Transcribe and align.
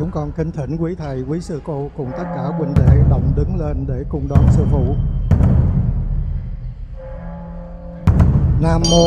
Chúng 0.00 0.10
con 0.10 0.32
kính 0.32 0.52
thỉnh 0.52 0.76
quý 0.76 0.94
thầy, 0.94 1.22
quý 1.28 1.40
sư 1.40 1.60
cô 1.66 1.90
cùng 1.96 2.10
tất 2.18 2.24
cả 2.34 2.42
huynh 2.58 2.74
đệ 2.74 2.96
đồng 3.10 3.32
đứng 3.36 3.60
lên 3.60 3.84
để 3.88 4.04
cùng 4.08 4.28
đón 4.28 4.44
sư 4.50 4.64
phụ. 4.72 4.94
Nam 8.60 8.82
mô 8.90 9.06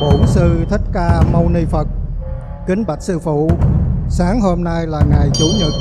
Bổn 0.00 0.26
sư 0.26 0.64
Thích 0.70 0.80
Ca 0.92 1.22
Mâu 1.32 1.48
Ni 1.48 1.64
Phật. 1.64 1.86
Kính 2.66 2.84
bạch 2.86 3.02
sư 3.02 3.18
phụ, 3.18 3.50
sáng 4.08 4.40
hôm 4.40 4.64
nay 4.64 4.86
là 4.86 5.00
ngày 5.10 5.28
Chủ 5.32 5.46
nhật 5.58 5.72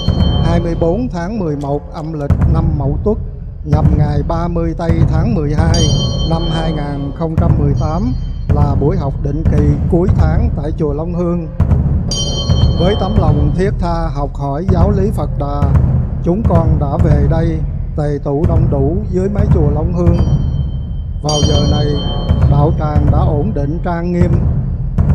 24 0.45 1.07
tháng 1.11 1.39
11 1.39 1.93
âm 1.93 2.13
lịch 2.13 2.31
năm 2.53 2.65
Mậu 2.77 2.97
Tuất, 3.03 3.17
nhằm 3.65 3.85
ngày 3.97 4.23
30 4.27 4.73
tây 4.77 4.91
tháng 5.07 5.35
12 5.35 5.73
năm 6.29 6.41
2018 6.51 8.13
là 8.55 8.75
buổi 8.81 8.97
học 8.97 9.13
định 9.23 9.43
kỳ 9.51 9.63
cuối 9.91 10.07
tháng 10.15 10.49
tại 10.57 10.71
chùa 10.77 10.93
Long 10.93 11.13
Hương, 11.13 11.47
với 12.79 12.95
tấm 12.99 13.15
lòng 13.19 13.51
thiết 13.55 13.71
tha 13.79 14.09
học 14.13 14.29
hỏi 14.35 14.65
giáo 14.71 14.91
lý 14.91 15.11
Phật 15.11 15.29
Đà, 15.39 15.61
chúng 16.23 16.43
con 16.49 16.79
đã 16.79 16.97
về 17.03 17.27
đây 17.29 17.59
tề 17.97 18.19
tụ 18.23 18.45
đông 18.47 18.67
đủ 18.71 18.97
dưới 19.09 19.29
mái 19.29 19.45
chùa 19.53 19.69
Long 19.75 19.93
Hương. 19.93 20.17
Vào 21.23 21.37
giờ 21.47 21.59
này, 21.71 21.85
đạo 22.51 22.71
tràng 22.79 23.05
đã 23.11 23.17
ổn 23.17 23.51
định 23.53 23.79
trang 23.85 24.13
nghiêm. 24.13 24.31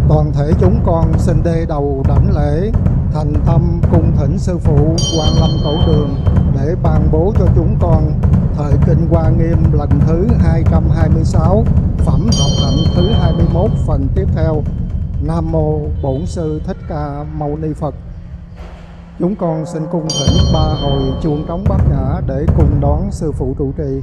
Toàn 0.09 0.33
thể 0.33 0.53
chúng 0.61 0.81
con 0.87 1.13
xin 1.19 1.43
đê 1.45 1.67
đầu 1.69 2.05
đảnh 2.09 2.31
lễ, 2.35 2.71
thành 3.13 3.35
tâm 3.47 3.81
cung 3.93 4.13
thỉnh 4.17 4.39
sư 4.39 4.59
phụ 4.59 4.97
Quan 5.19 5.33
Lâm 5.41 5.51
Tổ 5.65 5.75
Đường 5.87 6.17
để 6.55 6.75
ban 6.83 7.09
bố 7.13 7.33
cho 7.39 7.47
chúng 7.57 7.77
con 7.81 8.13
thời 8.57 8.73
kinh 8.87 9.09
Hoa 9.11 9.29
Nghiêm 9.29 9.73
lần 9.73 9.89
thứ 10.07 10.27
226, 10.39 11.65
phẩm 11.99 12.21
học 12.41 12.51
hạnh 12.63 12.85
thứ 12.95 13.11
21 13.21 13.71
phần 13.87 14.09
tiếp 14.15 14.27
theo. 14.35 14.63
Nam 15.27 15.53
mô 15.53 15.81
Bổn 16.03 16.27
sư 16.27 16.61
Thích 16.67 16.77
Ca 16.89 17.25
Mâu 17.35 17.57
Ni 17.57 17.73
Phật. 17.75 17.95
Chúng 19.19 19.37
con 19.37 19.67
xin 19.67 19.83
cung 19.93 20.07
thỉnh 20.09 20.53
ba 20.55 20.75
hồi 20.83 21.03
chuông 21.23 21.45
trống 21.49 21.65
bát 21.69 21.81
nhã 21.91 22.21
để 22.27 22.47
cùng 22.57 22.81
đón 22.81 23.11
sư 23.11 23.33
phụ 23.33 23.55
trụ 23.59 23.73
trì. 23.77 24.01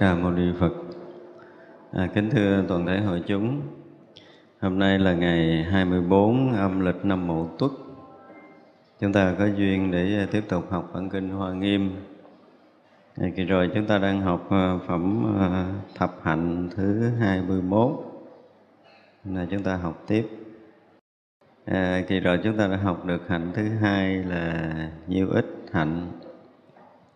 Ca 0.00 0.14
mâu 0.14 0.30
ni 0.30 0.52
phật. 0.58 0.72
À, 1.92 2.08
kính 2.14 2.30
thưa 2.30 2.64
toàn 2.68 2.86
thể 2.86 3.00
hội 3.00 3.22
chúng 3.26 3.62
hôm 4.60 4.78
nay 4.78 4.98
là 4.98 5.12
ngày 5.12 5.64
24 5.64 6.52
âm 6.52 6.80
lịch 6.80 7.04
năm 7.04 7.26
mậu 7.26 7.50
tuất. 7.58 7.70
Chúng 9.00 9.12
ta 9.12 9.34
có 9.38 9.46
duyên 9.46 9.90
để 9.90 10.18
à, 10.18 10.26
tiếp 10.30 10.44
tục 10.48 10.70
học 10.70 10.90
bản 10.94 11.10
kinh 11.10 11.30
hoa 11.30 11.52
nghiêm. 11.52 11.90
À, 13.16 13.28
kỳ 13.36 13.44
rồi 13.44 13.70
chúng 13.74 13.86
ta 13.86 13.98
đang 13.98 14.20
học 14.20 14.46
à, 14.50 14.78
phẩm 14.86 15.34
à, 15.38 15.72
thập 15.94 16.10
hạnh 16.22 16.68
thứ 16.76 17.10
21 17.18 17.90
là 19.24 19.46
chúng 19.50 19.62
ta 19.62 19.76
học 19.76 20.04
tiếp. 20.06 20.26
À, 21.64 22.02
kỳ 22.08 22.20
rồi 22.20 22.40
chúng 22.44 22.56
ta 22.56 22.66
đã 22.66 22.76
học 22.76 23.04
được 23.04 23.28
hạnh 23.28 23.52
thứ 23.54 23.68
hai 23.68 24.16
là 24.16 24.74
nhiêu 25.06 25.28
ít 25.30 25.46
hạnh. 25.72 26.12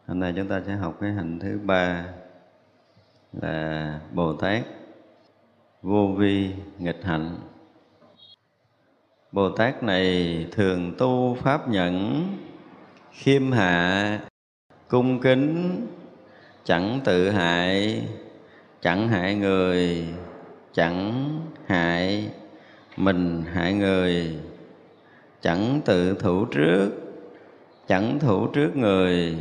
Hôm 0.07 0.21
nay 0.21 0.33
chúng 0.37 0.49
ta 0.49 0.62
sẽ 0.67 0.75
học 0.75 0.97
cái 1.00 1.12
hạnh 1.12 1.38
thứ 1.38 1.61
ba 1.64 2.05
là 3.43 4.00
Bồ 4.12 4.33
Tát 4.33 4.62
vô 5.83 6.14
vi 6.19 6.50
nghịch 6.79 7.05
hạnh. 7.05 7.37
Bồ 9.33 9.49
Tát 9.49 9.83
này 9.83 10.47
thường 10.53 10.95
tu 10.99 11.37
pháp 11.41 11.69
nhẫn, 11.69 12.26
khiêm 13.12 13.53
hạ, 13.53 14.21
cung 14.88 15.21
kính, 15.21 15.81
chẳng 16.64 17.00
tự 17.05 17.31
hại, 17.31 18.03
chẳng 18.81 19.09
hại 19.09 19.35
người, 19.35 20.05
chẳng 20.73 21.25
hại 21.67 22.31
mình 22.97 23.43
hại 23.53 23.75
người, 23.75 24.37
chẳng 25.41 25.81
tự 25.85 26.14
thủ 26.14 26.45
trước, 26.45 26.91
chẳng 27.87 28.19
thủ 28.19 28.47
trước 28.47 28.76
người, 28.76 29.37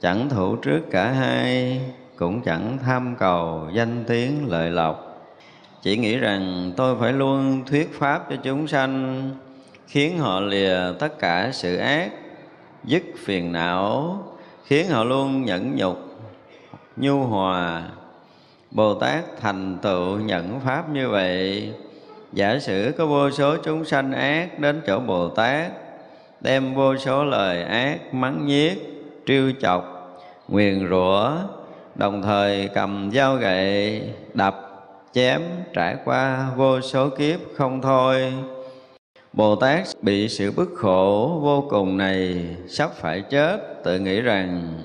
chẳng 0.00 0.28
thủ 0.28 0.56
trước 0.56 0.80
cả 0.90 1.12
hai, 1.12 1.80
cũng 2.16 2.42
chẳng 2.42 2.78
tham 2.84 3.16
cầu 3.18 3.68
danh 3.74 4.04
tiếng 4.06 4.48
lợi 4.48 4.70
lộc. 4.70 5.10
Chỉ 5.82 5.96
nghĩ 5.96 6.16
rằng 6.16 6.72
tôi 6.76 6.96
phải 7.00 7.12
luôn 7.12 7.62
thuyết 7.66 7.98
pháp 7.98 8.30
cho 8.30 8.36
chúng 8.36 8.68
sanh, 8.68 9.30
khiến 9.86 10.18
họ 10.18 10.40
lìa 10.40 10.78
tất 10.98 11.18
cả 11.18 11.50
sự 11.52 11.76
ác, 11.76 12.10
dứt 12.84 13.02
phiền 13.24 13.52
não, 13.52 14.18
khiến 14.64 14.88
họ 14.88 15.04
luôn 15.04 15.44
nhẫn 15.44 15.76
nhục, 15.76 15.98
nhu 16.96 17.24
hòa. 17.24 17.82
Bồ 18.70 18.94
tát 18.94 19.24
thành 19.40 19.78
tựu 19.82 20.16
nhận 20.16 20.60
pháp 20.60 20.90
như 20.90 21.08
vậy, 21.08 21.72
giả 22.32 22.58
sử 22.58 22.94
có 22.98 23.06
vô 23.06 23.30
số 23.30 23.56
chúng 23.56 23.84
sanh 23.84 24.12
ác 24.12 24.58
đến 24.58 24.82
chỗ 24.86 24.98
bồ 24.98 25.28
tát, 25.28 25.72
đem 26.40 26.74
vô 26.74 26.96
số 26.96 27.24
lời 27.24 27.62
ác 27.62 28.14
mắng 28.14 28.46
nhiếc, 28.46 28.74
trêu 29.26 29.52
chọc, 29.60 29.94
nguyền 30.48 30.88
rủa 30.90 31.30
đồng 31.94 32.22
thời 32.22 32.68
cầm 32.74 33.10
dao 33.14 33.36
gậy, 33.36 34.02
đập, 34.34 34.70
chém, 35.12 35.42
trải 35.72 35.96
qua 36.04 36.50
vô 36.56 36.80
số 36.80 37.08
kiếp 37.08 37.40
không 37.56 37.82
thôi. 37.82 38.32
Bồ 39.32 39.56
Tát 39.56 39.86
bị 40.02 40.28
sự 40.28 40.50
bức 40.50 40.70
khổ 40.76 41.38
vô 41.42 41.66
cùng 41.70 41.96
này 41.96 42.46
sắp 42.68 42.90
phải 42.94 43.20
chết, 43.30 43.84
tự 43.84 43.98
nghĩ 43.98 44.20
rằng, 44.20 44.78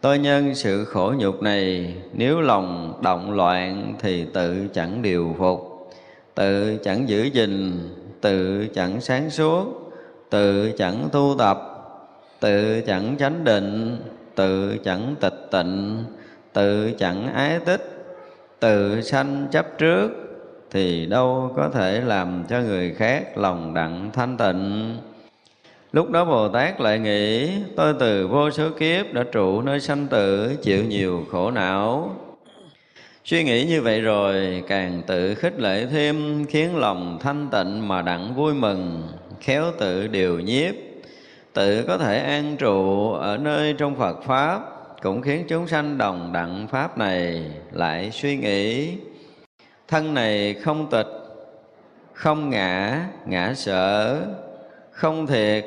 tôi 0.00 0.18
nhân 0.18 0.54
sự 0.54 0.84
khổ 0.84 1.14
nhục 1.18 1.42
này, 1.42 1.94
nếu 2.12 2.40
lòng 2.40 2.98
động 3.02 3.32
loạn 3.32 3.94
thì 4.00 4.26
tự 4.32 4.66
chẳng 4.72 5.02
điều 5.02 5.34
phục. 5.38 5.90
Tự 6.34 6.78
chẳng 6.84 7.08
giữ 7.08 7.22
gìn, 7.22 7.72
tự 8.20 8.66
chẳng 8.74 9.00
sáng 9.00 9.30
suốt, 9.30 9.92
tự 10.30 10.72
chẳng 10.78 11.08
tu 11.12 11.34
tập, 11.38 11.58
tự 12.40 12.80
chẳng 12.80 13.16
chánh 13.18 13.44
định, 13.44 13.96
tự 14.34 14.76
chẳng 14.84 15.14
tịch 15.20 15.48
tịnh 15.50 16.04
tự 16.54 16.92
chẳng 16.98 17.34
ái 17.34 17.58
tích, 17.64 17.90
tự 18.60 19.00
sanh 19.00 19.46
chấp 19.50 19.78
trước, 19.78 20.10
thì 20.70 21.06
đâu 21.06 21.52
có 21.56 21.68
thể 21.68 22.00
làm 22.00 22.44
cho 22.48 22.60
người 22.60 22.94
khác 22.94 23.38
lòng 23.38 23.74
đặng 23.74 24.10
thanh 24.12 24.36
tịnh. 24.36 24.96
Lúc 25.92 26.10
đó 26.10 26.24
bồ 26.24 26.48
tát 26.48 26.80
lại 26.80 26.98
nghĩ, 26.98 27.50
tôi 27.76 27.94
từ 28.00 28.28
vô 28.28 28.50
số 28.50 28.70
kiếp 28.78 29.12
đã 29.12 29.24
trụ 29.32 29.62
nơi 29.62 29.80
sanh 29.80 30.06
tử, 30.06 30.56
chịu 30.62 30.84
nhiều 30.84 31.26
khổ 31.30 31.50
não. 31.50 32.16
Suy 33.24 33.44
nghĩ 33.44 33.64
như 33.64 33.82
vậy 33.82 34.00
rồi, 34.00 34.62
càng 34.68 35.02
tự 35.06 35.34
khích 35.34 35.60
lệ 35.60 35.86
thêm, 35.86 36.46
khiến 36.46 36.76
lòng 36.76 37.18
thanh 37.20 37.48
tịnh 37.50 37.88
mà 37.88 38.02
đặng 38.02 38.34
vui 38.34 38.54
mừng, 38.54 39.08
khéo 39.40 39.64
tự 39.78 40.06
điều 40.06 40.40
nhiếp. 40.40 40.74
Tự 41.52 41.84
có 41.88 41.98
thể 41.98 42.18
an 42.18 42.56
trụ 42.56 43.12
ở 43.12 43.36
nơi 43.36 43.74
trong 43.78 43.94
phật 43.94 44.22
pháp 44.22 44.73
cũng 45.04 45.22
khiến 45.22 45.44
chúng 45.48 45.68
sanh 45.68 45.98
đồng 45.98 46.32
đặng 46.32 46.66
pháp 46.68 46.98
này 46.98 47.42
lại 47.72 48.10
suy 48.10 48.36
nghĩ, 48.36 48.96
thân 49.88 50.14
này 50.14 50.54
không 50.54 50.90
tịch, 50.90 51.06
không 52.12 52.50
ngã 52.50 53.04
ngã 53.26 53.54
sở, 53.54 54.20
không 54.90 55.26
thiệt, 55.26 55.64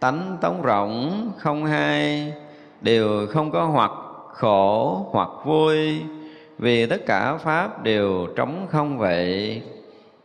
tánh 0.00 0.38
tống 0.40 0.62
rộng 0.62 1.30
không 1.38 1.64
hai, 1.64 2.32
đều 2.80 3.26
không 3.26 3.50
có 3.50 3.64
hoặc 3.64 3.90
khổ 4.32 5.06
hoặc 5.10 5.28
vui, 5.44 6.00
vì 6.58 6.86
tất 6.86 7.06
cả 7.06 7.36
pháp 7.36 7.82
đều 7.82 8.26
trống 8.36 8.66
không 8.70 8.98
vậy. 8.98 9.62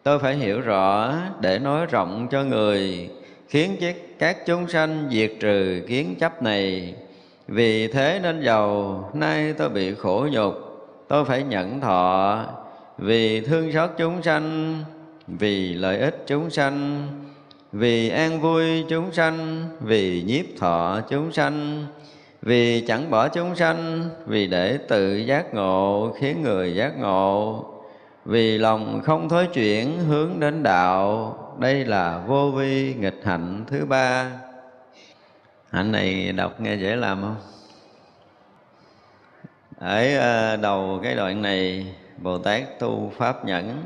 Tôi 0.04 0.20
phải 0.20 0.36
hiểu 0.36 0.62
rõ 0.62 1.14
để 1.42 1.60
nói 1.60 1.86
rộng 1.86 2.28
cho 2.32 2.44
người, 2.44 3.10
khiến 3.48 3.76
các 4.20 4.46
chúng 4.46 4.68
sanh 4.68 5.08
diệt 5.12 5.32
trừ 5.40 5.82
kiến 5.88 6.16
chấp 6.20 6.44
này 6.44 6.94
vì 7.50 7.88
thế 7.88 8.20
nên 8.24 8.42
giàu, 8.42 9.10
nay 9.14 9.54
tôi 9.54 9.70
bị 9.70 9.96
khổ 9.96 10.28
nhục, 10.32 10.54
tôi 11.08 11.26
phải 11.26 11.44
nhẫn 11.44 11.82
thọ. 11.82 12.40
Vì 12.98 13.42
thương 13.42 13.72
xót 13.72 13.90
chúng 13.98 14.24
sanh, 14.24 14.78
vì 15.28 15.74
lợi 15.74 15.98
ích 15.98 16.24
chúng 16.28 16.50
sanh, 16.50 17.08
vì 17.72 18.10
an 18.10 18.42
vui 18.42 18.86
chúng 18.90 19.12
sanh, 19.12 19.66
vì 19.82 20.24
nhiếp 20.28 20.46
thọ 20.60 21.02
chúng 21.10 21.32
sanh, 21.32 21.86
vì 22.42 22.82
chẳng 22.88 23.12
bỏ 23.12 23.28
chúng 23.28 23.56
sanh, 23.56 24.10
vì 24.26 24.48
để 24.48 24.78
tự 24.78 25.16
giác 25.16 25.54
ngộ 25.54 26.14
khiến 26.20 26.42
người 26.44 26.76
giác 26.76 27.00
ngộ, 27.00 27.66
vì 28.26 28.58
lòng 28.58 29.02
không 29.04 29.30
thối 29.30 29.48
chuyển 29.48 30.00
hướng 30.00 30.40
đến 30.40 30.64
đạo. 30.64 31.36
Đây 31.60 31.86
là 31.86 32.24
vô 32.28 32.52
vi 32.52 32.94
nghịch 33.00 33.22
hạnh 33.24 33.64
thứ 33.68 33.86
ba 33.86 34.32
hạnh 35.72 35.92
này 35.92 36.32
đọc 36.32 36.62
nghe 36.62 36.76
dễ 36.76 36.96
làm 36.96 37.22
không? 37.22 37.38
Ở 39.78 40.18
ờ, 40.18 40.58
đầu 40.58 41.00
cái 41.04 41.16
đoạn 41.16 41.42
này 41.42 41.96
bồ 42.18 42.38
tát 42.38 42.80
tu 42.80 43.12
pháp 43.18 43.46
nhẫn. 43.46 43.84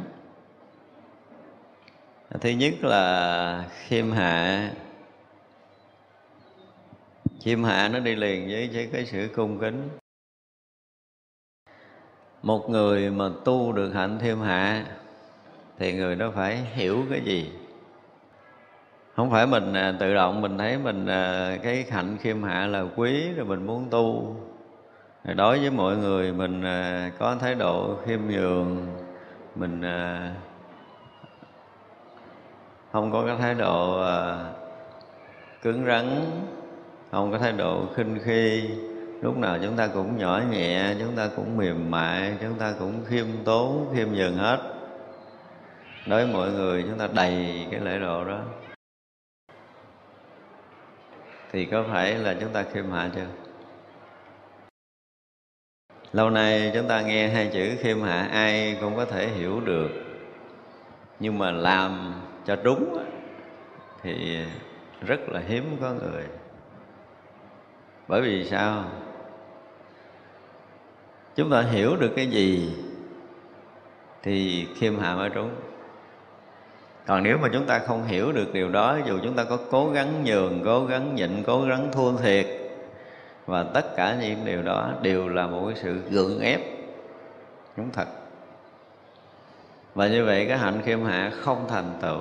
Thứ 2.42 2.50
nhất 2.50 2.74
là 2.82 3.66
khiêm 3.88 4.12
hạ. 4.12 4.72
Khiêm 7.42 7.64
hạ 7.64 7.88
nó 7.88 8.00
đi 8.00 8.16
liền 8.16 8.48
với, 8.48 8.70
với 8.74 8.90
cái 8.94 9.06
sự 9.06 9.30
cung 9.36 9.60
kính. 9.60 9.90
Một 12.44 12.70
người 12.70 13.10
mà 13.10 13.30
tu 13.46 13.72
được 13.72 13.92
hạnh 13.94 14.20
thêm 14.22 14.42
hạ 14.42 14.86
thì 15.80 15.94
người 15.94 16.16
đó 16.16 16.32
phải 16.36 16.58
hiểu 16.58 17.06
cái 17.10 17.22
gì? 17.22 17.52
Không 19.16 19.32
phải 19.32 19.48
mình 19.48 19.74
à, 19.74 19.94
tự 20.00 20.14
động 20.14 20.42
mình 20.42 20.58
thấy 20.58 20.78
mình 20.78 21.06
à, 21.06 21.58
cái 21.64 21.86
hạnh 21.92 22.18
khiêm 22.22 22.44
hạ 22.44 22.66
là 22.66 22.86
quý, 22.96 23.34
rồi 23.34 23.46
mình 23.46 23.68
muốn 23.68 23.88
tu. 23.90 24.36
Đối 25.36 25.60
với 25.60 25.70
mọi 25.70 25.98
người 25.98 26.34
mình 26.34 26.64
à, 26.64 27.12
có 27.20 27.36
thái 27.36 27.56
độ 27.56 27.96
khiêm 28.06 28.20
nhường, 28.30 28.88
mình 29.56 29.82
không 32.92 33.12
có 33.12 33.24
cái 33.28 33.36
thái 33.40 33.56
độ 33.56 34.06
cứng 35.62 35.86
rắn, 35.86 36.26
không 37.12 37.32
có 37.32 37.38
thái 37.38 37.52
độ 37.52 37.86
khinh 37.96 38.20
khi. 38.24 38.70
Lúc 39.22 39.38
nào 39.38 39.58
chúng 39.64 39.76
ta 39.76 39.88
cũng 39.88 40.18
nhỏ 40.18 40.42
nhẹ, 40.52 40.96
chúng 41.00 41.16
ta 41.16 41.30
cũng 41.36 41.58
mềm 41.58 41.92
mại, 41.92 42.34
chúng 42.42 42.60
ta 42.60 42.74
cũng 42.80 42.94
khiêm 43.06 43.26
tốn, 43.46 43.94
khiêm 43.96 44.08
nhường 44.12 44.38
hết. 44.38 44.60
Đối 46.08 46.26
với 46.26 46.34
mọi 46.34 46.52
người 46.52 46.84
chúng 46.84 46.98
ta 46.98 47.08
đầy 47.14 47.66
cái 47.72 47.80
lễ 47.80 48.00
độ 48.00 48.26
đó 48.26 48.40
thì 51.54 51.66
có 51.66 51.84
phải 51.92 52.16
là 52.16 52.36
chúng 52.40 52.54
ta 52.54 52.64
khiêm 52.64 52.92
hạ 52.92 53.10
chưa? 53.16 53.28
Lâu 56.14 56.30
nay 56.30 56.72
chúng 56.74 56.88
ta 56.88 57.02
nghe 57.02 57.28
hai 57.28 57.50
chữ 57.54 57.76
khiêm 57.80 58.02
hạ, 58.02 58.30
ai 58.32 58.78
cũng 58.82 58.96
có 58.96 59.06
thể 59.06 59.28
hiểu 59.28 59.62
được. 59.62 59.90
Nhưng 61.20 61.38
mà 61.38 61.52
làm 61.52 62.14
cho 62.46 62.56
đúng 62.56 63.06
thì 64.02 64.40
rất 65.02 65.30
là 65.30 65.40
hiếm 65.40 65.78
có 65.82 65.94
người. 65.94 66.24
Bởi 68.08 68.22
vì 68.22 68.46
sao? 68.46 68.86
Chúng 71.36 71.52
ta 71.52 71.62
hiểu 71.62 71.96
được 71.96 72.12
cái 72.16 72.28
gì 72.28 72.74
thì 74.24 74.68
khiêm 74.76 75.00
hạ 75.00 75.16
mới 75.16 75.30
trúng 75.30 75.56
còn 77.06 77.24
nếu 77.24 77.38
mà 77.38 77.50
chúng 77.54 77.66
ta 77.66 77.80
không 77.80 78.04
hiểu 78.04 78.32
được 78.32 78.54
điều 78.54 78.70
đó 78.70 78.98
dù 79.06 79.20
chúng 79.24 79.36
ta 79.36 79.44
có 79.44 79.58
cố 79.72 79.90
gắng 79.90 80.24
nhường, 80.24 80.62
cố 80.66 80.86
gắng 80.86 81.16
nhịn, 81.16 81.44
cố 81.46 81.62
gắng 81.62 81.90
thua 81.92 82.18
thiệt, 82.18 82.48
và 83.46 83.64
tất 83.64 83.96
cả 83.96 84.18
những 84.22 84.46
điều 84.46 84.62
đó 84.62 84.94
đều 85.02 85.30
là 85.30 85.48
một 85.48 85.66
cái 85.66 85.76
sự 85.84 86.02
gượng 86.10 86.40
ép, 86.40 86.62
đúng 87.78 87.90
thật. 87.92 88.08
Và 89.96 90.08
như 90.08 90.26
vậy 90.26 90.46
cái 90.50 90.58
hạnh 90.58 90.82
khiêm 90.86 91.04
hạ 91.04 91.32
không 91.42 91.66
thành 91.70 91.92
tựu. 92.02 92.20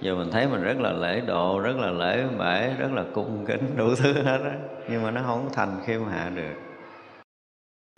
Giờ 0.00 0.14
mình 0.14 0.30
thấy 0.30 0.46
mình 0.46 0.62
rất 0.62 0.80
là 0.80 0.92
lễ 0.92 1.20
độ, 1.20 1.60
rất 1.60 1.76
là 1.76 1.90
lễ 1.90 2.24
bể, 2.38 2.74
rất 2.78 2.92
là 2.92 3.04
cung 3.14 3.44
kính 3.46 3.76
đủ 3.76 3.94
thứ 4.02 4.12
hết 4.12 4.38
á, 4.44 4.54
nhưng 4.88 5.02
mà 5.02 5.10
nó 5.10 5.22
không 5.26 5.48
thành 5.52 5.80
khiêm 5.86 6.04
hạ 6.04 6.30
được. 6.34 6.54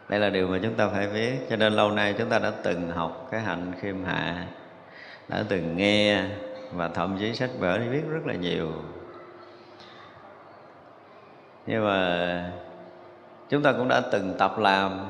Đây 0.08 0.20
là 0.20 0.30
điều 0.30 0.48
mà 0.48 0.58
chúng 0.62 0.74
ta 0.74 0.88
phải 0.88 1.08
biết, 1.08 1.32
cho 1.50 1.56
nên 1.56 1.72
lâu 1.72 1.90
nay 1.90 2.14
chúng 2.18 2.28
ta 2.28 2.38
đã 2.38 2.52
từng 2.62 2.90
học 2.90 3.28
cái 3.30 3.40
hạnh 3.40 3.72
khiêm 3.80 4.04
hạ 4.04 4.46
đã 5.30 5.44
từng 5.48 5.76
nghe 5.76 6.24
và 6.72 6.88
thậm 6.88 7.16
chí 7.20 7.34
sách 7.34 7.50
vở 7.58 7.78
thì 7.78 7.88
viết 7.88 8.02
rất 8.10 8.26
là 8.26 8.34
nhiều. 8.34 8.72
Nhưng 11.66 11.84
mà 11.84 12.52
chúng 13.48 13.62
ta 13.62 13.72
cũng 13.72 13.88
đã 13.88 14.00
từng 14.12 14.34
tập 14.38 14.58
làm 14.58 15.06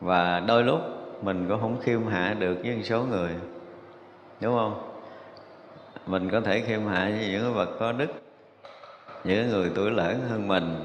và 0.00 0.40
đôi 0.40 0.64
lúc 0.64 0.80
mình 1.22 1.46
cũng 1.48 1.60
không 1.60 1.80
khiêm 1.80 2.06
hạ 2.06 2.34
được 2.38 2.56
với 2.62 2.76
một 2.76 2.82
số 2.84 3.02
người, 3.02 3.30
đúng 4.40 4.56
không? 4.56 4.90
Mình 6.06 6.30
có 6.30 6.40
thể 6.40 6.60
khiêm 6.60 6.86
hạ 6.86 7.10
với 7.18 7.28
những 7.30 7.54
vật 7.54 7.68
có 7.80 7.92
đức, 7.92 8.10
những 9.24 9.48
người 9.48 9.70
tuổi 9.74 9.90
lớn 9.90 10.20
hơn 10.30 10.48
mình, 10.48 10.84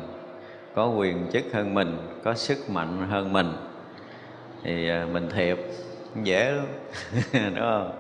có 0.76 0.88
quyền 0.88 1.28
chức 1.34 1.44
hơn 1.54 1.74
mình, 1.74 1.98
có 2.24 2.34
sức 2.34 2.70
mạnh 2.70 3.08
hơn 3.10 3.34
mình. 3.34 3.54
Thì 4.64 4.90
à, 4.90 5.08
mình 5.14 5.30
thiệp 5.30 5.58
dễ 6.16 6.52
lắm. 6.52 6.66
Đúng 7.34 7.56
không? 7.56 7.92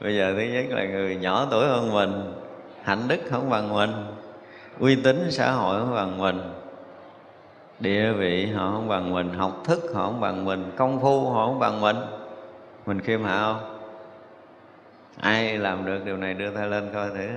Bây 0.00 0.16
giờ 0.16 0.34
thứ 0.36 0.42
nhất 0.42 0.64
là 0.68 0.84
người 0.84 1.16
nhỏ 1.16 1.46
tuổi 1.50 1.66
hơn 1.66 1.92
mình, 1.92 2.34
hạnh 2.82 3.08
đức 3.08 3.20
không 3.30 3.50
bằng 3.50 3.74
mình, 3.74 3.90
uy 4.78 4.96
tín 4.96 5.26
xã 5.30 5.50
hội 5.50 5.80
không 5.80 5.94
bằng 5.94 6.18
mình, 6.18 6.40
địa 7.80 8.12
vị 8.12 8.46
họ 8.46 8.70
không 8.72 8.88
bằng 8.88 9.14
mình, 9.14 9.34
học 9.34 9.62
thức 9.64 9.90
họ 9.94 10.04
không 10.04 10.20
bằng 10.20 10.44
mình, 10.44 10.72
công 10.76 11.00
phu 11.00 11.30
họ 11.30 11.46
không 11.46 11.58
bằng 11.58 11.80
mình. 11.80 11.96
Mình 12.86 13.00
khiêm 13.00 13.24
hạ 13.24 13.38
không? 13.38 13.78
Ai 15.20 15.58
làm 15.58 15.86
được 15.86 16.04
điều 16.04 16.16
này 16.16 16.34
đưa 16.34 16.50
tay 16.50 16.66
lên 16.66 16.90
coi 16.94 17.10
thử. 17.10 17.28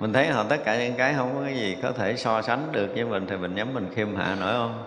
Mình 0.00 0.12
thấy 0.12 0.26
họ 0.26 0.44
tất 0.48 0.56
cả 0.64 0.78
những 0.78 0.94
cái 0.96 1.14
không 1.14 1.34
có 1.34 1.40
cái 1.44 1.54
gì 1.54 1.76
có 1.82 1.92
thể 1.92 2.16
so 2.16 2.42
sánh 2.42 2.68
được 2.72 2.88
với 2.94 3.04
mình 3.04 3.26
thì 3.28 3.36
mình 3.36 3.54
nhắm 3.54 3.74
mình 3.74 3.88
khiêm 3.94 4.16
hạ 4.16 4.36
nổi 4.40 4.52
không? 4.52 4.84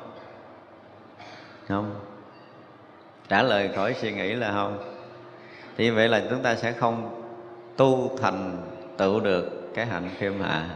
Không 1.67 1.95
trả 3.31 3.43
lời 3.43 3.69
khỏi 3.75 3.93
suy 3.93 4.11
nghĩ 4.11 4.33
là 4.33 4.51
không. 4.51 4.77
Thì 5.77 5.89
vậy 5.89 6.07
là 6.07 6.21
chúng 6.29 6.41
ta 6.41 6.55
sẽ 6.55 6.71
không 6.71 7.23
tu 7.77 8.17
thành 8.21 8.57
tựu 8.97 9.19
được 9.19 9.73
cái 9.73 9.85
hạnh 9.85 10.09
khiêm 10.17 10.41
hạ. 10.41 10.69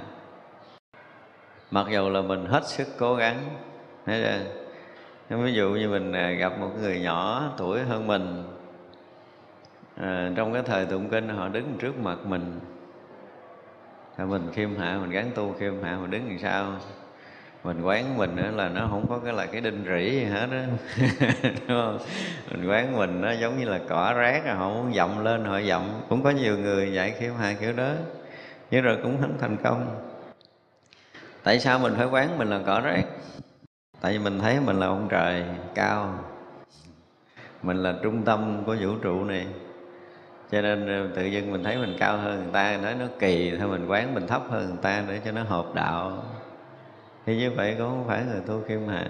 Mặc 1.72 1.86
dù 1.92 2.10
là 2.10 2.22
mình 2.22 2.46
hết 2.46 2.68
sức 2.68 2.88
cố 2.98 3.16
gắng 3.16 3.38
thấy 4.06 4.24
chưa? 5.30 5.38
Ví 5.38 5.54
dụ 5.54 5.70
như 5.70 5.90
mình 5.90 6.12
à, 6.12 6.30
gặp 6.30 6.60
một 6.60 6.70
người 6.82 7.00
nhỏ 7.00 7.44
tuổi 7.58 7.80
hơn 7.80 8.08
mình 8.08 8.44
à, 9.98 10.32
trong 10.36 10.54
cái 10.54 10.64
thời 10.64 10.86
tụng 10.86 11.10
kinh 11.10 11.30
họ 11.30 11.48
đứng 11.48 11.78
trước 11.80 11.98
mặt 11.98 12.18
mình. 12.26 12.60
Thì 14.18 14.24
mình 14.24 14.52
khiêm 14.54 14.76
hạ 14.76 14.98
mình 15.02 15.10
gắn 15.10 15.32
tu 15.36 15.56
khiêm 15.60 15.84
hạ 15.84 15.98
mình 16.02 16.12
đứng 16.12 16.30
làm 16.30 16.40
sao? 16.40 16.72
Mình 17.66 17.82
quán 17.82 18.18
mình 18.18 18.36
nữa 18.36 18.52
là 18.56 18.70
nó 18.70 18.88
không 18.90 19.06
có 19.10 19.20
cái 19.20 19.34
là 19.34 19.46
cái 19.46 19.62
đinh 19.62 19.86
rỉ 19.86 20.12
gì 20.12 20.24
hết 20.24 20.48
á. 20.52 20.68
Đúng 21.44 21.68
không? 21.68 22.00
Mình 22.52 22.70
quán 22.70 22.98
mình 22.98 23.22
nó 23.22 23.32
giống 23.32 23.60
như 23.60 23.66
là 23.66 23.80
cỏ 23.90 24.14
rác 24.18 24.46
à, 24.46 24.54
họ 24.54 24.70
muốn 24.70 24.94
dậm 24.94 25.24
lên 25.24 25.46
họ 25.46 25.62
dậm. 25.62 25.82
Cũng 26.10 26.24
có 26.24 26.30
nhiều 26.30 26.58
người 26.58 26.94
dạy 26.94 27.16
kiểu 27.20 27.34
hai 27.34 27.56
kiểu 27.56 27.74
đó. 27.74 27.92
Nhưng 28.72 28.84
rồi 28.84 28.98
cũng 29.04 29.18
không 29.22 29.38
thành 29.42 29.58
công. 29.64 30.00
Tại 31.44 31.60
sao 31.60 31.80
mình 31.80 31.94
phải 31.98 32.06
quán 32.06 32.38
mình 32.38 32.50
là 32.50 32.60
cỏ 32.66 32.80
rác? 32.80 33.04
Tại 34.02 34.14
vì 34.14 34.20
mình 34.20 34.40
thấy 34.40 34.60
mình 34.60 34.80
là 34.80 34.88
ông 34.88 35.08
trời 35.10 35.44
cao. 35.76 36.20
Mình 37.64 37.78
là 37.78 37.94
trung 38.04 38.24
tâm 38.24 38.64
của 38.66 38.76
vũ 38.82 38.90
trụ 39.02 39.24
này. 39.24 39.48
Cho 40.52 40.62
nên 40.62 40.88
ờ, 40.88 41.16
tự 41.16 41.26
dưng 41.26 41.52
mình 41.52 41.64
thấy 41.64 41.78
mình 41.78 41.96
cao 42.00 42.18
hơn 42.18 42.44
người 42.44 42.54
ta, 42.54 42.78
nói 42.78 42.96
nó 43.00 43.06
kỳ 43.20 43.54
thôi, 43.60 43.68
mình 43.68 43.88
quán 43.88 44.14
mình 44.14 44.28
thấp 44.28 44.42
hơn 44.50 44.66
người 44.66 44.78
ta 44.82 45.04
để 45.08 45.20
cho 45.26 45.32
nó 45.32 45.44
hợp 45.44 45.66
đạo 45.74 46.24
thì 47.26 47.38
như 47.38 47.52
vậy 47.52 47.76
cũng 47.78 47.88
không 47.90 48.06
phải 48.08 48.24
người 48.26 48.42
tu 48.48 48.62
khiêm 48.68 48.88
hạ. 48.88 49.08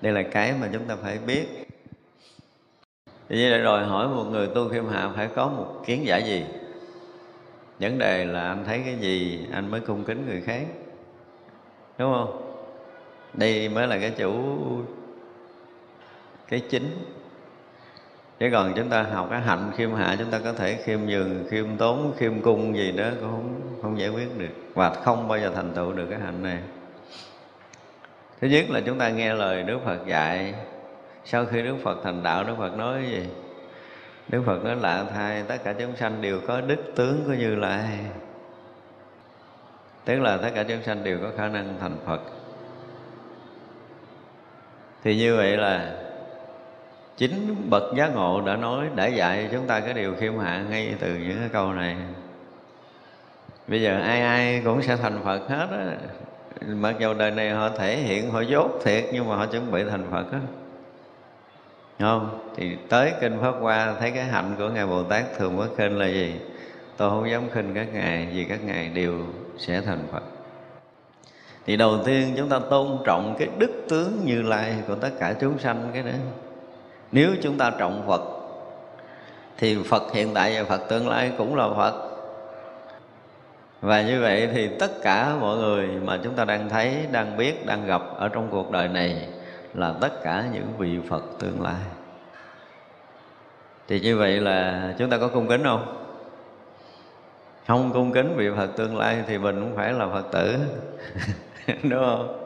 Đây 0.00 0.12
là 0.12 0.22
cái 0.22 0.54
mà 0.60 0.68
chúng 0.72 0.84
ta 0.84 0.96
phải 0.96 1.18
biết. 1.26 1.46
Thì 3.28 3.36
như 3.36 3.50
vậy 3.50 3.60
rồi, 3.60 3.84
hỏi 3.84 4.08
một 4.08 4.24
người 4.24 4.46
tu 4.46 4.68
khiêm 4.68 4.88
hạ 4.88 5.10
phải 5.16 5.28
có 5.34 5.48
một 5.48 5.82
kiến 5.86 6.06
giải 6.06 6.22
gì? 6.22 6.44
Vấn 7.80 7.98
đề 7.98 8.24
là 8.24 8.48
anh 8.48 8.64
thấy 8.66 8.82
cái 8.84 8.96
gì, 8.96 9.46
anh 9.52 9.70
mới 9.70 9.80
cung 9.80 10.04
kính 10.04 10.26
người 10.26 10.40
khác. 10.40 10.66
Đúng 11.98 12.12
không? 12.12 12.54
Đây 13.34 13.68
mới 13.68 13.86
là 13.86 13.98
cái 13.98 14.10
chủ, 14.10 14.34
cái 16.48 16.60
chính. 16.60 16.90
Chứ 18.38 18.48
còn 18.52 18.72
chúng 18.76 18.88
ta 18.88 19.02
học 19.02 19.26
cái 19.30 19.40
hạnh 19.40 19.70
khiêm 19.76 19.92
hạ, 19.92 20.16
chúng 20.18 20.30
ta 20.30 20.38
có 20.38 20.52
thể 20.52 20.82
khiêm 20.84 21.00
nhường, 21.00 21.46
khiêm 21.50 21.76
tốn, 21.76 22.14
khiêm 22.16 22.40
cung 22.42 22.76
gì 22.76 22.92
đó 22.92 23.04
cũng 23.20 23.30
không 23.30 23.60
không 23.82 23.98
giải 23.98 24.08
quyết 24.08 24.38
được. 24.38 24.48
Và 24.74 24.90
không 24.90 25.28
bao 25.28 25.38
giờ 25.38 25.52
thành 25.54 25.72
tựu 25.74 25.92
được 25.92 26.06
cái 26.10 26.20
hạnh 26.20 26.42
này 26.42 26.58
thứ 28.40 28.48
nhất 28.48 28.70
là 28.70 28.80
chúng 28.80 28.98
ta 28.98 29.08
nghe 29.08 29.34
lời 29.34 29.62
đức 29.62 29.78
phật 29.84 30.06
dạy. 30.06 30.54
Sau 31.24 31.46
khi 31.46 31.62
đức 31.62 31.76
phật 31.82 31.98
thành 32.04 32.22
đạo, 32.22 32.44
đức 32.44 32.54
phật 32.58 32.76
nói 32.76 33.02
gì? 33.10 33.26
Đức 34.28 34.42
phật 34.46 34.64
nói 34.64 34.76
lạ 34.76 35.04
thay, 35.14 35.42
tất 35.48 35.56
cả 35.64 35.74
chúng 35.78 35.96
sanh 35.96 36.22
đều 36.22 36.40
có 36.46 36.60
đức 36.60 36.92
tướng 36.96 37.22
của 37.26 37.32
như 37.32 37.54
lai. 37.54 37.98
Tức 40.04 40.20
là 40.20 40.36
tất 40.36 40.50
cả 40.54 40.62
chúng 40.62 40.82
sanh 40.82 41.04
đều 41.04 41.18
có 41.22 41.30
khả 41.36 41.48
năng 41.48 41.76
thành 41.80 41.96
phật. 42.06 42.20
Thì 45.04 45.16
như 45.16 45.36
vậy 45.36 45.56
là 45.56 45.96
chính 47.16 47.56
bậc 47.70 47.82
giác 47.96 48.14
ngộ 48.14 48.40
đã 48.46 48.56
nói, 48.56 48.86
đã 48.94 49.06
dạy 49.06 49.48
chúng 49.52 49.66
ta 49.66 49.80
cái 49.80 49.94
điều 49.94 50.14
khiêm 50.14 50.38
hạ 50.38 50.64
ngay 50.70 50.94
từ 51.00 51.14
những 51.14 51.38
cái 51.38 51.48
câu 51.52 51.72
này. 51.72 51.96
Bây 53.66 53.82
giờ 53.82 54.00
ai 54.00 54.20
ai 54.20 54.62
cũng 54.64 54.82
sẽ 54.82 54.96
thành 54.96 55.20
phật 55.24 55.48
hết 55.48 55.66
á 55.70 55.96
mặc 56.66 56.94
dù 56.98 57.14
đời 57.14 57.30
này 57.30 57.50
họ 57.50 57.68
thể 57.68 57.96
hiện, 57.96 58.30
họ 58.30 58.40
dốt 58.40 58.70
thiệt, 58.84 59.04
nhưng 59.12 59.28
mà 59.28 59.36
họ 59.36 59.46
chuẩn 59.46 59.72
bị 59.72 59.84
thành 59.84 60.06
phật 60.10 60.32
á. 60.32 60.38
Không? 62.00 62.50
Thì 62.56 62.76
tới 62.88 63.12
kinh 63.20 63.38
pháp 63.40 63.54
hoa, 63.60 63.94
thấy 64.00 64.10
cái 64.10 64.24
hạnh 64.24 64.54
của 64.58 64.68
ngài 64.68 64.86
bồ 64.86 65.02
tát 65.02 65.24
thường 65.38 65.56
mới 65.56 65.68
khinh 65.76 65.98
là 65.98 66.06
gì? 66.06 66.34
Tôi 66.96 67.10
không 67.10 67.30
dám 67.30 67.42
khinh 67.52 67.74
các 67.74 67.86
ngài, 67.92 68.28
vì 68.32 68.44
các 68.44 68.64
ngài 68.64 68.88
đều 68.88 69.18
sẽ 69.58 69.80
thành 69.80 70.06
phật. 70.12 70.22
Thì 71.66 71.76
đầu 71.76 71.98
tiên 72.04 72.34
chúng 72.36 72.48
ta 72.48 72.58
tôn 72.70 72.98
trọng 73.04 73.34
cái 73.38 73.48
đức 73.58 73.70
tướng 73.88 74.20
như 74.24 74.42
lai 74.42 74.74
của 74.88 74.94
tất 74.94 75.10
cả 75.20 75.34
chúng 75.40 75.58
sanh 75.58 75.90
cái 75.94 76.02
đó. 76.02 76.12
Nếu 77.12 77.30
chúng 77.42 77.58
ta 77.58 77.70
trọng 77.78 78.04
phật, 78.06 78.22
thì 79.58 79.78
phật 79.84 80.12
hiện 80.12 80.34
tại 80.34 80.56
và 80.56 80.64
phật 80.64 80.88
tương 80.88 81.08
lai 81.08 81.32
cũng 81.38 81.56
là 81.56 81.68
phật 81.76 82.09
và 83.80 84.02
như 84.02 84.20
vậy 84.20 84.48
thì 84.52 84.68
tất 84.78 84.90
cả 85.02 85.36
mọi 85.40 85.58
người 85.58 85.86
mà 85.86 86.18
chúng 86.24 86.34
ta 86.34 86.44
đang 86.44 86.68
thấy, 86.68 87.06
đang 87.12 87.36
biết, 87.36 87.66
đang 87.66 87.86
gặp 87.86 88.02
ở 88.16 88.28
trong 88.28 88.48
cuộc 88.50 88.70
đời 88.70 88.88
này 88.88 89.28
là 89.74 89.94
tất 90.00 90.22
cả 90.22 90.44
những 90.52 90.66
vị 90.78 90.98
phật 91.08 91.22
tương 91.38 91.62
lai. 91.62 91.80
Thì 93.88 94.00
như 94.00 94.16
vậy 94.16 94.40
là 94.40 94.88
chúng 94.98 95.10
ta 95.10 95.18
có 95.18 95.28
cung 95.28 95.48
kính 95.48 95.64
không? 95.64 95.96
Không 97.66 97.92
cung 97.92 98.12
kính 98.12 98.34
vị 98.36 98.48
phật 98.56 98.66
tương 98.76 98.98
lai 98.98 99.22
thì 99.26 99.38
mình 99.38 99.60
cũng 99.60 99.76
phải 99.76 99.92
là 99.92 100.06
phật 100.06 100.32
tử, 100.32 100.56
đúng 101.82 102.04
không? 102.04 102.36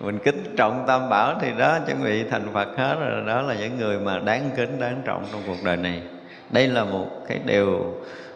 Mình 0.00 0.18
kính 0.18 0.54
trọng 0.56 0.84
tam 0.86 1.08
bảo 1.08 1.38
thì 1.40 1.50
đó, 1.58 1.78
chuẩn 1.86 2.04
bị 2.04 2.24
thành 2.24 2.52
phật 2.52 2.68
hết 2.76 2.96
rồi, 3.00 3.24
đó 3.26 3.42
là 3.42 3.54
những 3.54 3.78
người 3.78 3.98
mà 3.98 4.18
đáng 4.18 4.50
kính, 4.56 4.80
đáng 4.80 5.02
trọng 5.04 5.24
trong 5.32 5.40
cuộc 5.46 5.64
đời 5.64 5.76
này. 5.76 6.02
Đây 6.50 6.66
là 6.66 6.84
một 6.84 7.06
cái 7.28 7.40
điều 7.46 7.94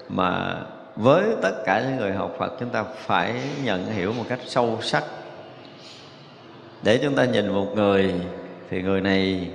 mà 0.08 0.56
với 0.96 1.24
tất 1.42 1.62
cả 1.64 1.81
những 1.81 1.96
người 1.96 2.12
học 2.12 2.35
phật, 2.38 2.52
chúng 2.61 2.70
ta 2.70 2.83
phải 2.83 3.35
nhận 3.64 3.87
hiểu 3.87 4.12
một 4.12 4.24
cách 4.28 4.40
sâu 4.46 4.78
sắc. 4.83 5.05
Để 6.83 6.98
chúng 7.02 7.14
ta 7.14 7.24
nhìn 7.24 7.48
một 7.48 7.72
người, 7.74 8.14
thì 8.70 8.83
người 8.83 9.00
này 9.00 9.50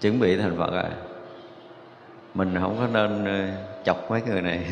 chuẩn 0.00 0.20
bị 0.20 0.36
thành 0.36 0.56
phật 0.58 0.72
rồi. 0.72 0.90
Mình 2.34 2.56
không 2.60 2.76
có 2.78 2.86
nên 2.86 3.24
ờ, 3.24 3.48
chọc 3.84 4.10
mấy 4.10 4.22
người 4.22 4.42
này. 4.42 4.66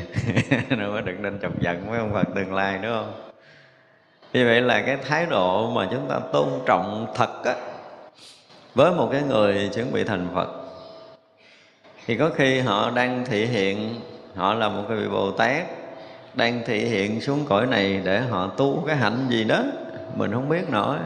Đâu 0.79 0.93
có 0.93 1.01
đừng 1.01 1.23
nên 1.23 1.39
chọc 1.43 1.61
giận 1.61 1.87
mấy 1.91 1.99
ông 1.99 2.13
phật 2.13 2.27
tương 2.35 2.55
lai, 2.55 2.79
đúng 2.83 2.93
không? 2.93 3.13
Như 4.33 4.47
vậy 4.47 4.61
là 4.61 4.83
cái 4.83 4.97
thái 4.97 5.27
độ 5.27 5.71
mà 5.71 5.89
chúng 5.91 6.09
ta 6.09 6.19
tôn 6.33 6.49
trọng 6.67 7.07
thật 7.15 7.45
á, 7.45 7.55
với 8.75 8.93
một 8.93 9.09
cái 9.13 9.23
người 9.23 9.71
chuẩn 9.75 9.93
bị 9.93 10.05
thành 10.05 10.29
phật, 10.35 10.49
thì 12.07 12.17
có 12.17 12.31
khi 12.35 12.61
họ 12.61 12.91
đang 12.91 13.25
thể 13.25 13.47
hiện 13.47 14.01
họ 14.35 14.55
là 14.55 14.69
một 14.69 14.83
cái 14.89 14.97
vị 14.97 15.09
bồ 15.09 15.31
tát 15.31 15.67
đang 16.35 16.63
thể 16.67 16.79
hiện 16.79 17.21
xuống 17.21 17.45
cõi 17.49 17.67
này 17.67 18.01
để 18.05 18.21
họ 18.21 18.47
tu 18.47 18.85
cái 18.87 18.97
hạnh 18.97 19.27
gì 19.29 19.45
đó. 19.45 19.63
Mình 20.17 20.33
không 20.33 20.49
biết 20.49 20.71
nổi 20.71 20.97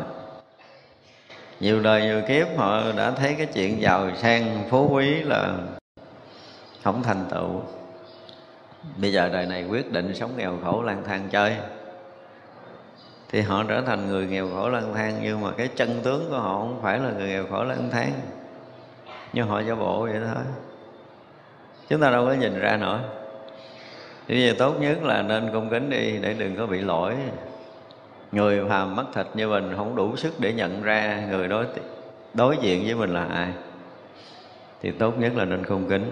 nhiều 1.60 1.80
đời 1.80 2.02
nhiều 2.02 2.22
kiếp 2.28 2.46
họ 2.56 2.92
đã 2.96 3.10
thấy 3.10 3.34
cái 3.34 3.46
chuyện 3.46 3.82
giàu 3.82 4.10
sang, 4.16 4.64
phú 4.70 4.88
quý 4.92 5.22
là 5.22 5.54
không 6.82 7.02
thành 7.02 7.24
tựu. 7.30 7.60
Bây 8.96 9.12
giờ 9.12 9.28
đời 9.28 9.46
này 9.46 9.64
quyết 9.64 9.92
định 9.92 10.14
sống 10.14 10.30
nghèo 10.36 10.58
khổ 10.64 10.82
lang 10.82 11.02
thang 11.06 11.28
chơi. 11.30 11.56
Thì 13.28 13.40
họ 13.40 13.64
trở 13.68 13.80
thành 13.80 14.08
người 14.08 14.26
nghèo 14.26 14.48
khổ 14.54 14.68
lang 14.68 14.94
thang, 14.94 15.20
nhưng 15.22 15.40
mà 15.40 15.50
cái 15.56 15.68
chân 15.76 16.00
tướng 16.02 16.30
của 16.30 16.38
họ 16.38 16.58
không 16.58 16.80
phải 16.82 16.98
là 16.98 17.10
người 17.10 17.28
nghèo 17.28 17.44
khổ 17.50 17.64
lang 17.64 17.88
thang. 17.92 18.12
Nhưng 19.32 19.48
họ 19.48 19.60
giả 19.60 19.74
bộ 19.74 20.00
vậy 20.02 20.20
thôi 20.34 20.44
chúng 21.88 22.00
ta 22.00 22.10
đâu 22.10 22.26
có 22.26 22.32
nhìn 22.32 22.60
ra 22.60 22.76
nổi. 22.76 22.98
Thì 24.28 24.34
bây 24.34 24.48
giờ 24.48 24.54
tốt 24.58 24.74
nhất 24.80 25.02
là 25.02 25.22
nên 25.22 25.50
cung 25.52 25.70
kính 25.70 25.90
đi, 25.90 26.18
để 26.18 26.34
đừng 26.38 26.56
có 26.56 26.66
bị 26.66 26.80
lỗi. 26.80 27.14
Người 28.32 28.64
phàm 28.68 28.96
mắt 28.96 29.06
thịt 29.14 29.26
như 29.34 29.48
mình 29.48 29.72
không 29.76 29.96
đủ 29.96 30.16
sức 30.16 30.34
để 30.38 30.52
nhận 30.52 30.82
ra 30.82 31.22
người 31.30 31.48
đối 31.48 31.66
đối 32.34 32.56
diện 32.56 32.82
với 32.86 32.94
mình 32.94 33.10
là 33.10 33.24
ai. 33.24 33.48
Thì 34.82 34.90
tốt 34.90 35.18
nhất 35.18 35.32
là 35.36 35.44
nên 35.44 35.66
cung 35.66 35.88
kính. 35.88 36.10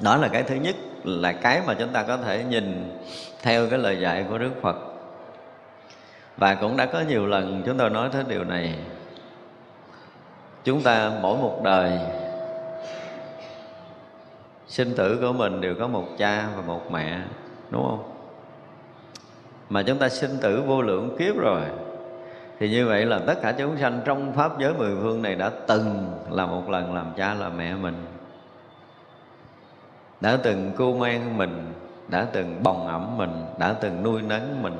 Đó 0.00 0.16
là 0.16 0.28
cái 0.28 0.42
thứ 0.42 0.54
nhất, 0.54 0.76
là 1.04 1.32
cái 1.32 1.60
mà 1.66 1.74
chúng 1.74 1.88
ta 1.88 2.02
có 2.02 2.16
thể 2.16 2.44
nhìn 2.44 2.98
theo 3.42 3.68
cái 3.70 3.78
lời 3.78 4.00
dạy 4.00 4.24
của 4.30 4.38
đức 4.38 4.50
phật. 4.62 4.76
Và 6.36 6.54
cũng 6.54 6.76
đã 6.76 6.86
có 6.86 7.00
nhiều 7.08 7.26
lần 7.26 7.62
chúng 7.66 7.78
tôi 7.78 7.90
nói 7.90 8.08
tới 8.12 8.24
điều 8.28 8.44
này. 8.44 8.74
Chúng 10.64 10.82
ta 10.82 11.12
mỗi 11.22 11.38
một 11.38 11.60
đời 11.64 11.98
sinh 14.66 14.94
tử 14.96 15.18
của 15.20 15.32
mình 15.32 15.60
đều 15.60 15.74
có 15.74 15.86
một 15.86 16.04
cha 16.18 16.48
và 16.56 16.62
một 16.62 16.90
mẹ, 16.90 17.20
đúng 17.70 17.82
không? 17.82 18.12
Mà 19.68 19.82
chúng 19.82 19.98
ta 19.98 20.08
sinh 20.08 20.30
tử 20.40 20.62
vô 20.66 20.82
lượng 20.82 21.16
kiếp 21.18 21.36
rồi. 21.36 21.60
Thì 22.58 22.70
như 22.70 22.86
vậy 22.86 23.06
là 23.06 23.18
tất 23.18 23.34
cả 23.42 23.52
chúng 23.58 23.76
sanh 23.76 24.00
trong 24.04 24.32
pháp 24.32 24.58
giới 24.58 24.74
mười 24.74 24.96
phương 25.02 25.22
này 25.22 25.34
đã 25.34 25.50
từng 25.66 26.10
là 26.30 26.46
một 26.46 26.70
lần 26.70 26.94
làm 26.94 27.06
cha 27.16 27.34
là 27.34 27.48
mẹ 27.48 27.74
mình. 27.74 28.04
Đã 30.20 30.38
từng 30.42 30.72
cu 30.76 30.94
mang 30.94 31.38
mình, 31.38 31.72
đã 32.08 32.26
từng 32.32 32.62
bồng 32.62 32.86
ẩm 32.86 33.16
mình, 33.16 33.44
đã 33.58 33.74
từng 33.80 34.02
nuôi 34.02 34.22
nấng 34.22 34.62
mình. 34.62 34.76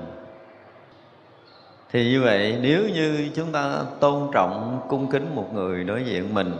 Thì 1.92 2.10
như 2.10 2.22
vậy, 2.22 2.58
nếu 2.62 2.82
như 2.94 3.28
chúng 3.34 3.52
ta 3.52 3.82
tôn 4.00 4.28
trọng, 4.32 4.80
cung 4.88 5.10
kính 5.10 5.34
một 5.34 5.54
người 5.54 5.84
đối 5.84 6.04
diện 6.04 6.34
mình 6.34 6.52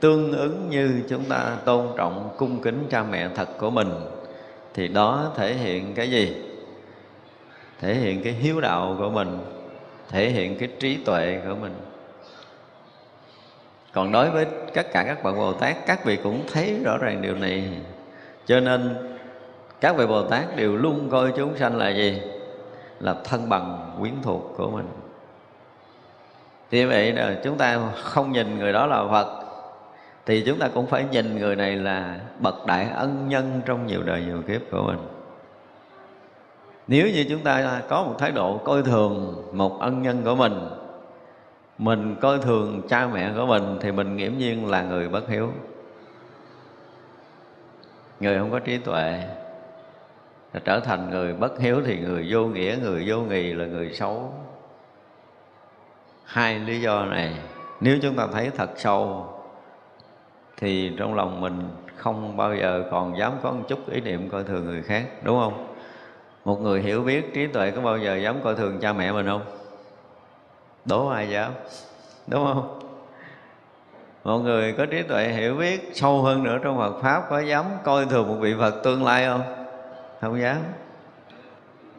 tương 0.00 0.32
ứng 0.32 0.70
như 0.70 1.02
chúng 1.08 1.24
ta 1.24 1.56
tôn 1.64 1.86
trọng, 1.96 2.30
cung 2.36 2.62
kính 2.62 2.86
cha 2.90 3.02
mẹ 3.02 3.28
thật 3.34 3.48
của 3.58 3.70
mình, 3.70 3.90
thì 4.74 4.88
đó 4.88 5.32
thể 5.36 5.54
hiện 5.54 5.94
cái 5.94 6.10
gì? 6.10 6.36
Thể 7.80 7.94
hiện 7.94 8.22
cái 8.22 8.32
hiếu 8.32 8.60
đạo 8.60 8.96
của 8.98 9.10
mình, 9.10 9.38
thể 10.08 10.30
hiện 10.30 10.58
cái 10.58 10.68
trí 10.80 10.96
tuệ 10.96 11.40
của 11.48 11.54
mình. 11.54 11.74
Còn 13.92 14.12
đối 14.12 14.30
với 14.30 14.46
tất 14.74 14.92
cả 14.92 15.04
các 15.06 15.22
bạn 15.22 15.36
bồ 15.36 15.52
tát, 15.52 15.76
các 15.86 16.04
vị 16.04 16.18
cũng 16.22 16.44
thấy 16.52 16.80
rõ 16.84 16.98
ràng 16.98 17.22
điều 17.22 17.34
này. 17.34 17.68
Cho 18.46 18.60
nên, 18.60 18.96
các 19.80 19.96
vị 19.96 20.06
bồ 20.06 20.22
tát 20.22 20.56
đều 20.56 20.76
luôn 20.76 21.08
coi 21.10 21.32
chúng 21.36 21.56
sanh 21.56 21.76
là 21.76 21.88
gì? 21.90 22.20
Là 23.00 23.14
thân 23.24 23.48
bằng, 23.48 23.96
quyến 24.00 24.14
thuộc 24.22 24.54
của 24.56 24.70
mình. 24.70 24.88
Thì 26.70 26.84
vậy 26.84 27.12
là 27.12 27.36
chúng 27.44 27.58
ta 27.58 27.80
không 28.02 28.32
nhìn 28.32 28.58
người 28.58 28.72
đó 28.72 28.86
là 28.86 29.04
phật 29.10 29.45
thì 30.26 30.42
chúng 30.46 30.58
ta 30.58 30.68
cũng 30.68 30.86
phải 30.86 31.04
nhìn 31.10 31.38
người 31.38 31.56
này 31.56 31.76
là 31.76 32.20
bậc 32.40 32.66
đại 32.66 32.88
ân 32.94 33.28
nhân 33.28 33.60
trong 33.66 33.86
nhiều 33.86 34.02
đời 34.02 34.22
nhiều 34.26 34.42
kiếp 34.42 34.60
của 34.70 34.82
mình. 34.86 34.98
Nếu 36.88 37.06
như 37.06 37.24
chúng 37.28 37.42
ta 37.42 37.82
có 37.88 38.02
một 38.02 38.14
thái 38.18 38.30
độ 38.30 38.60
coi 38.64 38.82
thường 38.82 39.44
một 39.52 39.80
ân 39.80 40.02
nhân 40.02 40.22
của 40.24 40.34
mình 40.34 40.68
mình 41.78 42.16
coi 42.20 42.38
thường 42.38 42.82
cha 42.88 43.06
mẹ 43.06 43.32
của 43.36 43.46
mình 43.46 43.78
thì 43.80 43.92
mình 43.92 44.16
nghiễm 44.16 44.32
nhiên 44.38 44.70
là 44.70 44.82
người 44.82 45.08
bất 45.08 45.28
hiếu. 45.28 45.52
Người 48.20 48.38
không 48.38 48.50
có 48.50 48.58
trí 48.58 48.78
tuệ 48.78 49.24
trở 50.64 50.80
thành 50.80 51.10
người 51.10 51.32
bất 51.32 51.58
hiếu 51.58 51.82
thì 51.86 51.98
người 51.98 52.26
vô 52.30 52.46
nghĩa, 52.46 52.78
người 52.82 53.04
vô 53.06 53.16
nghị 53.20 53.52
là 53.52 53.64
người 53.64 53.92
xấu. 53.92 54.34
Hai 56.24 56.58
lý 56.58 56.80
do 56.80 57.04
này, 57.04 57.34
nếu 57.80 57.98
chúng 58.02 58.16
ta 58.16 58.26
thấy 58.32 58.50
thật 58.56 58.70
sâu 58.76 59.32
thì 60.56 60.92
trong 60.96 61.14
lòng 61.14 61.40
mình 61.40 61.68
không 61.96 62.36
bao 62.36 62.54
giờ 62.54 62.84
còn 62.90 63.18
dám 63.18 63.32
có 63.42 63.50
một 63.50 63.62
chút 63.68 63.90
ý 63.90 64.00
niệm 64.00 64.28
coi 64.28 64.44
thường 64.44 64.64
người 64.64 64.82
khác, 64.82 65.06
đúng 65.22 65.40
không? 65.40 65.74
Một 66.44 66.60
người 66.60 66.82
hiểu 66.82 67.02
biết 67.02 67.34
trí 67.34 67.46
tuệ 67.46 67.70
có 67.70 67.80
bao 67.80 67.98
giờ 67.98 68.16
dám 68.16 68.36
coi 68.44 68.54
thường 68.54 68.78
cha 68.80 68.92
mẹ 68.92 69.12
mình 69.12 69.26
không? 69.26 69.44
Đố 70.84 71.08
ai 71.08 71.28
dám, 71.28 71.52
đúng 72.26 72.44
không? 72.44 72.80
Một 74.24 74.38
người 74.38 74.72
có 74.72 74.86
trí 74.86 75.02
tuệ 75.02 75.28
hiểu 75.28 75.54
biết 75.54 75.90
sâu 75.94 76.22
hơn 76.22 76.44
nữa 76.44 76.58
trong 76.62 76.78
Phật 76.78 77.00
pháp 77.02 77.22
có 77.30 77.40
dám 77.40 77.64
coi 77.84 78.06
thường 78.06 78.28
một 78.28 78.36
vị 78.40 78.54
Phật 78.58 78.74
tương 78.84 79.04
lai 79.04 79.26
không? 79.26 79.42
Không 80.20 80.40
dám. 80.40 80.56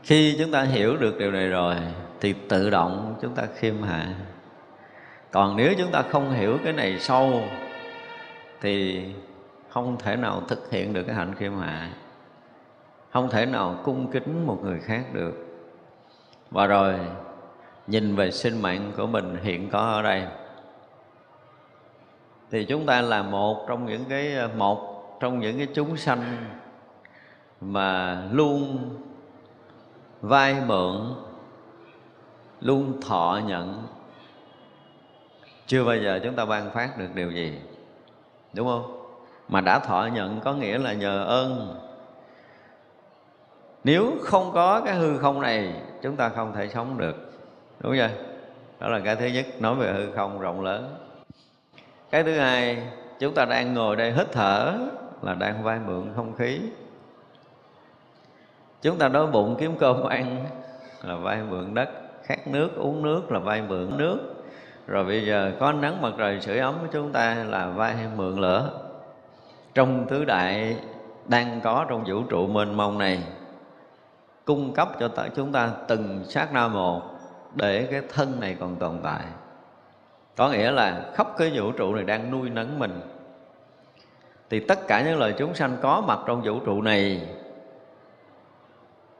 Khi 0.04 0.36
chúng 0.39 0.52
ta 0.52 0.62
hiểu 0.62 0.98
được 0.98 1.17
điều 1.20 1.32
này 1.32 1.48
rồi 1.48 1.76
thì 2.22 2.34
tự 2.50 2.70
động 2.70 3.15
chúng 3.22 3.36
ta 3.36 3.43
khiêm 3.56 3.82
hạ. 3.84 4.06
Còn 5.32 5.58
nếu 5.58 5.74
chúng 5.78 5.91
ta 5.91 6.02
không 6.02 6.32
hiểu 6.32 6.58
cái 6.63 6.74
này 6.74 7.00
sâu 7.00 7.41
thì 8.62 9.06
không 9.70 9.98
thể 10.00 10.15
nào 10.15 10.41
thực 10.48 10.72
hiện 10.72 10.93
được 10.93 11.04
cái 11.04 11.15
hạnh 11.15 11.36
khiêm 11.36 11.58
hạ 11.58 11.89
không 13.17 13.30
thể 13.30 13.46
nào 13.46 13.80
cung 13.84 14.12
kính 14.12 14.48
một 14.48 14.60
người 14.63 14.80
khác 14.80 15.06
được. 15.13 15.34
Và 16.52 16.67
rồi, 16.67 16.96
nhìn 17.88 18.15
về 18.15 18.32
sinh 18.32 18.62
mạng 18.62 18.91
của 18.98 19.08
mình 19.08 19.38
hiện 19.43 19.70
có 19.70 19.80
ở 19.80 20.02
đây. 20.02 20.28
Thì 22.52 22.65
chúng 22.65 22.86
ta 22.86 23.02
là 23.02 23.24
một 23.24 23.65
trong 23.67 23.86
những 23.86 24.06
cái, 24.10 24.48
một 24.58 25.17
trong 25.20 25.39
những 25.39 25.58
cái 25.58 25.67
chúng 25.74 25.98
sanh 25.98 26.46
mà 27.62 28.22
luôn 28.32 28.89
vai 30.22 30.56
mượn, 30.65 31.13
luôn 32.62 33.02
thọ 33.02 33.41
nhận. 33.48 33.88
Chưa 35.65 35.86
bao 35.86 35.98
giờ 35.98 36.20
chúng 36.24 36.36
ta 36.36 36.46
ban 36.46 36.72
phát 36.72 36.98
được 36.98 37.10
điều 37.15 37.32
gì 37.32 37.60
đúng 38.54 38.68
không? 38.68 39.04
Mà 39.48 39.62
đã 39.62 39.80
thọ 39.80 40.10
nhận 40.14 40.40
có 40.40 40.54
nghĩa 40.54 40.78
là 40.78 40.94
nhờ 40.94 41.24
ơn. 41.24 41.80
Nếu 43.84 44.12
không 44.22 44.52
có 44.54 44.82
cái 44.86 44.96
hư 44.96 45.18
không 45.18 45.42
này, 45.42 45.82
chúng 46.02 46.16
ta 46.16 46.30
không 46.30 46.54
thể 46.54 46.68
sống 46.68 46.98
được. 46.98 47.16
Đúng 47.80 47.96
chưa? 47.96 48.10
Đó 48.80 48.88
là 48.88 49.00
cái 49.00 49.16
thứ 49.16 49.26
nhất, 49.26 49.46
nói 49.60 49.76
về 49.76 49.94
hư 49.94 50.12
không 50.12 50.40
rộng 50.40 50.62
lớn. 50.62 50.96
Cái 52.10 52.24
thứ 52.24 52.38
hai, 52.38 52.84
chúng 53.20 53.34
ta 53.34 53.46
đang 53.46 53.74
ngồi 53.74 53.96
đây 53.96 54.12
hít 54.12 54.32
thở 54.32 54.74
là 55.22 55.34
đang 55.34 55.64
vay 55.64 55.80
mượn 55.88 56.14
không 56.16 56.36
khí. 56.36 56.62
Chúng 58.82 58.98
ta 58.98 59.08
đói 59.08 59.28
bụng 59.28 59.56
kiếm 59.60 59.76
cơm 59.80 60.04
ăn 60.04 60.46
là 61.04 61.16
vay 61.16 61.42
mượn 61.50 61.74
đất, 61.74 61.90
khát 62.24 62.48
nước, 62.48 62.70
uống 62.76 63.04
nước 63.04 63.32
là 63.32 63.40
vay 63.40 63.62
mượn 63.62 63.98
nước 63.98 64.18
rồi 64.88 65.06
bây 65.06 65.26
giờ 65.26 65.52
có 65.60 65.71
nắng 65.71 66.02
mặt 66.02 66.13
trời 66.17 66.41
sưởi 66.41 66.58
ấm 66.58 66.76
của 66.82 66.88
chúng 66.91 67.12
ta 67.12 67.36
là 67.50 67.67
vay 67.67 67.95
mượn 68.15 68.38
lửa. 68.38 68.71
Trong 69.73 70.06
tứ 70.10 70.26
đại 70.26 70.78
đang 71.26 71.62
có 71.62 71.86
trong 71.89 72.04
vũ 72.08 72.23
trụ 72.30 72.47
mênh 72.47 72.78
mông 72.78 72.97
này, 72.97 73.23
cung 74.45 74.73
cấp 74.73 74.89
cho 75.00 75.10
chúng 75.36 75.52
ta 75.52 75.69
từng 75.88 76.26
sát 76.26 76.54
na 76.54 76.67
một 76.67 77.02
để 77.56 77.88
cái 77.91 78.02
thân 78.13 78.39
này 78.39 78.58
còn 78.60 78.76
tồn 78.76 79.00
tại. 79.04 79.21
Có 80.38 80.50
nghĩa 80.50 80.71
là 80.71 81.12
khắp 81.13 81.28
cái 81.38 81.52
vũ 81.56 81.71
trụ 81.71 81.95
này 81.95 82.04
đang 82.04 82.32
nuôi 82.32 82.50
nấng 82.50 82.80
mình. 82.80 83.02
Thì 84.50 84.60
tất 84.60 84.88
cả 84.88 85.02
những 85.02 85.19
lời 85.19 85.34
chúng 85.38 85.56
sanh 85.56 85.78
có 85.82 86.04
mặt 86.08 86.19
trong 86.26 86.41
vũ 86.41 86.60
trụ 86.65 86.82
này, 86.82 87.28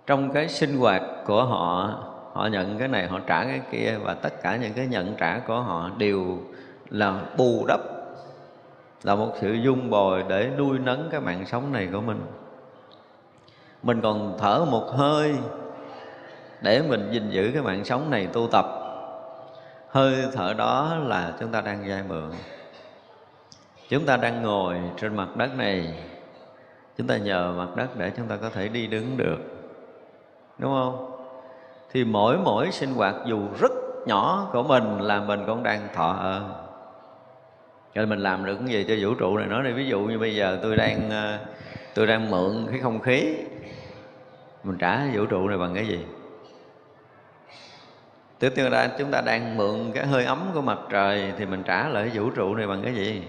trong 0.06 0.32
cái 0.32 0.47
sinh 0.47 0.77
hoạt 0.77 1.01
của 1.25 1.43
họ 1.43 1.93
họ 2.38 2.47
nhận 2.47 2.78
cái 2.78 2.88
này, 2.88 3.08
họ 3.08 3.19
trả 3.28 3.43
cái 3.43 3.62
kia, 3.71 3.97
và 4.04 4.13
tất 4.13 4.41
cả 4.43 4.56
những 4.56 4.73
cái 4.73 4.88
nhận 4.88 5.15
trả 5.17 5.39
của 5.39 5.62
họ 5.62 5.91
đều 5.97 6.38
là 6.89 7.21
bù 7.38 7.65
đắp, 7.67 7.80
là 9.04 9.15
một 9.15 9.34
sự 9.41 9.54
dung 9.54 9.89
bồi 9.89 10.23
để 10.30 10.50
nuôi 10.58 10.80
nấng 10.80 11.10
cái 11.12 11.21
mạng 11.21 11.45
sống 11.45 11.71
này 11.71 11.88
của 11.93 12.02
mình. 12.02 12.21
Mình 13.84 14.02
còn 14.02 14.38
thở 14.39 14.65
một 14.71 14.91
hơi 14.91 15.36
để 16.62 16.82
mình 16.89 17.10
gìn 17.12 17.30
giữ 17.30 17.52
cái 17.54 17.62
mạng 17.62 17.86
sống 17.86 18.10
này 18.10 18.28
tu 18.28 18.47
tập. 18.52 18.65
Hơi 19.89 20.15
thở 20.34 20.54
đó 20.54 20.95
là 21.04 21.34
chúng 21.39 21.52
ta 21.52 21.62
đang 21.62 21.84
vay 21.88 22.04
mượn. 22.08 22.32
Chúng 23.89 24.06
ta 24.06 24.17
đang 24.17 24.41
ngồi 24.41 24.76
trên 24.97 25.15
mặt 25.15 25.38
đất 25.38 25.58
này. 25.58 26.04
Chúng 26.97 27.08
ta 27.08 27.17
nhờ 27.17 27.54
mặt 27.58 27.76
đất 27.76 27.97
để 27.97 28.12
chúng 28.17 28.28
ta 28.28 28.36
có 28.36 28.50
thể 28.50 28.67
đi 28.67 28.88
đứng 28.88 29.17
được. 29.17 29.38
Đúng 30.58 30.71
không? 30.71 31.16
Thì 31.91 32.04
mỗi 32.04 32.38
mỗi 32.38 32.71
sinh 32.71 32.93
hoạt 32.93 33.15
dù 33.26 33.39
rất 33.60 33.71
nhỏ 34.06 34.50
của 34.54 34.63
mình 34.63 35.02
là 35.02 35.19
mình 35.19 35.43
cũng 35.45 35.63
đang 35.63 35.88
thọ. 35.93 36.12
Ơn 36.12 36.67
cho 37.95 38.02
nên 38.02 38.10
mình 38.10 38.19
làm 38.19 38.45
được 38.45 38.58
cái 38.60 38.67
gì 38.67 38.86
cho 38.88 38.95
vũ 39.02 39.15
trụ 39.15 39.38
này 39.38 39.47
nói 39.47 39.63
đi. 39.63 39.71
Ví 39.71 39.86
dụ 39.86 40.00
như 40.00 40.19
bây 40.19 40.36
giờ 40.36 40.60
tôi 40.62 40.76
đang 40.76 41.10
ờ, 41.10 41.39
tôi 41.95 42.08
đang 42.08 42.32
mượn 42.32 42.67
cái 42.71 42.80
không 42.80 43.00
khí. 43.00 43.36
Mình 44.63 44.78
trả 44.78 45.02
vũ 45.13 45.26
trụ 45.26 45.47
này 45.47 45.58
bằng 45.58 45.73
cái 45.76 45.88
gì? 45.88 46.06
Tiếp 48.39 48.54
theo 48.56 48.69
ra 48.69 48.88
chúng 48.97 49.12
ta 49.12 49.21
đang 49.21 49.58
mượn 49.58 49.91
cái 49.93 50.06
hơi 50.06 50.26
ấm 50.26 50.50
của 50.54 50.62
mặt 50.62 50.78
trời 50.89 51.34
Thì 51.38 51.45
mình 51.45 51.63
trả 51.63 51.88
lại 51.88 52.12
vũ 52.13 52.30
trụ 52.30 52.56
này 52.56 52.67
bằng 52.67 52.82
cái 52.84 52.93
gì? 52.93 53.23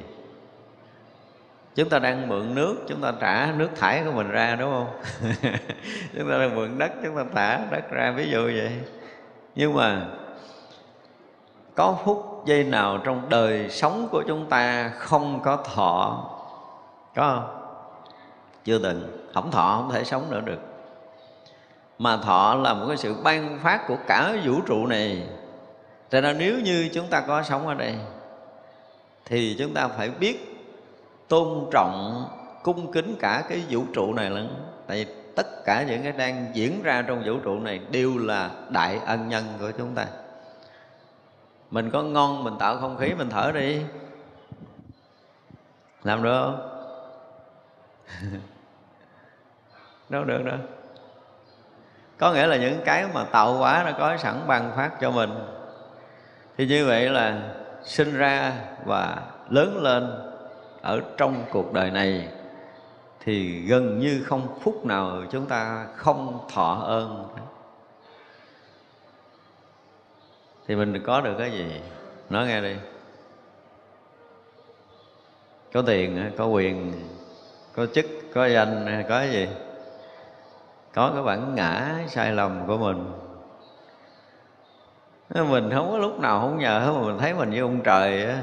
Chúng 1.79 1.89
ta 1.89 1.99
đang 1.99 2.29
mượn 2.29 2.55
nước, 2.55 2.77
Chúng 2.89 3.01
ta 3.01 3.13
trả 3.21 3.53
nước 3.57 3.69
thải 3.77 4.03
của 4.05 4.13
mình 4.13 4.29
ra, 4.29 4.57
đúng 4.61 4.71
không? 4.71 5.01
chúng 6.17 6.31
ta 6.31 6.39
đang 6.39 6.57
mượn 6.57 6.79
đất, 6.79 6.93
Chúng 7.05 7.17
ta 7.17 7.25
thả 7.35 7.61
đất 7.71 7.91
ra, 7.91 8.11
ví 8.11 8.31
dụ 8.31 8.43
vậy 8.45 8.73
Nhưng 9.55 9.75
mà 9.75 10.07
Có 11.75 11.97
phút 12.05 12.43
giây 12.47 12.65
nào 12.65 12.99
trong 13.05 13.29
đời 13.29 13.71
sống 13.71 14.09
của 14.11 14.23
chúng 14.29 14.49
ta 14.49 14.89
Không 14.99 15.41
có 15.45 15.57
thọ, 15.57 16.25
Có 17.15 17.23
không? 17.35 17.71
Chưa 18.65 18.79
từng 18.79 19.29
Không 19.35 19.51
thọ, 19.51 19.77
không 19.77 19.91
thể 19.93 20.05
sống 20.05 20.31
nữa 20.31 20.41
được 20.41 20.59
mà 21.99 22.17
thọ 22.17 22.55
là 22.55 22.75
một 22.75 22.85
cái 22.89 22.97
sự 22.97 23.15
ban 23.23 23.59
phát 23.63 23.85
của 23.89 23.97
cả 24.07 24.37
vũ 24.45 24.61
trụ 24.67 24.87
này 24.87 25.23
cho 26.11 26.21
nên 26.21 26.39
nếu 26.39 26.59
như 26.59 26.89
chúng 26.93 27.07
ta 27.07 27.21
có 27.21 27.43
sống 27.43 27.67
ở 27.67 27.75
đây, 27.75 27.95
thì 29.25 29.57
chúng 29.59 29.75
ta 29.75 29.89
phải 29.89 30.11
biết 30.11 30.48
tôn 31.29 31.69
trọng, 31.71 32.25
cung 32.63 32.93
kính 32.93 33.17
cả 33.21 33.45
cái 33.49 33.65
vũ 33.69 33.85
trụ 33.95 34.15
này 34.15 34.31
lắm 34.31 34.49
tại 34.87 35.05
vì 35.05 35.13
tất 35.37 35.65
cả 35.65 35.83
những 35.83 36.03
cái 36.03 36.13
đang 36.13 36.47
diễn 36.53 36.83
ra 36.83 37.03
trong 37.03 37.23
vũ 37.27 37.39
trụ 37.43 37.59
này 37.59 37.81
đều 37.91 38.19
là 38.19 38.51
đại 38.69 39.01
ân 39.07 39.29
nhân 39.29 39.45
của 39.61 39.71
chúng 39.79 39.95
ta. 39.95 40.07
Mình 41.71 41.91
có 41.91 42.03
ngon, 42.03 42.45
mình 42.45 42.55
tạo 42.59 42.77
không 42.77 42.97
khí, 42.97 43.15
mình 43.15 43.31
thở 43.31 43.53
đi. 43.55 43.83
Làm 46.05 46.23
được 46.23 46.43
không? 46.43 46.69
Đâu 50.09 50.25
được 50.25 50.45
đâu. 50.45 50.59
Có 52.19 52.33
nghĩa 52.33 52.47
là 52.47 52.57
những 52.57 52.81
cái 52.85 53.07
mà 53.15 53.25
tạo 53.25 53.53
hóa 53.53 53.83
nó 53.87 53.99
có 53.99 54.17
sẵn 54.17 54.35
ban 54.47 54.73
phát 54.77 55.01
cho 55.01 55.11
mình. 55.11 55.31
Thì 56.57 56.67
như 56.67 56.87
vậy 56.87 57.09
là 57.09 57.55
sinh 57.83 58.15
ra 58.15 58.53
và 58.85 59.17
lớn 59.49 59.83
lên 59.83 60.29
ở 60.83 61.01
trong 61.17 61.45
cuộc 61.51 61.73
đời 61.73 61.91
này 61.91 62.29
thì 63.21 63.61
gần 63.61 63.99
như 63.99 64.23
không 64.27 64.59
phút 64.61 64.87
nào 64.87 65.23
chúng 65.31 65.47
ta 65.47 65.87
không 65.97 66.47
thọ 66.53 66.83
ơn. 66.87 67.29
Thì 70.67 70.77
mình 70.77 71.03
có 71.07 71.21
được 71.21 71.35
cái 71.39 71.51
gì? 71.51 71.81
Nói 72.31 72.47
nghe 72.47 72.61
đi. 72.61 72.77
Có 75.73 75.83
tiền, 75.83 76.31
có 76.39 76.47
quyền, 76.47 76.93
có 77.73 77.87
chức, 77.87 78.07
có 78.35 78.47
danh, 78.47 79.03
có 79.03 79.09
cái 79.09 79.31
gì? 79.31 79.49
Có 80.95 81.11
cái 81.15 81.23
bản 81.23 81.55
ngã 81.55 81.95
sai 82.09 82.33
lầm 82.33 82.67
của 82.67 82.79
mình. 82.79 83.13
Mình 85.35 85.71
không 85.75 85.93
có 85.93 85.99
lúc 85.99 86.21
nào 86.21 86.41
không 86.41 86.59
nhờ 86.59 86.93
mà 86.95 87.07
mình 87.07 87.19
thấy 87.19 87.35
mình 87.35 87.51
như 87.51 87.63
ông 87.63 87.81
trời 87.85 88.27
á. 88.27 88.43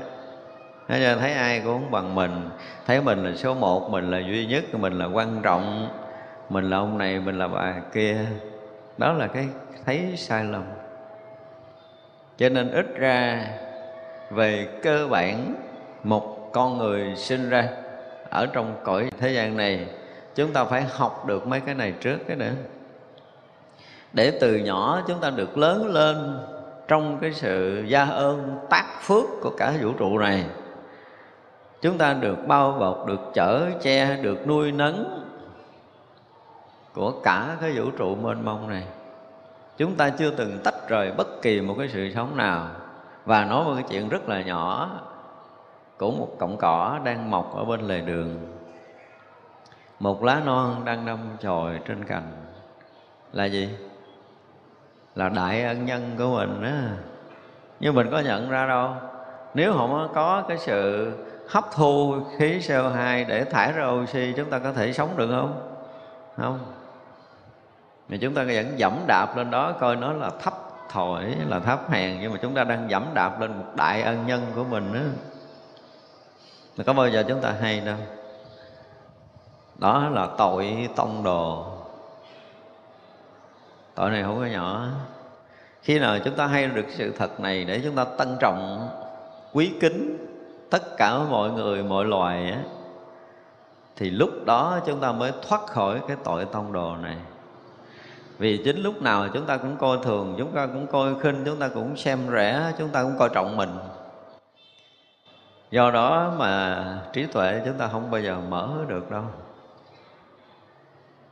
Thế 0.88 1.02
cho 1.04 1.19
thấy 1.19 1.34
ai 1.34 1.60
cũng 1.60 1.74
không 1.74 1.91
bằng 1.91 2.15
mình. 2.15 2.50
Thấy 2.88 3.02
mình 3.02 3.24
là 3.26 3.36
số 3.36 3.54
một, 3.54 3.89
mình 3.89 4.12
là 4.12 4.19
duy 4.19 4.45
nhất, 4.45 4.63
mình 4.74 5.00
là 5.00 5.06
quan 5.06 5.41
trọng 5.43 5.89
Mình 6.50 6.69
là 6.69 6.78
ông 6.78 6.98
này, 6.98 7.19
mình 7.19 7.39
là 7.39 7.48
bà 7.48 7.74
kia. 7.93 8.17
Đó 8.98 9.13
là 9.13 9.28
cái 9.28 9.48
thấy 9.86 10.13
sai 10.17 10.43
lầm. 10.43 10.63
Cho 12.38 12.50
nên 12.50 12.71
ít 12.71 12.86
ra 12.95 13.45
về 14.32 14.67
cơ 14.84 15.08
bản 15.08 15.54
Một 16.04 16.50
con 16.54 16.78
người 16.78 17.15
sinh 17.15 17.50
ra 17.50 17.67
Ở 18.30 18.45
trong 18.54 18.76
cõi 18.84 19.10
thế 19.19 19.32
gian 19.32 19.58
này 19.58 19.88
chúng 20.36 20.54
ta 20.54 20.65
phải 20.65 20.82
học 20.82 21.26
được 21.28 21.48
mấy 21.48 21.60
cái 21.60 21.76
này 21.76 21.93
trước 22.02 22.17
cái 22.28 22.38
nữa. 22.38 22.54
Để 24.13 24.38
từ 24.41 24.56
nhỏ 24.56 25.02
chúng 25.08 25.19
ta 25.19 25.30
được 25.30 25.58
lớn 25.58 25.93
lên 25.93 26.39
trong 26.88 27.17
cái 27.21 27.34
sự 27.34 27.84
gia 27.88 28.06
ơn 28.06 28.60
tác 28.69 28.86
phước 29.02 29.26
của 29.41 29.52
cả 29.58 29.74
vũ 29.82 29.91
trụ 29.91 30.17
này 30.17 30.45
chúng 31.86 31.98
ta 31.98 32.13
được 32.13 32.48
bao 32.48 32.71
bọc, 32.71 33.06
được 33.08 33.19
chở 33.34 33.71
che, 33.82 34.17
được 34.21 34.48
nuôi 34.48 34.71
nấng 34.71 35.21
của 36.93 37.12
cả 37.24 37.58
cái 37.62 37.71
vũ 37.71 37.91
trụ 37.98 38.15
mênh 38.15 38.45
mông 38.45 38.69
này. 38.69 38.84
Chúng 39.78 39.95
ta 39.95 40.10
chưa 40.10 40.32
từng 40.32 40.60
tách 40.63 40.76
rời 40.88 41.12
bất 41.12 41.41
kỳ 41.41 41.62
một 41.62 41.76
cái 41.78 41.88
sự 41.88 42.12
sống 42.15 42.38
nào. 42.38 42.67
Và 43.26 43.45
nói 43.45 43.63
một 43.63 43.74
cái 43.74 43.84
chuyện 43.89 44.10
rất 44.10 44.30
là 44.30 44.41
nhỏ 44.41 44.89
của 45.98 46.12
một 46.12 46.28
cọng 46.39 46.58
cỏ 46.58 47.00
đang 47.04 47.32
mọc 47.32 47.56
ở 47.56 47.63
bên 47.63 47.82
lề 47.82 48.02
đường. 48.02 48.58
Một 50.00 50.24
lá 50.24 50.41
non 50.45 50.82
đang 50.86 51.06
đâm 51.06 51.19
chồi 51.41 51.80
trên 51.88 52.04
cành. 52.04 52.32
Là 53.34 53.45
gì? 53.45 53.69
Là 55.15 55.30
đại 55.30 55.63
ân 55.63 55.86
nhân 55.86 56.15
của 56.17 56.30
mình 56.30 56.62
á. 56.63 56.89
Nhưng 57.80 57.95
mình 57.95 58.08
có 58.12 58.19
nhận 58.19 58.50
ra 58.50 58.67
đâu? 58.67 58.91
Nếu 59.54 59.74
không 59.74 60.10
có 60.13 60.43
cái 60.48 60.58
sự 60.58 61.12
hấp 61.49 61.71
thu 61.71 62.15
khí 62.38 62.60
CO2 62.60 63.27
để 63.27 63.43
thải 63.43 63.71
ra 63.71 63.88
oxy, 63.88 64.34
chúng 64.38 64.49
ta 64.49 64.60
có 64.60 64.73
thể 64.73 64.93
sống 64.93 65.17
được 65.17 65.27
không? 65.31 65.77
Không. 66.38 66.60
Mà 68.10 68.17
chúng 68.21 68.34
ta 68.34 68.43
vẫn 68.43 68.79
dẫm 68.79 68.93
đạp 69.08 69.38
lên 69.38 69.51
đó, 69.51 69.71
coi 69.79 69.95
nó 69.95 70.13
là 70.13 70.29
thấp 70.29 70.53
thổi, 70.89 71.36
là 71.47 71.60
thấp 71.60 71.89
hèn, 71.89 72.17
nhưng 72.21 72.31
mà 72.31 72.39
chúng 72.41 72.53
ta 72.53 72.63
đang 72.63 72.89
dẫm 72.89 73.05
đạp 73.13 73.41
lên 73.41 73.58
một 73.58 73.65
đại 73.75 74.01
ân 74.01 74.27
nhân 74.27 74.41
của 74.55 74.63
mình 74.63 74.93
á. 74.93 75.03
Mà 76.77 76.84
có 76.84 76.93
bao 76.93 77.10
giờ 77.10 77.23
chúng 77.27 77.41
ta 77.41 77.53
hay 77.62 77.79
đâu. 77.79 77.97
Đó 79.75 80.10
là 80.10 80.27
tội 80.38 80.89
tông 80.95 81.23
đồ. 81.23 81.65
Tội 83.95 84.12
này 84.12 84.23
không 84.23 84.39
có 84.39 84.45
nhỏ. 84.45 84.88
Khi 85.81 85.99
nào 85.99 86.19
chúng 86.25 86.36
ta 86.36 86.47
hay 86.47 86.67
được 86.67 86.86
sự 86.89 87.13
thật 87.17 87.39
này 87.39 87.65
để 87.65 87.81
chúng 87.84 87.95
ta 87.95 88.05
tân 88.17 88.38
trọng, 88.39 88.89
quý 89.53 89.73
kính 89.81 90.17
tất 90.69 90.97
cả 90.97 91.17
mọi 91.30 91.51
người 91.51 91.84
mọi 91.84 92.06
loài 92.06 92.51
á, 92.51 92.60
thì 93.95 94.10
lúc 94.10 94.30
đó 94.45 94.80
chúng 94.86 94.99
ta 94.99 95.12
mới 95.12 95.32
thoát 95.47 95.62
khỏi 95.67 96.01
cái 96.08 96.17
tội 96.23 96.45
tông 96.45 96.73
đồ 96.73 96.95
này. 96.95 97.17
Vì 98.38 98.62
chính 98.65 98.78
lúc 98.78 99.01
nào 99.01 99.28
chúng 99.34 99.45
ta 99.45 99.58
cũng 99.58 99.78
coi 99.78 99.97
thường 100.04 100.36
chúng 100.38 100.51
ta 100.51 100.67
cũng 100.67 100.88
coi 100.88 101.19
khinh 101.19 101.43
chúng 101.45 101.60
ta 101.60 101.67
cũng 101.67 101.97
xem 101.97 102.19
rẻ 102.32 102.73
chúng 102.78 102.89
ta 102.89 103.04
cũng 103.04 103.15
coi 103.19 103.30
trọng 103.30 103.58
mình. 103.58 103.69
Do 105.71 105.91
đó 105.91 106.34
mà 106.38 106.84
trí 107.13 107.25
tuệ 107.25 107.62
chúng 107.65 107.78
ta 107.78 107.88
không 107.88 108.12
bao 108.12 108.21
giờ 108.21 108.38
mở 108.49 108.69
được 108.88 109.12
đâu. 109.12 109.23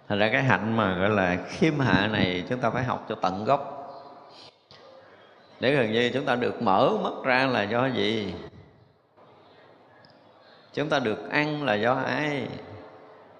Thành 0.08 0.20
ra 0.20 0.30
cái 0.32 0.44
hạnh 0.44 0.78
mà 0.78 0.96
gọi 0.96 1.10
là 1.10 1.38
khiêm 1.48 1.80
hạ 1.80 2.08
này 2.08 2.44
chúng 2.50 2.60
ta 2.60 2.70
phải 2.70 2.84
học 2.84 3.06
cho 3.10 3.16
tận 3.16 3.46
gốc. 3.46 3.80
Để 5.60 5.76
gần 5.76 5.92
như 5.92 6.12
chúng 6.14 6.26
ta 6.26 6.36
được 6.36 6.62
mở 6.62 6.90
mắt 7.04 7.14
ra 7.24 7.48
là 7.48 7.64
do 7.64 7.86
gì? 7.86 8.34
Chúng 10.74 10.90
ta 10.90 11.00
được 11.00 11.30
ăn 11.32 11.64
là 11.64 11.74
do 11.74 11.94
ai? 11.94 12.48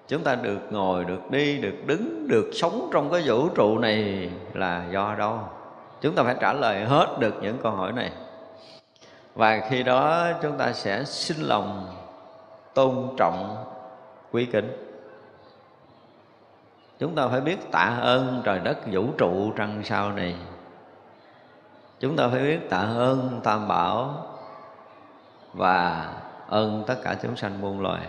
Chúng 0.08 0.22
ta 0.22 0.34
được 0.34 0.60
ngồi, 0.70 1.04
được 1.04 1.30
đi, 1.30 1.58
được 1.58 1.86
đứng, 1.86 2.28
được 2.28 2.50
sống 2.52 2.88
trong 2.92 3.10
cái 3.12 3.22
vũ 3.26 3.48
trụ 3.48 3.78
này 3.78 4.30
là 4.52 4.84
do 4.92 5.14
đâu? 5.18 5.38
Chúng 6.00 6.14
ta 6.14 6.22
phải 6.22 6.36
trả 6.40 6.52
lời 6.52 6.84
hết 6.84 7.16
được 7.18 7.34
những 7.42 7.58
câu 7.62 7.72
hỏi 7.72 7.92
này. 7.92 8.12
Và 9.34 9.60
khi 9.70 9.82
đó 9.82 10.26
chúng 10.42 10.58
ta 10.58 10.72
sẽ 10.72 11.04
sinh 11.04 11.46
lòng 11.46 11.96
tôn 12.74 13.08
trọng 13.16 13.64
quý 14.32 14.46
kính. 14.46 14.84
Chúng 16.98 17.14
ta 17.14 17.28
phải 17.28 17.40
biết 17.40 17.70
tạ 17.70 17.98
ơn 18.00 18.42
trời 18.44 18.58
đất 18.58 18.78
vũ 18.92 19.06
trụ 19.18 19.52
trăng 19.56 19.82
sao 19.84 20.12
này. 20.12 20.36
Chúng 22.00 22.16
ta 22.16 22.28
phải 22.28 22.42
biết 22.42 22.70
tạ 22.70 22.80
ơn 22.80 23.40
tam 23.44 23.68
bảo 23.68 24.26
và 25.52 26.08
ơn 26.54 26.84
tất 26.86 26.96
cả 27.02 27.16
chúng 27.22 27.36
sanh 27.36 27.60
muôn 27.60 27.80
loài. 27.80 28.06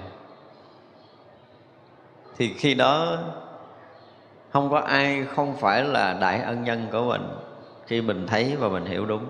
Thì 2.37 2.53
khi 2.53 2.73
đó, 2.73 3.17
không 4.51 4.69
có 4.69 4.79
ai, 4.79 5.25
không 5.25 5.57
phải 5.57 5.83
là 5.83 6.13
đại 6.13 6.41
ân 6.41 6.63
nhân 6.63 6.87
của 6.91 7.05
mình, 7.07 7.21
khi 7.87 8.01
mình 8.01 8.27
thấy 8.27 8.55
và 8.59 8.69
mình 8.69 8.85
hiểu 8.85 9.05
đúng, 9.05 9.25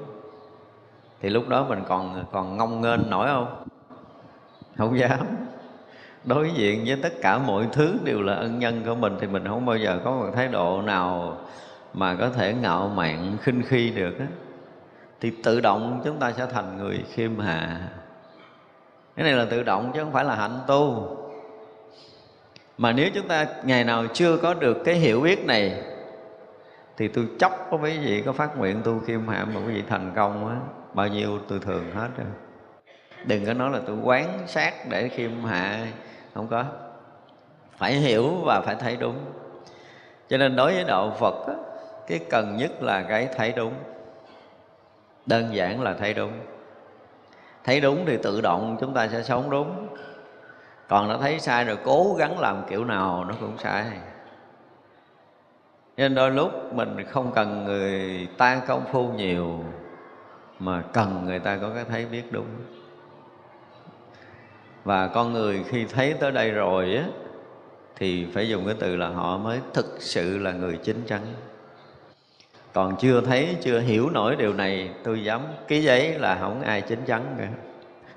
thì 1.22 1.30
lúc 1.30 1.50
đó 1.50 1.66
mình 1.70 1.84
còn 1.88 2.26
còn 2.32 2.58
ngông 2.58 2.82
nghênh 2.82 3.10
nổi 3.10 3.28
không? 3.28 3.66
Không 4.78 5.00
dám. 5.00 5.28
Đối 6.24 6.52
diện 6.52 6.84
với 6.88 7.00
tất 7.04 7.14
cả 7.22 7.38
mọi 7.38 7.68
thứ 7.72 7.98
đều 8.04 8.22
là 8.22 8.34
ân 8.34 8.60
nhân 8.60 8.84
của 8.86 8.96
mình, 8.96 9.18
thì 9.22 9.28
mình 9.28 9.48
không 9.48 9.66
bao 9.66 9.78
giờ 9.78 10.00
có 10.04 10.12
một 10.12 10.28
thái 10.36 10.48
độ 10.48 10.82
nào 10.82 11.38
mà 11.94 12.16
có 12.16 12.30
thể 12.30 12.54
ngạo 12.54 12.92
mạn, 12.96 13.38
khinh 13.42 13.62
khi 13.68 13.90
được 13.90 14.20
á. 14.20 14.26
Thì 15.22 15.34
tự 15.44 15.62
động 15.62 16.02
chúng 16.06 16.20
ta 16.20 16.32
sẽ 16.32 16.46
thành 16.54 16.78
người 16.78 17.04
khiêm 17.14 17.40
hạ 17.40 17.90
cái 19.16 19.24
này 19.24 19.34
là 19.34 19.46
tự 19.46 19.64
động 19.64 19.92
chứ 19.94 20.04
không 20.04 20.12
phải 20.12 20.24
là 20.26 20.36
hạnh 20.36 20.60
tu. 20.68 21.18
Mà 22.78 22.92
nếu 22.92 23.10
chúng 23.14 23.28
ta 23.28 23.48
ngày 23.64 23.84
nào 23.84 24.06
chưa 24.14 24.38
có 24.38 24.54
được 24.54 24.78
cái 24.86 24.96
hiểu 24.96 25.22
biết 25.22 25.46
này 25.46 25.84
thì 26.98 27.08
tôi 27.08 27.28
chóc 27.40 27.68
có 27.72 27.78
mấy 27.78 27.98
vị 27.98 28.24
có 28.26 28.34
phát 28.34 28.58
nguyện 28.58 28.82
tu 28.84 29.00
khiêm 29.00 29.28
hạ 29.28 29.46
mà 29.54 29.62
quý 29.68 29.74
vị 29.74 29.84
thành 29.90 30.12
công 30.16 30.48
á. 30.48 30.56
Bao 30.94 31.08
nhiêu 31.08 31.40
tôi 31.48 31.60
thường 31.60 31.92
hết 31.96 32.10
rồi. 32.18 32.28
Đừng 33.26 33.46
có 33.46 33.54
nói 33.54 33.72
là 33.72 33.80
tôi 33.88 33.96
quán 34.04 34.40
sát 34.48 34.74
để 34.90 35.10
khiêm 35.10 35.44
hạ 35.44 35.88
không 36.34 36.48
có. 36.48 36.64
Phải 37.78 37.94
hiểu 37.94 38.30
và 38.44 38.62
phải 38.62 38.76
thấy 38.76 38.98
đúng. 39.00 39.18
Cho 40.30 40.38
nên 40.38 40.56
đối 40.56 40.74
với 40.74 40.84
đạo 40.84 41.16
phật 41.20 41.48
á, 41.48 41.54
cái 42.08 42.20
cần 42.30 42.58
nhất 42.58 42.84
là 42.84 43.02
cái 43.02 43.28
thấy 43.36 43.54
đúng. 43.56 43.74
Đơn 45.26 45.56
giản 45.56 45.82
là 45.82 45.94
thấy 45.94 46.14
đúng 46.14 46.32
thấy 47.66 47.82
đúng 47.82 48.06
thì 48.06 48.18
tự 48.18 48.42
động 48.42 48.78
chúng 48.80 48.94
ta 48.94 49.08
sẽ 49.08 49.24
sống 49.24 49.50
đúng. 49.50 49.88
Còn 50.88 51.08
nó 51.08 51.18
thấy 51.18 51.40
sai 51.40 51.66
rồi, 51.66 51.78
cố 51.84 52.16
gắng 52.18 52.40
làm 52.40 52.64
kiểu 52.70 52.86
nào 52.86 53.26
nó 53.28 53.34
cũng 53.40 53.58
sai. 53.58 53.86
Nên 55.98 56.16
đôi 56.16 56.32
lúc 56.32 56.74
mình 56.74 57.06
không 57.10 57.32
cần 57.36 57.66
người 57.66 58.28
ta 58.38 58.62
công 58.68 58.86
phu 58.92 59.08
nhiều, 59.08 59.64
mà 60.60 60.84
cần 60.94 61.26
người 61.26 61.40
ta 61.40 61.58
có 61.58 61.70
cái 61.76 61.86
thấy 61.90 62.06
biết 62.06 62.24
đúng. 62.32 62.48
Và 64.84 65.08
con 65.08 65.34
người 65.34 65.64
khi 65.68 65.86
thấy 65.86 66.14
tới 66.14 66.32
đây 66.32 66.52
rồi 66.52 66.96
á, 66.96 67.04
thì 67.96 68.28
phải 68.34 68.50
dùng 68.50 68.66
cái 68.66 68.76
từ 68.80 68.96
là 68.96 69.08
họ 69.08 69.38
mới 69.38 69.60
thực 69.74 69.96
sự 70.00 70.38
là 70.38 70.52
người 70.52 70.80
chính 70.84 71.02
chắn 71.08 71.22
còn 72.76 72.96
chưa 72.96 73.22
thấy, 73.22 73.58
chưa 73.62 73.80
hiểu 73.80 74.10
nổi 74.10 74.36
điều 74.36 74.54
này, 74.54 74.90
tôi 75.04 75.24
dám 75.24 75.42
ký 75.68 75.84
giấy 75.84 76.20
là 76.20 76.38
không 76.42 76.62
ai 76.62 76.82
chính 76.82 77.06
chắn 77.06 77.36
cả. 77.38 77.48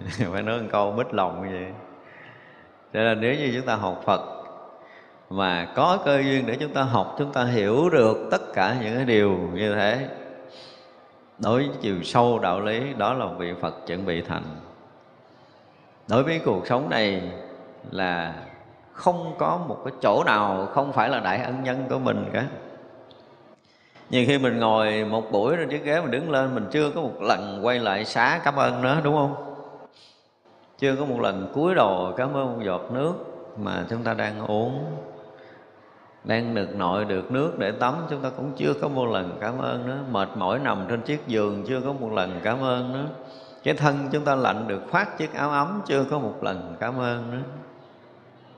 Phải 0.33 0.43
nói 0.43 0.61
một 0.61 0.69
câu 0.73 0.93
mít 0.93 1.15
lòng 1.15 1.43
như 1.43 1.53
vậy. 1.53 1.73
Cho 2.93 3.01
nên 3.01 3.21
nếu 3.21 3.35
như 3.35 3.53
chúng 3.55 3.67
ta 3.67 3.75
học 3.75 4.03
phật 4.05 4.21
mà 5.31 5.69
có 5.75 5.99
cơ 6.05 6.21
duyên 6.21 6.47
để 6.47 6.57
chúng 6.61 6.73
ta 6.73 6.83
học, 6.83 7.15
chúng 7.19 7.33
ta 7.33 7.45
hiểu 7.45 7.91
được 7.91 8.29
tất 8.31 8.53
cả 8.55 8.77
những 8.83 8.97
cái 8.97 9.05
điều 9.05 9.39
như 9.53 9.75
thế, 9.75 10.09
đối 11.39 11.67
với 11.67 11.77
chiều 11.81 12.03
sâu 12.03 12.39
đạo 12.39 12.61
lý, 12.61 12.95
đó 12.97 13.15
là 13.15 13.27
vị 13.27 13.53
phật 13.61 13.87
chuẩn 13.87 14.07
bị 14.07 14.23
thành. 14.23 14.45
Đối 16.09 16.23
với 16.23 16.41
cuộc 16.45 16.67
sống 16.67 16.91
này 16.91 17.23
là 17.91 18.35
không 18.93 19.35
có 19.39 19.61
một 19.69 19.79
cái 19.85 19.95
chỗ 20.03 20.25
nào, 20.27 20.69
không 20.73 20.93
phải 20.93 21.09
là 21.09 21.21
đại 21.21 21.39
ân 21.39 21.65
nhân 21.65 21.85
của 21.91 21.99
mình 21.99 22.31
cả 22.33 22.45
nhiều 24.11 24.25
khi 24.27 24.39
mình 24.39 24.59
ngồi 24.59 25.05
một 25.05 25.33
buổi 25.33 25.57
rồi 25.57 25.67
chiếc 25.71 25.85
ghế 25.85 26.01
mình 26.01 26.11
đứng 26.11 26.31
lên, 26.31 26.55
mình 26.55 26.67
chưa 26.71 26.91
có 26.91 27.01
một 27.01 27.23
lần 27.23 27.61
quay 27.63 27.79
lại 27.79 28.05
xá 28.05 28.41
cảm 28.45 28.57
ơn 28.57 28.83
nữa 28.83 29.01
đúng 29.05 29.15
không? 29.15 29.35
Chưa 30.79 30.97
có 30.97 31.05
một 31.05 31.21
lần 31.21 31.51
cúi 31.55 31.75
đầu 31.75 32.15
cảm 32.17 32.35
ơn 32.35 32.47
một 32.47 32.63
giọt 32.65 32.83
nước 32.93 33.13
mà 33.59 33.85
chúng 33.91 34.03
ta 34.03 34.15
đang 34.15 34.47
uống, 34.47 34.85
đang 36.25 36.55
được 36.55 36.75
nội 36.75 37.05
được 37.05 37.31
nước 37.31 37.59
để 37.59 37.71
tắm. 37.71 37.95
Chúng 38.11 38.21
ta 38.21 38.31
cũng 38.37 38.53
chưa 38.57 38.75
có 38.81 38.89
một 38.89 39.07
lần 39.07 39.39
cảm 39.41 39.59
ơn 39.59 39.87
nữa 39.87 39.99
mệt 40.11 40.29
mỏi 40.37 40.59
nằm 40.59 40.85
trên 40.89 41.01
chiếc 41.01 41.27
giường, 41.27 41.65
chưa 41.67 41.81
có 41.81 41.93
một 41.93 42.13
lần 42.13 42.41
cảm 42.43 42.63
ơn 42.63 42.93
nữa 42.93 43.07
cái 43.63 43.75
thân 43.75 44.09
chúng 44.13 44.25
ta 44.25 44.35
lạnh 44.35 44.69
được 44.69 44.83
khoác 44.91 45.19
chiếc 45.19 45.35
áo 45.35 45.51
ấm, 45.51 45.83
chưa 45.87 46.05
có 46.11 46.19
một 46.19 46.35
lần 46.43 46.77
cảm 46.81 46.99
ơn 46.99 47.31
nữa 47.31 47.43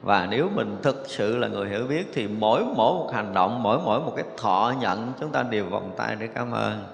và 0.02 0.26
nếu 0.30 0.48
mình 0.54 0.76
thực 0.82 1.04
sự 1.06 1.36
là 1.36 1.48
người 1.48 1.68
hiểu 1.68 1.86
biết 1.86 2.10
thì 2.14 2.28
mỗi 2.28 2.64
mỗi 2.64 2.74
một 2.76 3.10
hành 3.14 3.34
động 3.34 3.62
mỗi 3.62 3.78
mỗi 3.84 4.00
một 4.00 4.12
cái 4.16 4.24
thọ 4.36 4.72
nhận 4.80 5.12
chúng 5.20 5.32
ta 5.32 5.42
đều 5.42 5.64
vòng 5.64 5.92
tay 5.96 6.16
để 6.18 6.28
cảm 6.34 6.50
ơn. 6.50 6.84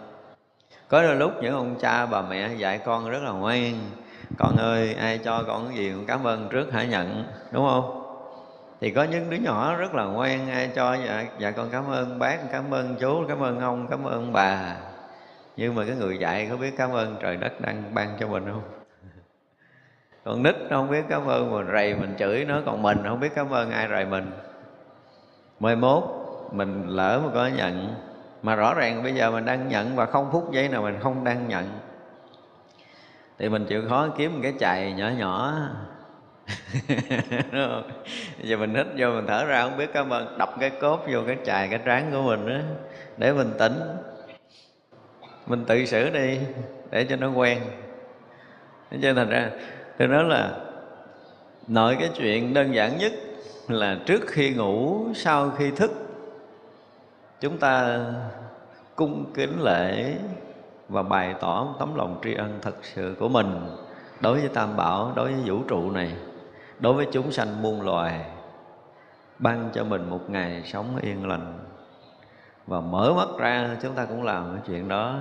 Có 0.89 1.03
đôi 1.03 1.17
lúc 1.17 1.33
những 1.43 1.55
ông 1.55 1.75
cha 1.81 2.07
bà 2.07 2.23
mẹ 2.23 2.55
dạy 2.57 2.79
con 2.79 3.11
rất 3.11 3.23
là 3.23 3.31
ngoan. 3.31 3.75
Con 4.39 4.57
ơi 4.57 4.95
ai 4.95 5.19
cho 5.19 5.43
con 5.47 5.67
cái 5.69 5.77
gì 5.77 5.93
cũng 5.95 6.07
cảm 6.07 6.25
ơn 6.25 6.49
trước 6.49 6.73
hãy 6.73 6.87
nhận 6.87 7.25
đúng 7.53 7.69
không? 7.69 8.03
Thì 8.81 8.91
có 8.91 9.05
những 9.05 9.31
đứa 9.31 9.37
nhỏ 9.37 9.75
rất 9.75 9.95
là 9.95 10.05
ngoan 10.05 10.51
ai 10.51 10.71
cho 10.75 10.95
dạ, 10.95 11.25
dạ 11.39 11.51
con 11.51 11.69
cảm 11.73 11.91
ơn 11.91 12.19
bác 12.19 12.37
cảm 12.53 12.71
ơn 12.71 12.97
chú 13.01 13.25
cảm 13.29 13.43
ơn 13.43 13.61
ông 13.61 13.87
cảm 13.91 14.05
ơn 14.05 14.33
bà. 14.33 14.77
Nhưng 15.57 15.75
mà 15.75 15.85
cái 15.87 15.97
người 15.97 16.19
dạy 16.19 16.47
có 16.51 16.57
biết 16.57 16.75
cảm 16.79 16.93
ơn 16.93 17.17
trời 17.21 17.37
đất 17.37 17.61
đang 17.61 17.95
ban 17.95 18.17
cho 18.21 18.29
mình 18.29 18.45
không? 18.53 18.86
Còn 20.27 20.43
nít 20.43 20.55
nó 20.71 20.77
không 20.77 20.91
biết 20.91 21.05
cảm 21.09 21.27
ơn, 21.27 21.53
mà 21.53 21.73
rầy 21.73 21.95
mình 21.95 22.15
chửi 22.19 22.45
nó, 22.45 22.61
còn 22.67 22.83
mình 22.83 22.99
không 23.09 23.21
biết 23.21 23.35
cảm 23.35 23.51
ơn 23.51 23.71
ai 23.71 23.89
rầy 23.91 24.05
mình. 24.05 24.31
Mai 25.61 25.77
mốt, 25.77 26.05
mình 26.53 26.89
lỡ 26.89 27.21
mà 27.25 27.31
có 27.35 27.47
nhận. 27.47 27.95
Mà 28.43 28.55
rõ 28.55 28.75
ràng 28.75 29.03
bây 29.03 29.15
giờ 29.15 29.31
mình 29.31 29.45
đang 29.45 29.69
nhận 29.69 29.97
và 29.97 30.07
không 30.07 30.29
phút 30.33 30.53
giây 30.53 30.69
nào 30.69 30.83
mình 30.83 30.99
không 31.03 31.25
đang 31.25 31.49
nhận. 31.49 31.65
Thì 33.39 33.49
mình 33.49 33.67
chịu 33.67 33.83
khó 33.89 34.09
kiếm 34.19 34.33
một 34.33 34.39
cái 34.43 34.53
chày 34.61 34.93
nhỏ 34.93 35.09
nhỏ. 35.19 35.55
Giờ 38.43 38.57
mình 38.57 38.75
hít 38.75 38.87
vô, 38.97 39.11
mình 39.11 39.27
thở 39.27 39.45
ra, 39.45 39.63
không 39.63 39.77
biết 39.77 39.93
cảm 39.93 40.11
ơn. 40.11 40.39
Đập 40.39 40.51
cái 40.61 40.71
cốt 40.71 41.01
vô 41.13 41.21
cái 41.27 41.37
chài 41.45 41.69
cái 41.69 41.81
trán 41.85 42.11
của 42.13 42.23
mình 42.23 42.49
đó 42.49 42.59
để 43.17 43.33
mình 43.33 43.53
tỉnh. 43.59 43.81
Mình 45.47 45.65
tự 45.65 45.85
xử 45.85 46.11
đi, 46.11 46.39
để 46.91 47.05
cho 47.05 47.17
nó 47.17 47.31
quen. 47.31 47.59
Cho 48.91 48.97
nên 49.01 49.17
thành 49.17 49.29
ra 49.29 49.51
tôi 49.99 50.09
nói 50.09 50.25
là, 50.25 50.57
nội 51.69 51.97
cái 52.01 52.11
chuyện 52.17 52.55
đơn 52.55 52.75
giản 52.75 52.99
nhất 52.99 53.13
là 53.69 53.99
trước 54.07 54.27
khi 54.27 54.55
ngủ, 54.55 55.07
sau 55.15 55.51
khi 55.51 55.71
thức, 55.71 55.91
chúng 57.41 57.59
ta 57.59 58.01
cung 58.97 59.25
kính 59.35 59.63
lễ 59.63 60.15
và 60.89 61.03
bày 61.03 61.35
tỏ 61.41 61.75
tấm 61.79 61.95
lòng 61.95 62.21
tri 62.25 62.35
ân 62.35 62.59
thật 62.63 62.75
sự 62.83 63.17
của 63.19 63.29
mình 63.29 63.61
đối 64.21 64.41
với 64.41 64.49
tam 64.49 64.77
bảo, 64.77 65.13
đối 65.17 65.33
với 65.33 65.43
vũ 65.45 65.63
trụ 65.69 65.91
này, 65.91 66.13
đối 66.79 66.93
với 66.93 67.07
chúng 67.13 67.33
sanh 67.33 67.63
muôn 67.63 67.83
loài, 67.83 68.21
ban 69.39 69.71
cho 69.73 69.85
mình 69.85 70.11
một 70.11 70.31
ngày 70.31 70.63
sống 70.65 70.97
yên 71.03 71.29
lành. 71.29 71.59
Và 72.67 72.81
mở 72.81 73.13
mắt 73.17 73.29
ra, 73.39 73.77
chúng 73.83 73.95
ta 73.95 74.05
cũng 74.05 74.23
làm 74.23 74.53
cái 74.53 74.63
chuyện 74.67 74.89
đó 74.89 75.19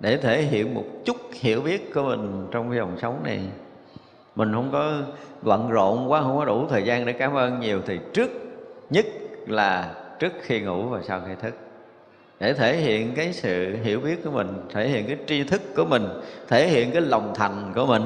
để 0.00 0.16
thể 0.16 0.42
hiện 0.42 0.74
một 0.74 0.84
chút 1.04 1.16
hiểu 1.32 1.60
biết 1.60 1.94
của 1.94 2.02
mình 2.02 2.46
trong 2.50 2.70
cái 2.70 2.78
dòng 2.78 2.98
sống 2.98 3.20
này. 3.24 3.40
Mình 4.36 4.52
không 4.52 4.68
có 4.72 4.92
bận 5.42 5.70
rộn 5.70 6.10
quá, 6.10 6.22
không 6.22 6.38
có 6.38 6.44
đủ 6.44 6.66
thời 6.68 6.82
gian 6.82 7.06
để 7.06 7.12
cảm 7.12 7.34
ơn 7.34 7.60
nhiều 7.60 7.80
thì 7.86 7.98
trước 8.12 8.30
nhất 8.90 9.06
là 9.46 9.94
trước 10.18 10.32
khi 10.40 10.60
ngủ 10.60 10.82
và 10.82 11.00
sau 11.02 11.20
khi 11.26 11.32
thức. 11.42 11.54
Để 12.40 12.52
thể 12.52 12.76
hiện 12.76 13.14
cái 13.14 13.32
sự 13.32 13.76
hiểu 13.82 14.00
biết 14.00 14.24
của 14.24 14.30
mình, 14.30 14.48
thể 14.72 14.88
hiện 14.88 15.06
cái 15.06 15.16
tri 15.26 15.44
thức 15.44 15.62
của 15.76 15.84
mình, 15.84 16.08
thể 16.48 16.68
hiện 16.68 16.90
cái 16.92 17.00
lòng 17.00 17.32
thành 17.34 17.72
của 17.74 17.86
mình. 17.86 18.02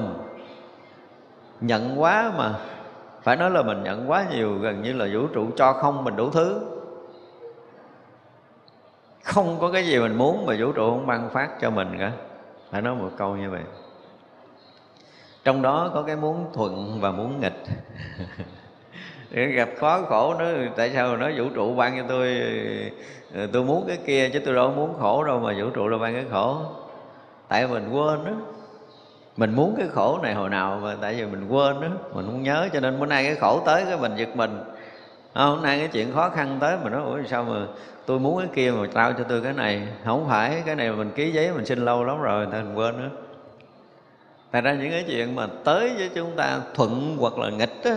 Nhận 1.61 2.01
quá 2.01 2.33
mà, 2.37 2.55
phải 3.23 3.37
nói 3.37 3.51
là 3.51 3.63
mình 3.63 3.83
nhận 3.83 4.11
quá 4.11 4.27
nhiều, 4.33 4.59
gần 4.59 4.83
như 4.83 4.93
là 4.93 5.07
vũ 5.13 5.27
trụ 5.27 5.47
cho 5.57 5.73
không 5.73 6.05
mình 6.05 6.17
đủ 6.17 6.31
thứ 6.31 6.61
không 9.23 9.59
có 9.61 9.71
cái 9.71 9.87
gì 9.87 9.99
mình 9.99 10.19
muốn 10.19 10.47
mà 10.47 10.55
vũ 10.59 10.73
trụ 10.73 10.91
không 10.91 11.07
ban 11.07 11.31
phát 11.31 11.61
cho 11.61 11.71
mình 11.71 11.97
cả. 11.99 12.13
Phải 12.71 12.83
nói 12.83 12.95
một 12.95 13.11
câu 13.17 13.37
như 13.37 13.51
vậy. 13.51 13.63
Trong 15.45 15.63
đó 15.63 15.91
có 15.95 16.03
cái 16.03 16.17
muốn 16.17 16.51
thuận 16.55 17.01
và 17.01 17.11
muốn 17.11 17.41
nghịch. 17.41 17.63
Gặp 19.55 19.69
khó 19.79 20.03
khổ 20.03 20.35
nó, 20.39 20.45
tại 20.77 20.91
sao 20.95 21.17
nó 21.17 21.31
vũ 21.37 21.45
trụ 21.55 21.75
ban 21.75 21.97
cho 21.97 22.05
tôi 22.09 22.41
ờ, 23.35 23.47
tôi 23.53 23.65
muốn 23.65 23.85
cái 23.89 23.99
kia 24.07 24.29
chứ 24.33 24.41
tôi 24.45 24.55
đâu 24.55 24.71
muốn 24.71 24.95
khổ 25.01 25.25
đâu 25.25 25.41
mà 25.41 25.55
vũ 25.59 25.71
trụ 25.71 25.89
là 25.89 25.99
ban 25.99 26.15
cái 26.15 26.25
khổ. 26.31 26.57
Tại 27.49 27.67
mình 27.67 27.91
quên 27.93 28.25
đó 28.25 28.33
mình 29.37 29.55
muốn 29.55 29.75
cái 29.79 29.89
khổ 29.89 30.19
này 30.23 30.35
hồi 30.35 30.51
nào 30.51 30.81
mà 30.83 30.97
tại 31.01 31.15
vì 31.15 31.25
mình 31.25 31.49
quên 31.49 31.81
đó 31.81 31.89
mình 32.15 32.27
không 32.27 32.43
nhớ 32.43 32.69
cho 32.73 32.81
nên 32.81 33.01
bữa 33.01 33.07
nay 33.07 33.25
cái 33.25 33.35
khổ 33.35 33.61
tới 33.67 33.85
cái 33.85 33.99
mình 33.99 34.13
giật 34.17 34.37
mình 34.37 34.61
à, 35.33 35.45
hôm 35.45 35.63
nay 35.63 35.79
cái 35.79 35.89
chuyện 35.89 36.13
khó 36.15 36.31
khăn 36.31 36.57
tới 36.61 36.77
mà 36.85 36.91
nói 36.91 37.03
ủa 37.03 37.19
sao 37.29 37.45
mà 37.45 37.67
tôi 38.07 38.19
muốn 38.19 38.39
cái 38.39 38.49
kia 38.55 38.71
mà 38.71 38.87
trao 38.95 39.13
cho 39.13 39.25
tôi 39.25 39.43
cái 39.43 39.53
này 39.53 39.89
không 40.05 40.27
phải 40.29 40.63
cái 40.67 40.75
này 40.75 40.93
mình 40.93 41.11
ký 41.15 41.33
giấy 41.33 41.53
mình 41.53 41.67
xin 41.67 41.79
lâu 41.79 42.05
lắm 42.05 42.21
rồi 42.21 42.47
ta 42.53 42.63
mình 42.63 42.75
quên 42.75 42.97
nữa 42.97 43.11
Tại 44.51 44.63
ra 44.63 44.75
những 44.75 44.91
cái 44.91 45.05
chuyện 45.07 45.37
mà 45.37 45.47
tới 45.65 45.93
với 45.97 46.11
chúng 46.15 46.37
ta 46.37 46.61
thuận 46.75 47.17
hoặc 47.19 47.39
là 47.39 47.51
nghịch 47.51 47.85
đó, 47.85 47.91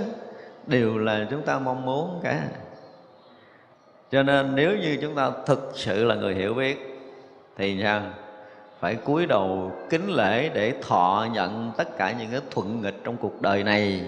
đều 0.67 0.97
là 0.97 1.27
chúng 1.31 1.41
ta 1.41 1.59
mong 1.59 1.85
muốn 1.85 2.19
cả. 2.23 2.43
Cho 4.11 4.23
nên 4.23 4.55
nếu 4.55 4.77
như 4.77 4.97
chúng 5.01 5.15
ta 5.15 5.31
thực 5.45 5.71
sự 5.75 6.05
là 6.05 6.15
người 6.15 6.35
hiểu 6.35 6.53
biết 6.53 7.01
thì 7.57 7.79
sao? 7.83 8.01
Phải 8.79 8.95
cúi 8.95 9.25
đầu 9.25 9.71
kính 9.89 10.09
lễ 10.09 10.49
để 10.49 10.73
thọ 10.81 11.27
nhận 11.33 11.71
tất 11.77 11.97
cả 11.97 12.11
những 12.19 12.31
cái 12.31 12.41
thuận 12.51 12.81
nghịch 12.81 13.03
trong 13.03 13.17
cuộc 13.17 13.41
đời 13.41 13.63
này 13.63 14.01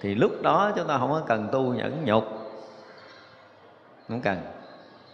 thì 0.00 0.14
lúc 0.14 0.42
đó 0.42 0.72
chúng 0.76 0.86
ta 0.86 0.98
không 0.98 1.10
có 1.10 1.22
cần 1.26 1.48
tu 1.52 1.62
nhẫn 1.74 2.04
nhục 2.04 2.24
không 4.08 4.20
cần. 4.20 4.36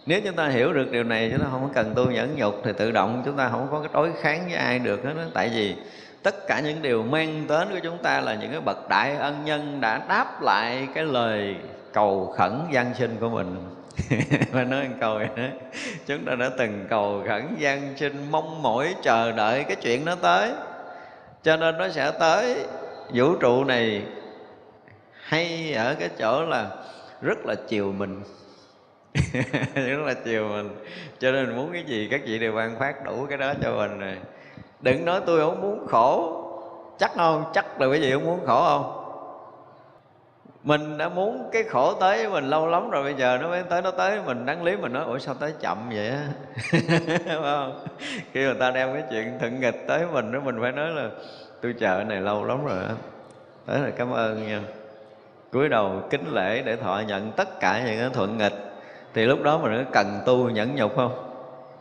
Nếu 0.05 0.21
chúng 0.25 0.35
ta 0.35 0.47
hiểu 0.47 0.73
được 0.73 0.91
điều 0.91 1.03
này, 1.03 1.29
chúng 1.31 1.39
ta 1.39 1.47
không 1.51 1.69
cần 1.73 1.93
tu 1.95 2.05
nhẫn 2.05 2.35
nhục, 2.35 2.61
thì 2.63 2.71
tự 2.77 2.91
động 2.91 3.21
chúng 3.25 3.37
ta 3.37 3.49
không 3.49 3.67
có 3.71 3.79
cái 3.79 3.89
đối 3.93 4.13
kháng 4.21 4.43
với 4.45 4.55
ai 4.55 4.79
được 4.79 5.03
hết 5.03 5.13
đó. 5.15 5.21
tại 5.33 5.51
vì 5.55 5.75
tất 6.23 6.47
cả 6.47 6.59
những 6.59 6.81
điều 6.81 7.03
mang 7.03 7.47
đến 7.47 7.67
của 7.71 7.79
chúng 7.83 7.97
ta 7.97 8.21
là 8.21 8.35
những 8.35 8.51
cái 8.51 8.61
bậc 8.61 8.89
đại 8.89 9.15
ân 9.15 9.45
nhân 9.45 9.81
đã 9.81 10.01
đáp 10.09 10.41
lại 10.41 10.87
cái 10.93 11.03
lời 11.03 11.55
cầu 11.93 12.33
khẩn 12.37 12.51
gian 12.71 12.93
sinh 12.93 13.17
của 13.19 13.29
mình. 13.29 13.75
Và 14.51 14.63
nói 14.63 14.87
một 14.87 14.95
câu 14.99 15.19
đó. 15.19 15.43
Chúng 16.07 16.25
ta 16.25 16.35
đã 16.35 16.49
từng 16.57 16.85
cầu 16.89 17.23
khẩn 17.27 17.55
gian 17.57 17.97
sinh, 17.97 18.27
mong 18.31 18.61
mỏi 18.61 18.95
chờ 19.01 19.31
đợi 19.31 19.63
cái 19.63 19.75
chuyện 19.75 20.05
nó 20.05 20.15
tới. 20.15 20.51
Cho 21.43 21.57
nên 21.57 21.77
nó 21.77 21.89
sẽ 21.89 22.11
tới. 22.19 22.55
Vũ 23.13 23.35
trụ 23.35 23.63
này 23.63 24.01
hay 25.21 25.73
ở 25.73 25.95
cái 25.99 26.09
chỗ 26.19 26.45
là 26.45 26.67
rất 27.21 27.45
là 27.45 27.55
chiều 27.67 27.93
mình. 27.97 28.21
rất 29.75 29.99
là 30.05 30.13
chiều 30.25 30.47
mình. 30.47 30.69
Cho 31.19 31.31
nên 31.31 31.45
mình 31.45 31.55
muốn 31.55 31.73
cái 31.73 31.83
gì, 31.83 32.07
các 32.11 32.21
chị 32.25 32.39
đều 32.39 32.53
ban 32.53 32.79
phát 32.79 33.03
đủ 33.05 33.25
cái 33.29 33.37
đó 33.37 33.53
cho 33.63 33.75
mình 33.77 33.99
rồi. 33.99 34.17
Đừng 34.81 35.05
nói 35.05 35.21
tôi 35.25 35.39
không 35.39 35.61
muốn 35.61 35.87
khổ. 35.87 36.37
Chắc 36.99 37.11
không? 37.15 37.43
Chắc 37.53 37.81
là 37.81 37.87
quý 37.87 37.99
vị 37.99 38.11
không 38.11 38.25
muốn 38.25 38.39
khổ 38.45 38.63
không? 38.65 38.97
Mình 40.63 40.97
đã 40.97 41.09
muốn 41.09 41.49
cái 41.51 41.63
khổ 41.63 41.93
tới 41.93 42.17
với 42.17 42.29
mình 42.29 42.49
lâu 42.49 42.67
lắm 42.67 42.89
rồi, 42.89 43.03
bây 43.03 43.13
giờ 43.13 43.37
nó 43.41 43.47
mới 43.47 43.63
tới, 43.63 43.81
nó 43.81 43.91
tới. 43.91 44.19
Mình 44.25 44.45
đáng 44.45 44.63
lý 44.63 44.77
mình 44.77 44.93
nói, 44.93 45.03
ủa, 45.03 45.17
sao 45.17 45.35
tới 45.35 45.53
chậm 45.59 45.89
vậy 45.89 46.09
á? 46.09 46.27
Không? 47.41 47.85
Khi 48.33 48.41
người 48.41 48.55
ta 48.59 48.71
đem 48.71 48.93
cái 48.93 49.03
chuyện 49.11 49.39
thuận 49.39 49.59
nghịch 49.59 49.87
tới 49.87 50.05
mình 50.13 50.31
đó 50.31 50.39
mình 50.39 50.57
phải 50.61 50.71
nói 50.71 50.89
là, 50.89 51.09
tôi 51.61 51.73
chờ 51.79 52.03
này 52.07 52.21
lâu 52.21 52.43
lắm 52.43 52.65
rồi 52.65 52.77
á. 52.77 52.93
Tới 53.65 53.79
là 53.79 53.89
cảm 53.97 54.11
ơn 54.11 54.47
nha. 54.47 54.61
Cúi 55.51 55.69
đầu 55.69 56.01
kính 56.09 56.33
lễ 56.33 56.61
để 56.65 56.75
thọ 56.75 57.01
nhận 57.07 57.31
tất 57.31 57.59
cả 57.59 57.83
những 57.85 57.99
cái 57.99 58.09
thuận 58.13 58.37
nghịch 58.37 58.70
thì 59.13 59.25
lúc 59.25 59.43
đó 59.43 59.57
mình 59.57 59.85
có 59.85 59.91
cần 59.91 60.21
tu 60.25 60.49
nhẫn 60.49 60.75
nhục 60.75 60.95
không? 60.95 61.11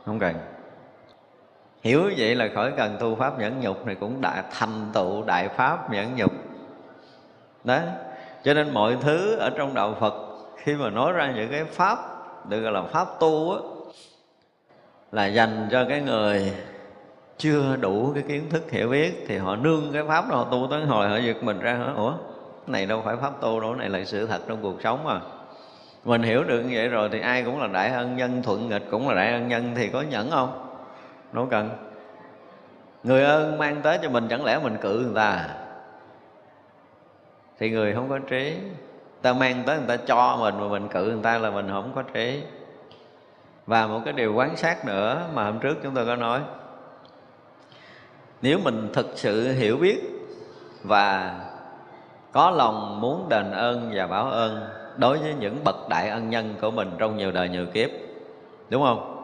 Không 0.06 0.18
cần. 0.18 0.34
Hiểu 1.82 2.10
vậy 2.16 2.34
là 2.34 2.48
khỏi 2.54 2.72
cần 2.76 2.96
tu 3.00 3.14
pháp 3.14 3.38
nhẫn 3.38 3.60
nhục 3.60 3.86
này 3.86 3.94
cũng 3.94 4.20
đã 4.20 4.44
thành 4.50 4.90
tựu 4.92 5.22
đại 5.22 5.48
pháp 5.48 5.92
nhẫn 5.92 6.16
nhục. 6.16 6.32
Đó. 7.64 7.78
Cho 8.44 8.54
nên 8.54 8.74
mọi 8.74 8.96
thứ 9.00 9.36
ở 9.36 9.50
trong 9.50 9.74
đạo 9.74 9.96
phật, 10.00 10.14
khi 10.56 10.74
mà 10.74 10.90
nói 10.90 11.12
ra 11.12 11.32
những 11.36 11.50
cái 11.50 11.64
pháp, 11.64 11.98
được 12.48 12.60
gọi 12.60 12.72
là 12.72 12.82
pháp 12.82 13.08
tu 13.20 13.52
á, 13.52 13.58
là 15.12 15.26
dành 15.26 15.68
cho 15.70 15.84
cái 15.88 16.00
người 16.00 16.52
chưa 17.38 17.76
đủ 17.76 18.12
cái 18.14 18.22
kiến 18.28 18.50
thức 18.50 18.70
hiểu 18.70 18.88
biết, 18.88 19.24
thì 19.28 19.36
họ 19.36 19.56
nương 19.56 19.92
cái 19.92 20.02
pháp 20.08 20.28
đó, 20.30 20.36
họ 20.36 20.46
tu 20.50 20.66
tới 20.70 20.84
hồi 20.84 21.08
họ 21.08 21.16
giật 21.16 21.42
mình 21.42 21.58
ra 21.58 21.74
hỏi 21.74 21.92
ủa, 21.96 22.10
cái 22.10 22.66
này 22.66 22.86
đâu 22.86 23.02
phải 23.04 23.16
pháp 23.16 23.40
tu 23.40 23.60
đâu, 23.60 23.70
cái 23.70 23.78
này 23.78 24.00
là 24.00 24.04
sự 24.04 24.26
thật 24.26 24.40
trong 24.48 24.58
cuộc 24.62 24.82
sống 24.82 25.04
mà 25.04 25.20
mình 26.04 26.22
hiểu 26.22 26.44
được 26.44 26.60
như 26.60 26.70
vậy 26.74 26.88
rồi 26.88 27.08
thì 27.12 27.20
ai 27.20 27.42
cũng 27.42 27.60
là 27.60 27.66
đại 27.66 27.90
ân 27.90 28.16
nhân 28.16 28.42
thuận 28.42 28.68
nghịch, 28.68 28.82
cũng 28.90 29.08
là 29.08 29.14
đại 29.14 29.32
ân 29.32 29.48
nhân 29.48 29.72
thì 29.76 29.88
có 29.88 30.02
nhẫn 30.02 30.30
không? 30.30 30.66
Đâu 31.32 31.48
cần. 31.50 31.70
Người 33.02 33.24
ơn 33.24 33.58
mang 33.58 33.80
tới 33.82 33.98
cho 34.02 34.10
mình, 34.10 34.28
chẳng 34.28 34.44
lẽ 34.44 34.60
mình 34.62 34.76
cự 34.80 34.98
người 34.98 35.14
ta 35.14 35.30
à? 35.30 35.56
thì 37.58 37.70
người 37.70 37.94
không 37.94 38.08
có 38.08 38.18
trí. 38.18 38.56
Ta 39.22 39.32
mang 39.32 39.62
tới 39.66 39.78
người 39.78 39.86
ta 39.96 39.96
cho 40.06 40.36
mình 40.40 40.60
mà 40.60 40.68
mình 40.68 40.88
cự 40.88 41.04
người 41.04 41.22
ta 41.22 41.38
là 41.38 41.50
mình 41.50 41.68
không 41.68 41.92
có 41.94 42.02
trí. 42.02 42.42
Và 43.66 43.86
một 43.86 44.00
cái 44.04 44.12
điều 44.12 44.34
quan 44.34 44.56
sát 44.56 44.84
nữa 44.84 45.22
mà 45.34 45.44
hôm 45.44 45.58
trước 45.58 45.78
chúng 45.82 45.94
tôi 45.94 46.06
có 46.06 46.16
nói. 46.16 46.40
Nếu 48.42 48.58
mình 48.64 48.88
thực 48.92 49.06
sự 49.14 49.52
hiểu 49.52 49.76
biết 49.76 50.00
và 50.84 51.34
có 52.32 52.50
lòng 52.50 53.00
muốn 53.00 53.28
đền 53.28 53.52
ơn 53.52 53.90
và 53.94 54.06
báo 54.06 54.30
ơn 54.30 54.79
đối 54.96 55.18
với 55.18 55.34
những 55.34 55.64
bậc 55.64 55.88
đại 55.88 56.08
ân 56.08 56.30
nhân 56.30 56.54
của 56.60 56.70
mình 56.70 56.90
trong 56.98 57.16
nhiều 57.16 57.32
đời 57.32 57.48
nhiều 57.48 57.66
kiếp. 57.66 57.90
Đúng 58.68 58.82
không? 58.82 59.16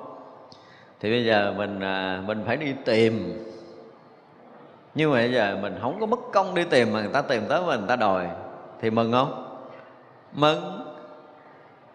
Thì 1.00 1.10
bây 1.10 1.24
giờ 1.24 1.54
mình 1.56 1.80
à, 1.80 2.22
mình 2.26 2.42
phải 2.46 2.56
đi 2.56 2.74
tìm. 2.84 3.42
Nhưng 4.94 5.10
mà 5.10 5.16
bây 5.16 5.32
giờ 5.32 5.58
mình 5.62 5.78
không 5.80 6.00
có 6.00 6.06
mất 6.06 6.20
công 6.32 6.54
đi 6.54 6.64
tìm 6.64 6.92
mà 6.92 7.00
người 7.00 7.12
ta 7.12 7.22
tìm 7.22 7.42
tới 7.48 7.60
mình, 7.66 7.78
người 7.78 7.88
ta 7.88 7.96
đòi. 7.96 8.26
Thì 8.80 8.90
mừng 8.90 9.12
không? 9.12 9.58
Mừng. 10.32 10.82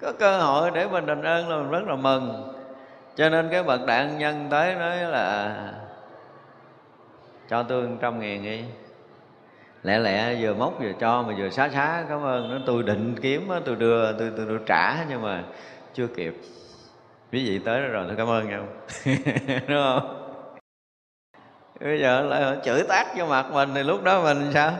Có 0.01 0.13
cơ 0.19 0.37
hội 0.37 0.71
để 0.71 0.87
mình 0.87 1.05
đền 1.05 1.21
ơn 1.21 1.49
là 1.49 1.57
mình 1.57 1.71
rất 1.71 1.83
là 1.87 1.95
mừng. 1.95 2.53
Cho 3.15 3.29
nên 3.29 3.49
cái 3.49 3.63
bậc 3.63 3.85
đại 3.85 3.99
ân 3.99 4.17
nhân 4.17 4.47
tới 4.49 4.75
nói 4.75 4.97
là 4.97 5.55
cho 7.49 7.63
tôi 7.63 7.89
trăm 8.01 8.19
ngàn 8.19 8.43
đi 8.43 8.63
lẹ 9.83 9.99
lẹ 9.99 10.35
vừa 10.41 10.53
móc 10.53 10.79
vừa 10.79 10.91
cho 10.99 11.23
mà 11.23 11.33
vừa 11.37 11.49
xá 11.49 11.69
xá 11.69 12.05
cảm 12.09 12.23
ơn. 12.23 12.49
Nó 12.49 12.57
tôi 12.65 12.83
định 12.83 13.15
kiếm 13.21 13.49
tôi 13.65 13.75
đưa 13.75 14.13
tôi, 14.13 14.31
tôi, 14.37 14.45
tôi 14.49 14.59
trả 14.65 15.05
nhưng 15.09 15.21
mà 15.21 15.43
chưa 15.93 16.07
kịp. 16.07 16.35
Quý 17.31 17.49
vị 17.49 17.59
tới 17.65 17.81
rồi 17.81 18.05
tôi 18.07 18.15
cảm 18.17 18.27
ơn 18.27 18.49
nhau 18.49 18.65
đúng 19.67 19.83
không? 19.83 20.17
Bây 21.79 21.99
giờ 21.99 22.21
lại 22.21 22.57
chửi 22.63 22.83
tát 22.83 23.07
vô 23.17 23.25
mặt 23.25 23.45
mình 23.53 23.69
thì 23.75 23.83
lúc 23.83 24.03
đó 24.03 24.23
mình 24.23 24.51
sao? 24.53 24.73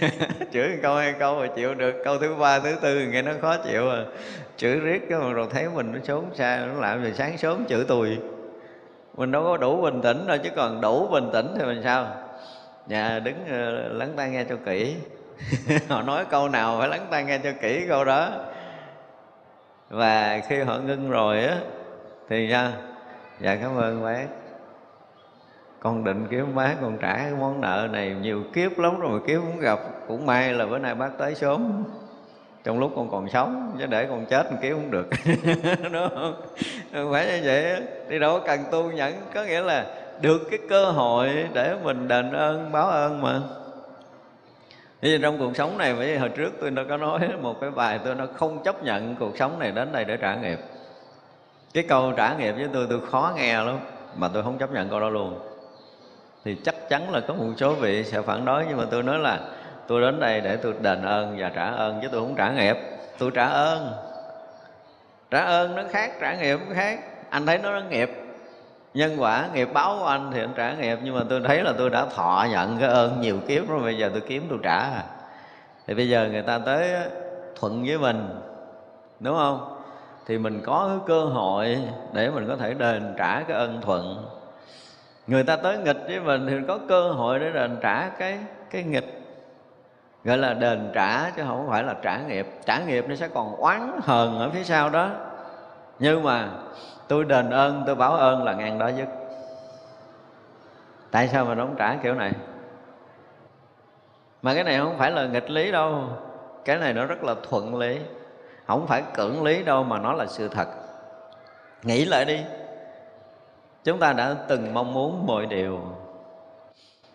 Chửi 0.52 0.68
một 0.68 0.76
câu 0.82 0.96
hai 0.96 1.14
câu 1.18 1.40
mà 1.40 1.46
chịu 1.46 1.74
được. 1.74 1.94
Câu 2.04 2.18
thứ 2.18 2.34
ba 2.34 2.58
thứ 2.58 2.76
tư 2.82 3.06
nghe 3.06 3.22
nó 3.22 3.32
khó 3.40 3.56
chịu 3.56 3.90
à. 3.90 4.04
Chửi 4.56 4.76
riết 4.80 5.02
cái 5.08 5.18
mà 5.18 5.32
rồi 5.32 5.46
thấy 5.50 5.68
mình 5.74 5.92
nó 5.92 5.98
trốn 6.04 6.24
xa 6.34 6.66
nó 6.66 6.80
làm 6.80 7.04
gì 7.04 7.12
sáng 7.14 7.38
sớm 7.38 7.64
chửi 7.68 7.84
tùi. 7.84 8.18
Mình 9.16 9.32
đâu 9.32 9.42
có 9.44 9.56
đủ 9.56 9.82
bình 9.82 10.02
tĩnh 10.02 10.26
đâu 10.26 10.38
chứ 10.44 10.50
còn 10.56 10.80
đủ 10.80 11.08
bình 11.08 11.30
tĩnh 11.32 11.54
thì 11.58 11.64
mình 11.64 11.80
sao? 11.84 12.06
Nhà 12.88 13.20
đứng 13.24 13.46
ờ, 13.50 13.88
lắng 13.88 14.12
tai 14.16 14.30
nghe 14.30 14.44
cho 14.44 14.56
kỹ. 14.66 14.96
Họ 15.88 16.02
nói 16.02 16.24
câu 16.30 16.48
nào 16.48 16.76
phải 16.78 16.88
lắng 16.88 17.06
tai 17.10 17.24
nghe 17.24 17.38
cho 17.38 17.50
kỹ 17.60 17.86
câu 17.88 18.04
đó. 18.04 18.30
Và 19.90 20.40
khi 20.48 20.58
họ 20.58 20.78
ngưng 20.78 21.10
rồi 21.10 21.44
á, 21.44 21.56
thì 22.28 22.48
sao? 22.50 22.70
Dạ 23.40 23.56
cảm 23.56 23.76
ơn 23.76 24.04
bác. 24.04 24.26
Con 25.80 26.04
định 26.04 26.26
kiếm 26.30 26.54
bác 26.54 26.74
con 26.80 26.98
trả 27.00 27.16
cái 27.16 27.32
món 27.40 27.60
nợ 27.60 27.88
này, 27.92 28.16
nhiều 28.22 28.42
kiếp 28.54 28.78
lắm 28.78 29.00
rồi 29.00 29.20
mà 29.20 29.26
kiếp 29.26 29.40
cũng 29.40 29.60
gặp. 29.60 29.78
Cũng 30.08 30.26
may 30.26 30.52
là 30.52 30.66
bữa 30.66 30.78
nay 30.78 30.94
bác 30.94 31.18
tới 31.18 31.34
sớm. 31.34 31.84
Trong 32.64 32.78
lúc 32.78 32.92
con 32.96 33.10
còn 33.10 33.28
sống, 33.28 33.76
chứ 33.78 33.86
để 33.86 34.06
con 34.06 34.26
chết 34.26 34.46
kiếm 34.62 34.74
không 34.74 34.90
được. 34.90 35.08
Đúng 35.82 36.08
không? 36.10 36.40
Không 36.92 37.12
phải 37.12 37.26
như 37.26 37.40
vậy 37.44 37.82
đi 38.08 38.18
đâu 38.18 38.38
có 38.38 38.46
cần 38.46 38.60
tu 38.70 38.90
nhẫn. 38.90 39.14
Có 39.34 39.44
nghĩa 39.44 39.60
là 39.60 39.86
được 40.20 40.40
cái 40.50 40.58
cơ 40.68 40.84
hội 40.84 41.48
để 41.52 41.76
mình 41.82 42.08
đền 42.08 42.32
ơn 42.32 42.72
báo 42.72 42.88
ơn 42.88 43.22
mà 43.22 43.40
Thế 45.02 45.18
trong 45.22 45.38
cuộc 45.38 45.56
sống 45.56 45.78
này, 45.78 45.94
bởi 45.94 46.18
hồi 46.18 46.28
trước 46.28 46.52
tôi 46.60 46.70
đã 46.70 46.82
có 46.88 46.96
nói 46.96 47.20
một 47.42 47.60
cái 47.60 47.70
bài 47.70 48.00
tôi 48.04 48.14
nó 48.14 48.26
không 48.34 48.62
chấp 48.62 48.82
nhận 48.82 49.16
cuộc 49.16 49.36
sống 49.36 49.58
này 49.58 49.72
đến 49.72 49.92
đây 49.92 50.04
để 50.04 50.16
trả 50.16 50.34
nghiệp. 50.34 50.58
Cái 51.74 51.84
câu 51.88 52.12
trả 52.16 52.34
nghiệp 52.34 52.52
với 52.52 52.68
tôi 52.72 52.86
tôi 52.90 53.00
khó 53.10 53.32
nghe 53.36 53.62
lắm, 53.62 53.78
mà 54.16 54.28
tôi 54.34 54.42
không 54.42 54.58
chấp 54.58 54.72
nhận 54.72 54.88
câu 54.88 55.00
đó 55.00 55.08
luôn. 55.08 55.38
Thì 56.44 56.56
chắc 56.64 56.74
chắn 56.88 57.12
là 57.12 57.20
có 57.20 57.34
một 57.34 57.52
số 57.56 57.74
vị 57.74 58.04
sẽ 58.04 58.22
phản 58.22 58.44
đối, 58.44 58.64
nhưng 58.68 58.78
mà 58.78 58.84
tôi 58.90 59.02
nói 59.02 59.18
là 59.18 59.40
tôi 59.86 60.00
đến 60.00 60.20
đây 60.20 60.40
để 60.40 60.56
tôi 60.56 60.74
đền 60.80 61.02
ơn 61.02 61.36
và 61.38 61.48
trả 61.54 61.64
ơn, 61.64 61.98
chứ 62.02 62.08
tôi 62.12 62.20
không 62.20 62.34
trả 62.34 62.52
nghiệp. 62.52 62.76
Tôi 63.18 63.30
trả 63.34 63.46
ơn. 63.46 63.92
Trả 65.30 65.44
ơn 65.44 65.74
nó 65.74 65.82
khác, 65.90 66.12
trả 66.20 66.34
nghiệp 66.34 66.58
nó 66.68 66.74
khác 66.74 67.00
anh 67.30 67.46
thấy 67.46 67.58
nó 67.58 67.80
nó 67.80 67.80
nghiệp 67.90 68.10
nhân 68.98 69.16
quả 69.18 69.48
nghiệp 69.54 69.68
báo 69.72 69.96
của 70.00 70.06
anh 70.06 70.30
thì 70.34 70.40
anh 70.40 70.52
trả 70.56 70.74
nghiệp, 70.74 70.98
nhưng 71.02 71.14
mà 71.14 71.20
tôi 71.28 71.40
thấy 71.44 71.62
là 71.62 71.72
tôi 71.78 71.90
đã 71.90 72.06
thọ 72.16 72.46
nhận 72.50 72.78
cái 72.78 72.88
ơn 72.88 73.20
nhiều 73.20 73.38
kiếp 73.48 73.68
rồi, 73.68 73.82
bây 73.82 73.98
giờ 73.98 74.10
tôi 74.12 74.20
kiếm 74.20 74.46
tôi 74.50 74.58
trả. 74.62 74.90
Thì 75.86 75.94
bây 75.94 76.08
giờ 76.08 76.28
người 76.32 76.42
ta 76.42 76.58
tới 76.58 77.10
thuận 77.60 77.84
với 77.86 77.98
mình, 77.98 78.28
đúng 79.20 79.36
không? 79.36 79.76
Thì 80.26 80.38
mình 80.38 80.62
có 80.66 80.88
cái 80.88 80.98
cơ 81.06 81.24
hội 81.24 81.78
để 82.12 82.30
mình 82.30 82.48
có 82.48 82.56
thể 82.56 82.74
đền 82.74 83.14
trả 83.18 83.42
cái 83.42 83.56
ân 83.56 83.80
thuận. 83.80 84.26
Người 85.26 85.44
ta 85.44 85.56
tới 85.56 85.78
nghịch 85.78 86.00
với 86.06 86.20
mình 86.20 86.46
thì 86.46 86.54
có 86.68 86.78
cơ 86.88 87.10
hội 87.10 87.38
để 87.38 87.50
đền 87.50 87.78
trả 87.82 88.08
cái 88.08 88.38
cái 88.70 88.82
nghịch. 88.82 89.22
Gọi 90.24 90.38
là 90.38 90.54
đền 90.54 90.90
trả 90.94 91.30
chứ 91.30 91.42
không 91.46 91.66
phải 91.70 91.82
là 91.82 91.94
trả 92.02 92.18
nghiệp. 92.18 92.46
Trả 92.66 92.78
nghiệp 92.78 93.04
nó 93.08 93.14
sẽ 93.14 93.28
còn 93.28 93.56
oán 93.56 94.00
hờn 94.02 94.38
ở 94.38 94.50
phía 94.50 94.64
sau 94.64 94.90
đó. 94.90 95.10
Nhưng 95.98 96.22
mà 96.22 96.48
tôi 97.08 97.24
đền 97.24 97.50
ơn, 97.50 97.82
tôi 97.86 97.94
báo 97.94 98.14
ơn 98.14 98.44
là 98.44 98.54
ngàn 98.54 98.78
đó 98.78 98.88
dứt 98.88 99.08
tại 101.10 101.28
sao 101.28 101.44
mà 101.44 101.54
nó 101.54 101.64
không 101.64 101.76
trả 101.78 101.96
kiểu 102.02 102.14
này? 102.14 102.32
Mà 104.42 104.54
cái 104.54 104.64
này 104.64 104.78
không 104.78 104.98
phải 104.98 105.10
là 105.10 105.26
nghịch 105.26 105.50
lý 105.50 105.72
đâu. 105.72 106.04
Cái 106.64 106.78
này 106.78 106.92
nó 106.92 107.04
rất 107.04 107.24
là 107.24 107.34
thuận 107.48 107.76
lý. 107.76 107.98
Không 108.66 108.86
phải 108.86 109.02
cưỡng 109.14 109.42
lý 109.42 109.62
đâu 109.62 109.84
mà 109.84 109.98
nó 109.98 110.12
là 110.12 110.26
sự 110.26 110.48
thật. 110.48 110.68
Nghĩ 111.82 112.04
lại 112.04 112.24
đi. 112.24 112.40
Chúng 113.84 113.98
ta 113.98 114.12
đã 114.12 114.34
từng 114.48 114.74
mong 114.74 114.94
muốn 114.94 115.26
mọi 115.26 115.46
điều. 115.46 115.80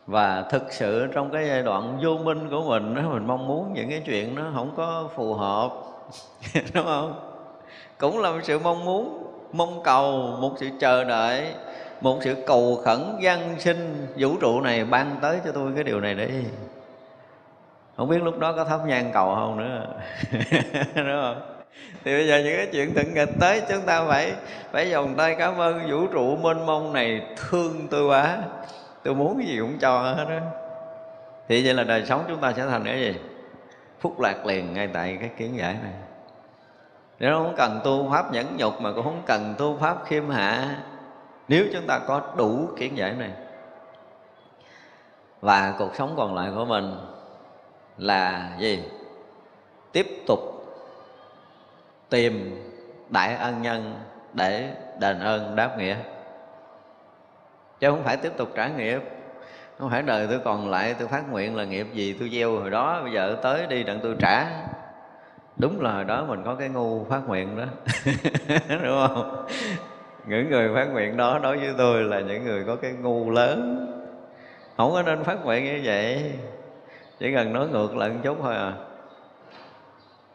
Và 0.08 0.42
thực 0.50 0.74
sự 0.74 1.08
trong 1.14 1.32
cái 1.32 1.48
giai 1.48 1.62
đoạn 1.62 2.00
vô 2.04 2.18
minh 2.18 2.50
của 2.50 2.62
mình 2.64 2.94
mình 2.94 3.28
mong 3.28 3.48
muốn 3.48 3.74
những 3.74 3.90
cái 3.90 4.02
chuyện 4.06 4.36
nó 4.36 4.44
không 4.56 4.74
có 4.78 5.10
phù 5.16 5.34
hợp. 5.34 5.72
Đúng 6.74 6.86
không? 6.86 7.20
Cũng 7.98 8.20
là 8.20 8.32
một 8.32 8.40
sự 8.44 8.60
mong 8.60 8.86
muốn 8.86 9.23
mong 9.54 9.82
cầu 9.84 10.12
một 10.42 10.56
sự 10.60 10.70
chờ 10.80 11.04
đợi, 11.04 11.54
một 12.02 12.20
sự 12.22 12.36
cầu 12.46 12.82
khẩn 12.86 13.00
gian 13.22 13.60
sinh. 13.60 14.08
Vũ 14.18 14.38
trụ 14.42 14.62
này 14.62 14.86
ban 14.86 15.16
tới 15.22 15.40
cho 15.46 15.52
tôi 15.52 15.72
cái 15.76 15.84
điều 15.84 16.00
này 16.00 16.16
đi. 16.16 16.28
Không 17.98 18.10
biết 18.10 18.24
lúc 18.24 18.40
đó 18.40 18.54
có 18.54 18.64
thắp 18.64 18.80
nhang 18.86 19.12
cầu 19.14 19.36
không 19.36 19.58
nữa. 19.58 19.88
Đúng 20.96 21.22
không? 21.22 21.42
Thì 22.04 22.14
bây 22.14 22.28
giờ 22.28 22.42
những 22.44 22.58
cái 22.58 22.68
chuyện 22.72 22.94
thuận 22.94 23.14
nghịch 23.14 23.30
tới, 23.40 23.62
chúng 23.70 23.82
ta 23.82 24.06
phải 24.08 24.34
phải 24.72 24.94
vòng 24.94 25.16
tay 25.18 25.36
cảm 25.40 25.58
ơn 25.58 25.90
vũ 25.90 26.08
trụ 26.08 26.36
mênh 26.36 26.66
mông 26.66 26.94
này 26.94 27.22
thương 27.38 27.88
tôi 27.92 28.06
quá. 28.06 28.38
Tôi 29.04 29.16
muốn 29.16 29.38
cái 29.38 29.48
gì 29.48 29.60
cũng 29.60 29.80
cho 29.80 30.02
hết 30.02 30.26
đó 30.30 30.36
thì 31.48 31.66
vậy 31.66 31.74
là 31.74 31.84
đời 31.84 32.06
sống 32.06 32.26
chúng 32.28 32.42
ta 32.42 32.54
sẽ 32.54 32.66
thành 32.68 32.84
cái 32.86 33.00
gì? 33.00 33.16
Phúc 34.00 34.20
lạc 34.20 34.46
liền 34.46 34.74
ngay 34.74 34.90
tại 34.94 35.18
cái 35.20 35.30
kiến 35.38 35.58
giải 35.58 35.76
này 35.84 35.94
nếu 37.24 37.38
không 37.38 37.54
cần 37.58 37.80
tu 37.84 38.10
pháp 38.12 38.32
nhẫn 38.32 38.58
nhục 38.58 38.82
mà 38.82 38.92
cũng 38.92 39.04
không 39.04 39.22
cần 39.26 39.56
tu 39.58 39.78
pháp 39.78 39.98
khiêm 40.06 40.30
hạ, 40.30 40.78
nếu 41.48 41.66
chúng 41.74 41.88
ta 41.88 42.00
có 42.08 42.22
đủ 42.38 42.70
kiến 42.78 42.98
giải 42.98 43.14
này, 43.14 43.32
và 45.42 45.74
cuộc 45.80 45.96
sống 45.96 46.14
còn 46.18 46.36
lại 46.36 46.52
của 46.56 46.66
mình 46.66 46.96
là 47.98 48.52
gì? 48.60 48.84
Tiếp 49.92 50.08
tục 50.28 50.40
tìm 52.10 52.62
đại 53.10 53.36
ân 53.36 53.62
nhân 53.62 54.00
để 54.34 54.74
đền 55.00 55.20
ơn 55.20 55.56
đáp 55.56 55.78
nghĩa. 55.78 55.96
Chứ 57.80 57.90
không 57.90 58.04
phải 58.04 58.18
tiếp 58.18 58.32
tục 58.38 58.50
trả 58.56 58.68
nghiệp, 58.68 59.02
không 59.80 59.90
phải 59.90 60.02
đời 60.02 60.28
tôi 60.28 60.40
còn 60.46 60.70
lại, 60.70 60.96
tôi 61.00 61.08
phát 61.08 61.32
nguyện 61.32 61.56
là 61.56 61.64
nghiệp 61.64 61.88
gì 61.94 62.16
tôi 62.20 62.30
gieo 62.30 62.60
hồi 62.60 62.70
đó, 62.70 63.02
bây 63.04 63.12
giờ 63.12 63.38
tới 63.42 63.68
đi 63.68 63.84
đặng 63.84 64.00
tôi 64.04 64.16
trả 64.20 64.46
đúng 65.58 65.82
là 65.82 65.94
hồi 65.94 66.04
đó 66.04 66.26
mình 66.26 66.42
có 66.46 66.56
cái 66.56 66.70
ngu 66.70 67.06
phát 67.06 67.22
nguyện 67.28 67.58
đó. 67.58 67.66
Đúng 68.84 69.08
không? 69.08 69.46
Những 70.28 70.50
người 70.50 70.76
phát 70.76 70.86
nguyện 70.86 71.18
đó 71.18 71.40
đối 71.44 71.58
với 71.58 71.74
tôi 71.78 72.04
là 72.04 72.20
những 72.20 72.44
người 72.46 72.64
có 72.68 72.76
cái 72.76 72.92
ngu 72.92 73.30
lớn. 73.30 73.88
Không 74.78 74.92
có 74.92 75.02
nên 75.02 75.24
phát 75.24 75.46
nguyện 75.46 75.66
như 75.66 75.82
vậy. 75.84 76.32
Chỉ 77.20 77.34
cần 77.34 77.54
nói 77.54 77.68
ngược 77.68 77.96
lại 77.96 78.10
một 78.10 78.20
chút 78.24 78.38
thôi 78.42 78.56
à. 78.56 78.74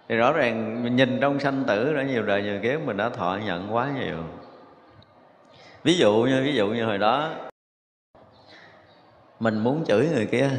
Thì 0.09 0.16
rõ 0.16 0.33
ràng 0.33 0.83
mình 0.83 0.97
nhìn 0.97 1.19
trong 1.21 1.41
sanh 1.41 1.64
tử 1.66 1.95
đã 1.95 2.03
nhiều 2.03 2.23
đời 2.23 2.43
nhiều 2.43 2.61
kiếp, 2.62 2.81
mình 2.81 2.97
đã 2.97 3.09
thọ 3.09 3.39
nhận 3.45 3.75
quá 3.75 3.91
nhiều. 4.01 4.16
Ví 5.83 5.97
dụ 5.97 6.14
như, 6.14 6.43
ví 6.45 6.55
dụ 6.55 6.66
như 6.69 6.85
hồi 6.85 6.99
đó, 6.99 7.31
mình 9.41 9.59
muốn 9.59 9.85
chửi 9.85 10.09
người 10.14 10.27
kia. 10.27 10.51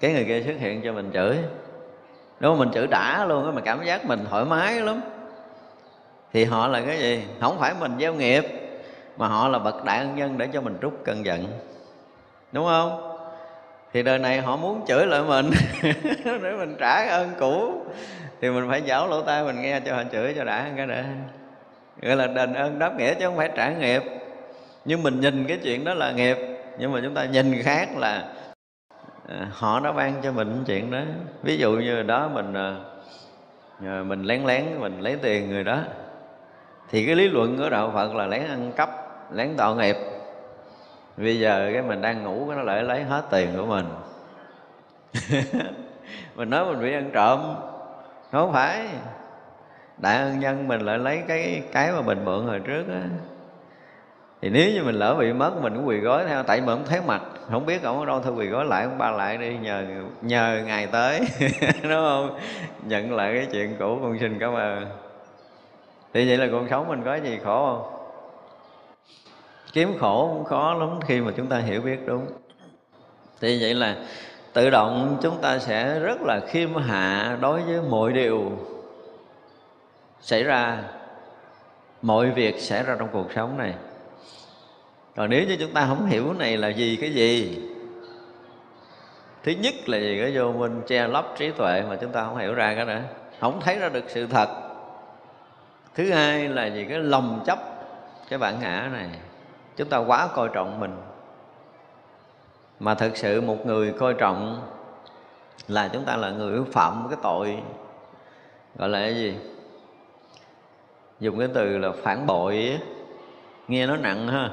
Cái 0.00 0.12
người 0.12 0.24
kia 0.24 0.42
xuất 0.42 0.56
hiện 0.58 0.82
cho 0.84 0.92
mình 0.92 1.10
chửi 1.12 1.38
đúng 2.40 2.52
không 2.52 2.58
mình 2.58 2.70
chửi 2.74 2.86
đã 2.86 3.24
luôn 3.24 3.44
á, 3.44 3.50
mà 3.50 3.60
cảm 3.60 3.84
giác 3.84 4.06
mình 4.06 4.24
thoải 4.30 4.44
mái 4.44 4.80
lắm. 4.80 5.00
Thì 6.32 6.44
họ 6.44 6.68
là 6.68 6.80
cái 6.80 6.98
gì? 6.98 7.24
Không 7.40 7.58
phải 7.58 7.74
mình 7.80 7.92
gieo 8.00 8.14
nghiệp, 8.14 8.44
mà 9.16 9.28
họ 9.28 9.48
là 9.48 9.58
bậc 9.58 9.84
đại 9.84 9.98
ân 9.98 10.16
nhân 10.16 10.38
để 10.38 10.48
cho 10.52 10.60
mình 10.60 10.76
rút 10.80 10.92
cơn 11.04 11.24
giận. 11.24 11.46
Đúng 12.52 12.66
không? 12.66 13.18
Thì 13.92 14.02
đời 14.02 14.18
này 14.18 14.40
họ 14.40 14.56
muốn 14.56 14.84
chửi 14.88 15.06
lại 15.06 15.22
mình. 15.22 15.50
Để 16.24 16.52
mình 16.58 16.76
trả 16.78 17.06
ơn 17.06 17.30
cũ. 17.38 17.74
Thì 18.40 18.50
mình 18.50 18.66
phải 18.70 18.82
giảo 18.86 19.08
lỗ 19.08 19.22
tai 19.22 19.44
mình 19.44 19.62
nghe 19.62 19.80
cho 19.80 19.94
họ 19.94 20.02
chửi 20.12 20.34
cho 20.34 20.44
đã 20.44 20.70
cái 20.76 20.86
đã. 20.86 21.04
Gọi 22.02 22.16
là 22.16 22.26
đền 22.26 22.54
ơn 22.54 22.78
đáp 22.78 22.96
nghĩa 22.98 23.14
chứ 23.14 23.26
không 23.26 23.36
phải 23.36 23.50
trả 23.56 23.70
nghiệp. 23.70 24.02
Nhưng 24.84 25.02
mình 25.02 25.20
nhìn 25.20 25.44
cái 25.48 25.58
chuyện 25.62 25.84
đó 25.84 25.94
là 25.94 26.12
nghiệp. 26.12 26.36
Nhưng 26.78 26.92
mà 26.92 27.00
chúng 27.02 27.14
ta 27.14 27.24
nhìn 27.24 27.62
khác 27.62 27.88
là 27.96 28.24
Ờ, 29.28 29.36
họ 29.52 29.80
đã 29.80 29.92
ban 29.92 30.22
cho 30.22 30.32
mình 30.32 30.64
chuyện 30.66 30.90
đó. 30.90 31.00
Ví 31.42 31.58
dụ 31.58 31.72
như 31.72 32.02
đó 32.02 32.28
mình 32.34 32.54
ờ, 32.54 34.04
mình 34.04 34.22
lén 34.22 34.44
lén, 34.44 34.64
mình 34.80 35.00
lấy 35.00 35.16
tiền 35.22 35.50
người 35.50 35.64
đó. 35.64 35.78
Thì 36.90 37.06
cái 37.06 37.14
lý 37.14 37.28
luận 37.28 37.58
của 37.58 37.70
đạo 37.70 37.90
phật 37.94 38.14
là 38.14 38.26
lén 38.26 38.46
ăn 38.46 38.72
cắp, 38.76 38.90
lén 39.32 39.56
tạo 39.56 39.74
nghiệp. 39.74 39.96
Bây 41.16 41.38
giờ 41.40 41.70
cái 41.72 41.82
mình 41.82 42.00
đang 42.00 42.22
ngủ, 42.22 42.46
cái 42.48 42.56
nó 42.56 42.62
lại 42.62 42.82
lấy 42.82 43.02
hết 43.02 43.22
tiền 43.30 43.48
của 43.56 43.66
mình. 43.66 43.86
Mình 46.36 46.50
nói 46.50 46.64
mình 46.64 46.80
bị 46.82 46.92
ăn 46.92 47.10
trộm. 47.12 47.40
Nó 48.32 48.40
không 48.40 48.52
phải. 48.52 48.88
Đại 49.98 50.18
ân 50.18 50.40
nhân 50.40 50.68
mình 50.68 50.80
lại 50.80 50.98
lấy 50.98 51.22
cái 51.28 51.62
cái 51.72 51.92
mà 51.92 52.00
mình 52.00 52.24
mượn 52.24 52.46
hồi 52.46 52.60
trước 52.60 52.84
á. 52.88 53.02
Thì 54.42 54.50
nếu 54.50 54.72
như 54.72 54.84
mình 54.84 54.94
lỡ 54.94 55.14
bị 55.14 55.32
mất, 55.32 55.62
mình 55.62 55.74
cũng 55.74 55.86
quỳ 55.86 55.98
gói 55.98 56.24
theo, 56.24 56.42
tại 56.42 56.60
mình 56.60 56.76
không 56.76 56.86
thấy 56.86 57.00
mặt 57.06 57.22
không 57.50 57.66
biết 57.66 57.82
ông 57.82 58.00
ở 58.00 58.06
đâu 58.06 58.20
thôi 58.20 58.32
quỳ 58.36 58.46
gói 58.46 58.64
lại 58.64 58.84
ông 58.84 58.98
ba 58.98 59.10
lại 59.10 59.38
đi, 59.38 59.56
nhờ 59.58 59.84
nhờ 60.22 60.62
ngày 60.66 60.86
tới, 60.86 61.20
đúng 61.82 61.92
không? 61.92 62.38
Nhận 62.82 63.14
lại 63.14 63.34
cái 63.34 63.46
chuyện 63.52 63.76
cũ, 63.78 63.98
con 64.02 64.18
xin 64.20 64.38
cảm 64.38 64.54
ơn. 64.54 64.86
Thì 66.14 66.28
vậy 66.28 66.36
là 66.36 66.46
cuộc 66.50 66.66
sống 66.70 66.88
mình 66.88 67.02
có 67.04 67.14
gì 67.14 67.38
khổ 67.44 67.66
không? 67.66 67.94
Kiếm 69.72 69.98
khổ 70.00 70.30
cũng 70.34 70.44
khó 70.44 70.74
lắm 70.74 71.00
khi 71.06 71.20
mà 71.20 71.32
chúng 71.36 71.46
ta 71.46 71.58
hiểu 71.58 71.80
biết, 71.80 72.06
đúng 72.06 72.26
thì 73.40 73.62
vậy 73.62 73.74
là 73.74 73.96
tự 74.52 74.70
động 74.70 75.18
chúng 75.22 75.40
ta 75.40 75.58
sẽ 75.58 75.98
rất 75.98 76.22
là 76.22 76.40
khiêm 76.48 76.74
hạ 76.74 77.36
đối 77.40 77.62
với 77.62 77.80
mọi 77.88 78.12
điều 78.12 78.52
xảy 80.20 80.42
ra. 80.42 80.82
Mọi 82.02 82.30
việc 82.30 82.60
xảy 82.60 82.82
ra 82.82 82.96
trong 82.98 83.08
cuộc 83.12 83.32
sống 83.34 83.58
này 83.58 83.74
còn 85.18 85.30
nếu 85.30 85.44
như 85.46 85.56
chúng 85.60 85.72
ta 85.72 85.86
không 85.86 86.06
hiểu 86.06 86.32
này 86.32 86.56
là 86.56 86.68
gì, 86.68 86.96
cái 87.00 87.10
gì? 87.10 87.62
Thứ 89.42 89.52
nhất 89.52 89.74
là 89.86 89.98
gì? 89.98 90.18
Cái 90.20 90.32
vô 90.36 90.52
minh 90.52 90.82
che 90.86 91.08
lấp 91.08 91.34
trí 91.38 91.50
tuệ 91.50 91.82
mà 91.88 91.96
chúng 91.96 92.12
ta 92.12 92.24
không 92.24 92.36
hiểu 92.36 92.54
ra 92.54 92.74
cái 92.74 92.84
nữa 92.84 93.00
không 93.40 93.60
thấy 93.60 93.78
ra 93.78 93.88
được 93.88 94.04
sự 94.08 94.26
thật. 94.26 94.48
Thứ 95.94 96.10
hai 96.10 96.48
là 96.48 96.66
gì? 96.66 96.86
Cái 96.88 96.98
lòng 96.98 97.42
chấp 97.46 97.58
cái 98.28 98.38
bản 98.38 98.60
ngã 98.60 98.90
này. 98.92 99.08
Chúng 99.76 99.88
ta 99.88 99.98
quá 99.98 100.28
coi 100.34 100.48
trọng 100.52 100.80
mình. 100.80 100.96
Mà 102.80 102.94
thực 102.94 103.16
sự 103.16 103.40
một 103.40 103.66
người 103.66 103.92
coi 103.92 104.14
trọng 104.14 104.68
là 105.68 105.88
chúng 105.92 106.04
ta 106.04 106.16
là 106.16 106.30
người 106.30 106.60
phạm 106.72 107.06
cái 107.10 107.18
tội, 107.22 107.56
gọi 108.76 108.88
là 108.88 109.00
cái 109.00 109.14
gì? 109.14 109.34
Dùng 111.20 111.38
cái 111.38 111.48
từ 111.54 111.78
là 111.78 111.92
phản 112.02 112.26
bội 112.26 112.78
nghe 113.68 113.86
nó 113.86 113.96
nặng 113.96 114.28
ha 114.28 114.50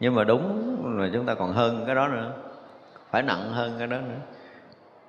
nhưng 0.00 0.14
mà 0.14 0.24
đúng 0.24 0.76
là 0.98 1.08
chúng 1.12 1.26
ta 1.26 1.34
còn 1.34 1.52
hơn 1.52 1.82
cái 1.86 1.94
đó 1.94 2.08
nữa. 2.08 2.32
Phải 3.10 3.22
nặng 3.22 3.52
hơn 3.52 3.74
cái 3.78 3.86
đó 3.86 3.96
nữa. 3.96 4.20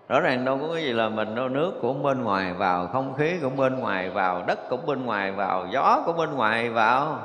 Rõ 0.10 0.20
ràng 0.20 0.46
đâu 0.46 0.60
có 0.62 0.74
cái 0.74 0.84
gì 0.84 0.94
là 0.94 1.10
mình 1.10 1.36
đâu, 1.36 1.50
nước 1.50 1.74
cũng 1.82 2.04
bên 2.04 2.24
ngoài 2.24 2.54
vào, 2.54 2.88
không 2.88 3.14
khí 3.18 3.40
cũng 3.42 3.58
bên 3.58 3.80
ngoài 3.80 4.10
vào, 4.10 4.44
đất 4.48 4.60
cũng 4.70 4.86
bên 4.86 5.06
ngoài 5.06 5.32
vào, 5.32 5.68
gió 5.72 6.04
cũng 6.06 6.18
bên 6.18 6.32
ngoài 6.32 6.70
vào, 6.70 7.20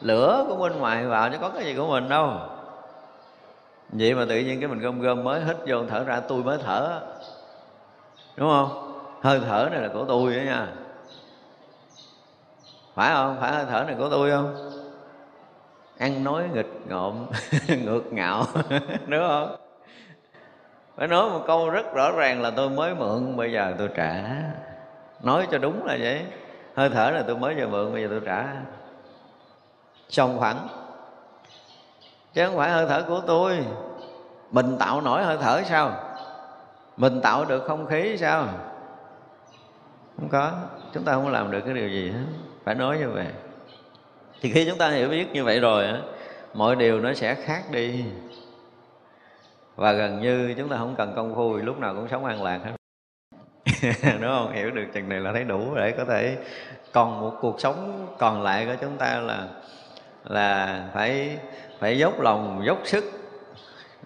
lửa 0.00 0.44
cũng 0.48 0.60
bên 0.60 0.78
ngoài 0.78 1.06
vào, 1.06 1.30
chứ 1.30 1.36
có 1.40 1.48
cái 1.48 1.64
gì 1.64 1.74
của 1.74 1.86
mình 1.86 2.08
đâu. 2.08 2.32
Vậy 3.88 4.14
mà 4.14 4.24
tự 4.28 4.38
nhiên 4.38 4.60
cái 4.60 4.68
mình 4.68 4.80
gom 4.80 5.00
gom 5.00 5.24
mới 5.24 5.44
hít 5.44 5.56
vô 5.66 5.84
thở 5.88 6.04
ra, 6.04 6.20
tôi 6.20 6.42
mới 6.42 6.58
thở. 6.64 7.00
Đúng 8.36 8.48
không? 8.48 9.00
Hơi 9.22 9.40
thở 9.48 9.68
này 9.70 9.80
là 9.80 9.88
của 9.88 10.04
tôi 10.08 10.36
đó 10.36 10.42
nha. 10.42 10.66
Phải 12.94 13.14
không? 13.14 13.36
Phải 13.40 13.52
hơi 13.52 13.64
thở 13.70 13.84
này 13.86 13.96
của 13.98 14.08
tôi 14.08 14.30
không? 14.30 14.69
Ăn 16.00 16.24
nói 16.24 16.48
nghịch 16.54 16.80
ngợm, 16.86 17.26
ngược 17.84 18.12
ngạo, 18.12 18.44
đúng 19.06 19.20
không? 19.28 19.56
Phải 20.96 21.08
nói 21.08 21.30
một 21.30 21.44
câu 21.46 21.70
rất 21.70 21.94
rõ 21.94 22.12
ràng 22.12 22.42
là 22.42 22.50
tôi 22.50 22.70
mới 22.70 22.94
mượn, 22.94 23.36
bây 23.36 23.52
giờ 23.52 23.74
tôi 23.78 23.88
trả. 23.94 24.22
Nói 25.22 25.46
cho 25.50 25.58
đúng 25.58 25.84
là 25.84 25.96
vậy. 26.00 26.26
Hơi 26.74 26.90
thở 26.90 27.10
là 27.10 27.22
tôi 27.26 27.36
mới 27.36 27.54
vừa 27.54 27.66
mượn, 27.66 27.92
bây 27.92 28.02
giờ 28.02 28.08
tôi 28.10 28.20
trả. 28.26 28.46
Xong 30.08 30.38
khoảng 30.38 30.68
chứ 32.34 32.46
không 32.46 32.56
phải 32.56 32.70
hơi 32.70 32.86
thở 32.88 33.04
của 33.08 33.22
tôi. 33.26 33.58
Mình 34.50 34.76
tạo 34.78 35.00
nổi 35.00 35.22
hơi 35.22 35.38
thở 35.40 35.62
sao? 35.62 35.92
Mình 36.96 37.20
tạo 37.20 37.44
được 37.44 37.64
không 37.66 37.86
khí 37.86 38.16
sao? 38.16 38.48
Không 40.16 40.28
có. 40.28 40.52
Chúng 40.94 41.04
ta 41.04 41.12
không 41.12 41.28
làm 41.28 41.50
được 41.50 41.60
cái 41.64 41.74
điều 41.74 41.88
gì 41.88 42.10
hết. 42.10 42.24
Phải 42.64 42.74
nói 42.74 42.98
như 42.98 43.10
vậy 43.10 43.26
thì 44.40 44.50
khi 44.50 44.64
chúng 44.64 44.78
ta 44.78 44.90
hiểu 44.90 45.08
biết 45.08 45.32
như 45.32 45.44
vậy 45.44 45.60
rồi 45.60 45.86
mọi 46.54 46.76
điều 46.76 47.00
nó 47.00 47.14
sẽ 47.14 47.34
khác 47.34 47.62
đi. 47.70 48.04
Và 49.76 49.92
gần 49.92 50.20
như 50.20 50.54
chúng 50.58 50.68
ta 50.68 50.76
không 50.76 50.94
cần 50.98 51.12
công 51.16 51.34
phu 51.34 51.56
lúc 51.56 51.78
nào 51.78 51.94
cũng 51.94 52.08
sống 52.08 52.24
an 52.24 52.42
lạc 52.42 52.60
hết. 52.64 52.72
Đúng 54.02 54.30
không? 54.30 54.52
Hiểu 54.52 54.70
được 54.70 54.84
chừng 54.94 55.08
này 55.08 55.20
là 55.20 55.32
thấy 55.32 55.44
đủ 55.44 55.74
để 55.74 55.90
có 55.90 56.04
thể 56.04 56.36
còn 56.92 57.20
một 57.20 57.36
cuộc 57.40 57.60
sống 57.60 58.06
còn 58.18 58.42
lại 58.42 58.66
của 58.66 58.74
chúng 58.80 58.96
ta 58.96 59.20
là 59.20 59.48
là 60.24 60.84
phải 60.94 61.38
phải 61.78 61.98
dốc 61.98 62.20
lòng, 62.20 62.62
dốc 62.66 62.78
sức 62.84 63.04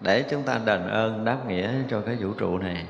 để 0.01 0.23
chúng 0.29 0.43
ta 0.43 0.59
đền 0.65 0.87
ơn 0.87 1.25
đáp 1.25 1.37
nghĩa 1.47 1.71
cho 1.89 2.01
cái 2.01 2.15
vũ 2.15 2.29
trụ 2.37 2.57
này, 2.57 2.85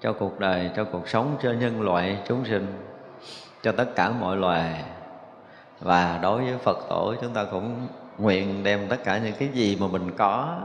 cho 0.00 0.12
cuộc 0.12 0.40
đời, 0.40 0.70
cho 0.76 0.84
cuộc 0.84 1.08
sống, 1.08 1.36
cho 1.42 1.52
nhân 1.52 1.82
loại 1.82 2.18
chúng 2.28 2.44
sinh, 2.44 2.66
cho 3.62 3.72
tất 3.72 3.86
cả 3.94 4.10
mọi 4.10 4.36
loài 4.36 4.84
và 5.80 6.18
đối 6.22 6.44
với 6.44 6.58
phật 6.58 6.78
tổ 6.88 7.14
chúng 7.20 7.32
ta 7.34 7.44
cũng 7.44 7.86
nguyện 8.18 8.62
đem 8.64 8.88
tất 8.88 9.04
cả 9.04 9.18
những 9.18 9.34
cái 9.38 9.48
gì 9.48 9.76
mà 9.80 9.86
mình 9.86 10.10
có. 10.16 10.58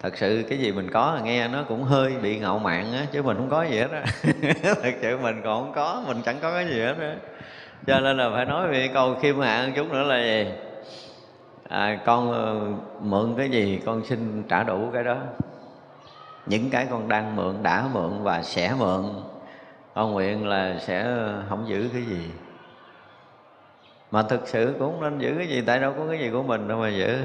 Thật 0.00 0.16
sự 0.16 0.44
cái 0.48 0.58
gì 0.58 0.72
mình 0.72 0.90
có 0.90 1.18
nghe 1.24 1.48
nó 1.48 1.62
cũng 1.68 1.82
hơi 1.82 2.14
bị 2.22 2.38
ngạo 2.38 2.58
mạn 2.58 2.92
á 2.92 3.06
chứ 3.12 3.22
mình 3.22 3.36
không 3.36 3.50
có 3.50 3.62
gì 3.62 3.78
hết 3.78 3.90
á. 3.90 4.04
Thật 4.62 4.94
sự 5.02 5.18
mình 5.18 5.40
còn 5.44 5.64
không 5.64 5.72
có 5.74 6.02
mình 6.06 6.22
chẳng 6.24 6.36
có 6.42 6.52
cái 6.52 6.68
gì 6.68 6.80
hết 6.80 6.94
á. 7.00 7.16
Cho 7.86 8.00
nên 8.00 8.16
là 8.16 8.30
phải 8.34 8.44
nói 8.44 8.68
về 8.68 8.90
câu 8.94 9.14
khiêm 9.14 9.40
hạ 9.40 9.68
chút 9.76 9.92
nữa 9.92 10.02
là 10.02 10.22
gì? 10.22 10.46
À, 11.68 11.98
con 12.06 12.32
ờ, 12.32 12.60
mượn 13.00 13.34
cái 13.36 13.48
gì 13.50 13.80
con 13.86 14.04
xin 14.04 14.42
trả 14.48 14.62
đủ 14.62 14.90
cái 14.92 15.04
đó. 15.04 15.16
Những 16.46 16.70
cái 16.70 16.86
con 16.90 17.08
đang 17.08 17.36
mượn 17.36 17.62
đã 17.62 17.84
mượn 17.92 18.22
và 18.22 18.42
sẽ 18.42 18.74
mượn. 18.78 19.04
Con 19.94 20.12
nguyện 20.12 20.46
là 20.48 20.76
sẽ 20.80 21.16
không 21.48 21.68
giữ 21.68 21.88
cái 21.92 22.02
gì 22.02 22.30
mà 24.14 24.22
thực 24.22 24.48
sự 24.48 24.74
cũng 24.78 25.00
nên 25.00 25.18
giữ 25.18 25.34
cái 25.38 25.46
gì, 25.46 25.62
tại 25.66 25.80
đâu 25.80 25.94
có 25.98 26.04
cái 26.10 26.18
gì 26.18 26.30
của 26.30 26.42
mình 26.42 26.68
đâu 26.68 26.78
mà 26.78 26.88
giữ. 26.88 27.18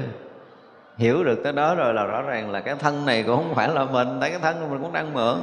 Hiểu 0.96 1.24
được 1.24 1.40
tới 1.44 1.52
đó 1.52 1.74
rồi 1.74 1.94
là 1.94 2.04
rõ 2.04 2.22
ràng 2.22 2.50
là 2.50 2.60
cái 2.60 2.74
thân 2.74 3.06
này 3.06 3.22
cũng 3.22 3.36
không 3.36 3.54
phải 3.54 3.68
là 3.68 3.84
mình, 3.84 4.08
tại 4.20 4.30
cái 4.30 4.38
thân 4.38 4.60
của 4.60 4.66
mình 4.66 4.82
cũng 4.82 4.92
đang 4.92 5.14
mượn. 5.14 5.36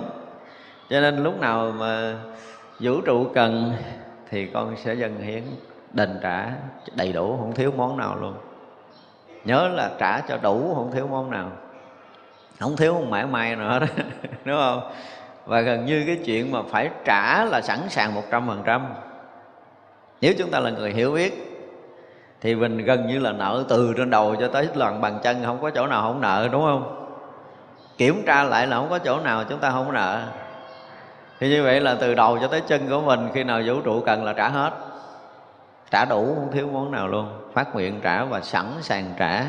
Cho 0.89 1.01
nên 1.01 1.23
lúc 1.23 1.39
nào 1.39 1.71
mà 1.71 2.15
vũ 2.79 3.01
trụ 3.01 3.27
cần 3.33 3.73
thì 4.29 4.45
con 4.45 4.75
sẽ 4.77 4.93
dần 4.93 5.21
hiến, 5.21 5.43
đền 5.93 6.19
trả 6.23 6.51
đầy 6.95 7.13
đủ, 7.13 7.37
không 7.37 7.53
thiếu 7.55 7.73
món 7.77 7.97
nào 7.97 8.15
luôn. 8.21 8.33
Nhớ 9.45 9.67
là 9.67 9.91
trả 9.99 10.21
cho 10.21 10.37
đủ, 10.37 10.73
không 10.75 10.91
thiếu 10.91 11.07
món 11.07 11.31
nào. 11.31 11.51
Không 12.59 12.77
thiếu 12.77 12.93
không 12.93 13.09
mãi 13.09 13.25
may 13.25 13.55
nữa 13.55 13.79
đó 13.79 13.87
đúng 14.45 14.57
không? 14.57 14.91
Và 15.45 15.61
gần 15.61 15.85
như 15.85 16.03
cái 16.07 16.19
chuyện 16.25 16.51
mà 16.51 16.59
phải 16.69 16.89
trả 17.05 17.45
là 17.45 17.61
sẵn 17.61 17.79
sàng 17.89 18.15
một 18.15 18.23
trăm 18.31 18.47
phần 18.47 18.61
trăm 18.65 18.87
nếu 20.21 20.33
chúng 20.37 20.51
ta 20.51 20.59
là 20.59 20.69
người 20.69 20.91
hiểu 20.91 21.11
biết, 21.11 21.47
thì 22.41 22.55
mình 22.55 22.77
gần 22.77 23.07
như 23.07 23.19
là 23.19 23.31
nợ 23.31 23.63
từ 23.69 23.93
trên 23.97 24.09
đầu 24.09 24.35
cho 24.35 24.47
tới 24.47 24.67
lần 24.75 25.01
bàn 25.01 25.19
chân, 25.23 25.43
không 25.45 25.61
có 25.61 25.69
chỗ 25.69 25.87
nào 25.87 26.01
không 26.01 26.21
nợ, 26.21 26.49
đúng 26.51 26.61
không? 26.61 27.07
Kiểm 27.97 28.23
tra 28.25 28.43
lại 28.43 28.67
là 28.67 28.77
không 28.77 28.89
có 28.89 28.99
chỗ 28.99 29.19
nào, 29.19 29.43
chúng 29.49 29.59
ta 29.59 29.71
không 29.71 29.93
nợ. 29.93 30.23
Thì 31.39 31.49
như 31.49 31.63
vậy 31.63 31.81
là 31.81 31.95
từ 32.01 32.15
đầu 32.15 32.37
cho 32.41 32.47
tới 32.47 32.61
chân 32.61 32.89
của 32.89 33.01
mình, 33.01 33.29
khi 33.33 33.43
nào 33.43 33.61
vũ 33.65 33.81
trụ 33.81 34.01
cần 34.05 34.23
là 34.23 34.33
trả 34.33 34.49
hết. 34.49 34.71
Trả 35.91 36.05
đủ, 36.05 36.35
không 36.35 36.51
thiếu 36.51 36.67
món 36.73 36.91
nào 36.91 37.07
luôn. 37.07 37.29
Phát 37.53 37.75
nguyện 37.75 37.99
trả 38.03 38.25
và 38.25 38.41
sẵn 38.41 38.65
sàng 38.81 39.13
trả. 39.19 39.43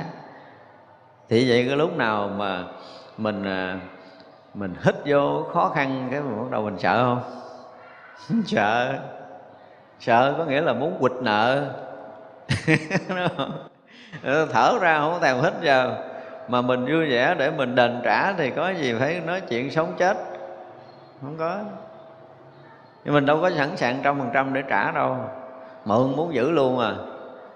Thì 1.29 1.51
vậy 1.51 1.65
cái 1.69 1.77
lúc 1.77 1.97
nào 1.97 2.31
mà 2.37 2.65
mình 3.17 3.45
à, 3.45 3.81
mình 4.55 4.75
hít 4.83 4.95
vô 5.07 5.45
khó 5.53 5.73
khăn, 5.75 6.09
cái 6.11 6.21
mình 6.21 6.39
bắt 6.39 6.51
đầu 6.51 6.63
mình 6.63 6.79
sợ 6.79 7.05
không? 7.05 7.23
Sợ 8.47 8.99
sợ, 10.01 10.35
có 10.39 10.45
nghĩa 10.45 10.61
là 10.61 10.73
muốn 10.73 10.97
quỵt 11.01 11.13
nợ. 11.21 11.65
Ờ, 14.25 14.47
thở 14.53 14.79
ra 14.81 14.99
không 14.99 15.13
có 15.13 15.19
thèm 15.19 15.37
hít 15.43 15.53
vào 15.63 15.95
mà 16.49 16.61
mình 16.61 16.87
vui 16.87 17.11
vẻ 17.11 17.35
để 17.39 17.51
mình 17.51 17.75
đền 17.75 18.01
trả 18.05 18.33
thì 18.33 18.51
có 18.51 18.71
gì 18.71 18.95
phải 18.99 19.21
nói 19.27 19.41
chuyện 19.41 19.71
sống 19.71 19.93
chết. 19.99 20.17
Không 21.23 21.37
có. 21.39 21.57
Nhưng 23.05 23.15
mình 23.15 23.27
đâu 23.27 23.39
có 23.43 23.51
sẵn 23.51 23.77
sàng 23.77 24.01
trăm 24.03 24.19
phần 24.19 24.31
trăm 24.35 24.55
để 24.55 24.63
trả 24.69 24.91
đâu. 24.91 25.17
Mượn 25.85 26.17
muốn 26.17 26.35
giữ 26.35 26.51
luôn 26.51 26.79
à. 26.79 26.95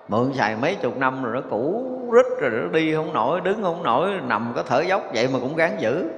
Mượn 0.09 0.33
xài 0.35 0.57
mấy 0.57 0.75
chục 0.75 0.97
năm 0.97 1.25
rồi 1.25 1.35
nó 1.35 1.41
cũ 1.51 1.85
rít 2.13 2.27
rồi 2.41 2.51
nó 2.51 2.69
đi 2.69 2.95
không 2.95 3.13
nổi, 3.13 3.41
đứng 3.41 3.63
không 3.63 3.83
nổi, 3.83 4.11
nằm 4.27 4.53
có 4.57 4.63
thở 4.63 4.81
dốc 4.81 5.03
vậy 5.15 5.29
mà 5.33 5.39
cũng 5.39 5.57
gắng 5.57 5.81
giữ. 5.81 6.11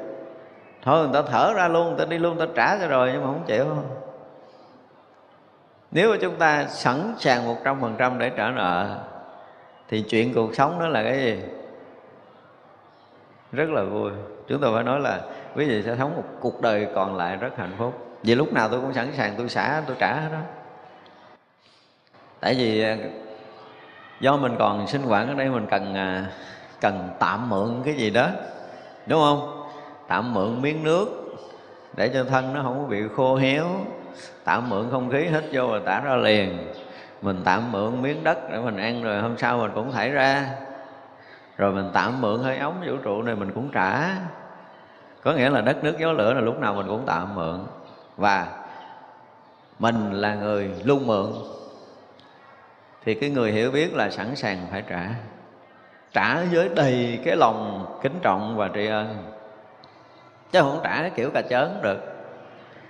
Thôi 0.82 1.08
người 1.08 1.22
ta 1.22 1.28
thở 1.32 1.52
ra 1.54 1.68
luôn, 1.68 1.86
người 1.88 1.98
ta 1.98 2.04
đi 2.04 2.18
luôn, 2.18 2.36
người 2.36 2.46
ta 2.46 2.52
trả 2.56 2.78
cho 2.78 2.88
rồi 2.88 3.10
nhưng 3.12 3.20
mà 3.20 3.26
không 3.26 3.42
chịu 3.46 3.64
nếu 5.94 6.10
mà 6.10 6.16
chúng 6.20 6.36
ta 6.36 6.66
sẵn 6.66 7.14
sàng 7.18 7.46
một 7.46 7.56
trăm 7.64 7.80
phần 7.80 7.94
trăm 7.98 8.18
để 8.18 8.30
trả 8.30 8.50
nợ, 8.50 8.98
thì 9.88 10.02
chuyện 10.02 10.34
cuộc 10.34 10.54
sống 10.54 10.80
đó 10.80 10.88
là 10.88 11.02
cái 11.02 11.18
gì? 11.18 11.42
Rất 13.52 13.68
là 13.70 13.82
vui. 13.82 14.10
Chúng 14.48 14.60
tôi 14.60 14.74
phải 14.74 14.84
nói 14.84 15.00
là 15.00 15.20
quý 15.56 15.68
vị 15.68 15.82
sẽ 15.82 15.96
sống 15.98 16.16
một 16.16 16.24
cuộc 16.40 16.60
đời 16.60 16.88
còn 16.94 17.16
lại 17.16 17.36
rất 17.36 17.56
hạnh 17.56 17.74
phúc. 17.78 18.18
Vì 18.22 18.34
lúc 18.34 18.52
nào 18.52 18.68
tôi 18.68 18.80
cũng 18.80 18.94
sẵn 18.94 19.12
sàng 19.16 19.34
tôi 19.38 19.48
xả, 19.48 19.82
tôi 19.86 19.96
trả 19.98 20.14
hết 20.14 20.28
đó. 20.32 20.38
Tại 22.40 22.54
vì 22.54 22.82
à, 22.82 22.96
do 24.20 24.36
mình 24.36 24.56
còn 24.58 24.86
sinh 24.86 25.02
hoạt 25.02 25.28
ở 25.28 25.34
đây, 25.34 25.48
mình 25.48 25.66
cần 25.70 25.94
à, 25.94 26.26
cần 26.80 27.08
tạm 27.18 27.50
mượn 27.50 27.82
cái 27.84 27.94
gì 27.94 28.10
đó, 28.10 28.28
đúng 29.06 29.20
không? 29.20 29.66
Tạm 30.08 30.34
mượn 30.34 30.62
miếng 30.62 30.84
nước 30.84 31.34
để 31.96 32.10
cho 32.14 32.24
thân 32.24 32.52
nó 32.52 32.62
không 32.62 32.78
có 32.82 32.88
bị 32.88 33.02
khô 33.16 33.36
héo 33.36 33.66
tạm 34.44 34.70
mượn 34.70 34.88
không 34.90 35.10
khí 35.10 35.18
hít 35.18 35.44
vô 35.52 35.68
rồi 35.68 35.80
tả 35.86 36.00
ra 36.00 36.16
liền. 36.16 36.72
Mình 37.22 37.40
tạm 37.44 37.72
mượn 37.72 38.02
miếng 38.02 38.24
đất 38.24 38.38
để 38.50 38.58
mình 38.58 38.76
ăn 38.76 39.02
rồi 39.02 39.20
hôm 39.20 39.38
sau 39.38 39.58
mình 39.58 39.70
cũng 39.74 39.92
thải 39.92 40.10
ra. 40.10 40.46
Rồi 41.56 41.72
mình 41.72 41.90
tạm 41.92 42.20
mượn 42.20 42.42
hơi 42.42 42.58
ống 42.58 42.82
vũ 42.86 42.96
trụ 43.02 43.22
này 43.22 43.34
mình 43.34 43.52
cũng 43.54 43.70
trả. 43.72 44.16
Có 45.22 45.32
nghĩa 45.32 45.50
là 45.50 45.60
đất 45.60 45.84
nước 45.84 45.98
gió 45.98 46.12
lửa 46.12 46.34
là 46.34 46.40
lúc 46.40 46.60
nào 46.60 46.74
mình 46.74 46.86
cũng 46.86 47.02
tạm 47.06 47.34
mượn. 47.34 47.66
Và 48.16 48.46
mình 49.78 50.12
là 50.12 50.34
người 50.34 50.70
luôn 50.84 51.06
mượn. 51.06 51.32
Thì 53.04 53.14
cái 53.14 53.30
người 53.30 53.52
hiểu 53.52 53.70
biết 53.70 53.94
là 53.94 54.10
sẵn 54.10 54.36
sàng 54.36 54.66
phải 54.70 54.82
trả. 54.88 55.08
Trả 56.12 56.44
với 56.52 56.68
đầy 56.68 57.20
cái 57.24 57.36
lòng 57.36 57.86
kính 58.02 58.18
trọng 58.22 58.56
và 58.56 58.70
tri 58.74 58.86
ân. 58.86 59.32
Chứ 60.52 60.60
không 60.60 60.80
trả 60.84 61.00
cái 61.00 61.10
kiểu 61.10 61.30
cà 61.30 61.42
chớn 61.42 61.80
được 61.82 62.13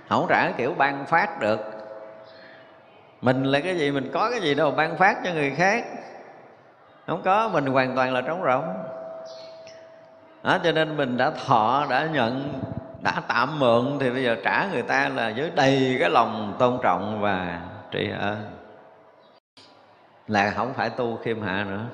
không 0.08 0.26
trả 0.28 0.50
kiểu 0.50 0.74
ban 0.74 1.06
phát 1.06 1.40
được. 1.40 1.60
Mình 3.20 3.44
là 3.44 3.60
cái 3.60 3.76
gì 3.78 3.90
mình 3.90 4.10
có 4.14 4.30
cái 4.30 4.40
gì 4.40 4.54
đâu 4.54 4.70
ban 4.70 4.96
phát 4.96 5.16
cho 5.24 5.32
người 5.32 5.50
khác. 5.50 5.84
Không 7.06 7.22
có 7.22 7.48
mình 7.48 7.66
hoàn 7.66 7.96
toàn 7.96 8.12
là 8.12 8.20
trống 8.20 8.42
rỗng. 8.44 8.64
Đó, 10.42 10.58
cho 10.64 10.72
nên 10.72 10.96
mình 10.96 11.16
đã 11.16 11.30
thọ 11.30 11.86
đã 11.90 12.08
nhận 12.12 12.60
đã 13.02 13.22
tạm 13.28 13.58
mượn 13.58 13.96
thì 14.00 14.10
bây 14.10 14.22
giờ 14.22 14.36
trả 14.44 14.66
người 14.72 14.82
ta 14.82 15.08
là 15.08 15.32
với 15.36 15.50
đầy 15.54 15.96
cái 16.00 16.10
lòng 16.10 16.56
tôn 16.58 16.78
trọng 16.82 17.20
và 17.20 17.60
trị 17.90 18.10
ơn 18.20 18.50
là 20.28 20.50
không 20.50 20.74
phải 20.74 20.90
tu 20.90 21.16
khiêm 21.16 21.42
hạ 21.42 21.64
nữa. 21.68 21.84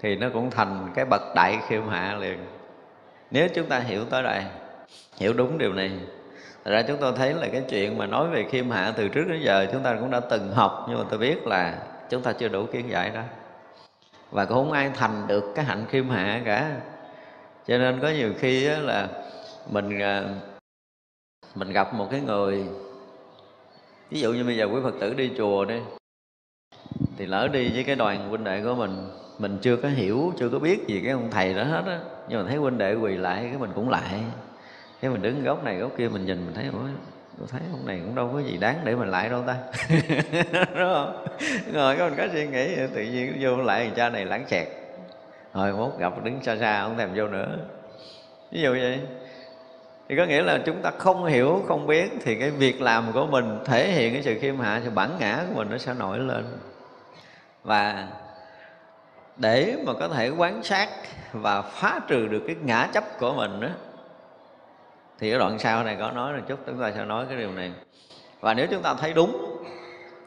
Thì 0.00 0.16
nó 0.16 0.26
cũng 0.32 0.50
thành 0.50 0.88
cái 0.94 1.04
bậc 1.04 1.22
đại 1.34 1.58
khiêm 1.68 1.88
hạ 1.88 2.14
liền. 2.20 2.46
Nếu 3.30 3.48
chúng 3.54 3.66
ta 3.66 3.78
hiểu 3.78 4.04
tới 4.04 4.22
đây 4.22 4.44
hiểu 5.16 5.32
đúng 5.32 5.58
điều 5.58 5.72
này 5.72 5.90
Thật 6.64 6.70
ra 6.70 6.82
chúng 6.82 6.96
tôi 7.00 7.12
thấy 7.16 7.34
là 7.34 7.48
cái 7.52 7.64
chuyện 7.68 7.98
mà 7.98 8.06
nói 8.06 8.28
về 8.28 8.44
khiêm 8.50 8.70
hạ 8.70 8.92
từ 8.96 9.08
trước 9.08 9.24
đến 9.28 9.40
giờ 9.42 9.66
chúng 9.72 9.82
ta 9.82 9.96
cũng 10.00 10.10
đã 10.10 10.20
từng 10.20 10.52
học, 10.52 10.86
nhưng 10.88 10.98
mà 10.98 11.04
tôi 11.10 11.18
biết 11.18 11.46
là 11.46 11.78
chúng 12.10 12.22
ta 12.22 12.32
chưa 12.32 12.48
đủ 12.48 12.66
kiến 12.72 12.90
giải 12.90 13.10
đó. 13.10 13.22
Và 14.30 14.44
cũng 14.44 14.56
không 14.56 14.72
ai 14.72 14.90
thành 14.94 15.26
được 15.26 15.52
cái 15.54 15.64
hạnh 15.64 15.84
khiêm 15.90 16.08
hạ 16.08 16.40
cả. 16.44 16.80
Cho 17.66 17.78
nên 17.78 18.00
có 18.00 18.08
nhiều 18.08 18.32
khi 18.38 18.60
là 18.60 19.08
mình 19.70 19.98
à, 19.98 20.24
mình 21.54 21.72
gặp 21.72 21.94
một 21.94 22.08
cái 22.10 22.20
người, 22.20 22.64
ví 24.10 24.20
dụ 24.20 24.32
như 24.32 24.44
bây 24.44 24.56
giờ 24.56 24.64
quý 24.64 24.80
phật 24.82 24.94
tử 25.00 25.14
đi 25.14 25.30
chùa 25.38 25.64
đi, 25.64 25.80
thì 27.18 27.26
lỡ 27.26 27.48
đi 27.48 27.70
với 27.74 27.84
cái 27.84 27.96
đoàn 27.96 28.28
huynh 28.28 28.44
đệ 28.44 28.62
của 28.62 28.74
mình 28.74 29.08
mình 29.38 29.58
chưa 29.62 29.76
có 29.76 29.88
hiểu, 29.88 30.32
chưa 30.38 30.48
có 30.48 30.58
biết 30.58 30.86
gì 30.86 31.00
cái 31.04 31.12
ông 31.12 31.30
thầy 31.30 31.54
đó 31.54 31.64
hết 31.64 31.82
á, 31.86 32.00
nhưng 32.28 32.42
mà 32.42 32.48
thấy 32.48 32.58
huynh 32.58 32.78
đệ 32.78 32.94
quỳ 32.94 33.16
lại 33.16 33.40
cái 33.42 33.58
mình 33.58 33.70
cũng 33.74 33.90
lại 33.90 34.22
cái 35.02 35.10
mình 35.10 35.22
đứng 35.22 35.44
góc 35.44 35.64
này, 35.64 35.76
góc 35.76 35.90
kia 35.96 36.08
mình 36.08 36.26
nhìn, 36.26 36.46
mình 36.46 36.54
thấy, 36.54 36.64
ủa, 36.72 36.78
tôi 37.38 37.48
thấy 37.50 37.60
ông 37.72 37.86
này 37.86 38.00
cũng 38.04 38.14
đâu 38.14 38.30
có 38.32 38.40
gì 38.40 38.58
đáng 38.58 38.80
để 38.84 38.94
mình 38.94 39.08
lại 39.08 39.28
đâu 39.28 39.42
ta. 39.46 39.56
Đúng 40.52 40.92
không? 40.94 41.26
Ngồi 41.72 41.96
có 41.96 42.04
mình 42.04 42.14
có 42.16 42.26
suy 42.32 42.46
nghĩ, 42.46 42.76
tự 42.94 43.02
nhiên 43.02 43.36
vô 43.40 43.56
lại 43.56 43.90
cha 43.96 44.08
này 44.08 44.24
lãng 44.24 44.44
xẹt. 44.48 44.68
Rồi 45.54 45.72
mốt 45.72 45.98
gặp 45.98 46.24
đứng 46.24 46.42
xa 46.42 46.56
xa, 46.56 46.82
không 46.82 46.98
thèm 46.98 47.10
vô 47.14 47.28
nữa. 47.28 47.58
Ví 48.50 48.60
dụ 48.60 48.70
vậy. 48.70 49.00
Thì 50.08 50.16
có 50.16 50.24
nghĩa 50.24 50.42
là 50.42 50.58
chúng 50.66 50.82
ta 50.82 50.90
không 50.98 51.24
hiểu, 51.24 51.62
không 51.68 51.86
biết 51.86 52.12
thì 52.24 52.34
cái 52.34 52.50
việc 52.50 52.82
làm 52.82 53.12
của 53.12 53.26
mình 53.26 53.58
thể 53.64 53.90
hiện 53.92 54.12
cái 54.12 54.22
sự 54.22 54.38
khiêm 54.40 54.58
hạ, 54.58 54.80
sự 54.84 54.90
bản 54.90 55.10
ngã 55.18 55.44
của 55.48 55.54
mình 55.54 55.68
nó 55.70 55.78
sẽ 55.78 55.94
nổi 55.94 56.18
lên. 56.18 56.44
Và 57.64 58.08
để 59.36 59.76
mà 59.86 59.92
có 59.92 60.08
thể 60.08 60.28
quán 60.28 60.62
sát 60.62 60.88
và 61.32 61.62
phá 61.62 62.00
trừ 62.08 62.28
được 62.28 62.42
cái 62.46 62.56
ngã 62.64 62.88
chấp 62.92 63.04
của 63.18 63.34
mình 63.34 63.60
đó 63.60 63.68
thì 65.18 65.30
cái 65.30 65.38
đoạn 65.38 65.58
sau 65.58 65.84
này 65.84 65.96
có 66.00 66.10
nói 66.10 66.32
một 66.32 66.42
chút, 66.48 66.58
chúng 66.66 66.80
ta 66.80 66.92
sẽ 66.96 67.04
nói 67.04 67.26
cái 67.28 67.38
điều 67.38 67.52
này. 67.52 67.72
Và 68.40 68.54
nếu 68.54 68.66
chúng 68.70 68.82
ta 68.82 68.94
thấy 68.94 69.12
đúng, 69.12 69.58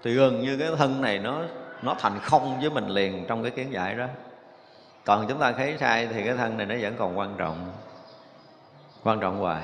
thì 0.03 0.13
gần 0.13 0.41
như 0.41 0.57
cái 0.57 0.69
thân 0.77 1.01
này 1.01 1.19
nó 1.19 1.41
nó 1.81 1.95
thành 1.99 2.19
không 2.21 2.59
với 2.59 2.69
mình 2.69 2.87
liền 2.87 3.25
trong 3.27 3.41
cái 3.41 3.51
kiến 3.51 3.73
giải 3.73 3.95
đó. 3.95 4.05
Còn 5.05 5.25
chúng 5.29 5.39
ta 5.39 5.51
thấy 5.51 5.77
sai 5.79 6.07
thì 6.07 6.23
cái 6.25 6.33
thân 6.33 6.57
này 6.57 6.65
nó 6.65 6.75
vẫn 6.81 6.95
còn 6.97 7.17
quan 7.17 7.35
trọng 7.37 7.71
quan 9.03 9.19
trọng 9.19 9.39
hoài. 9.39 9.63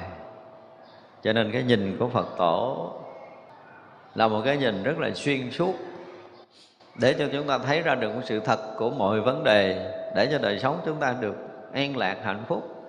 Cho 1.24 1.34
nên 1.34 1.52
cái 1.52 1.64
nhìn 1.64 1.98
của 2.00 2.10
phật 2.10 2.28
tổ 2.38 2.92
là 4.16 4.28
một 4.28 4.42
cái 4.46 4.58
nhìn 4.58 4.84
rất 4.84 5.00
là 5.00 5.10
xuyên 5.16 5.52
suốt. 5.52 5.74
Để 6.96 7.16
cho 7.20 7.26
chúng 7.32 7.48
ta 7.48 7.58
thấy 7.58 7.82
ra 7.82 7.96
được 7.96 8.16
một 8.16 8.22
sự 8.26 8.40
thật 8.40 8.60
của 8.78 8.90
mọi 8.90 9.22
vấn 9.22 9.44
đề, 9.44 9.92
để 10.16 10.28
cho 10.32 10.38
đời 10.38 10.60
sống 10.60 10.82
chúng 10.86 11.00
ta 11.00 11.16
được 11.20 11.36
an 11.74 11.98
lạc 11.98 12.18
hạnh 12.24 12.44
phúc 12.48 12.81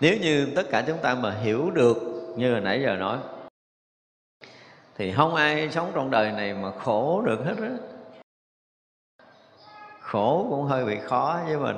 nếu 0.00 0.16
như 0.16 0.52
tất 0.56 0.62
cả 0.70 0.84
chúng 0.86 0.98
ta 0.98 1.14
mà 1.14 1.30
hiểu 1.30 1.70
được 1.70 1.96
như 2.36 2.52
hồi 2.52 2.60
nãy 2.60 2.82
giờ 2.82 2.96
nói, 2.96 3.18
thì 4.96 5.12
không 5.12 5.34
ai 5.34 5.70
sống 5.70 5.92
trong 5.94 6.10
đời 6.10 6.32
này 6.32 6.54
mà 6.54 6.70
khổ 6.70 7.22
được 7.26 7.38
hết 7.44 7.54
á. 7.62 7.70
Khổ 10.00 10.46
cũng 10.50 10.64
hơi 10.64 10.84
bị 10.84 10.98
khó 11.04 11.40
với 11.46 11.56
mình. 11.56 11.76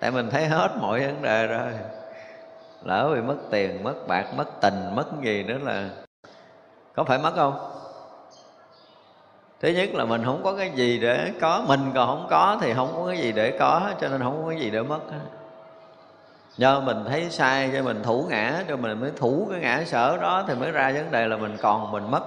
Tại 0.00 0.10
mình 0.10 0.30
thấy 0.30 0.46
hết 0.46 0.76
mọi 0.80 1.00
vấn 1.00 1.22
đề 1.22 1.46
rồi. 1.46 1.72
Lỡ 2.84 3.10
bị 3.14 3.20
mất 3.20 3.36
tiền, 3.50 3.82
mất 3.82 3.94
bạc, 4.08 4.32
mất 4.36 4.46
tình, 4.60 4.94
mất 4.94 5.06
gì 5.22 5.42
nữa 5.42 5.58
là 5.62 5.90
có 6.94 7.04
phải 7.04 7.18
mất 7.18 7.32
không? 7.36 7.72
Thứ 9.60 9.68
nhất 9.68 9.88
là 9.94 10.04
mình 10.04 10.24
không 10.24 10.40
có 10.44 10.56
cái 10.56 10.70
gì 10.74 10.98
để 10.98 11.32
có, 11.40 11.64
mình 11.68 11.80
còn 11.94 12.06
không 12.06 12.26
có 12.30 12.58
thì 12.60 12.74
không 12.74 12.92
có 12.94 13.06
cái 13.06 13.18
gì 13.18 13.32
để 13.32 13.56
có, 13.58 13.92
cho 14.00 14.08
nên 14.08 14.22
không 14.22 14.42
có 14.42 14.50
cái 14.50 14.60
gì 14.60 14.70
để 14.70 14.82
mất 14.82 15.00
do 16.56 16.80
mình 16.80 17.04
thấy 17.08 17.30
sai 17.30 17.70
cho 17.72 17.82
mình 17.82 18.02
thủ 18.02 18.26
ngã, 18.30 18.64
cho 18.68 18.76
mình 18.76 19.00
mới 19.00 19.10
thủ 19.16 19.48
cái 19.50 19.60
ngã 19.60 19.84
sở 19.86 20.16
đó 20.16 20.44
thì 20.48 20.54
mới 20.54 20.70
ra 20.70 20.92
vấn 20.92 21.10
đề 21.10 21.28
là 21.28 21.36
mình 21.36 21.56
còn 21.62 21.92
mình 21.92 22.10
mất. 22.10 22.22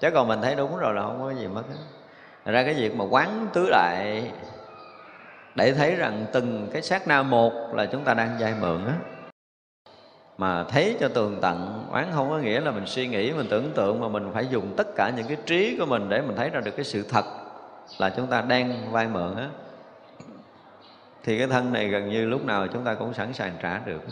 Chứ 0.00 0.10
còn 0.10 0.28
mình 0.28 0.42
thấy 0.42 0.54
đúng 0.54 0.76
rồi 0.76 0.94
là 0.94 1.02
không 1.02 1.20
có 1.20 1.30
gì 1.34 1.46
mất 1.46 1.62
hết. 1.68 2.52
Ra 2.52 2.62
cái 2.62 2.74
việc 2.74 2.96
mà 2.96 3.04
quán 3.10 3.46
tứ 3.52 3.68
đại 3.70 4.32
để 5.54 5.72
thấy 5.72 5.94
rằng 5.94 6.26
từng 6.32 6.68
cái 6.72 6.82
sát 6.82 7.08
na 7.08 7.22
một 7.22 7.52
là 7.74 7.86
chúng 7.86 8.04
ta 8.04 8.14
đang 8.14 8.36
vay 8.40 8.54
mượn 8.60 8.86
á. 8.86 8.94
Mà 10.38 10.64
thấy 10.64 10.96
cho 11.00 11.08
tường 11.08 11.38
tận 11.42 11.84
quán 11.92 12.10
không 12.14 12.30
có 12.30 12.38
nghĩa 12.38 12.60
là 12.60 12.70
mình 12.70 12.86
suy 12.86 13.06
nghĩ, 13.06 13.32
mình 13.32 13.46
tưởng 13.50 13.72
tượng 13.74 14.00
mà 14.00 14.08
mình 14.08 14.30
phải 14.34 14.46
dùng 14.50 14.74
tất 14.76 14.86
cả 14.96 15.10
những 15.16 15.26
cái 15.26 15.36
trí 15.46 15.76
của 15.78 15.86
mình 15.86 16.08
để 16.08 16.20
mình 16.20 16.36
thấy 16.36 16.50
ra 16.50 16.60
được 16.60 16.76
cái 16.76 16.84
sự 16.84 17.04
thật 17.10 17.24
là 17.98 18.10
chúng 18.10 18.26
ta 18.26 18.40
đang 18.40 18.92
vay 18.92 19.06
mượn 19.06 19.36
á 19.36 19.48
thì 21.24 21.38
cái 21.38 21.46
thân 21.46 21.72
này 21.72 21.88
gần 21.88 22.08
như 22.08 22.26
lúc 22.26 22.44
nào 22.44 22.66
chúng 22.66 22.84
ta 22.84 22.94
cũng 22.94 23.14
sẵn 23.14 23.32
sàng 23.32 23.52
trả 23.62 23.78
được. 23.78 24.02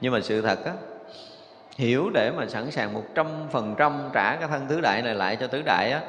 Nhưng 0.00 0.12
mà 0.12 0.20
sự 0.20 0.42
thật 0.42 0.64
á 0.64 0.72
hiểu 1.76 2.10
để 2.14 2.30
mà 2.36 2.46
sẵn 2.46 2.70
sàng 2.70 2.92
một 2.92 3.04
trăm 3.14 3.26
phần 3.50 3.74
trăm 3.78 4.10
trả 4.12 4.36
cái 4.36 4.48
thân 4.48 4.66
tứ 4.68 4.80
đại 4.80 5.02
này 5.02 5.14
lại 5.14 5.36
cho 5.40 5.46
tứ 5.46 5.62
đại 5.62 5.90
á 5.90 6.02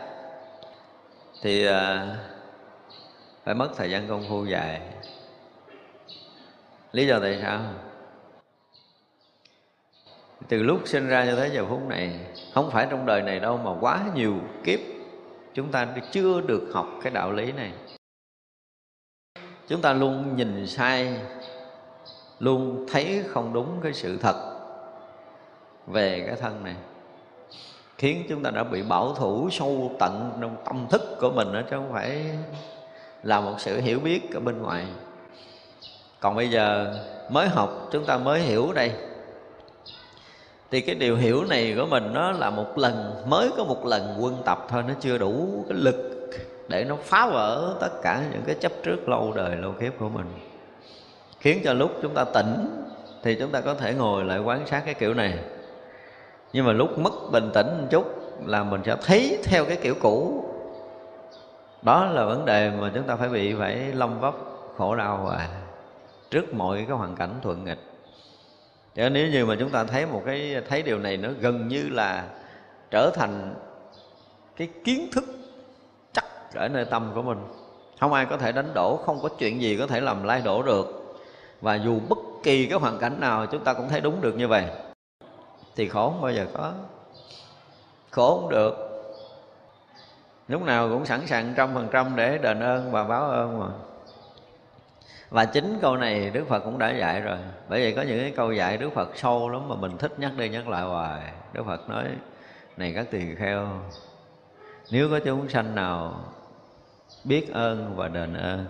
thì 1.42 1.66
à, 1.66 2.08
phải 3.44 3.56
mất 3.56 3.70
thời 3.78 3.92
gian 3.92 4.08
công 4.08 4.26
phu 4.30 4.46
dài. 4.46 4.82
Lý 6.92 7.08
do 7.08 7.20
tại 7.20 7.40
sao? 7.42 7.62
Từ 10.48 10.64
lúc 10.64 10.82
sinh 10.86 11.08
ra 11.08 11.26
cho 11.26 11.36
tới 11.36 11.50
giờ 11.50 11.66
phút 11.70 11.88
này 11.88 12.20
không 12.54 12.72
phải 12.72 12.88
trong 12.90 13.06
đời 13.06 13.22
này 13.22 13.40
đâu 13.40 13.58
mà 13.58 13.72
quá 13.80 14.02
nhiều 14.16 14.36
kiếp 14.64 14.80
chúng 15.54 15.72
ta 15.72 15.88
chưa 16.12 16.42
được 16.42 16.70
học 16.74 16.88
cái 17.04 17.14
đạo 17.14 17.32
lý 17.32 17.52
này 17.52 17.72
chúng 19.68 19.82
ta 19.82 19.93
luôn 19.93 20.36
nhìn 20.36 20.68
sai, 20.68 21.13
luôn 22.39 22.86
thấy 22.91 23.24
không 23.28 23.53
đúng 23.53 23.80
cái 23.84 23.93
sự 23.93 24.18
thật 24.18 24.36
về 25.88 26.24
cái 26.28 26.36
thân 26.36 26.63
này, 26.63 26.76
khiến 27.97 28.24
chúng 28.30 28.43
ta 28.43 28.49
đã 28.49 28.63
bị 28.63 28.82
bảo 28.82 29.13
thủ 29.13 29.49
sâu 29.51 29.91
tận 29.99 30.32
trong 30.41 30.55
tâm 30.65 30.88
thức 30.89 31.01
của 31.22 31.32
mình 31.32 31.53
đó, 31.53 31.61
chứ 31.70 31.76
không 31.76 31.93
phải 31.93 32.26
là 33.24 33.41
một 33.41 33.53
sự 33.57 33.82
hiểu 33.82 33.99
biết 33.99 34.34
ở 34.34 34.39
bên 34.39 34.61
ngoài. 34.61 34.86
Còn 36.20 36.36
bây 36.36 36.49
giờ 36.49 36.93
mới 37.30 37.47
học, 37.47 37.88
chúng 37.91 38.05
ta 38.05 38.18
mới 38.18 38.39
hiểu 38.39 38.72
đây. 38.74 38.91
Thì 40.72 40.82
cái 40.82 40.95
điều 40.95 41.15
hiểu 41.15 41.43
này 41.43 41.74
của 41.78 41.86
mình 41.86 42.13
nó 42.13 42.32
là 42.32 42.49
một 42.49 42.78
lần, 42.78 43.24
mới 43.30 43.49
có 43.57 43.63
một 43.63 43.86
lần 43.86 44.18
quân 44.20 44.38
tập 44.45 44.65
thôi, 44.70 44.84
nó 44.88 44.93
chưa 44.99 45.18
đủ 45.18 45.65
cái 45.70 45.78
lực 45.78 46.16
để 46.68 46.84
nó 46.84 46.95
phá 47.03 47.28
vỡ 47.28 47.78
tất 47.80 48.01
cả 48.01 48.24
những 48.32 48.41
cái 48.45 48.55
chấp 48.55 48.72
trước 48.84 49.09
lâu 49.09 49.34
đời, 49.36 49.55
lâu 49.55 49.72
kiếp 49.72 49.99
của 49.99 50.09
mình. 50.09 50.26
Khiến 51.39 51.61
cho 51.63 51.74
lúc 51.74 51.91
chúng 52.01 52.13
ta 52.13 52.26
tỉnh 52.34 52.84
thì 53.24 53.36
chúng 53.36 53.51
ta 53.51 53.61
có 53.61 53.74
thể 53.74 53.93
ngồi 53.93 54.24
lại 54.24 54.39
quan 54.39 54.68
sát 54.68 54.82
cái 54.86 54.93
kiểu 54.93 55.13
này. 55.13 55.39
Nhưng 56.53 56.65
mà 56.65 56.74
lúc 56.74 56.99
mất 56.99 57.13
bình 57.32 57.49
tĩnh 57.53 57.68
một 57.82 57.88
chút 57.89 58.05
là 58.45 58.63
mình 58.63 58.82
sẽ 58.86 58.95
thấy 59.05 59.39
theo 59.43 59.65
cái 59.65 59.78
kiểu 59.82 59.95
cũ. 60.01 60.45
Đó 61.82 62.05
là 62.05 62.26
vấn 62.26 62.45
đề 62.45 62.72
mà 62.80 62.91
chúng 62.95 63.03
ta 63.03 63.15
phải 63.15 63.30
bị, 63.30 63.53
phải 63.53 63.76
lâm 63.76 64.20
vấp 64.20 64.36
khổ 64.78 64.95
đau 64.95 65.28
à 65.28 65.49
trước 66.32 66.53
mọi 66.53 66.86
cái 66.88 66.97
hoàn 66.97 67.15
cảnh 67.15 67.39
thuận 67.41 67.65
nghịch. 67.65 67.80
Chứ 68.95 69.09
nếu 69.09 69.28
như 69.28 69.45
mà 69.45 69.55
chúng 69.59 69.70
ta 69.70 69.84
thấy 69.84 70.05
một 70.05 70.22
cái, 70.26 70.61
thấy 70.70 70.82
điều 70.82 70.99
này 70.99 71.18
nó 71.18 71.30
gần 71.39 71.68
như 71.68 71.89
là 71.89 72.24
trở 72.91 73.11
thành 73.13 73.55
cái 74.55 74.68
kiến 74.84 75.09
thức 75.11 75.24
ở 76.54 76.68
nơi 76.68 76.86
tâm 76.86 77.12
của 77.16 77.22
mình. 77.22 77.38
Không 78.00 78.14
ai 78.14 78.26
có 78.26 78.38
thể 78.38 78.52
đánh 78.52 78.74
đổ, 78.74 79.00
không 79.06 79.20
có 79.22 79.30
chuyện 79.39 79.62
gì 79.62 79.78
có 79.78 79.88
thể 79.88 80.02
làm 80.02 80.24
lay 80.24 80.41
đổ 80.41 80.64
được. 80.64 81.16
Và 81.62 81.76
dù 81.76 82.00
bất 82.10 82.18
kỳ 82.43 82.66
cái 82.66 82.80
hoàn 82.80 82.98
cảnh 83.00 83.20
nào, 83.20 83.45
chúng 83.45 83.64
ta 83.64 83.74
cũng 83.74 83.89
thấy 83.89 84.02
đúng 84.02 84.22
được 84.22 84.36
như 84.36 84.48
vậy. 84.48 84.66
Thì 85.76 85.88
khổ 85.88 86.10
không 86.10 86.22
bao 86.22 86.32
giờ 86.32 86.45
có. 86.54 86.72
Khổ 88.12 88.39
không 88.39 88.50
được. 88.50 88.74
Lúc 90.48 90.62
nào 90.62 90.89
cũng 90.89 91.06
sẵn 91.06 91.28
sàng 91.28 91.54
trăm 91.58 91.74
phần 91.74 91.88
trăm 91.91 92.16
để 92.16 92.38
đền 92.38 92.60
ơn 92.60 92.91
và 92.91 93.04
báo 93.04 93.30
ơn 93.30 93.60
mà. 93.60 93.68
Và 95.30 95.45
chính 95.45 95.78
câu 95.82 95.98
này 95.98 96.30
Đức 96.30 96.48
Phật 96.48 96.60
cũng 96.60 96.78
đã 96.78 96.91
dạy 96.91 97.22
rồi. 97.22 97.38
Bởi 97.70 97.82
vì 97.82 97.93
có 97.93 98.02
những 98.02 98.20
cái 98.20 98.34
câu 98.36 98.54
dạy 98.54 98.78
Đức 98.78 98.89
Phật 98.93 99.10
sâu 99.16 99.50
lắm 99.50 99.70
Mà 99.70 99.76
mình 99.76 99.98
thích 99.98 100.20
nhắc 100.20 100.32
đi 100.38 100.50
nhắc 100.50 100.68
lại 100.68 100.84
hoài. 100.84 101.22
Đức 101.54 101.64
Phật 101.66 101.89
nói, 101.89 102.06
Này 102.78 102.93
các 102.95 103.08
tỳ 103.12 103.36
kheo 103.36 103.68
nếu 104.92 105.10
có 105.10 105.20
chúng 105.20 105.50
sanh 105.50 105.76
nào 105.76 106.20
biết 107.24 107.54
ơn 107.54 107.94
và 107.96 108.08
đền 108.08 108.34
ơn, 108.34 108.66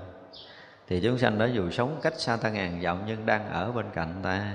thì 0.87 1.01
chúng 1.03 1.17
sanh 1.17 1.37
đó 1.37 1.45
dù 1.45 1.69
sống 1.69 1.99
cách 2.01 2.19
xa 2.19 2.37
ta 2.37 2.49
ngàn 2.49 2.81
dặm 2.83 3.01
nhưng 3.07 3.25
đang 3.25 3.49
ở 3.49 3.71
bên 3.71 3.85
cạnh 3.93 4.13
ta. 4.23 4.53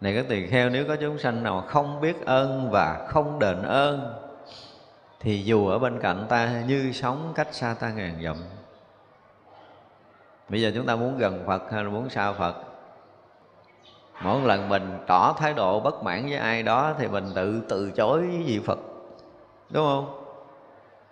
Này 0.00 0.14
các 0.16 0.26
tỳ 0.28 0.46
kheo, 0.46 0.70
nếu 0.70 0.84
có 0.88 0.96
chúng 0.96 1.18
sanh 1.18 1.42
nào 1.42 1.64
không 1.68 2.00
biết 2.00 2.26
ơn 2.26 2.70
và 2.70 3.06
không 3.08 3.38
đền 3.38 3.62
ơn, 3.62 4.14
thì 5.20 5.42
dù 5.42 5.68
ở 5.68 5.78
bên 5.78 6.00
cạnh 6.00 6.26
ta 6.28 6.62
như 6.66 6.92
sống 6.92 7.32
cách 7.34 7.48
xa 7.54 7.74
ta 7.80 7.90
ngàn 7.90 8.22
dặm. 8.24 8.36
Bây 10.48 10.62
giờ 10.62 10.72
chúng 10.74 10.86
ta 10.86 10.96
muốn 10.96 11.18
gần 11.18 11.44
phật 11.46 11.62
hay 11.72 11.84
là 11.84 11.90
muốn 11.90 12.10
xa 12.10 12.32
phật? 12.32 12.54
Mỗi 14.22 14.40
lần 14.40 14.68
mình 14.68 14.98
tỏ 15.06 15.32
thái 15.38 15.54
độ 15.54 15.80
bất 15.80 16.02
mãn 16.02 16.22
với 16.22 16.38
ai 16.38 16.62
đó 16.62 16.94
thì 16.98 17.08
mình 17.08 17.24
tự 17.34 17.62
từ 17.68 17.90
chối 17.90 18.26
vị 18.46 18.60
phật 18.66 18.78
đúng 19.70 19.86
không? 19.86 20.22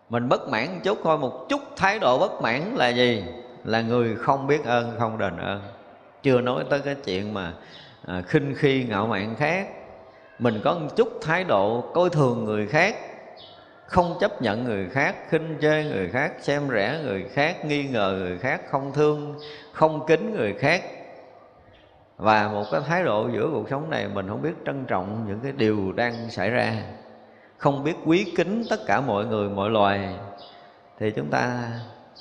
Mình 0.09 0.29
bất 0.29 0.49
mãn 0.49 0.67
một 0.75 0.81
chút 0.85 0.99
thôi 1.05 1.19
một 1.19 1.47
chút 1.49 1.61
thái 1.77 1.99
độ 1.99 2.19
bất 2.19 2.43
mãn 2.43 2.75
là 2.75 2.89
gì? 2.89 3.25
Là 3.65 3.81
người 3.81 4.17
không 4.17 4.47
biết 4.47 4.65
ơn 4.65 4.97
không 4.99 5.19
đền 5.19 5.37
ơn. 5.37 5.63
Chưa 6.23 6.41
nói 6.41 6.65
tới 6.71 6.81
cái 6.81 6.95
chuyện 6.95 7.35
mà 7.35 7.53
à, 8.07 8.23
khinh 8.27 8.55
khi 8.57 8.85
ngạo 8.85 9.07
mạn 9.07 9.35
khác. 9.39 9.69
Mình 10.39 10.61
có 10.65 10.75
một 10.75 10.97
chút 10.97 11.09
thái 11.23 11.45
độ 11.45 11.85
coi 11.95 12.11
thường 12.11 12.45
người 12.45 12.67
khác 12.67 12.97
không 13.87 14.17
chấp 14.21 14.43
nhận 14.43 14.65
người 14.65 14.89
khác 14.89 15.15
khinh 15.29 15.59
chê 15.61 15.85
người 15.85 16.09
khác 16.09 16.33
xem 16.41 16.69
rẻ 16.73 17.01
người 17.05 17.25
khác 17.33 17.65
nghi 17.65 17.85
ngờ 17.89 18.17
người 18.19 18.39
khác 18.39 18.61
không 18.71 18.93
thương 18.93 19.35
không 19.73 20.07
kính 20.07 20.35
người 20.35 20.55
khác. 20.55 20.83
Và 22.17 22.49
một 22.49 22.65
cái 22.73 22.81
thái 22.87 23.05
độ 23.05 23.29
giữa 23.33 23.49
cuộc 23.53 23.69
sống 23.71 23.91
này 23.91 24.09
mình 24.09 24.29
không 24.29 24.43
biết 24.43 24.55
trân 24.67 24.85
trọng 24.85 25.25
những 25.29 25.41
cái 25.41 25.53
điều 25.53 25.93
đang 25.93 26.31
xảy 26.31 26.51
ra 26.51 26.73
không 27.65 27.85
biết 27.85 27.97
quý 28.05 28.33
kính 28.37 28.65
tất 28.71 28.81
cả 28.87 29.01
mọi 29.01 29.27
người, 29.27 29.49
mọi 29.49 29.71
loài, 29.71 30.15
thì 30.99 31.11
chúng 31.11 31.31
ta 31.31 31.71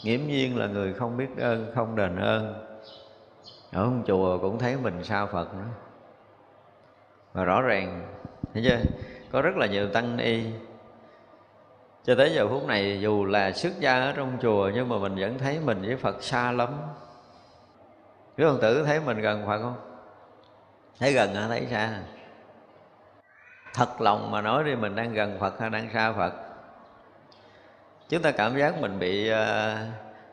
nghiễm 0.04 0.20
nhiên 0.28 0.58
là 0.58 0.68
người 0.68 0.94
không 0.94 1.18
biết 1.18 1.28
ơn, 1.38 1.72
không 1.76 1.96
đền 1.96 2.16
ơn. 2.16 2.54
Ở 3.72 3.84
trong 3.84 4.04
chùa 4.08 4.38
cũng 4.38 4.60
thấy 4.60 4.78
mình 4.78 5.04
sao 5.04 5.28
phật 5.28 5.54
nữa. 5.54 5.66
Và 7.34 7.44
rõ 7.44 7.62
ràng, 7.62 8.08
thấy 8.54 8.64
chưa? 8.66 8.78
Có 9.32 9.42
rất 9.42 9.58
là 9.58 9.68
nhiều 9.68 9.90
tăng 9.90 10.18
ni. 10.18 10.44
Cho 12.04 12.16
tới 12.16 12.32
giờ 12.36 12.48
phút 12.48 12.68
này, 12.68 13.00
dù 13.02 13.26
là 13.26 13.52
xuất 13.52 13.80
gia 13.80 14.02
ở 14.02 14.14
trong 14.16 14.38
chùa, 14.42 14.72
nhưng 14.74 14.90
mà 14.90 14.98
mình 14.98 15.16
vẫn 15.16 15.38
thấy 15.38 15.60
mình 15.60 15.82
với 15.82 15.96
phật 15.96 16.24
xa 16.24 16.52
lắm. 16.52 16.70
Quý 18.38 18.44
ông 18.44 18.60
tử 18.62 18.84
thấy 18.84 19.00
mình 19.00 19.22
gần 19.22 19.46
phật 19.48 19.62
không? 19.62 19.76
Thấy 21.00 21.14
gần 21.14 21.36
hả? 21.36 21.48
Thấy 21.48 21.68
xa 21.72 22.00
thật 23.74 24.02
lòng 24.02 24.32
mà 24.32 24.42
nói 24.42 24.64
đi 24.64 24.76
mình 24.76 24.96
đang 24.96 25.14
gần 25.14 25.38
phật 25.40 25.60
hay 25.60 25.70
đang 25.70 25.90
xa 25.94 26.14
phật. 26.14 26.34
Chúng 28.10 28.22
ta 28.22 28.32
cảm 28.32 28.58
giác 28.58 28.82
mình 28.82 29.00
bị 29.00 29.32
uh, 29.32 29.38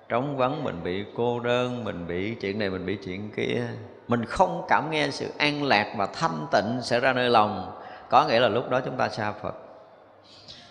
trống 0.08 0.36
vắng 0.36 0.64
mình 0.64 0.80
bị 0.82 1.04
cô 1.16 1.40
đơn 1.40 1.84
mình 1.84 2.06
bị 2.06 2.34
chuyện 2.34 2.58
này 2.58 2.70
mình 2.70 2.86
bị 2.86 2.98
chuyện 3.04 3.30
kia. 3.36 3.68
Mình 4.08 4.24
không 4.24 4.64
cảm 4.68 4.90
nghe 4.90 5.10
sự 5.10 5.30
an 5.38 5.62
lạc 5.62 5.94
và 5.96 6.06
thanh 6.06 6.46
tịnh 6.52 6.78
sẽ 6.82 7.00
ra 7.00 7.12
nơi 7.12 7.30
lòng. 7.30 7.80
Có 8.08 8.26
nghĩa 8.26 8.40
là 8.40 8.48
lúc 8.48 8.70
đó 8.70 8.80
chúng 8.80 8.96
ta 8.96 9.08
xa 9.08 9.32
phật. 9.32 9.54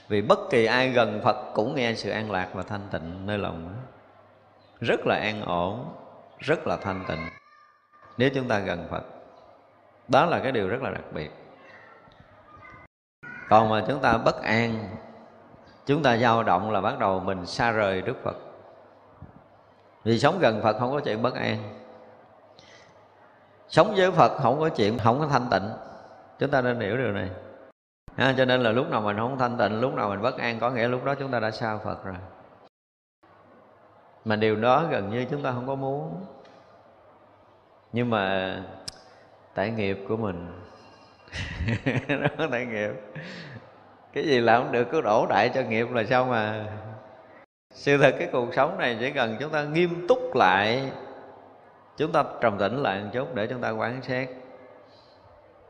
Vì 0.07 0.21
bất 0.21 0.39
kỳ 0.49 0.65
ai 0.65 0.89
gần 0.89 1.21
phật 1.23 1.53
cũng 1.53 1.75
nghe 1.75 1.93
sự 1.93 2.09
an 2.09 2.31
lạc 2.31 2.49
và 2.53 2.63
thanh 2.63 2.87
tịnh 2.91 3.25
nơi 3.25 3.37
lòng 3.37 3.75
rất 4.81 4.99
là 5.05 5.15
an 5.15 5.41
ổn 5.41 5.85
rất 6.39 6.67
là 6.67 6.77
thanh 6.77 7.03
tịnh 7.07 7.29
nếu 8.17 8.29
chúng 8.35 8.47
ta 8.47 8.59
gần 8.59 8.87
phật. 8.91 9.03
Đó 10.07 10.25
là 10.25 10.39
cái 10.39 10.51
điều 10.51 10.67
rất 10.67 10.81
là 10.81 10.89
đặc 10.89 11.03
biệt 11.13 11.31
còn 13.49 13.69
mà 13.69 13.83
chúng 13.87 13.99
ta 13.99 14.17
bất 14.17 14.41
an 14.41 14.89
chúng 15.89 16.03
ta 16.03 16.17
dao 16.17 16.43
động 16.43 16.71
là 16.71 16.81
bắt 16.81 16.99
đầu 16.99 17.19
mình 17.19 17.45
xa 17.45 17.71
rời 17.71 18.01
đức 18.01 18.17
phật. 18.23 18.35
Vì 20.03 20.19
sống 20.19 20.39
gần 20.39 20.61
phật 20.63 20.79
không 20.79 20.91
có 20.91 20.99
chuyện 20.99 21.21
bất 21.21 21.35
an. 21.35 21.57
Sống 23.67 23.93
với 23.95 24.11
phật 24.11 24.37
không 24.37 24.59
có 24.59 24.69
chuyện 24.69 24.97
không 24.97 25.19
có 25.19 25.27
thanh 25.27 25.47
tịnh. 25.51 25.69
Chúng 26.39 26.51
ta 26.51 26.61
nên 26.61 26.79
hiểu 26.79 26.97
điều 26.97 27.11
này. 27.11 27.29
À, 28.15 28.33
cho 28.37 28.45
nên 28.45 28.61
là 28.61 28.71
lúc 28.71 28.89
nào 28.89 29.01
mình 29.01 29.17
không 29.17 29.37
thanh 29.37 29.57
tịnh 29.57 29.81
lúc 29.81 29.93
nào 29.93 30.09
mình 30.09 30.21
bất 30.21 30.37
an 30.37 30.59
có 30.59 30.69
nghĩa 30.69 30.87
lúc 30.87 31.03
đó 31.03 31.15
chúng 31.15 31.31
ta 31.31 31.39
đã 31.39 31.51
xa 31.51 31.77
phật 31.77 32.05
rồi. 32.05 32.15
Mà 34.25 34.35
điều 34.35 34.55
đó 34.55 34.85
gần 34.89 35.09
như 35.09 35.25
chúng 35.31 35.43
ta 35.43 35.51
không 35.51 35.67
có 35.67 35.75
muốn. 35.75 36.25
Nhưng 37.93 38.09
mà 38.09 38.55
tại 39.53 39.71
nghiệp 39.71 40.05
của 40.07 40.17
mình 40.17 40.61
nó 42.37 42.47
tại 42.51 42.65
nghiệp. 42.65 42.91
Cái 44.13 44.23
gì 44.23 44.39
làm 44.39 44.63
không 44.63 44.71
được, 44.71 44.87
cứ 44.91 45.01
đổ 45.01 45.25
đại 45.29 45.49
cho 45.49 45.61
nghiệp 45.61 45.91
là 45.91 46.03
sao 46.03 46.25
mà? 46.25 46.65
Sự 47.73 47.97
thật, 47.97 48.15
cái 48.19 48.29
cuộc 48.31 48.53
sống 48.53 48.77
này 48.77 48.97
chỉ 48.99 49.11
cần 49.11 49.37
chúng 49.39 49.51
ta 49.51 49.63
nghiêm 49.63 50.07
túc 50.07 50.35
lại, 50.35 50.91
chúng 51.97 52.11
ta 52.11 52.23
trầm 52.41 52.57
tĩnh 52.57 52.77
lại 52.83 53.01
một 53.03 53.09
chút 53.13 53.35
để 53.35 53.47
chúng 53.47 53.61
ta 53.61 53.69
quan 53.69 54.01
sát. 54.01 54.29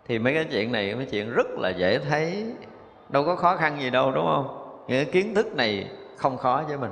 Thì 0.08 0.20
mấy 0.20 0.34
cái 0.34 0.46
chuyện 0.52 0.72
này, 0.72 0.96
mấy 0.96 1.06
chuyện 1.06 1.34
rất 1.34 1.48
là 1.58 1.70
dễ 1.70 2.00
thấy. 2.00 2.54
Đâu 3.10 3.24
có 3.26 3.36
khó 3.36 3.56
khăn 3.56 3.82
gì 3.82 3.90
đâu, 3.90 4.12
đúng 4.12 4.26
không? 4.26 4.84
Những 4.88 5.12
kiến 5.12 5.36
thức 5.36 5.56
này 5.56 5.92
không 6.18 6.38
khó 6.38 6.64
với 6.68 6.78
mình. 6.78 6.92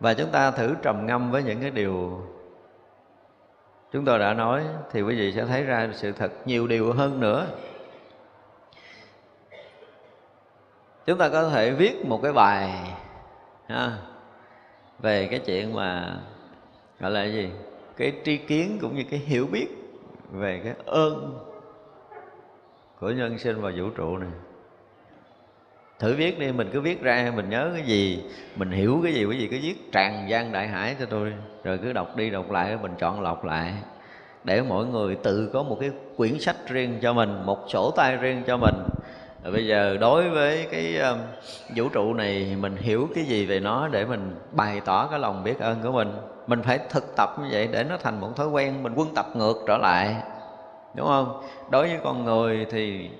Và 0.00 0.14
chúng 0.14 0.30
ta 0.30 0.50
thử 0.50 0.74
trầm 0.82 1.06
ngâm 1.06 1.30
với 1.30 1.42
những 1.42 1.60
cái 1.60 1.70
điều 1.70 2.22
chúng 3.92 4.04
tôi 4.04 4.18
đã 4.18 4.34
nói 4.34 4.64
thì 4.90 5.02
quý 5.02 5.16
vị 5.16 5.32
sẽ 5.32 5.44
thấy 5.44 5.62
ra 5.62 5.88
sự 5.92 6.12
thật 6.12 6.32
nhiều 6.44 6.66
điều 6.66 6.92
hơn 6.92 7.20
nữa. 7.20 7.46
Chúng 11.06 11.18
ta 11.18 11.28
có 11.28 11.48
thể 11.48 11.70
viết 11.70 12.06
một 12.06 12.20
cái 12.22 12.32
bài 12.32 12.70
ha, 13.66 13.98
về 14.98 15.28
cái 15.30 15.38
chuyện 15.38 15.74
mà 15.74 16.18
gọi 17.00 17.10
là 17.10 17.24
gì? 17.24 17.50
Cái 17.96 18.12
tri 18.24 18.36
kiến 18.36 18.78
cũng 18.80 18.96
như 18.96 19.04
cái 19.10 19.20
hiểu 19.20 19.46
biết 19.46 19.66
về 20.32 20.60
cái 20.64 20.74
ơn 20.86 21.38
của 23.00 23.10
nhân 23.10 23.38
sinh 23.38 23.60
và 23.60 23.72
vũ 23.76 23.90
trụ 23.90 24.16
này 24.16 24.30
thử 26.00 26.14
viết 26.14 26.38
đi 26.38 26.52
mình 26.52 26.70
cứ 26.72 26.80
viết 26.80 27.02
ra 27.02 27.32
mình 27.36 27.50
nhớ 27.50 27.70
cái 27.74 27.82
gì 27.82 28.22
mình 28.56 28.70
hiểu 28.70 29.00
cái 29.04 29.12
gì 29.12 29.26
cái 29.30 29.38
gì 29.38 29.48
cứ 29.50 29.58
viết 29.62 29.92
tràn 29.92 30.26
gian 30.28 30.52
đại 30.52 30.68
hải 30.68 30.96
cho 31.00 31.06
tôi. 31.06 31.32
Rồi 31.64 31.78
cứ 31.78 31.92
đọc 31.92 32.16
đi 32.16 32.30
đọc 32.30 32.50
lại 32.50 32.78
mình 32.82 32.92
chọn 32.98 33.20
lọc 33.20 33.44
lại. 33.44 33.72
Để 34.44 34.62
mỗi 34.62 34.86
người 34.86 35.14
tự 35.14 35.50
có 35.52 35.62
một 35.62 35.76
cái 35.80 35.90
quyển 36.16 36.38
sách 36.38 36.56
riêng 36.68 36.98
cho 37.02 37.12
mình 37.12 37.46
một 37.46 37.64
sổ 37.68 37.90
tay 37.96 38.16
riêng 38.16 38.42
cho 38.46 38.56
mình. 38.56 38.74
Rồi 39.44 39.52
bây 39.52 39.66
giờ 39.66 39.96
đối 40.00 40.30
với 40.30 40.66
cái 40.70 40.98
um, 40.98 41.18
vũ 41.76 41.88
trụ 41.88 42.14
này 42.14 42.56
mình 42.60 42.76
hiểu 42.76 43.08
cái 43.14 43.24
gì 43.24 43.46
về 43.46 43.60
nó 43.60 43.88
để 43.88 44.04
mình 44.04 44.36
bày 44.52 44.80
tỏ 44.84 45.06
cái 45.06 45.18
lòng 45.18 45.44
biết 45.44 45.58
ơn 45.58 45.82
của 45.82 45.92
mình. 45.92 46.12
Mình 46.46 46.62
phải 46.62 46.78
thực 46.90 47.16
tập 47.16 47.30
như 47.40 47.48
vậy 47.50 47.68
để 47.72 47.84
nó 47.84 47.96
thành 47.96 48.20
một 48.20 48.36
thói 48.36 48.48
quen 48.48 48.82
mình 48.82 48.92
quân 48.96 49.08
tập 49.14 49.26
ngược 49.34 49.56
trở 49.66 49.76
lại. 49.76 50.16
Đúng 50.94 51.06
không? 51.06 51.42
Đối 51.70 51.88
với 51.88 51.98
con 52.04 52.24
người 52.24 52.66
thì 52.70 53.10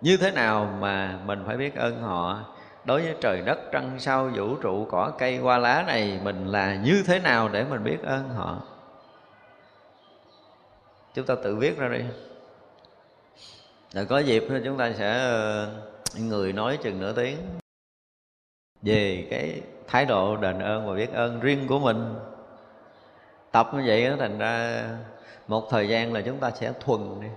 như 0.00 0.16
thế 0.16 0.30
nào 0.30 0.76
mà 0.80 1.18
mình 1.26 1.42
phải 1.46 1.56
biết 1.56 1.74
ơn 1.74 2.02
họ? 2.02 2.44
Đối 2.84 3.02
với 3.02 3.14
trời 3.20 3.42
đất, 3.42 3.58
trăng 3.72 3.96
sao, 3.98 4.30
vũ 4.34 4.56
trụ, 4.56 4.86
cỏ 4.90 5.12
cây, 5.18 5.36
hoa 5.36 5.58
lá 5.58 5.84
này, 5.86 6.20
mình 6.22 6.46
là 6.46 6.74
như 6.74 7.02
thế 7.06 7.18
nào 7.18 7.48
để 7.48 7.64
mình 7.64 7.84
biết 7.84 8.02
ơn 8.02 8.28
họ? 8.28 8.62
Chúng 11.14 11.26
ta 11.26 11.34
tự 11.44 11.56
viết 11.56 11.78
ra 11.78 11.88
đi. 11.88 12.04
Rồi 13.92 14.06
có 14.06 14.18
dịp 14.18 14.44
chúng 14.64 14.78
ta 14.78 14.92
sẽ 14.92 15.18
ờ, 15.18 15.70
người 16.18 16.52
nói 16.52 16.78
chừng 16.82 17.00
nửa 17.00 17.12
tiếng 17.12 17.38
về 18.82 19.26
cái 19.30 19.62
thái 19.86 20.06
độ 20.06 20.36
đền 20.36 20.58
ơn 20.58 20.86
và 20.86 20.94
biết 20.94 21.12
ơn 21.12 21.40
riêng 21.40 21.66
của 21.68 21.78
mình. 21.78 22.14
Tập 23.52 23.70
như 23.74 23.82
vậy 23.86 24.08
nó 24.08 24.16
thành 24.16 24.38
ra 24.38 24.84
một 25.48 25.70
thời 25.70 25.88
gian 25.88 26.12
là 26.12 26.20
chúng 26.20 26.38
ta 26.38 26.50
sẽ 26.50 26.72
thuần 26.80 27.20
đi 27.20 27.28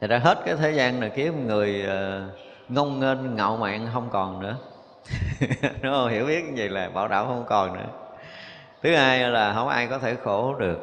thì 0.00 0.06
ra 0.06 0.18
hết 0.18 0.38
cái 0.44 0.56
thế 0.56 0.72
gian 0.72 1.00
này 1.00 1.10
kiếm 1.14 1.46
người 1.46 1.82
ờ, 1.82 2.28
ngông 2.68 3.00
nghênh, 3.00 3.36
ngạo 3.36 3.56
mạn 3.56 3.88
không 3.94 4.08
còn 4.12 4.40
nữa. 4.40 4.56
Đúng 5.82 5.92
không 5.92 6.08
hiểu 6.08 6.26
biết 6.26 6.44
như 6.44 6.52
vậy 6.56 6.68
là 6.68 6.88
bảo 6.88 7.08
đảm 7.08 7.26
không 7.26 7.44
còn 7.48 7.74
nữa. 7.74 7.86
Thứ 8.82 8.94
hai 8.94 9.30
là 9.30 9.54
không 9.54 9.68
ai 9.68 9.86
có 9.86 9.98
thể 9.98 10.14
khổ 10.24 10.54
được. 10.54 10.78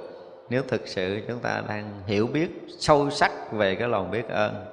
Nếu 0.50 0.64
thực 0.68 0.88
sự 0.88 1.22
chúng 1.28 1.40
ta 1.40 1.62
đang 1.68 2.02
hiểu 2.06 2.28
biết 2.28 2.50
sâu 2.80 3.10
sắc 3.10 3.32
về 3.52 3.76
cái 3.76 3.88
lòng 3.88 4.12
biết 4.12 4.30
ơn 4.30 4.66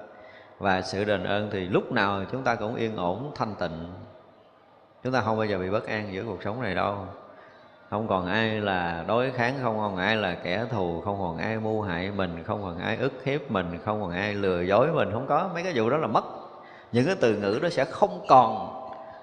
và 0.59 0.83
sự 0.83 1.05
đền 1.05 1.25
ơn 1.25 1.49
thì 1.53 1.61
lúc 1.61 1.93
nào 1.93 2.25
chúng 2.33 2.43
ta 2.43 2.55
cũng 2.55 2.75
yên 2.75 2.97
ổn, 2.97 3.33
thanh 3.35 3.55
tịnh. 3.55 3.93
Chúng 5.05 5.13
ta 5.13 5.21
không 5.21 5.37
bao 5.37 5.47
giờ 5.47 5.59
bị 5.59 5.71
bất 5.71 5.87
an 5.87 6.09
giữa 6.13 6.23
cuộc 6.27 6.43
sống 6.45 6.63
này 6.63 6.75
đâu 6.75 7.07
không 7.91 8.09
còn 8.09 8.27
ai 8.27 8.61
là 8.61 9.05
đối 9.09 9.31
kháng, 9.31 9.59
không 9.63 9.79
còn 9.79 9.97
ai 9.97 10.17
là 10.17 10.35
kẻ 10.35 10.67
thù, 10.71 11.01
không 11.01 11.19
còn 11.21 11.39
ai 11.39 11.57
mưu 11.57 11.83
hại 11.83 12.11
mình, 12.11 12.45
không 12.47 12.63
còn 12.63 12.79
ai 12.79 12.97
ức 12.97 13.13
hiếp 13.25 13.51
mình, 13.51 13.79
không 13.85 14.03
còn 14.03 14.11
ai 14.11 14.35
lừa 14.35 14.61
dối 14.61 14.93
mình, 14.93 15.13
không 15.13 15.27
có. 15.27 15.51
Mấy 15.55 15.63
cái 15.63 15.73
vụ 15.77 15.91
đó 15.91 15.97
là 15.97 16.07
mất. 16.07 16.25
Những 16.93 17.07
cái 17.07 17.15
từ 17.21 17.37
ngữ 17.37 17.59
đó 17.63 17.69
sẽ 17.69 17.85
không 17.85 18.25
còn 18.29 18.77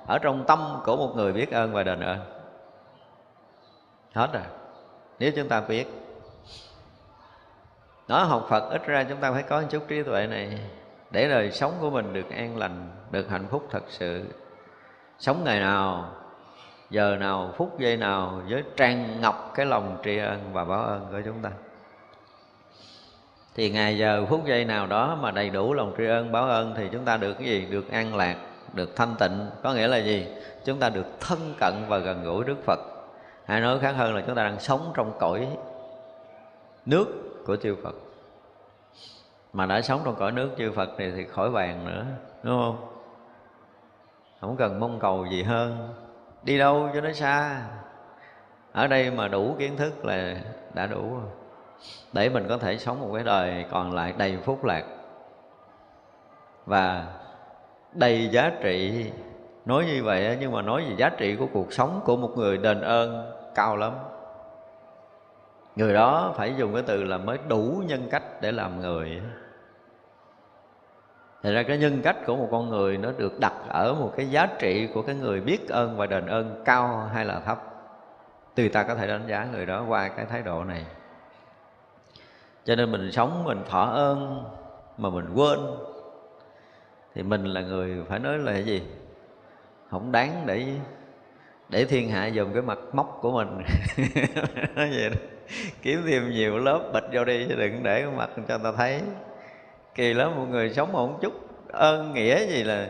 ở 0.07 0.19
trong 0.19 0.43
tâm 0.47 0.81
của 0.85 0.97
một 0.97 1.13
người 1.15 1.33
biết 1.33 1.51
ơn 1.51 1.73
và 1.73 1.83
đền 1.83 1.99
ơn. 1.99 2.19
Hết 4.13 4.29
rồi. 4.33 4.43
Nếu 5.19 5.31
chúng 5.35 5.47
ta 5.47 5.61
biết, 5.61 5.87
nói 8.07 8.25
học 8.25 8.45
phật 8.49 8.69
ít 8.69 8.85
ra 8.85 9.03
chúng 9.09 9.19
ta 9.19 9.31
phải 9.31 9.43
có 9.43 9.61
một 9.61 9.67
chút 9.69 9.83
trí 9.87 10.03
tuệ 10.03 10.27
này, 10.27 10.59
để 11.11 11.29
đời 11.29 11.51
sống 11.51 11.73
của 11.81 11.89
mình 11.89 12.13
được 12.13 12.29
an 12.29 12.57
lành, 12.57 12.89
được 13.11 13.29
hạnh 13.29 13.47
phúc 13.49 13.67
thật 13.71 13.83
sự. 13.87 14.25
Sống 15.19 15.43
ngày 15.43 15.59
nào 15.59 16.05
giờ 16.89 17.17
nào, 17.19 17.53
phút 17.57 17.79
giây 17.79 17.97
nào 17.97 18.41
với 18.49 18.63
tràn 18.75 19.21
ngọc 19.21 19.51
cái 19.55 19.65
lòng 19.65 19.97
tri 20.03 20.17
ân 20.17 20.39
và 20.53 20.65
báo 20.65 20.83
ơn 20.83 21.07
của 21.11 21.21
chúng 21.25 21.41
ta. 21.41 21.51
Thì 23.55 23.69
ngày 23.69 23.97
giờ 23.97 24.25
phút 24.29 24.45
giây 24.45 24.65
nào 24.65 24.87
đó 24.87 25.17
mà 25.21 25.31
đầy 25.31 25.49
đủ 25.49 25.73
lòng 25.73 25.93
tri 25.97 26.05
ân, 26.05 26.31
báo 26.31 26.49
ơn 26.49 26.73
thì 26.77 26.89
chúng 26.91 27.05
ta 27.05 27.17
được 27.17 27.33
cái 27.33 27.47
gì? 27.47 27.65
Được 27.65 27.91
an 27.91 28.15
lạc, 28.15 28.35
được 28.73 28.95
thanh 28.95 29.15
tịnh. 29.19 29.49
Có 29.63 29.73
nghĩa 29.73 29.87
là 29.87 29.97
gì? 29.97 30.27
Chúng 30.65 30.79
ta 30.79 30.89
được 30.89 31.05
thân 31.19 31.53
cận 31.59 31.73
và 31.87 31.97
gần 31.97 32.23
gũi 32.23 32.43
đức 32.43 32.57
phật. 32.65 32.79
Hay 33.45 33.61
nói 33.61 33.79
khác 33.79 33.91
hơn 33.91 34.15
là 34.15 34.21
chúng 34.27 34.35
ta 34.35 34.43
đang 34.43 34.59
sống 34.59 34.91
trong 34.95 35.11
cõi 35.19 35.47
nước 36.85 37.07
của 37.45 37.55
chư 37.55 37.75
phật. 37.83 37.95
Mà 39.53 39.65
đã 39.65 39.81
sống 39.81 40.01
trong 40.05 40.15
cõi 40.15 40.31
nước 40.31 40.49
chư 40.57 40.71
phật 40.71 40.99
này 40.99 41.11
thì 41.15 41.25
khỏi 41.25 41.49
bàn 41.49 41.85
nữa, 41.85 42.05
đúng 42.43 42.61
không? 42.61 42.77
Không 44.41 44.57
cần 44.57 44.79
mong 44.79 44.99
cầu 44.99 45.25
gì 45.31 45.43
hơn 45.43 45.93
đi 46.47 46.57
đâu 46.57 46.89
cho 46.93 47.01
nó 47.01 47.11
xa? 47.11 47.61
Ở 48.71 48.87
đây 48.87 49.11
mà 49.11 49.27
đủ 49.27 49.55
kiến 49.59 49.77
thức 49.77 50.05
là 50.05 50.35
đã 50.73 50.87
đủ 50.87 51.13
rồi. 51.13 51.31
Để 52.13 52.29
mình 52.29 52.45
có 52.49 52.57
thể 52.57 52.77
sống 52.77 53.01
một 53.01 53.09
cái 53.13 53.23
đời 53.23 53.65
còn 53.71 53.93
lại 53.93 54.13
đầy 54.17 54.37
phúc 54.43 54.65
lạc. 54.65 54.83
Và 56.65 57.05
đầy 57.93 58.29
giá 58.31 58.51
trị. 58.61 59.11
Nói 59.65 59.85
như 59.85 60.03
vậy 60.03 60.37
nhưng 60.39 60.51
mà 60.51 60.61
nói 60.61 60.83
về 60.89 60.95
giá 60.97 61.09
trị 61.09 61.35
của 61.35 61.47
cuộc 61.53 61.73
sống 61.73 62.01
của 62.05 62.15
một 62.15 62.31
người 62.37 62.57
đền 62.57 62.81
ơn 62.81 63.31
cao 63.55 63.77
lắm. 63.77 63.93
Người 65.75 65.93
đó 65.93 66.33
phải 66.37 66.53
dùng 66.57 66.73
cái 66.73 66.83
từ 66.87 67.03
là 67.03 67.17
mới 67.17 67.37
đủ 67.47 67.83
nhân 67.87 68.07
cách 68.11 68.23
để 68.41 68.51
làm 68.51 68.81
người 68.81 69.21
Thật 71.43 71.51
ra 71.51 71.63
cái 71.63 71.77
nhân 71.77 72.01
cách 72.03 72.17
của 72.25 72.35
một 72.35 72.47
con 72.51 72.69
người 72.69 72.97
nó 72.97 73.11
được 73.17 73.39
đặt 73.39 73.53
ở 73.69 73.93
một 73.93 74.13
cái 74.17 74.29
giá 74.29 74.47
trị 74.59 74.87
của 74.93 75.01
cái 75.01 75.15
người 75.15 75.41
biết 75.41 75.69
ơn 75.69 75.97
và 75.97 76.05
đền 76.05 76.25
ơn 76.25 76.61
cao 76.65 77.09
hay 77.13 77.25
là 77.25 77.39
thấp. 77.39 77.63
Tùy 78.55 78.69
ta 78.69 78.83
có 78.83 78.95
thể 78.95 79.07
đánh 79.07 79.27
giá 79.27 79.47
người 79.51 79.65
đó 79.65 79.85
qua 79.87 80.07
cái 80.07 80.25
thái 80.25 80.41
độ 80.41 80.63
này. 80.63 80.85
Cho 82.65 82.75
nên 82.75 82.91
mình 82.91 83.11
sống 83.11 83.43
mình 83.43 83.63
thọ 83.69 83.81
ơn 83.83 84.43
mà 84.97 85.09
mình 85.09 85.33
quên, 85.35 85.59
Thì 87.15 87.23
mình 87.23 87.43
là 87.45 87.61
người 87.61 88.03
phải 88.09 88.19
nói 88.19 88.37
là 88.37 88.51
cái 88.51 88.63
gì? 88.63 88.83
Không 89.89 90.11
đáng 90.11 90.43
để 90.45 90.65
để 91.69 91.85
thiên 91.85 92.09
hạ 92.09 92.27
dùng 92.27 92.53
cái 92.53 92.61
mặt 92.61 92.77
móc 92.93 93.17
của 93.21 93.31
mình. 93.31 93.47
Nói 94.75 94.89
vậy 94.89 95.09
đó. 95.09 95.15
Kiếm 95.81 96.01
thêm 96.07 96.29
nhiều 96.29 96.57
lớp 96.57 96.91
bịch 96.93 97.03
vô 97.13 97.25
đi 97.25 97.45
chứ 97.49 97.55
đừng 97.55 97.83
để 97.83 98.01
cái 98.01 98.11
mặt 98.11 98.29
cho 98.35 98.41
người 98.47 98.59
ta 98.63 98.71
thấy 98.77 99.01
kỳ 99.97 100.13
lắm, 100.13 100.35
một 100.35 100.45
người 100.49 100.73
sống 100.73 100.91
một 100.91 101.21
chút 101.21 101.33
ơn 101.71 102.13
nghĩa 102.13 102.47
gì 102.47 102.63
là 102.63 102.87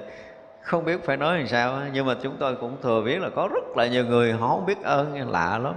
không 0.61 0.85
biết 0.85 1.03
phải 1.05 1.17
nói 1.17 1.37
làm 1.37 1.47
sao 1.47 1.81
nhưng 1.93 2.05
mà 2.05 2.15
chúng 2.21 2.35
tôi 2.39 2.55
cũng 2.55 2.77
thừa 2.81 3.01
biết 3.01 3.21
là 3.21 3.29
có 3.35 3.49
rất 3.53 3.77
là 3.77 3.87
nhiều 3.87 4.05
người 4.05 4.33
họ 4.33 4.47
không 4.47 4.65
biết 4.65 4.83
ơn 4.83 5.31
lạ 5.31 5.57
lắm. 5.57 5.75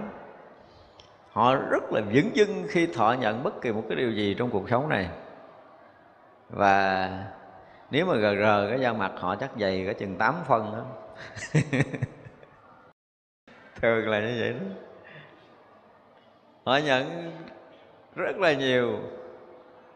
Họ 1.33 1.55
rất 1.55 1.93
là 1.93 2.01
vững 2.01 2.31
dưng 2.37 2.64
khi 2.68 2.87
thọ 2.87 3.12
nhận 3.20 3.43
bất 3.43 3.61
kỳ 3.61 3.72
một 3.72 3.85
cái 3.89 3.97
điều 3.97 4.11
gì 4.11 4.35
trong 4.39 4.51
cuộc 4.51 4.70
sống 4.70 4.89
này. 4.89 5.09
Và 6.49 7.11
nếu 7.91 8.07
mà 8.07 8.16
gờ 8.16 8.37
rờ 8.37 8.66
cái 8.70 8.81
da 8.81 8.93
mặt 8.93 9.12
họ 9.16 9.37
chắc 9.37 9.51
dày 9.61 9.85
cả 9.87 9.93
chừng 9.93 10.16
8 10.16 10.35
phân 10.47 10.72
đó 10.72 10.85
thường 13.83 14.09
là 14.09 14.20
như 14.20 14.37
vậy 14.41 14.53
đó. 14.53 14.66
Họ 16.64 16.76
nhận 16.76 17.33
rất 18.16 18.37
là 18.39 18.53
nhiều 18.53 18.99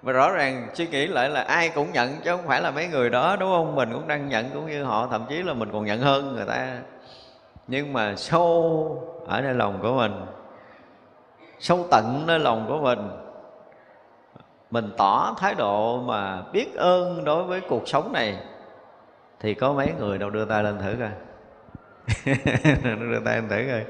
và 0.04 0.12
rõ 0.12 0.30
ràng 0.30 0.68
suy 0.74 0.86
nghĩ 0.86 1.06
lại 1.06 1.30
là 1.30 1.40
ai 1.40 1.68
cũng 1.68 1.92
nhận, 1.92 2.20
chứ 2.24 2.30
không 2.30 2.46
phải 2.46 2.60
là 2.60 2.70
mấy 2.70 2.86
người 2.86 3.10
đó, 3.10 3.36
đúng 3.40 3.50
không? 3.50 3.74
Mình 3.74 3.92
cũng 3.92 4.08
đang 4.08 4.28
nhận, 4.28 4.50
cũng 4.54 4.66
như 4.66 4.84
họ, 4.84 5.08
thậm 5.10 5.24
chí 5.28 5.42
là 5.42 5.54
mình 5.54 5.68
còn 5.72 5.84
nhận 5.84 6.00
hơn 6.00 6.34
người 6.34 6.46
ta. 6.46 6.78
Nhưng 7.68 7.92
mà 7.92 8.14
sâu 8.16 9.24
ở 9.28 9.40
nơi 9.40 9.54
lòng 9.54 9.78
của 9.82 9.92
mình, 9.92 10.12
sâu 11.58 11.86
tận 11.90 12.24
nơi 12.26 12.38
lòng 12.38 12.64
của 12.68 12.78
mình 12.78 12.98
mình 14.70 14.90
tỏ 14.96 15.34
thái 15.38 15.54
độ 15.54 16.00
mà 16.00 16.42
biết 16.52 16.74
ơn 16.76 17.24
đối 17.24 17.44
với 17.44 17.60
cuộc 17.60 17.88
sống 17.88 18.12
này, 18.12 18.36
thì 19.40 19.54
có 19.54 19.72
mấy 19.72 19.88
người 19.98 20.18
đâu 20.18 20.30
đưa 20.30 20.44
tay 20.44 20.62
lên 20.62 20.78
thử 20.78 20.94
coi. 21.00 21.10
Đưa 22.84 23.20
tay 23.24 23.36
lên 23.36 23.48
thử 23.48 23.56
coi. 23.70 23.84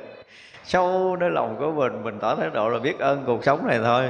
Sâu 0.64 1.16
nơi 1.16 1.30
lòng 1.30 1.56
của 1.58 1.70
mình 1.70 2.02
mình 2.02 2.18
tỏ 2.20 2.34
thái 2.34 2.50
độ 2.50 2.68
là 2.68 2.78
biết 2.78 2.98
ơn 2.98 3.24
cuộc 3.26 3.44
sống 3.44 3.66
này 3.66 3.78
thôi 3.84 4.04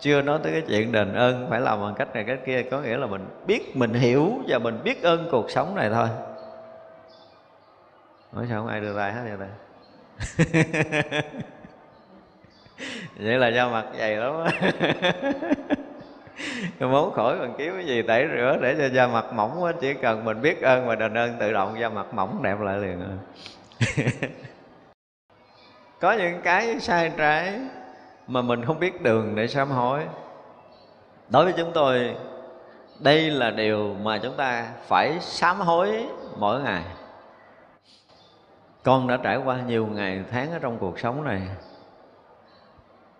chưa 0.00 0.22
nói 0.22 0.38
tới 0.42 0.52
cái 0.52 0.62
chuyện 0.68 0.92
đền 0.92 1.14
ơn, 1.14 1.46
phải 1.50 1.60
làm 1.60 1.80
bằng 1.80 1.94
cách 1.94 2.14
này 2.14 2.24
cách 2.24 2.38
kia, 2.46 2.62
có 2.62 2.80
nghĩa 2.80 2.96
là 2.96 3.06
mình 3.06 3.28
biết, 3.46 3.76
mình 3.76 3.94
hiểu 3.94 4.32
và 4.48 4.58
mình 4.58 4.78
biết 4.84 5.02
ơn 5.02 5.28
cuộc 5.30 5.50
sống 5.50 5.74
này 5.74 5.90
thôi. 5.90 6.08
Nói 8.32 8.46
sao 8.50 8.60
không 8.60 8.68
ai 8.68 8.80
đưa 8.80 8.96
tay 8.96 9.12
hết 9.12 9.22
vậy 9.24 9.36
ta? 9.40 9.48
Vậy 13.20 13.38
là 13.38 13.48
da 13.48 13.68
mặt 13.68 13.84
dày 13.98 14.16
lắm 14.16 14.34
cái 16.78 16.88
món 16.88 17.12
khỏi 17.12 17.36
còn 17.38 17.54
kiếm 17.58 17.72
cái 17.74 17.86
gì 17.86 18.02
tẩy 18.02 18.26
rửa 18.36 18.58
để 18.62 18.74
cho 18.78 18.88
da 18.94 19.06
mặt 19.06 19.24
mỏng 19.32 19.64
á 19.64 19.72
chỉ 19.80 19.94
cần 19.94 20.24
mình 20.24 20.42
biết 20.42 20.62
ơn 20.62 20.86
và 20.86 20.94
đền 20.94 21.14
ơn 21.14 21.36
tự 21.40 21.52
động, 21.52 21.76
da 21.80 21.88
mặt 21.88 22.14
mỏng 22.14 22.42
đẹp 22.42 22.60
lại 22.60 22.78
liền 22.78 23.00
à. 23.00 23.12
có 26.00 26.12
những 26.12 26.40
cái 26.44 26.80
sai 26.80 27.12
trái 27.16 27.60
mà 28.26 28.42
mình 28.42 28.64
không 28.64 28.78
biết 28.78 29.02
đường 29.02 29.34
để 29.34 29.46
sám 29.48 29.70
hối. 29.70 30.06
Đối 31.28 31.44
với 31.44 31.54
chúng 31.56 31.72
tôi, 31.72 32.16
đây 32.98 33.30
là 33.30 33.50
điều 33.50 33.94
mà 34.02 34.18
chúng 34.18 34.34
ta 34.36 34.72
phải 34.86 35.20
sám 35.20 35.60
hối 35.60 36.06
mỗi 36.38 36.60
ngày. 36.60 36.82
Con 38.82 39.06
đã 39.06 39.16
trải 39.16 39.36
qua 39.36 39.58
nhiều 39.66 39.86
ngày 39.86 40.24
tháng 40.30 40.52
ở 40.52 40.58
trong 40.58 40.78
cuộc 40.78 40.98
sống 40.98 41.24
này. 41.24 41.42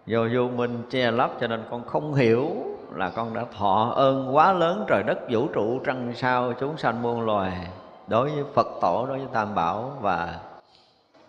Do 0.06 0.26
vô 0.34 0.48
minh 0.48 0.82
che 0.90 1.10
lấp 1.10 1.30
cho 1.40 1.46
nên 1.46 1.64
con 1.70 1.84
không 1.84 2.14
hiểu 2.14 2.50
là 2.94 3.10
con 3.10 3.34
đã 3.34 3.44
thọ 3.58 3.92
ơn 3.96 4.36
quá 4.36 4.52
lớn 4.52 4.84
trời 4.88 5.02
đất 5.02 5.18
vũ 5.30 5.48
trụ 5.48 5.80
trăng 5.84 6.12
sao 6.14 6.52
chúng 6.60 6.76
sanh 6.76 7.02
muôn 7.02 7.20
loài 7.20 7.68
đối 8.06 8.30
với 8.30 8.44
phật 8.54 8.66
tổ, 8.80 9.06
đối 9.06 9.18
với 9.18 9.28
tam 9.32 9.54
bảo 9.54 9.98
và 10.00 10.40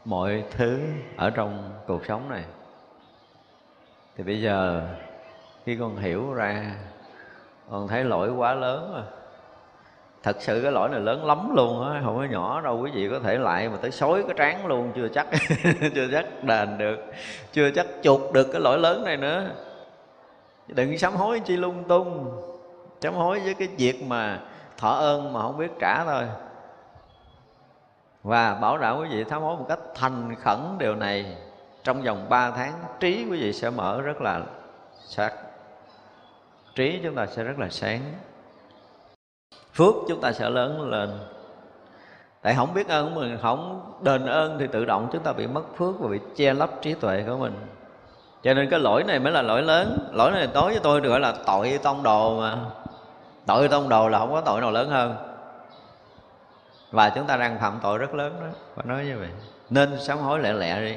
mọi 0.05 0.43
thứ 0.51 0.79
ở 1.17 1.29
trong 1.29 1.71
cuộc 1.87 2.05
sống 2.05 2.29
này 2.29 2.43
thì 4.17 4.23
bây 4.23 4.41
giờ, 4.41 4.81
khi 5.65 5.75
con 5.75 5.97
hiểu 5.97 6.33
ra, 6.33 6.75
con 7.71 7.87
thấy 7.87 8.03
lỗi 8.03 8.29
quá 8.29 8.53
lớn 8.53 8.91
rồi. 8.93 9.03
Thật 10.23 10.37
sự 10.39 10.61
cái 10.63 10.71
lỗi 10.71 10.89
này 10.89 10.99
lớn 10.99 11.25
lắm 11.25 11.55
luôn 11.55 11.93
á, 11.93 12.01
không 12.03 12.17
có 12.17 12.23
nhỏ 12.23 12.61
đâu, 12.61 12.79
quý 12.81 12.91
vị 12.91 13.09
có 13.09 13.19
thể 13.19 13.37
lại 13.37 13.69
mà 13.69 13.77
tới 13.81 13.91
xối 13.91 14.23
cái 14.23 14.33
trán 14.37 14.67
luôn, 14.67 14.91
chưa 14.95 15.07
chắc 15.07 15.27
chưa 15.95 16.07
chắc 16.11 16.43
đền 16.43 16.77
được, 16.77 16.97
chưa 17.51 17.71
chắc 17.71 17.87
chuột 18.01 18.21
được 18.33 18.47
cái 18.51 18.61
lỗi 18.61 18.77
lớn 18.79 19.03
này 19.03 19.17
nữa. 19.17 19.49
Đừng 20.67 20.97
sám 20.97 21.15
hối 21.15 21.39
chi 21.39 21.57
lung 21.57 21.83
tung, 21.87 22.41
sám 23.01 23.13
hối 23.13 23.39
với 23.39 23.53
cái 23.53 23.67
việc 23.77 24.03
mà 24.03 24.39
thọ 24.77 24.89
ơn 24.89 25.33
mà 25.33 25.41
không 25.41 25.57
biết 25.57 25.71
trả 25.79 26.03
thôi. 26.03 26.23
Và 28.23 28.55
bảo 28.55 28.77
đảm 28.77 28.99
quý 28.99 29.07
vị 29.09 29.23
sám 29.29 29.41
hối 29.41 29.57
một 29.57 29.65
cách 29.69 29.79
thành 29.95 30.35
khẩn 30.35 30.59
điều 30.79 30.95
này 30.95 31.37
trong 31.87 32.01
vòng 32.01 32.25
3 32.29 32.51
tháng, 32.51 32.73
trí 32.99 33.25
quý 33.31 33.41
vị 33.41 33.53
sẽ 33.53 33.69
mở 33.69 34.01
rất 34.01 34.21
là 34.21 34.41
sắc. 35.05 35.33
Trí 36.75 36.99
chúng 37.03 37.15
ta 37.15 37.25
sẽ 37.25 37.43
rất 37.43 37.59
là 37.59 37.69
sáng. 37.69 38.01
Phước 39.73 39.93
chúng 40.07 40.21
ta 40.21 40.31
sẽ 40.31 40.49
lớn 40.49 40.89
lên. 40.89 41.19
Tại 42.41 42.55
không 42.55 42.73
biết 42.73 42.87
ơn 42.87 43.13
của 43.13 43.19
mình 43.19 43.37
không 43.41 43.91
đền 44.01 44.25
ơn 44.25 44.57
thì 44.59 44.67
tự 44.67 44.85
động 44.85 45.09
chúng 45.11 45.23
ta 45.23 45.33
bị 45.33 45.47
mất 45.47 45.63
phước 45.77 45.99
và 45.99 46.09
bị 46.09 46.19
che 46.35 46.53
lấp 46.53 46.69
trí 46.81 46.93
tuệ 46.93 47.23
của 47.27 47.37
mình. 47.37 47.53
Cho 48.43 48.53
nên 48.53 48.69
cái 48.69 48.79
lỗi 48.79 49.03
này 49.03 49.19
mới 49.19 49.33
là 49.33 49.41
lỗi 49.41 49.61
lớn. 49.61 50.09
Lỗi 50.13 50.31
này 50.31 50.47
đối 50.53 50.71
với 50.71 50.79
tôi 50.79 51.01
được 51.01 51.09
gọi 51.09 51.19
là 51.19 51.33
tội 51.45 51.79
tông 51.83 52.03
đồ 52.03 52.39
mà. 52.39 52.57
Tội 53.45 53.67
tông 53.67 53.89
đồ 53.89 54.09
là 54.09 54.19
không 54.19 54.31
có 54.31 54.41
tội 54.41 54.61
nào 54.61 54.71
lớn 54.71 54.89
hơn. 54.89 55.15
Và 56.91 57.09
chúng 57.09 57.25
ta 57.25 57.37
đang 57.37 57.59
phạm 57.59 57.79
tội 57.83 57.97
rất 57.97 58.13
lớn 58.13 58.33
đó. 58.41 58.47
Phải 58.75 58.85
nói 58.85 59.05
như 59.05 59.17
vậy. 59.19 59.29
Nên 59.69 59.99
sám 59.99 60.17
hối 60.17 60.39
lẹ 60.39 60.53
lẹ 60.53 60.81
đi 60.81 60.95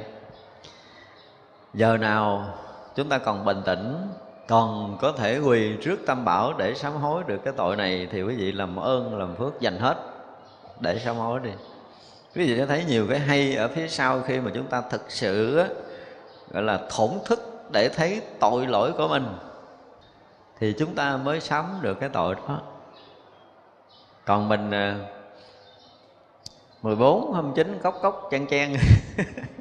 giờ 1.74 1.96
nào 1.96 2.54
chúng 2.94 3.08
ta 3.08 3.18
còn 3.18 3.44
bình 3.44 3.62
tĩnh 3.64 4.08
còn 4.48 4.98
có 5.00 5.12
thể 5.12 5.38
quỳ 5.38 5.76
trước 5.82 6.00
tam 6.06 6.24
bảo 6.24 6.52
để 6.58 6.74
sám 6.74 6.92
hối 6.92 7.22
được 7.26 7.40
cái 7.44 7.54
tội 7.56 7.76
này 7.76 8.08
thì 8.10 8.22
quý 8.22 8.34
vị 8.36 8.52
làm 8.52 8.76
ơn 8.76 9.18
làm 9.18 9.36
phước 9.36 9.60
dành 9.60 9.78
hết 9.78 9.96
để 10.80 10.98
sám 10.98 11.16
hối 11.16 11.40
đi. 11.40 11.50
Quý 12.34 12.46
vị 12.46 12.56
sẽ 12.56 12.66
thấy 12.66 12.84
nhiều 12.84 13.06
cái 13.10 13.18
hay 13.18 13.56
ở 13.56 13.68
phía 13.68 13.88
sau 13.88 14.20
khi 14.20 14.40
mà 14.40 14.50
chúng 14.54 14.66
ta 14.66 14.80
thực 14.90 15.10
sự 15.10 15.56
á, 15.56 15.66
gọi 16.50 16.62
là 16.62 16.80
thổn 16.90 17.10
thức 17.24 17.68
để 17.72 17.88
thấy 17.88 18.22
tội 18.40 18.66
lỗi 18.66 18.92
của 18.92 19.08
mình 19.08 19.26
thì 20.58 20.74
chúng 20.78 20.94
ta 20.94 21.16
mới 21.16 21.40
sám 21.40 21.78
được 21.82 22.00
cái 22.00 22.08
tội 22.08 22.34
đó. 22.48 22.60
Còn 24.24 24.48
mình 24.48 24.70
à, 24.70 24.98
14, 26.82 27.34
29, 27.34 27.78
cốc 27.82 27.98
cốc, 28.02 28.28
chen 28.30 28.46
chen. 28.46 28.76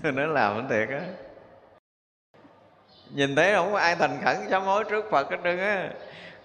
Nó 0.14 0.26
làm 0.26 0.68
cái 0.68 0.86
thiệt 0.86 0.96
á. 0.96 1.00
Nhìn 3.10 3.36
thấy 3.36 3.54
không 3.54 3.72
có 3.72 3.78
ai 3.78 3.96
thành 3.96 4.18
khẩn 4.24 4.36
sám 4.50 4.62
hối 4.62 4.84
trước 4.84 5.10
Phật 5.10 5.30
hết 5.30 5.36
trơn 5.44 5.58
á. 5.58 5.88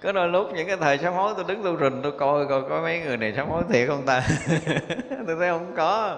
Có 0.02 0.12
đôi 0.12 0.28
lúc 0.28 0.54
những 0.54 0.68
cái 0.68 0.78
thời 0.78 0.98
sám 0.98 1.14
hối 1.14 1.34
tôi 1.36 1.46
đứng 1.48 1.64
tu 1.64 1.80
rình 1.80 2.02
tôi 2.04 2.12
coi 2.12 2.46
coi 2.46 2.62
có 2.70 2.82
mấy 2.82 3.00
người 3.00 3.18
này 3.18 3.34
sám 3.38 3.50
hối 3.50 3.64
thiệt 3.70 3.88
không 3.88 4.06
ta? 4.06 4.22
Tôi 5.28 5.36
thấy 5.40 5.50
không 5.50 5.74
có. 5.76 6.18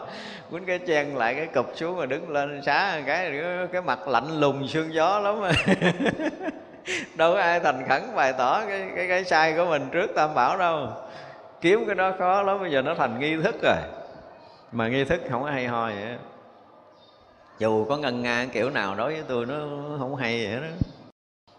Quýnh 0.52 0.66
cái 0.66 0.80
chen 0.80 1.16
lại 1.16 1.36
cái 1.36 1.46
cụp 1.46 1.66
xuống 1.76 1.98
mà 1.98 2.06
đứng 2.06 2.30
lên 2.30 2.62
xá 2.66 3.02
cái 3.06 3.42
cái 3.72 3.82
mặt 3.82 4.08
lạnh 4.08 4.40
lùng 4.40 4.68
sương 4.68 4.94
gió 4.94 5.20
lắm 5.20 5.42
mà 5.42 5.52
đâu 7.16 7.34
có 7.34 7.40
ai 7.40 7.60
thành 7.60 7.86
khẩn 7.90 8.02
bày 8.16 8.34
tỏ 8.38 8.62
cái 8.68 8.86
cái 8.96 9.08
cái 9.08 9.24
sai 9.24 9.54
của 9.58 9.66
mình 9.66 9.90
trước 9.92 10.08
tam 10.16 10.36
bảo 10.36 10.58
đâu. 10.58 10.88
Kiếm 11.62 11.86
cái 11.86 11.96
đó 11.96 12.14
khó 12.20 12.42
lắm, 12.42 12.60
bây 12.60 12.72
giờ 12.72 12.82
nó 12.82 12.96
thành 12.96 13.20
nghi 13.20 13.36
thức 13.44 13.56
rồi. 13.64 13.78
Mà 14.72 14.88
nghi 14.88 15.04
thức 15.04 15.22
không 15.30 15.44
có 15.44 15.50
hay 15.50 15.68
ho 15.68 15.86
vậy 15.86 16.18
dù 17.60 17.86
có 17.86 17.98
ngân 17.98 18.22
nga 18.22 18.46
kiểu 18.52 18.70
nào 18.70 18.96
đối 18.96 19.14
với 19.14 19.24
tôi 19.28 19.46
nó 19.46 19.56
không 20.00 20.16
hay 20.16 20.46
vậy 20.46 20.62
đó. 20.62 20.68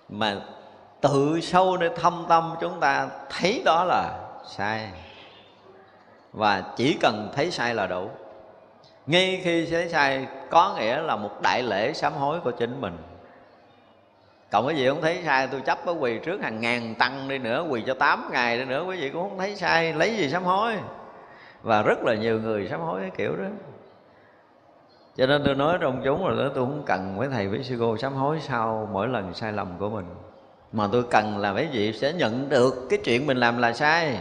Mà 0.09 0.37
tự 1.01 1.41
sâu 1.41 1.77
nơi 1.77 1.91
thâm 1.97 2.27
tâm 2.29 2.55
chúng 2.61 2.81
ta 2.81 3.09
thấy 3.31 3.63
đó 3.65 3.85
là 3.85 4.19
sai. 4.49 4.89
Và 6.33 6.63
chỉ 6.77 6.97
cần 7.01 7.31
thấy 7.35 7.51
sai 7.51 7.75
là 7.75 7.87
đủ. 7.87 8.11
Ngay 9.07 9.41
khi 9.45 9.67
thấy 9.67 9.89
sai, 9.89 10.27
có 10.51 10.75
nghĩa 10.79 11.01
là 11.01 11.17
một 11.17 11.43
đại 11.43 11.63
lễ 11.63 11.93
sám 11.93 12.13
hối 12.13 12.41
của 12.41 12.51
chính 12.51 12.81
mình. 12.81 12.99
Cộng 14.51 14.67
cái 14.67 14.77
gì 14.77 14.89
không 14.89 15.03
thấy 15.03 15.23
sai, 15.25 15.47
tôi 15.47 15.61
chấp 15.61 15.87
ở 15.87 15.95
quỳ 16.01 16.19
trước 16.19 16.43
hàng 16.43 16.61
ngàn 16.61 16.95
tăng 16.95 17.29
đi 17.29 17.39
nữa, 17.39 17.67
quỳ 17.71 17.83
cho 17.87 17.95
8 17.95 18.29
ngày 18.33 18.59
đi 18.59 18.65
nữa, 18.65 18.85
quý 18.89 19.01
vị 19.01 19.11
cũng 19.11 19.29
không 19.29 19.39
thấy 19.39 19.57
sai, 19.57 19.93
lấy 19.93 20.17
gì 20.17 20.31
sám 20.31 20.45
hối? 20.45 20.77
Và 21.63 21.83
rất 21.83 21.99
là 22.03 22.15
nhiều 22.15 22.41
người 22.41 22.69
sám 22.71 22.81
hối 22.81 23.01
cái 23.01 23.11
kiểu 23.17 23.37
đó 23.37 23.45
cho 25.19 25.27
nên 25.27 25.43
tôi 25.45 25.55
nói 25.55 25.79
trong 25.81 26.01
chúng 26.05 26.27
là 26.27 26.35
tôi 26.55 26.67
không 26.67 26.83
cần 26.87 27.17
mấy 27.17 27.29
thầy, 27.29 27.49
với 27.49 27.63
sư 27.63 27.77
cô 27.81 27.97
sám 27.97 28.15
hối 28.15 28.39
sau 28.41 28.89
mỗi 28.93 29.09
lần 29.09 29.35
sai 29.35 29.53
lầm 29.53 29.69
của 29.79 29.89
mình. 29.89 30.07
Mà 30.73 30.89
tôi 30.93 31.05
cần 31.11 31.39
là 31.39 31.53
mấy 31.53 31.69
vị 31.73 31.93
sẽ 31.93 32.13
nhận 32.13 32.49
được 32.49 32.87
cái 32.91 32.99
chuyện 33.05 33.27
mình 33.27 33.37
làm 33.37 33.59
là 33.59 33.73
sai. 33.73 34.19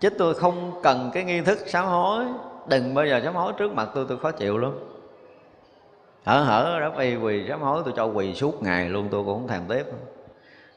Chứ 0.00 0.10
tôi 0.10 0.34
không 0.34 0.80
cần 0.82 1.10
cái 1.14 1.24
nghi 1.24 1.40
thức 1.40 1.58
sám 1.66 1.86
hối. 1.86 2.24
Đừng 2.66 2.94
bao 2.94 3.06
giờ 3.06 3.20
sám 3.24 3.34
hối 3.34 3.52
trước 3.58 3.72
mặt 3.72 3.88
tôi 3.94 4.06
tôi 4.08 4.18
khó 4.18 4.30
chịu 4.30 4.58
lắm. 4.58 4.72
Hở 6.24 6.42
hở 6.42 6.78
đó 6.80 6.92
y 6.98 7.16
quỳ 7.16 7.48
sám 7.48 7.62
hối 7.62 7.82
tôi 7.84 7.94
cho 7.96 8.04
quỳ 8.04 8.34
suốt 8.34 8.62
ngày 8.62 8.88
luôn, 8.88 9.08
tôi 9.10 9.24
cũng 9.24 9.38
không 9.38 9.48
thèm 9.48 9.62
tiếp. 9.68 9.86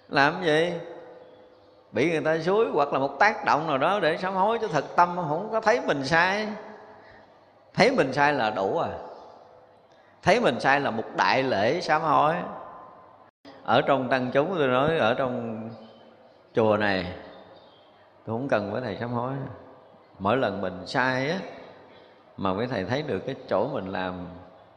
Làm 0.10 0.44
gì? 0.44 0.74
Bị 1.92 2.12
người 2.12 2.22
ta 2.22 2.38
suối 2.40 2.66
hoặc 2.74 2.94
là 2.94 3.00
một 3.00 3.20
tác 3.20 3.46
động 3.46 3.68
nào 3.68 3.78
đó 3.78 4.00
để 4.00 4.18
sám 4.18 4.34
hối 4.34 4.60
cho 4.62 4.68
thật 4.68 4.86
tâm, 4.96 5.16
không 5.16 5.50
có 5.52 5.62
thấy 5.62 5.82
mình 5.88 6.06
sai. 6.06 6.48
Thấy 7.74 7.92
mình 7.92 8.14
sai 8.14 8.34
là 8.34 8.50
đủ 8.50 8.78
à 8.78 8.90
thấy 10.24 10.39
mình 10.39 10.59
sai 10.59 10.80
là 10.80 10.91
một 10.91 11.03
đại 11.17 11.43
lễ 11.43 11.82
sám 11.82 12.01
hối. 12.01 12.36
Ở 13.63 13.82
trong 13.82 14.09
tăng 14.09 14.32
chúng 14.34 14.55
tôi 14.57 14.67
nói, 14.67 14.97
ở 14.97 15.13
trong 15.13 15.69
chùa 16.53 16.78
này, 16.78 17.13
tôi 18.26 18.38
không 18.38 18.47
cần 18.47 18.71
với 18.71 18.82
thầy 18.82 18.97
sám 18.99 19.09
hối. 19.09 19.34
Mỗi 20.19 20.38
lần 20.38 20.61
mình 20.61 20.88
sai 20.88 21.30
á, 21.30 21.38
mà 22.38 22.51
quý 22.51 22.67
thầy 22.67 22.86
thấy 22.86 23.01
được 23.01 23.19
cái 23.19 23.36
chỗ 23.47 23.67
mình 23.67 23.88
làm, 23.88 24.28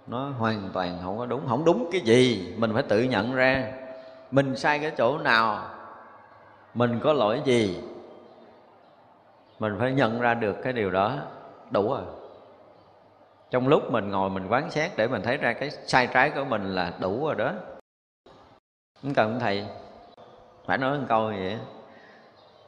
nó 0.07 0.29
hoàn 0.39 0.71
toàn 0.73 0.99
không 1.05 1.19
có 1.19 1.27
đúng, 1.27 1.49
không 1.49 1.65
đúng 1.65 1.89
cái 1.93 2.01
gì, 2.01 2.55
mình 2.59 2.75
phải 2.75 2.83
tự 2.83 3.03
nhận 3.03 3.35
ra. 3.35 3.73
Mình 4.31 4.57
sai 4.57 4.79
cái 4.79 4.91
chỗ 4.91 5.19
nào, 5.19 5.63
mình 6.75 7.01
có 7.03 7.13
lỗi 7.13 7.43
gì, 7.45 7.81
mình 9.59 9.77
phải 9.79 9.93
nhận 9.93 10.21
ra 10.21 10.35
được 10.35 10.57
cái 10.63 10.73
điều 10.73 10.91
đó. 10.91 11.15
Đủ 11.71 11.89
rồi 11.89 12.03
trong 13.57 13.69
lúc 13.69 13.93
mình 13.93 14.11
ngồi 14.11 14.31
mình 14.31 14.47
quán 14.49 14.71
xét 14.71 14.91
để 14.97 15.09
mình 15.09 15.23
thấy 15.23 15.37
ra 15.37 15.53
cái 15.53 15.71
sai 15.87 16.09
trái 16.15 16.31
của 16.31 16.45
mình 16.45 16.75
là 16.75 16.93
đủ 17.01 17.27
rồi 17.27 17.35
đó. 17.35 17.53
Không 19.03 19.15
cần 19.15 19.39
thầy, 19.41 19.65
phải 20.67 20.79
nói 20.79 20.99
một 20.99 21.05
câu 21.09 21.33
như 21.33 21.39
vậy. 21.39 21.59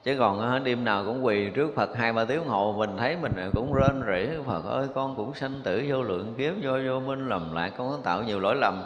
Chứ 0.04 0.16
còn 0.18 0.64
đêm 0.64 0.84
nào 0.84 1.04
cũng 1.06 1.24
quỳ 1.24 1.50
trước 1.50 1.72
Phật 1.76 1.96
hai 1.96 2.12
ba 2.12 2.24
tiếng 2.24 2.44
hồ 2.44 2.74
mình 2.78 2.96
thấy 2.98 3.16
mình 3.16 3.50
cũng 3.54 3.74
rên 3.74 4.02
rỉ. 4.06 4.28
Phật 4.46 4.64
ơi, 4.64 4.86
con 4.94 5.16
cũng 5.16 5.34
sanh 5.34 5.60
tử 5.64 5.84
vô 5.88 6.02
lượng 6.02 6.34
kiếp 6.38 6.52
vô 6.62 6.72
vô 6.86 7.00
minh 7.00 7.28
lầm 7.28 7.54
lại 7.54 7.70
con 7.78 7.90
có 7.90 7.98
tạo 8.04 8.22
nhiều 8.22 8.40
lỗi 8.40 8.56
lầm. 8.56 8.82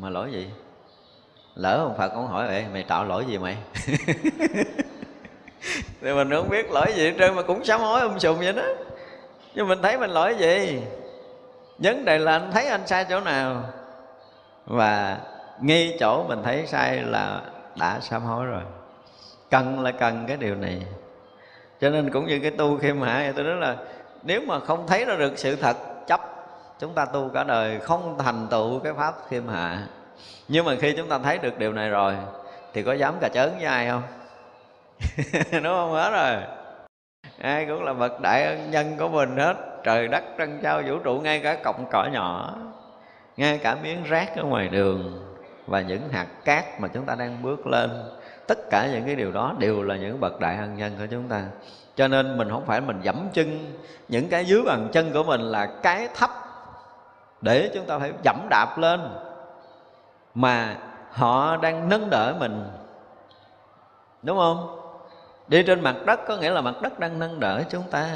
Mà 0.00 0.10
lỗi 0.10 0.32
gì? 0.32 0.50
Lỡ 1.54 1.76
ông 1.76 1.98
Phật 1.98 2.08
con 2.08 2.26
hỏi 2.26 2.46
vậy 2.46 2.64
mày 2.72 2.82
tạo 2.82 3.04
lỗi 3.04 3.24
gì 3.28 3.38
mày? 3.38 3.56
Thì 6.00 6.12
mình 6.14 6.30
không 6.30 6.48
biết 6.48 6.70
lỗi 6.70 6.86
gì 6.94 7.04
hết 7.04 7.14
trơn, 7.18 7.34
mà 7.34 7.42
cũng 7.42 7.64
sám 7.64 7.80
hối 7.80 8.00
um 8.00 8.18
sùm 8.18 8.38
vậy 8.38 8.52
đó. 8.52 8.62
Nhưng 9.54 9.68
mình 9.68 9.78
thấy 9.82 9.98
mình 9.98 10.10
lỗi 10.10 10.34
gì? 10.38 10.82
Vấn 11.78 12.04
đề 12.04 12.18
là 12.18 12.32
anh 12.32 12.50
thấy 12.52 12.66
anh 12.66 12.86
sai 12.86 13.06
chỗ 13.08 13.20
nào? 13.20 13.62
Và 14.66 15.18
ngay 15.60 15.96
chỗ 16.00 16.24
mình 16.28 16.42
thấy 16.42 16.66
sai 16.66 16.96
là 16.96 17.40
đã 17.76 18.00
sám 18.00 18.22
hối 18.22 18.46
rồi. 18.46 18.62
Cần 19.50 19.80
là 19.80 19.92
cần 19.92 20.24
cái 20.28 20.36
điều 20.36 20.54
này. 20.54 20.82
Cho 21.80 21.90
nên 21.90 22.10
cũng 22.10 22.26
như 22.26 22.38
cái 22.42 22.50
tu 22.50 22.78
khiêm 22.78 23.00
hạ 23.00 23.32
tôi 23.36 23.44
nói 23.44 23.56
là 23.56 23.76
nếu 24.22 24.40
mà 24.46 24.60
không 24.60 24.86
thấy 24.86 25.04
ra 25.04 25.14
được 25.16 25.38
sự 25.38 25.56
thật, 25.56 25.76
chấp, 26.06 26.20
chúng 26.78 26.94
ta 26.94 27.04
tu 27.04 27.30
cả 27.34 27.44
đời, 27.44 27.80
không 27.80 28.18
thành 28.18 28.46
tựu 28.50 28.78
cái 28.78 28.92
pháp 28.92 29.14
khiêm 29.28 29.48
hạ. 29.48 29.86
Nhưng 30.48 30.64
mà 30.64 30.74
khi 30.80 30.94
chúng 30.96 31.08
ta 31.08 31.18
thấy 31.18 31.38
được 31.38 31.58
điều 31.58 31.72
này 31.72 31.90
rồi, 31.90 32.14
thì 32.72 32.82
có 32.82 32.92
dám 32.92 33.14
cà 33.20 33.28
chớn 33.28 33.54
với 33.56 33.64
ai 33.64 33.88
không? 33.88 34.02
Đúng 35.52 35.62
không? 35.62 35.92
Hết 35.92 36.10
rồi. 36.10 36.42
Ai 37.40 37.66
cũng 37.66 37.82
là 37.82 37.92
bậc 37.92 38.20
đại 38.20 38.44
ân 38.44 38.70
nhân 38.70 38.96
của 38.98 39.08
mình 39.08 39.36
hết 39.36 39.71
trời 39.84 40.08
đất 40.08 40.22
trân 40.38 40.60
trao 40.62 40.82
vũ 40.86 40.98
trụ 40.98 41.20
ngay 41.20 41.40
cả 41.40 41.54
cọng 41.54 41.86
cỏ 41.90 42.08
nhỏ, 42.12 42.54
ngay 43.36 43.58
cả 43.58 43.76
miếng 43.82 44.04
rác 44.04 44.36
ở 44.36 44.44
ngoài 44.44 44.68
đường 44.68 45.28
và 45.66 45.80
những 45.80 46.08
hạt 46.08 46.26
cát 46.44 46.80
mà 46.80 46.88
chúng 46.88 47.04
ta 47.04 47.14
đang 47.14 47.42
bước 47.42 47.66
lên. 47.66 47.90
Tất 48.46 48.58
cả 48.70 48.88
những 48.92 49.06
cái 49.06 49.16
điều 49.16 49.32
đó 49.32 49.54
đều 49.58 49.82
là 49.82 49.96
những 49.96 50.20
bậc 50.20 50.40
đại 50.40 50.56
ân 50.56 50.76
nhân 50.76 50.92
của 50.98 51.06
chúng 51.10 51.28
ta. 51.28 51.42
Cho 51.96 52.08
nên 52.08 52.38
mình 52.38 52.50
không 52.50 52.66
phải 52.66 52.80
mình 52.80 53.00
dẫm 53.02 53.28
chân, 53.32 53.76
những 54.08 54.28
cái 54.28 54.44
dưới 54.44 54.62
bàn 54.62 54.88
chân 54.92 55.12
của 55.12 55.22
mình 55.22 55.40
là 55.40 55.68
cái 55.82 56.08
thấp 56.14 56.30
để 57.40 57.70
chúng 57.74 57.86
ta 57.86 57.98
phải 57.98 58.12
dẫm 58.24 58.46
đạp 58.50 58.78
lên. 58.78 59.00
Mà 60.34 60.76
họ 61.10 61.56
đang 61.56 61.88
nâng 61.88 62.10
đỡ 62.10 62.34
mình, 62.38 62.64
đúng 64.22 64.38
không? 64.38 64.78
Đi 65.48 65.62
trên 65.62 65.80
mặt 65.80 65.96
đất 66.06 66.20
có 66.26 66.36
nghĩa 66.36 66.50
là 66.50 66.60
mặt 66.60 66.74
đất 66.82 66.98
đang 66.98 67.18
nâng 67.18 67.40
đỡ 67.40 67.62
chúng 67.70 67.82
ta 67.90 68.06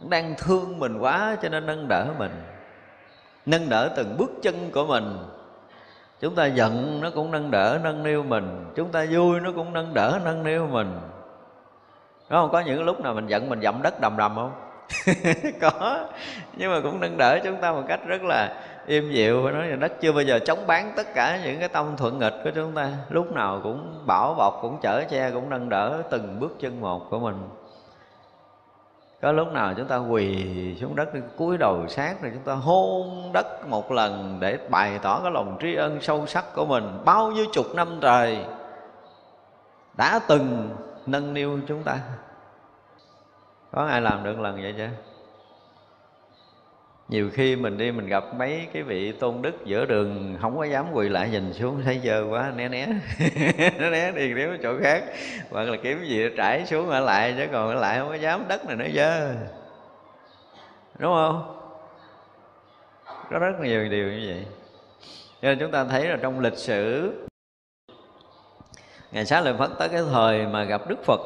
đang 0.00 0.34
thương 0.38 0.78
mình 0.78 0.98
quá 0.98 1.36
cho 1.42 1.48
nên 1.48 1.66
nâng 1.66 1.88
đỡ 1.88 2.06
mình. 2.18 2.42
Nâng 3.46 3.68
đỡ 3.68 3.90
từng 3.96 4.16
bước 4.18 4.30
chân 4.42 4.70
của 4.72 4.86
mình. 4.86 5.18
Chúng 6.20 6.34
ta 6.34 6.46
giận 6.46 7.00
nó 7.00 7.10
cũng 7.10 7.30
nâng 7.30 7.50
đỡ, 7.50 7.78
nâng 7.82 8.02
niu 8.02 8.22
mình. 8.22 8.64
Chúng 8.74 8.92
ta 8.92 9.06
vui 9.10 9.40
nó 9.40 9.52
cũng 9.52 9.72
nâng 9.72 9.94
đỡ, 9.94 10.20
nâng 10.24 10.42
niu 10.42 10.66
mình. 10.66 11.00
Đúng 12.30 12.40
không? 12.40 12.50
Có 12.52 12.60
những 12.60 12.84
lúc 12.84 13.00
nào 13.00 13.14
mình 13.14 13.26
giận 13.26 13.48
mình 13.48 13.60
dậm 13.60 13.82
đất 13.82 14.00
đầm 14.00 14.16
đầm 14.16 14.34
không? 14.34 14.52
Có. 15.60 16.06
Nhưng 16.56 16.72
mà 16.72 16.80
cũng 16.82 17.00
nâng 17.00 17.16
đỡ 17.16 17.38
chúng 17.44 17.56
ta 17.56 17.72
một 17.72 17.82
cách 17.88 18.00
rất 18.06 18.22
là 18.22 18.62
im 18.86 19.10
dịu. 19.10 19.42
Và 19.42 19.50
nói 19.50 19.66
là 19.66 19.76
đất 19.76 19.92
chưa 20.00 20.12
bao 20.12 20.22
giờ 20.22 20.38
chống 20.38 20.66
bán 20.66 20.92
tất 20.96 21.14
cả 21.14 21.40
những 21.44 21.58
cái 21.60 21.68
tâm 21.68 21.96
thuận 21.96 22.18
nghịch 22.18 22.34
của 22.44 22.50
chúng 22.54 22.72
ta. 22.72 22.90
Lúc 23.08 23.32
nào 23.32 23.60
cũng 23.62 24.02
bảo 24.06 24.34
bọc, 24.34 24.58
cũng 24.62 24.78
chở 24.82 25.04
che, 25.10 25.30
cũng 25.30 25.50
nâng 25.50 25.68
đỡ 25.68 26.02
từng 26.10 26.40
bước 26.40 26.56
chân 26.60 26.80
một 26.80 27.10
của 27.10 27.18
mình 27.18 27.36
có 29.22 29.32
lúc 29.32 29.52
nào 29.52 29.74
chúng 29.76 29.86
ta 29.86 29.96
quỳ 29.96 30.46
xuống 30.80 30.96
đất 30.96 31.08
cúi 31.36 31.58
đầu 31.58 31.88
sát 31.88 32.22
rồi 32.22 32.30
chúng 32.34 32.42
ta 32.42 32.54
hôn 32.54 33.30
đất 33.32 33.68
một 33.68 33.92
lần 33.92 34.38
để 34.40 34.58
bày 34.68 34.98
tỏ 34.98 35.20
cái 35.22 35.32
lòng 35.32 35.56
tri 35.60 35.74
ân 35.74 36.00
sâu 36.00 36.26
sắc 36.26 36.44
của 36.54 36.66
mình. 36.66 36.98
Bao 37.04 37.30
nhiêu 37.30 37.46
chục 37.52 37.66
năm 37.74 37.98
trời 38.00 38.44
đã 39.96 40.20
từng 40.28 40.70
nâng 41.06 41.34
niu 41.34 41.60
chúng 41.68 41.82
ta. 41.82 41.98
Có 43.72 43.84
ai 43.84 44.00
làm 44.00 44.24
được 44.24 44.40
lần 44.40 44.62
vậy 44.62 44.74
chứ? 44.76 44.86
Nhiều 47.08 47.30
khi 47.32 47.56
mình 47.56 47.78
đi 47.78 47.92
mình 47.92 48.06
gặp 48.06 48.24
mấy 48.34 48.68
cái 48.72 48.82
vị 48.82 49.12
tôn 49.12 49.42
đức 49.42 49.64
giữa 49.64 49.84
đường, 49.84 50.36
không 50.40 50.58
có 50.58 50.64
dám 50.64 50.92
quỳ 50.92 51.08
lại 51.08 51.30
nhìn 51.30 51.52
xuống, 51.52 51.82
thấy 51.84 52.00
dơ 52.04 52.24
quá, 52.30 52.52
né 52.56 52.68
né. 52.68 52.86
Nó 53.78 53.90
né 53.90 54.12
đi 54.12 54.34
nếu 54.34 54.56
chỗ 54.62 54.78
khác. 54.82 55.04
Hoặc 55.50 55.62
là 55.62 55.76
kiếm 55.82 56.04
gì, 56.04 56.28
trải 56.36 56.66
xuống 56.66 56.88
ở 56.88 57.00
lại, 57.00 57.34
chứ 57.38 57.46
còn 57.52 57.68
ở 57.68 57.74
lại 57.74 57.98
không 57.98 58.08
có 58.08 58.14
dám, 58.14 58.48
đất 58.48 58.66
này 58.66 58.76
nó 58.76 58.84
dơ. 58.94 59.34
Đúng 60.98 61.12
không? 61.14 61.54
Có 63.30 63.38
rất 63.38 63.60
nhiều 63.60 63.88
điều 63.88 64.12
như 64.12 64.24
vậy. 64.26 64.46
Cho 65.42 65.48
nên 65.48 65.58
chúng 65.58 65.70
ta 65.70 65.84
thấy 65.84 66.08
là 66.08 66.16
trong 66.22 66.40
lịch 66.40 66.56
sử 66.56 67.12
ngày 69.12 69.26
sáng 69.26 69.44
lợi 69.44 69.54
phất 69.58 69.70
tới 69.78 69.88
cái 69.88 70.02
thời 70.12 70.46
mà 70.46 70.64
gặp 70.64 70.88
đức 70.88 71.04
phật, 71.04 71.20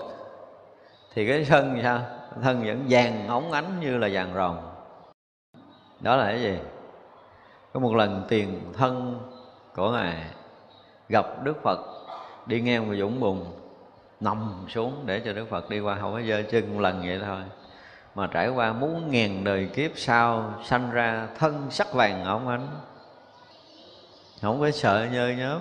thì 1.15 1.29
cái 1.29 1.45
thân 1.45 1.81
sao? 1.83 2.01
Thân 2.43 2.67
vẫn 2.67 2.85
vàng 2.89 3.29
óng 3.29 3.53
ánh 3.53 3.81
như 3.81 3.99
là 3.99 4.09
vàng 4.13 4.35
rồng 4.35 4.72
đó 6.03 6.17
là 6.17 6.27
cái 6.27 6.43
gì? 6.43 6.59
Có 7.73 7.81
một 7.81 7.95
lần 7.95 8.25
tiền 8.29 8.73
thân 8.73 9.21
của 9.75 9.93
ngài 9.93 10.25
gặp 11.09 11.27
đức 11.43 11.63
phật, 11.63 11.79
đi 12.47 12.61
ngang 12.61 12.89
một 12.89 12.95
dũng 12.99 13.21
bùn, 13.21 13.45
nằm 14.21 14.67
xuống 14.69 15.03
để 15.07 15.23
cho 15.25 15.33
đức 15.33 15.47
phật 15.51 15.71
đi 15.71 15.81
qua 15.81 15.99
không 16.01 16.13
có 16.13 16.21
dơ 16.29 16.43
chân 16.43 16.75
một 16.75 16.81
lần 16.81 17.01
vậy 17.01 17.21
thôi. 17.25 17.43
Mà 18.15 18.27
trải 18.27 18.49
qua 18.49 18.73
muốn 18.73 19.11
ngàn 19.11 19.45
đời 19.45 19.71
kiếp 19.75 19.91
sau, 19.95 20.55
sanh 20.65 20.91
ra 20.91 21.29
thân 21.39 21.67
sắc 21.71 21.93
vàng 21.93 22.25
óng 22.25 22.49
ánh. 22.49 22.69
Không 24.43 24.61
có 24.61 24.71
sợ 24.71 25.09
nhơ 25.13 25.29
nhớ 25.29 25.61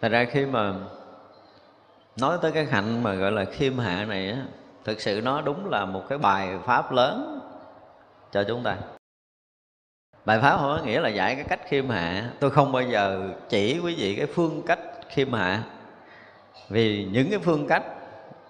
thật 0.00 0.08
ra 0.08 0.24
khi 0.24 0.46
mà 0.46 0.74
nói 2.16 2.38
tới 2.42 2.52
cái 2.52 2.64
hạnh 2.64 3.02
mà 3.02 3.14
gọi 3.14 3.32
là 3.32 3.44
khiêm 3.44 3.78
hạ 3.78 4.04
này 4.04 4.30
á, 4.30 4.44
thực 4.84 5.00
sự 5.00 5.20
nó 5.24 5.40
đúng 5.40 5.68
là 5.70 5.84
một 5.84 6.04
cái 6.08 6.18
bài 6.18 6.58
pháp 6.64 6.92
lớn 6.92 7.37
cho 8.32 8.44
chúng 8.44 8.62
ta. 8.62 8.76
Bài 10.24 10.38
pháp 10.40 10.56
không 10.56 10.76
có 10.78 10.84
nghĩa 10.84 11.00
là 11.00 11.08
dạy 11.08 11.34
cái 11.34 11.44
cách 11.44 11.60
khiêm 11.68 11.88
hạ. 11.88 12.30
Tôi 12.40 12.50
không 12.50 12.72
bao 12.72 12.82
giờ 12.82 13.30
chỉ 13.48 13.80
quý 13.84 13.94
vị 13.98 14.14
cái 14.16 14.26
phương 14.26 14.62
cách 14.66 14.78
khiêm 15.08 15.32
hạ. 15.32 15.62
Vì 16.68 17.04
những 17.12 17.30
cái 17.30 17.38
phương 17.38 17.66
cách 17.68 17.84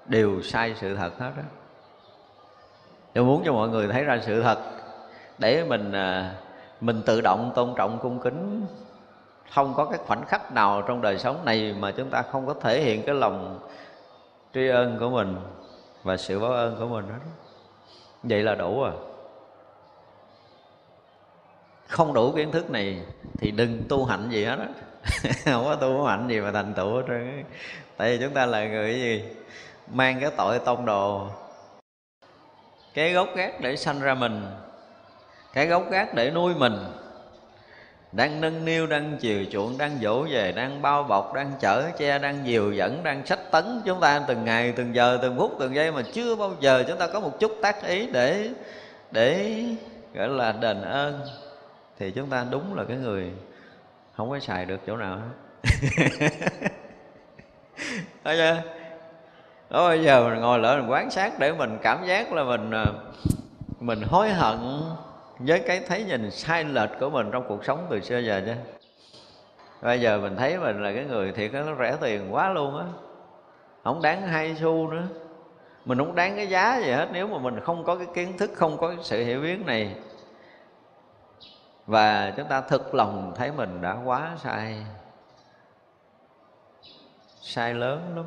đều 0.07 0.43
sai 0.43 0.75
sự 0.81 0.97
thật 0.97 1.19
hết 1.19 1.33
đó 1.37 1.43
tôi 3.19 3.25
muốn 3.25 3.43
cho 3.45 3.53
mọi 3.53 3.69
người 3.69 3.89
thấy 3.89 4.05
ra 4.05 4.21
sự 4.23 4.43
thật 4.43 4.59
để 5.39 5.65
mình 5.65 5.93
à, 5.93 6.35
mình 6.81 7.03
tự 7.07 7.21
động 7.21 7.53
tôn 7.55 7.75
trọng 7.77 7.99
cung 7.99 8.21
kính. 8.21 8.67
Không 9.51 9.75
có 9.75 9.85
cái 9.85 9.99
khoảnh 10.07 10.25
khắc 10.27 10.53
nào 10.53 10.83
trong 10.83 11.03
đời 11.03 11.19
sống 11.19 11.45
này 11.45 11.75
mà 11.79 11.91
chúng 11.91 12.11
ta 12.11 12.23
không 12.23 12.47
có 12.47 12.55
thể 12.55 12.83
hiện 12.83 13.03
cái 13.07 13.15
lòng 13.15 13.61
tri 14.55 14.69
ân 14.69 14.97
của 15.01 15.11
mình 15.11 15.37
và 16.03 16.17
sự 16.17 16.41
báo 16.41 16.51
ơn 16.51 16.77
của 16.79 16.87
mình 16.87 17.05
hết 17.09 17.21
vậy 18.23 18.43
là 18.43 18.55
đủ 18.55 18.81
rồi 18.81 18.93
không 21.89 22.15
đủ 22.15 22.33
kiến 22.33 22.53
thức 22.53 22.71
này 22.71 22.99
thì 23.39 23.51
đừng 23.51 23.83
tu 23.89 24.05
hạnh 24.05 24.29
gì 24.31 24.45
hết 24.45 24.59
á. 24.59 24.67
Không 25.45 25.65
có 25.65 25.75
tu 25.75 26.05
hạnh 26.05 26.29
gì 26.29 26.41
mà 26.41 26.53
thành 26.53 26.75
tựu 26.75 26.95
hết 26.95 27.03
trơn 27.09 27.45
tại 27.97 28.11
vì 28.11 28.25
chúng 28.25 28.35
ta 28.35 28.47
là 28.47 28.69
người 28.69 28.95
gì? 28.95 29.23
Mang 29.93 30.21
cái 30.21 30.31
tội 30.37 30.59
tông 30.59 30.87
đồ. 30.87 31.29
Cái 32.95 33.13
gốc 33.13 33.29
gác 33.37 33.61
để 33.61 33.77
sanh 33.77 34.01
ra 34.01 34.15
mình. 34.15 34.47
Cái 35.53 35.67
gốc 35.67 35.91
gác 35.91 36.15
để 36.15 36.31
nuôi 36.31 36.55
mình. 36.55 36.75
Đang 38.13 38.41
nâng 38.41 38.65
niu, 38.65 38.87
đang 38.87 39.17
chiều 39.21 39.45
chuộng, 39.51 39.79
đang 39.79 39.99
dỗ 40.03 40.23
về, 40.23 40.53
đang 40.53 40.83
bao 40.83 41.03
bọc, 41.03 41.35
đang 41.35 41.53
chở 41.61 41.91
che, 41.99 42.19
đang 42.19 42.47
dìu 42.47 42.73
dẫn, 42.73 43.03
đang 43.03 43.27
sách 43.27 43.51
tấn 43.51 43.83
chúng 43.85 44.01
ta 44.01 44.25
từng 44.29 44.45
ngày, 44.45 44.73
từng 44.77 44.95
giờ, 44.95 45.19
từng 45.23 45.39
phút, 45.39 45.57
từng 45.59 45.75
giây 45.75 45.93
mà 45.93 46.03
chưa 46.13 46.37
bao 46.37 46.53
giờ 46.61 46.85
chúng 46.89 46.99
ta 46.99 47.07
có 47.07 47.21
một 47.21 47.41
chút 47.41 47.53
tác 47.63 47.85
ý 47.85 48.07
để 48.07 48.51
để 49.11 49.65
gọi 50.15 50.29
là 50.29 50.53
đền 50.53 50.83
ơn 50.83 51.21
thì 51.99 52.11
chúng 52.11 52.31
ta 52.31 52.47
đúng 52.51 52.75
là 52.75 52.85
cái 52.85 52.97
người 52.97 53.33
không 54.17 54.31
có 54.31 54.39
xài 54.39 54.67
được 54.67 54.81
chỗ 54.87 54.97
nào 54.97 55.17
hết. 55.19 55.31
Thấy 58.25 58.37
chưa? 58.37 58.63
Đó, 59.71 59.89
bây 59.89 60.05
giờ 60.05 60.29
mình 60.29 60.41
ngồi 60.41 60.59
lại 60.59 60.81
mình 60.81 60.91
quán 60.91 61.11
sát 61.11 61.39
để 61.39 61.53
mình 61.53 61.79
cảm 61.83 62.07
giác 62.07 62.33
là 62.33 62.45
mình 62.45 62.71
à, 62.71 62.85
mình 63.81 64.03
hối 64.03 64.31
hận 64.31 64.59
với 65.39 65.61
cái 65.61 65.81
thấy 65.89 66.05
nhìn 66.05 66.31
sai 66.31 66.65
lệch 66.65 66.91
của 67.01 67.11
mình 67.11 67.31
trong 67.33 67.45
cuộc 67.49 67.65
sống 67.65 67.87
từ 67.91 68.01
xưa 68.01 68.19
giờ 68.19 68.43
chứ. 68.47 68.53
Bây 69.83 70.01
giờ 70.01 70.19
mình 70.19 70.37
thấy 70.37 70.59
mình 70.59 70.83
là 70.83 70.93
cái 70.93 71.05
người 71.05 71.33
thiệt 71.33 71.53
nó 71.53 71.75
rẻ 71.79 71.97
tiền 72.01 72.35
quá 72.35 72.53
luôn 72.53 72.79
á. 72.79 72.85
Không 73.85 74.03
đáng 74.03 74.23
hai 74.23 74.57
xu 74.61 74.91
nữa. 74.91 75.03
Mình 75.85 75.99
không 75.99 76.15
đáng 76.15 76.37
cái 76.37 76.47
giá 76.47 76.79
gì 76.79 76.91
hết. 76.91 77.09
Nếu 77.13 77.27
mà 77.27 77.39
mình 77.39 77.61
không 77.61 77.85
có 77.85 77.97
cái 77.97 78.07
kiến 78.15 78.39
thức, 78.39 78.51
không 78.55 78.79
có 78.79 78.89
cái 78.89 78.99
sự 79.03 79.25
hiểu 79.25 79.41
biết 79.41 79.67
này 79.67 79.95
và 81.89 82.33
chúng 82.37 82.49
ta 82.49 82.61
thực 82.61 82.95
lòng 82.95 83.33
thấy 83.37 83.53
mình 83.53 83.81
đã 83.81 83.97
quá 84.05 84.37
sai. 84.43 84.77
Sai 87.41 87.75
lớn 87.75 88.13
lắm. 88.17 88.25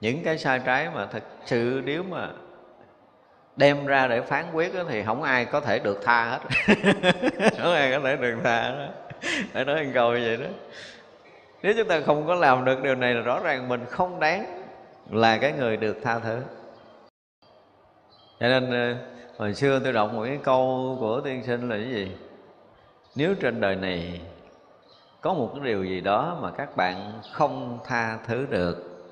Những 0.00 0.22
cái 0.24 0.38
sai 0.38 0.60
trái 0.66 0.90
mà 0.94 1.06
thật 1.06 1.22
sự 1.46 1.82
nếu 1.84 2.02
mà 2.02 2.30
đem 3.56 3.86
ra 3.86 4.06
để 4.06 4.20
phán 4.20 4.44
quyết 4.52 4.74
đó, 4.74 4.82
thì 4.88 5.02
không 5.02 5.22
ai 5.22 5.44
có 5.44 5.60
thể 5.60 5.78
được 5.78 6.00
tha 6.04 6.24
hết. 6.24 6.40
Không 7.58 7.72
ai 7.72 7.92
có 7.92 8.00
thể 8.04 8.16
được 8.16 8.40
tha 8.44 8.70
đó 8.70 8.88
phải 9.52 9.64
nói 9.64 9.84
một 9.84 9.90
câu 9.94 10.12
như 10.12 10.24
vậy 10.24 10.36
đó. 10.36 10.52
Nếu 11.62 11.74
chúng 11.76 11.88
ta 11.88 12.00
không 12.00 12.26
có 12.26 12.34
làm 12.34 12.64
được 12.64 12.82
điều 12.82 12.94
này 12.94 13.14
là 13.14 13.20
rõ 13.20 13.40
ràng 13.40 13.68
mình 13.68 13.86
không 13.90 14.20
đáng 14.20 14.62
là 15.10 15.38
cái 15.38 15.52
người 15.52 15.76
được 15.76 15.96
tha 16.02 16.18
thứ. 16.18 16.42
Cho 18.40 18.48
nên 18.48 18.70
ờ, 18.70 18.96
hồi 19.40 19.54
xưa 19.54 19.80
tôi 19.84 19.92
đọc 19.92 20.12
một 20.12 20.24
cái 20.24 20.38
câu 20.42 20.96
của 21.00 21.20
tiên 21.20 21.42
sinh 21.46 21.68
là 21.68 21.76
cái 21.76 21.90
gì? 21.90 22.12
Nếu 23.14 23.34
trên 23.34 23.60
đời 23.60 23.76
này 23.76 24.20
có 25.20 25.34
một 25.34 25.50
cái 25.54 25.64
điều 25.64 25.84
gì 25.84 26.00
đó 26.00 26.38
mà 26.42 26.50
các 26.50 26.76
bạn 26.76 27.12
không 27.32 27.78
tha 27.84 28.18
thứ 28.26 28.46
được, 28.50 29.06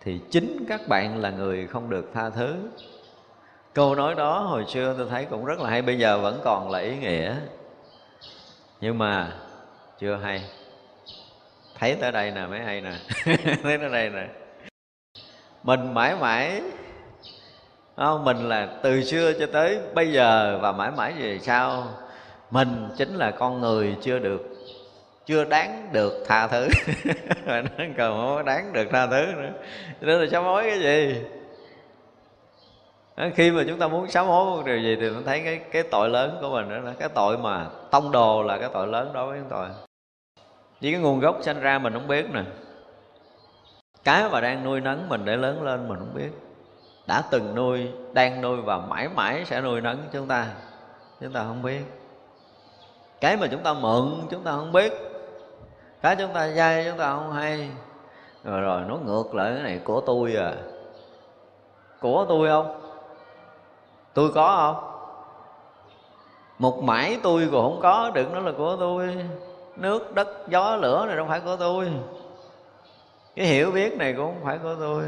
thì 0.00 0.20
chính 0.30 0.64
các 0.68 0.88
bạn 0.88 1.20
là 1.20 1.30
người 1.30 1.66
không 1.66 1.90
được 1.90 2.10
tha 2.14 2.30
thứ. 2.30 2.56
Câu 3.74 3.94
nói 3.94 4.14
đó 4.14 4.40
hồi 4.40 4.64
xưa 4.68 4.94
tôi 4.98 5.06
thấy 5.10 5.24
cũng 5.24 5.44
rất 5.44 5.60
là 5.60 5.70
hay, 5.70 5.82
bây 5.82 5.98
giờ 5.98 6.18
vẫn 6.18 6.40
còn 6.44 6.70
là 6.70 6.78
ý 6.78 6.96
nghĩa. 6.96 7.36
Nhưng 8.80 8.98
mà 8.98 9.32
chưa 9.98 10.16
hay. 10.16 10.42
Thấy 11.78 11.94
tới 12.00 12.12
đây 12.12 12.30
nè, 12.30 12.46
mới 12.46 12.60
hay 12.60 12.80
nè. 12.80 12.92
Thấy 13.62 13.78
tới 13.78 13.88
đây 13.92 14.10
nè. 14.10 14.28
Mình 15.62 15.94
mãi 15.94 16.16
mãi 16.20 16.62
không? 18.06 18.24
mình 18.24 18.48
là 18.48 18.68
từ 18.82 19.02
xưa 19.02 19.32
cho 19.32 19.46
tới 19.52 19.80
bây 19.94 20.12
giờ 20.12 20.58
và 20.62 20.72
mãi 20.72 20.90
mãi 20.96 21.12
về 21.18 21.38
sau, 21.38 21.84
mình 22.50 22.88
chính 22.96 23.14
là 23.14 23.30
con 23.30 23.60
người 23.60 23.96
chưa 24.02 24.18
được, 24.18 24.42
chưa 25.26 25.44
đáng 25.44 25.88
được 25.92 26.24
tha 26.26 26.46
thứ. 26.46 26.68
Mà 27.46 27.62
nó 27.62 27.84
còn 27.98 28.36
không 28.36 28.44
đáng 28.44 28.72
được 28.72 28.88
tha 28.92 29.06
thứ 29.06 29.26
nữa. 29.36 29.50
Nên 30.00 30.20
là 30.20 30.26
sám 30.32 30.44
hối 30.44 30.62
cái 30.62 30.80
gì? 30.80 31.22
Ờ, 33.14 33.30
khi 33.34 33.50
mà 33.50 33.64
chúng 33.68 33.78
ta 33.78 33.88
muốn 33.88 34.10
sám 34.10 34.26
hối 34.26 34.44
một 34.44 34.62
điều 34.66 34.78
gì 34.78 34.96
thì 35.00 35.10
mình 35.10 35.24
thấy 35.26 35.40
cái 35.44 35.60
cái 35.72 35.82
tội 35.82 36.08
lớn 36.08 36.38
của 36.40 36.50
mình 36.50 36.68
đó 36.68 36.78
là 36.78 36.92
cái 36.98 37.08
tội 37.14 37.38
mà 37.38 37.66
tông 37.90 38.12
đồ 38.12 38.42
là 38.42 38.58
cái 38.58 38.68
tội 38.72 38.86
lớn 38.86 39.10
đối 39.14 39.26
với 39.26 39.38
chúng 39.38 39.50
tôi. 39.50 39.66
Chỉ 40.80 40.92
cái 40.92 41.00
nguồn 41.00 41.20
gốc 41.20 41.38
sanh 41.42 41.60
ra 41.60 41.78
mình 41.78 41.92
không 41.92 42.08
biết 42.08 42.26
nè. 42.32 42.42
Cái 44.04 44.28
mà 44.32 44.40
đang 44.40 44.64
nuôi 44.64 44.80
nấng 44.80 45.08
mình 45.08 45.24
để 45.24 45.36
lớn 45.36 45.62
lên 45.62 45.88
mình 45.88 45.98
không 45.98 46.14
biết 46.14 46.30
đã 47.10 47.22
từng 47.30 47.54
nuôi, 47.54 47.88
đang 48.12 48.40
nuôi 48.40 48.56
và 48.60 48.78
mãi 48.78 49.08
mãi 49.08 49.44
sẽ 49.44 49.60
nuôi 49.60 49.80
nấng 49.80 49.98
chúng 50.12 50.26
ta. 50.26 50.46
Chúng 51.20 51.32
ta 51.32 51.44
không 51.44 51.62
biết. 51.62 51.82
Cái 53.20 53.36
mà 53.36 53.46
chúng 53.50 53.62
ta 53.62 53.72
mượn, 53.72 54.14
chúng 54.30 54.42
ta 54.42 54.52
không 54.52 54.72
biết. 54.72 54.92
Cái 56.02 56.16
chúng 56.16 56.32
ta 56.32 56.46
dây, 56.46 56.84
chúng 56.88 56.98
ta 56.98 57.12
không 57.12 57.32
hay. 57.32 57.70
Rồi 58.44 58.60
rồi 58.60 58.82
nó 58.88 58.96
ngược 58.96 59.34
lại 59.34 59.52
cái 59.54 59.62
này, 59.62 59.80
của 59.84 60.00
tôi 60.00 60.34
à. 60.34 60.52
Của 62.00 62.26
tôi 62.28 62.48
không? 62.48 62.80
Tôi 64.14 64.30
có 64.34 64.56
không? 64.56 64.90
Một 66.58 66.82
mãi 66.82 67.18
tôi 67.22 67.48
còn 67.52 67.62
không 67.62 67.80
có, 67.82 68.10
đừng 68.14 68.32
nói 68.32 68.42
là 68.42 68.52
của 68.58 68.76
tôi. 68.80 69.26
Nước, 69.76 70.14
đất, 70.14 70.28
gió, 70.48 70.76
lửa 70.76 71.04
này 71.06 71.16
không 71.16 71.28
phải 71.28 71.40
của 71.40 71.56
tôi. 71.56 71.92
Cái 73.36 73.46
hiểu 73.46 73.70
biết 73.70 73.96
này 73.98 74.14
cũng 74.16 74.26
không 74.26 74.44
phải 74.44 74.58
của 74.58 74.74
tôi 74.80 75.02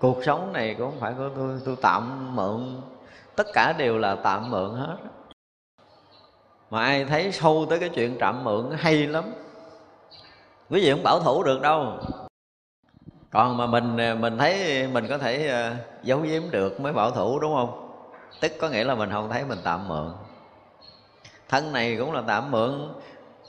cuộc 0.00 0.24
sống 0.24 0.52
này 0.52 0.74
cũng 0.78 0.90
không 0.90 1.00
phải 1.00 1.14
của 1.18 1.28
tôi 1.36 1.60
tôi 1.64 1.76
tạm 1.82 2.36
mượn. 2.36 2.80
Tất 3.36 3.46
cả 3.52 3.72
đều 3.72 3.98
là 3.98 4.16
tạm 4.22 4.50
mượn 4.50 4.74
hết. 4.74 4.96
Mà 6.70 6.84
ai 6.84 7.04
thấy 7.04 7.32
sâu 7.32 7.66
tới 7.70 7.78
cái 7.78 7.88
chuyện 7.88 8.16
tạm 8.20 8.44
mượn, 8.44 8.70
hay 8.76 9.06
lắm. 9.06 9.24
Quý 10.70 10.80
vị 10.80 10.90
không 10.90 11.02
bảo 11.02 11.20
thủ 11.20 11.42
được 11.42 11.60
đâu. 11.60 11.98
Còn 13.30 13.56
mà 13.56 13.66
mình 13.66 13.96
mình 14.20 14.38
thấy, 14.38 14.86
mình 14.92 15.06
có 15.08 15.18
thể 15.18 15.48
ờ, 15.48 15.74
giấu 16.02 16.20
giếm 16.20 16.42
được 16.50 16.80
mới 16.80 16.92
bảo 16.92 17.10
thủ, 17.10 17.38
đúng 17.38 17.54
không? 17.54 17.90
Tức 18.40 18.52
có 18.60 18.68
nghĩa 18.68 18.84
là 18.84 18.94
mình 18.94 19.10
không 19.12 19.30
thấy 19.30 19.44
mình 19.44 19.58
tạm 19.64 19.88
mượn. 19.88 20.12
Thân 21.48 21.72
này 21.72 21.96
cũng 21.98 22.12
là 22.12 22.22
tạm 22.26 22.50
mượn. 22.50 22.94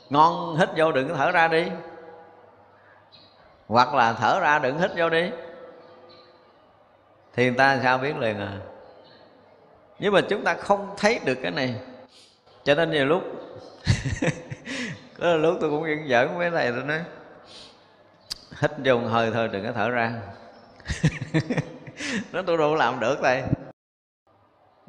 Ngon, 0.09 0.55
hít 0.55 0.69
vô 0.77 0.91
đừng 0.91 1.09
có 1.09 1.15
thở 1.15 1.31
ra 1.31 1.47
đi. 1.47 1.65
Hoặc 3.67 3.93
là 3.93 4.13
thở 4.13 4.39
ra 4.39 4.59
đừng 4.59 4.79
hít 4.79 4.91
vô 4.97 5.09
đi 5.09 5.31
thì 7.33 7.45
người 7.45 7.57
ta 7.57 7.79
sao 7.83 7.97
biết 7.97 8.17
liền 8.17 8.39
à? 8.39 8.57
Nhưng 9.99 10.13
mà 10.13 10.21
chúng 10.21 10.43
ta 10.43 10.53
không 10.53 10.93
thấy 10.97 11.19
được 11.25 11.37
cái 11.41 11.51
này. 11.51 11.75
Cho 12.63 12.75
nên 12.75 12.91
nhiều 12.91 13.05
lúc, 13.05 13.23
có 15.19 15.35
lúc 15.35 15.57
tôi 15.61 15.69
cũng 15.69 15.87
giận 15.87 16.07
giỡn 16.09 16.37
với 16.37 16.51
thầy, 16.51 16.71
tôi 16.71 16.83
nói, 16.83 16.99
hít 18.61 18.71
vô 18.85 18.97
hơi 18.97 19.31
thôi, 19.33 19.47
đừng 19.47 19.65
có 19.65 19.71
thở 19.71 19.89
ra. 19.89 20.13
Nó 22.31 22.41
tôi 22.41 22.57
đâu 22.57 22.75
làm 22.75 22.99
được 22.99 23.17
thầy. 23.21 23.43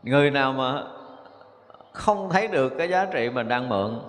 Người 0.02 0.30
nào 0.30 0.52
mà 0.52 0.82
không 1.92 2.30
thấy 2.30 2.48
được 2.48 2.72
cái 2.78 2.88
giá 2.88 3.04
trị 3.04 3.30
mình 3.30 3.48
đang 3.48 3.68
mượn, 3.68 4.00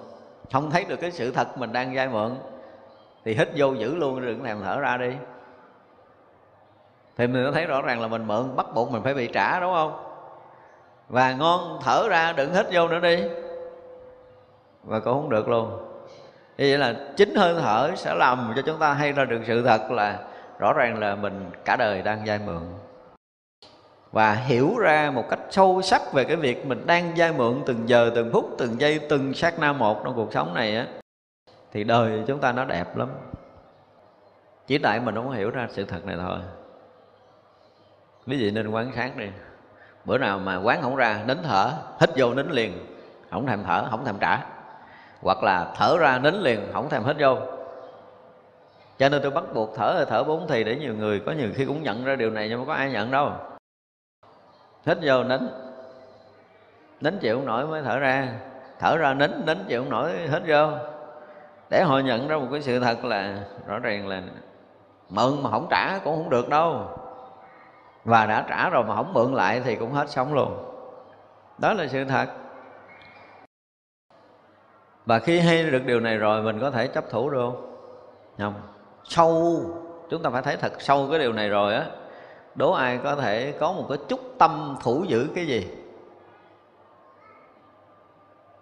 không 0.51 0.71
thấy 0.71 0.85
được 0.85 0.97
cái 1.01 1.11
sự 1.11 1.31
thật 1.31 1.57
mình 1.57 1.73
đang 1.73 1.95
vay 1.95 2.07
mượn, 2.07 2.35
thì 3.25 3.33
hít 3.33 3.49
vô 3.55 3.73
giữ 3.73 3.95
luôn, 3.95 4.21
đừng 4.21 4.43
thèm 4.43 4.61
thở 4.63 4.79
ra 4.79 4.97
đi 4.97 5.11
thì 7.17 7.27
mình 7.27 7.53
thấy 7.53 7.65
rõ 7.65 7.81
ràng 7.81 8.01
là 8.01 8.07
mình 8.07 8.27
mượn, 8.27 8.55
bắt 8.55 8.65
buộc 8.73 8.91
mình 8.91 9.03
phải 9.03 9.13
bị 9.13 9.27
trả, 9.27 9.59
đúng 9.59 9.73
không? 9.73 10.03
Và 11.09 11.33
ngon, 11.33 11.79
thở 11.81 12.07
ra 12.09 12.33
đừng 12.33 12.53
hít 12.53 12.65
vô 12.71 12.87
nữa 12.87 12.99
đi. 12.99 13.23
Và 14.83 14.99
cũng 14.99 15.13
không 15.13 15.29
được 15.29 15.47
luôn. 15.47 15.69
Như 16.57 16.65
vậy 16.69 16.77
là 16.77 16.95
chính 17.17 17.35
hơi 17.35 17.55
thở 17.61 17.91
sẽ 17.95 18.15
làm 18.15 18.53
cho 18.55 18.61
chúng 18.61 18.79
ta 18.79 18.93
hay 18.93 19.11
ra 19.11 19.25
được 19.25 19.41
sự 19.47 19.61
thật 19.61 19.91
là 19.91 20.19
rõ 20.59 20.73
ràng 20.73 20.99
là 20.99 21.15
mình 21.15 21.51
cả 21.65 21.75
đời 21.75 22.01
đang 22.01 22.21
vay 22.25 22.39
mượn. 22.45 22.61
Và 24.11 24.33
hiểu 24.33 24.77
ra 24.77 25.11
một 25.11 25.23
cách 25.29 25.39
sâu 25.49 25.81
sắc 25.81 26.13
về 26.13 26.23
cái 26.23 26.35
việc 26.35 26.65
mình 26.65 26.87
đang 26.87 27.13
vay 27.17 27.33
mượn 27.33 27.61
từng 27.65 27.89
giờ, 27.89 28.11
từng 28.15 28.29
phút, 28.33 28.49
từng 28.57 28.81
giây, 28.81 28.99
từng 29.09 29.33
sát 29.33 29.59
na 29.59 29.73
một 29.73 30.03
trong 30.03 30.15
cuộc 30.15 30.33
sống 30.33 30.53
này 30.53 30.77
á, 30.77 30.87
thì 31.71 31.83
đời 31.83 32.23
chúng 32.27 32.39
ta 32.39 32.51
nó 32.51 32.65
đẹp 32.65 32.97
lắm. 32.97 33.09
Chỉ 34.67 34.77
tại 34.77 34.99
mình 34.99 35.15
không 35.15 35.31
hiểu 35.31 35.49
ra 35.49 35.67
sự 35.71 35.85
thật 35.85 36.05
này 36.05 36.15
thôi 36.19 36.37
quý 38.27 38.37
vị 38.37 38.51
nên 38.51 38.67
quán 38.67 38.91
sát 38.95 39.17
đi. 39.17 39.27
Bữa 40.05 40.17
nào 40.17 40.39
mà 40.39 40.57
quán 40.57 40.81
không 40.81 40.95
ra, 40.95 41.23
nín 41.27 41.37
thở, 41.43 41.71
hít 41.99 42.09
vô 42.15 42.33
nín 42.33 42.49
liền, 42.49 42.85
không 43.31 43.47
thèm 43.47 43.63
thở, 43.63 43.87
không 43.91 44.05
thèm 44.05 44.15
trả. 44.19 44.39
Hoặc 45.21 45.43
là 45.43 45.73
thở 45.75 45.97
ra 45.99 46.19
nín 46.19 46.35
liền, 46.35 46.59
không 46.73 46.89
thèm 46.89 47.03
hít 47.03 47.15
vô. 47.19 47.37
Cho 48.97 49.09
nên 49.09 49.21
tôi 49.21 49.31
bắt 49.31 49.43
buộc 49.53 49.75
thở 49.75 49.93
hơi 49.95 50.05
thở 50.05 50.23
bốn 50.23 50.47
thì 50.47 50.63
để 50.63 50.75
nhiều 50.75 50.95
người, 50.95 51.19
có 51.25 51.31
nhiều 51.31 51.49
khi 51.55 51.65
cũng 51.65 51.83
nhận 51.83 52.05
ra 52.05 52.15
điều 52.15 52.29
này, 52.29 52.49
nhưng 52.49 52.59
mà 52.59 52.65
có 52.65 52.73
ai 52.73 52.91
nhận 52.91 53.11
đâu. 53.11 53.31
Hít 54.85 54.97
vô 55.01 55.23
nín. 55.23 55.41
Nín 57.01 57.19
chịu 57.19 57.35
không 57.35 57.45
nổi 57.45 57.67
mới 57.67 57.81
thở 57.81 57.99
ra. 57.99 58.27
Thở 58.79 58.97
ra 58.97 59.13
nín 59.13 59.31
nín 59.45 59.57
chịu 59.67 59.81
không 59.81 59.89
nổi, 59.89 60.11
hít 60.31 60.41
vô. 60.47 60.67
Để 61.69 61.83
họ 61.83 61.99
nhận 61.99 62.27
ra 62.27 62.37
một 62.37 62.47
cái 62.51 62.61
sự 62.61 62.79
thật 62.79 63.05
là 63.05 63.39
rõ 63.67 63.79
ràng 63.79 64.07
là 64.07 64.21
mượn 65.09 65.43
mà 65.43 65.49
không 65.49 65.67
trả 65.69 65.99
cũng 66.03 66.15
không 66.15 66.29
được 66.29 66.49
đâu 66.49 66.87
và 68.05 68.25
đã 68.25 68.45
trả 68.49 68.69
rồi 68.69 68.83
mà 68.83 68.95
không 68.95 69.13
mượn 69.13 69.33
lại 69.33 69.61
thì 69.65 69.75
cũng 69.75 69.91
hết 69.91 70.09
sống 70.09 70.33
luôn. 70.33 70.69
Đó 71.57 71.73
là 71.73 71.87
sự 71.87 72.05
thật. 72.05 72.27
Và 75.05 75.19
khi 75.19 75.39
hay 75.39 75.63
được 75.63 75.85
điều 75.85 75.99
này 75.99 76.17
rồi, 76.17 76.41
mình 76.41 76.59
có 76.59 76.71
thể 76.71 76.87
chấp 76.87 77.09
thủ 77.09 77.29
được 77.29 77.39
không? 77.41 77.65
Không. 78.37 78.53
Sâu. 79.03 79.61
Chúng 80.09 80.23
ta 80.23 80.29
phải 80.29 80.41
thấy 80.41 80.57
thật, 80.57 80.73
sâu 80.79 81.07
cái 81.09 81.19
điều 81.19 81.33
này 81.33 81.49
rồi 81.49 81.75
á, 81.75 81.85
đố 82.55 82.71
ai 82.71 82.99
có 83.03 83.15
thể 83.15 83.53
có 83.59 83.71
một 83.71 83.85
cái 83.89 83.97
chút 84.07 84.19
tâm 84.39 84.77
thủ 84.83 85.03
giữ 85.07 85.29
cái 85.35 85.45
gì? 85.45 85.67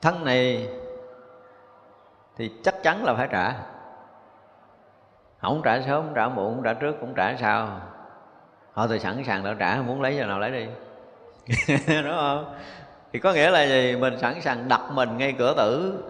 Thân 0.02 0.26
này 0.26 0.70
thì 2.36 2.52
chắc 2.64 2.84
chắn 2.84 3.04
là 3.04 3.14
phải 3.14 3.28
trả. 3.32 3.54
Không 5.42 5.62
trả 5.64 5.82
sớm, 5.82 6.14
trả 6.16 6.28
muộn, 6.28 6.62
trả 6.64 6.74
trước 6.74 6.96
cũng 7.02 7.14
trả 7.14 7.36
sao 7.36 7.70
thôi 8.82 8.88
tôi 8.90 9.00
sẵn 9.00 9.24
sàng 9.24 9.44
đã 9.44 9.56
trả, 9.60 9.82
muốn 9.82 10.02
lấy 10.02 10.16
giờ 10.16 10.26
nào 10.26 10.40
lấy 10.40 10.52
đi. 10.52 10.68
Đúng 12.04 12.16
không? 12.16 12.56
Thì 13.14 13.20
có 13.20 13.34
nghĩa 13.34 13.50
là 13.50 13.64
gì? 13.64 13.96
Mình 13.96 14.20
sẵn 14.20 14.42
sàng 14.42 14.68
đặt 14.70 14.82
mình 14.92 15.18
ngay 15.18 15.36
cửa 15.38 15.54
tử. 15.58 16.04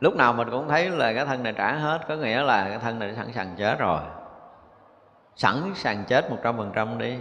Lúc 0.00 0.16
nào 0.16 0.32
mình 0.32 0.50
cũng 0.50 0.68
thấy 0.68 0.90
là 0.90 1.12
cái 1.12 1.26
thân 1.26 1.42
này 1.42 1.52
trả 1.52 1.72
hết, 1.72 2.00
có 2.08 2.16
nghĩa 2.16 2.42
là 2.42 2.68
cái 2.68 2.78
thân 2.78 2.98
này 2.98 3.14
sẵn 3.16 3.32
sàng 3.32 3.54
chết 3.58 3.78
rồi. 3.78 4.00
Sẵn 5.36 5.72
sàng 5.74 6.04
chết 6.04 6.30
một 6.30 6.36
trăm 6.42 6.56
phần 6.56 6.72
trăm 6.74 6.98
đi. 6.98 7.18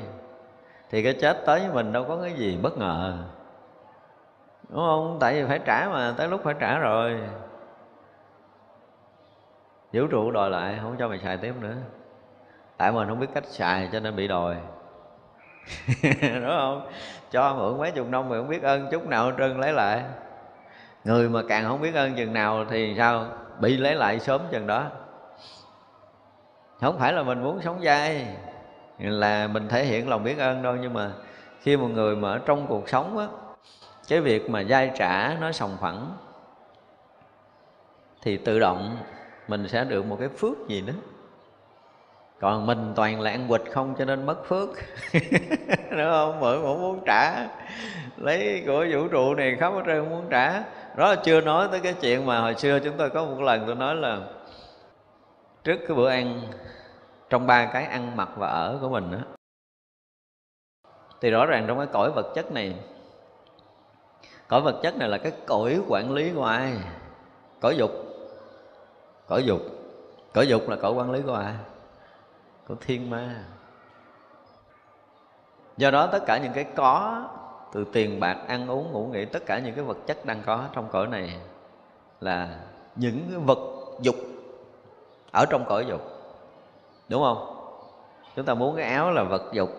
Thì 0.89 1.03
cái 1.03 1.13
chết 1.21 1.37
tới 1.45 1.59
với 1.59 1.69
mình 1.69 1.93
đâu 1.93 2.05
có 2.07 2.17
cái 2.21 2.33
gì 2.33 2.57
bất 2.61 2.77
ngờ. 2.77 3.17
Đúng 4.69 4.79
không? 4.79 5.17
Tại 5.19 5.33
vì 5.33 5.47
phải 5.47 5.59
trả 5.65 5.89
mà, 5.89 6.13
tới 6.17 6.27
lúc 6.27 6.41
phải 6.43 6.53
trả 6.59 6.79
rồi. 6.79 7.19
Vũ 9.93 10.07
trụ 10.07 10.31
đòi 10.31 10.49
lại, 10.49 10.79
không 10.81 10.95
cho 10.99 11.07
mày 11.07 11.19
xài 11.19 11.37
tiếp 11.37 11.53
nữa 11.61 11.75
tại 12.77 12.91
mình 12.91 13.07
không 13.07 13.19
biết 13.19 13.27
cách 13.33 13.45
xài 13.47 13.89
cho 13.91 13.99
nên 13.99 14.15
bị 14.15 14.27
đòi. 14.27 14.55
Đúng 16.21 16.49
không? 16.57 16.89
Cho 17.31 17.53
mượn 17.53 17.77
mấy 17.77 17.91
chục 17.91 18.07
năm 18.07 18.29
mà 18.29 18.37
không 18.37 18.47
biết 18.47 18.63
ơn 18.63 18.87
chút 18.91 19.07
nào 19.07 19.31
trơn, 19.37 19.59
lấy 19.59 19.73
lại. 19.73 20.03
Người 21.03 21.29
mà 21.29 21.41
càng 21.49 21.65
không 21.67 21.81
biết 21.81 21.95
ơn 21.95 22.15
chừng 22.15 22.33
nào 22.33 22.65
thì 22.69 22.95
sao? 22.97 23.25
Bị 23.59 23.77
lấy 23.77 23.95
lại 23.95 24.19
sớm 24.19 24.41
chừng 24.51 24.67
đó. 24.67 24.83
Không 26.81 26.99
phải 26.99 27.13
là 27.13 27.23
mình 27.23 27.43
muốn 27.43 27.61
sống 27.61 27.81
dai, 27.83 28.27
là 28.99 29.47
mình 29.47 29.67
thể 29.67 29.83
hiện 29.83 30.09
lòng 30.09 30.23
biết 30.23 30.39
ơn 30.39 30.61
đâu 30.61 30.75
nhưng 30.75 30.93
mà 30.93 31.11
khi 31.61 31.77
một 31.77 31.87
người 31.87 32.15
mà 32.15 32.31
ở 32.31 32.39
trong 32.45 32.67
cuộc 32.67 32.89
sống 32.89 33.17
á, 33.17 33.27
cái 34.07 34.21
việc 34.21 34.49
mà 34.49 34.63
dai 34.63 34.91
trả 34.95 35.37
nó 35.41 35.51
sòng 35.51 35.77
phẳng, 35.81 36.11
thì 38.21 38.37
tự 38.37 38.59
động 38.59 38.97
mình 39.47 39.67
sẽ 39.67 39.83
được 39.83 40.05
một 40.05 40.17
cái 40.19 40.29
phước 40.29 40.67
gì 40.67 40.81
đó 40.81 40.93
còn 42.39 42.65
mình 42.65 42.93
toàn 42.95 43.21
là 43.21 43.31
ăn 43.31 43.47
quỵt 43.47 43.61
không 43.71 43.95
cho 43.97 44.05
nên 44.05 44.25
mất 44.25 44.45
phước. 44.45 44.69
Đúng 45.91 46.11
không? 46.11 46.37
Bởi 46.41 46.59
cũng 46.61 46.81
muốn 46.81 47.03
trả. 47.05 47.47
Lấy 48.17 48.63
của 48.67 48.85
vũ 48.91 49.07
trụ 49.07 49.35
này 49.35 49.57
khóc 49.59 49.73
hết 49.73 49.83
trơn 49.85 50.09
muốn 50.09 50.27
trả. 50.29 50.63
Đó 50.95 51.09
là 51.09 51.15
chưa 51.15 51.41
nói 51.41 51.67
tới 51.71 51.79
cái 51.79 51.93
chuyện 51.93 52.25
mà 52.25 52.41
hồi 52.41 52.55
xưa 52.55 52.79
chúng 52.79 52.97
tôi 52.97 53.09
có 53.09 53.25
một 53.25 53.41
lần 53.41 53.63
tôi 53.65 53.75
nói 53.75 53.95
là 53.95 54.19
trước 55.63 55.79
cái 55.87 55.97
bữa 55.97 56.09
ăn, 56.09 56.41
trong 57.29 57.47
ba 57.47 57.65
cái 57.65 57.85
ăn 57.85 58.15
mặc 58.15 58.29
và 58.35 58.47
ở 58.47 58.77
của 58.81 58.89
mình 58.89 59.11
á, 59.11 59.21
thì 61.21 61.31
rõ 61.31 61.45
ràng 61.45 61.65
trong 61.67 61.77
cái 61.77 61.87
cõi 61.87 62.11
vật 62.11 62.31
chất 62.35 62.51
này, 62.51 62.75
cõi 64.47 64.61
vật 64.61 64.79
chất 64.83 64.97
này 64.97 65.09
là 65.09 65.17
cái 65.17 65.31
cõi 65.45 65.81
quản 65.87 66.11
lý 66.11 66.31
của 66.35 66.45
ai? 66.45 66.73
Cõi 67.61 67.75
dục. 67.77 67.91
Cõi 69.27 69.43
dục. 69.45 69.61
Cõi 70.33 70.47
dục 70.47 70.69
là 70.69 70.75
cõi 70.75 70.91
quản 70.93 71.11
lý 71.11 71.21
của 71.21 71.33
ai? 71.33 71.53
Của 72.67 72.75
thiên 72.81 73.09
ma. 73.09 73.43
Do 75.77 75.91
đó 75.91 76.07
tất 76.07 76.25
cả 76.25 76.37
những 76.37 76.53
cái 76.53 76.63
có 76.75 77.23
từ 77.73 77.85
tiền 77.93 78.19
bạc, 78.19 78.37
ăn 78.47 78.67
uống, 78.67 78.91
ngủ 78.91 79.09
nghỉ, 79.11 79.25
tất 79.25 79.45
cả 79.45 79.59
những 79.59 79.75
cái 79.75 79.83
vật 79.83 79.97
chất 80.07 80.25
đang 80.25 80.41
có 80.45 80.63
trong 80.73 80.87
cõi 80.91 81.07
này 81.07 81.39
là 82.19 82.59
những 82.95 83.27
cái 83.29 83.39
vật 83.39 83.59
dục 84.01 84.15
ở 85.31 85.45
trong 85.49 85.65
cõi 85.67 85.85
dục. 85.85 86.01
Đúng 87.09 87.23
không? 87.23 87.51
Chúng 88.35 88.45
ta 88.45 88.53
muốn 88.53 88.75
cái 88.75 88.89
áo 88.89 89.11
là 89.11 89.23
vật 89.23 89.43
dục, 89.53 89.69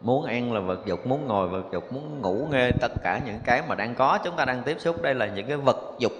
muốn 0.00 0.24
ăn 0.24 0.52
là 0.52 0.60
vật 0.60 0.86
dục, 0.86 1.06
muốn 1.06 1.26
ngồi 1.26 1.48
vật 1.48 1.64
dục, 1.72 1.92
muốn 1.92 2.20
ngủ 2.20 2.48
nghe 2.50 2.70
tất 2.80 2.92
cả 3.02 3.20
những 3.26 3.38
cái 3.44 3.62
mà 3.68 3.74
đang 3.74 3.94
có 3.94 4.18
chúng 4.24 4.36
ta 4.36 4.44
đang 4.44 4.62
tiếp 4.62 4.76
xúc, 4.80 5.02
đây 5.02 5.14
là 5.14 5.26
những 5.26 5.46
cái 5.46 5.56
vật 5.56 5.94
dục. 5.98 6.12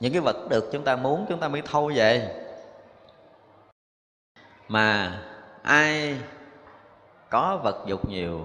Những 0.00 0.12
cái 0.12 0.20
vật 0.20 0.36
được 0.50 0.68
chúng 0.72 0.84
ta 0.84 0.96
muốn, 0.96 1.26
chúng 1.28 1.40
ta 1.40 1.48
mới 1.48 1.62
thâu 1.62 1.90
về 1.94 2.42
mà 4.68 5.18
ai 5.62 6.18
có 7.30 7.60
vật 7.62 7.84
dục 7.86 8.08
nhiều 8.08 8.40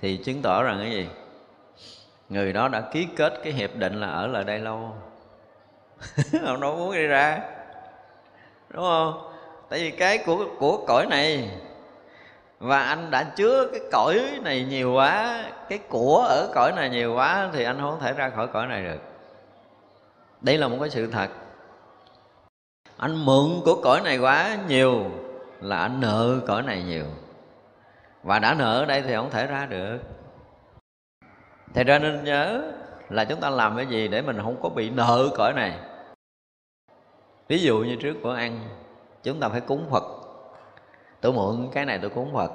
thì 0.00 0.16
chứng 0.16 0.42
tỏ 0.42 0.62
rằng 0.62 0.78
cái 0.80 0.90
gì? 0.90 1.08
Người 2.28 2.52
đó 2.52 2.68
đã 2.68 2.80
ký 2.80 3.08
kết 3.16 3.32
cái 3.44 3.52
hiệp 3.52 3.76
định 3.76 4.00
là 4.00 4.06
ở 4.06 4.26
lại 4.26 4.44
đây 4.44 4.58
lâu. 4.58 4.94
Ông 6.46 6.60
đâu 6.60 6.76
muốn 6.76 6.94
đi 6.94 7.06
ra, 7.06 7.40
đúng 8.68 8.82
không? 8.82 9.32
Tại 9.68 9.78
vì 9.78 9.90
cái 9.90 10.18
của 10.18 10.46
của 10.58 10.84
cõi 10.86 11.06
này, 11.06 11.50
và 12.58 12.82
anh 12.82 13.10
đã 13.10 13.24
chứa 13.36 13.68
cái 13.72 13.80
cõi 13.92 14.38
này 14.42 14.64
nhiều 14.64 14.92
quá, 14.92 15.44
cái 15.68 15.78
của 15.78 16.26
ở 16.28 16.50
cõi 16.54 16.72
này 16.76 16.90
nhiều 16.90 17.14
quá 17.14 17.50
thì 17.52 17.64
anh 17.64 17.80
không 17.80 18.00
thể 18.00 18.12
ra 18.12 18.30
khỏi 18.30 18.48
cõi 18.48 18.66
này 18.66 18.84
được. 18.84 19.00
Đây 20.40 20.58
là 20.58 20.68
một 20.68 20.76
cái 20.80 20.90
sự 20.90 21.06
thật 21.06 21.28
anh 23.00 23.24
mượn 23.24 23.60
của 23.64 23.80
cõi 23.82 24.00
này 24.00 24.18
quá 24.18 24.58
nhiều 24.68 25.04
là 25.60 25.78
anh 25.78 26.00
nợ 26.00 26.40
cõi 26.46 26.62
này 26.62 26.82
nhiều. 26.82 27.04
Và 28.22 28.38
đã 28.38 28.54
nợ 28.54 28.80
ở 28.80 28.84
đây 28.84 29.02
thì 29.02 29.14
không 29.14 29.30
thể 29.30 29.46
ra 29.46 29.66
được. 29.66 29.98
Thì 31.74 31.84
ra 31.84 31.98
nên 31.98 32.24
nhớ 32.24 32.72
là 33.08 33.24
chúng 33.24 33.40
ta 33.40 33.50
làm 33.50 33.76
cái 33.76 33.86
gì 33.86 34.08
để 34.08 34.22
mình 34.22 34.38
không 34.42 34.62
có 34.62 34.68
bị 34.68 34.90
nợ 34.90 35.28
cõi 35.36 35.52
này. 35.52 35.78
Ví 37.48 37.58
dụ 37.58 37.78
như 37.78 37.96
trước 37.96 38.16
bữa 38.22 38.34
ăn, 38.34 38.60
chúng 39.22 39.40
ta 39.40 39.48
phải 39.48 39.60
cúng 39.60 39.86
phật. 39.90 40.04
Tôi 41.20 41.32
mượn 41.32 41.68
cái 41.72 41.84
này 41.84 41.98
tôi 42.02 42.10
cúng 42.10 42.30
phật. 42.34 42.50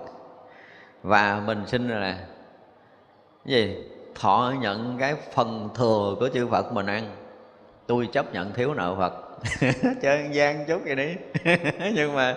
Và 1.03 1.41
mình 1.45 1.63
xin 1.67 1.87
là 1.87 1.99
cái 2.01 2.17
gì? 3.45 3.77
Thọ 4.15 4.53
nhận 4.59 4.97
cái 4.99 5.15
phần 5.33 5.69
thừa 5.75 6.15
của 6.19 6.29
chư 6.33 6.47
phật 6.47 6.73
mình 6.73 6.85
ăn. 6.85 7.15
Tôi 7.87 8.09
chấp 8.11 8.33
nhận 8.33 8.53
thiếu 8.53 8.73
nợ 8.73 8.95
phật. 8.95 9.24
chơi 10.01 10.29
gian 10.31 10.65
chút 10.65 10.81
vậy 10.85 10.95
đi. 10.95 11.15
Nhưng 11.93 12.15
mà 12.15 12.35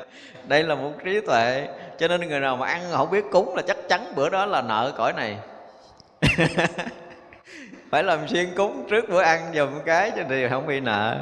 đây 0.49 0.63
là 0.63 0.75
một 0.75 0.93
trí 1.05 1.21
tuệ, 1.21 1.69
cho 1.99 2.09
nên 2.09 2.29
người 2.29 2.41
nào 2.41 2.57
mà 2.57 2.67
ăn 2.67 2.81
không 2.93 3.11
biết 3.11 3.25
cúng 3.31 3.55
là 3.55 3.63
chắc 3.63 3.77
chắn 3.89 4.13
bữa 4.17 4.29
đó 4.29 4.47
là 4.47 4.63
nợ 4.63 4.93
cõi 4.97 5.13
này. 5.13 5.39
Phải 7.91 8.03
làm 8.03 8.29
xuyên 8.29 8.55
cúng 8.57 8.87
trước 8.91 9.09
bữa 9.09 9.23
ăn 9.23 9.53
dùm 9.55 9.81
cái 9.87 10.11
cho 10.17 10.23
thì 10.29 10.49
không 10.49 10.67
bị 10.67 10.81
nợ. 10.81 11.17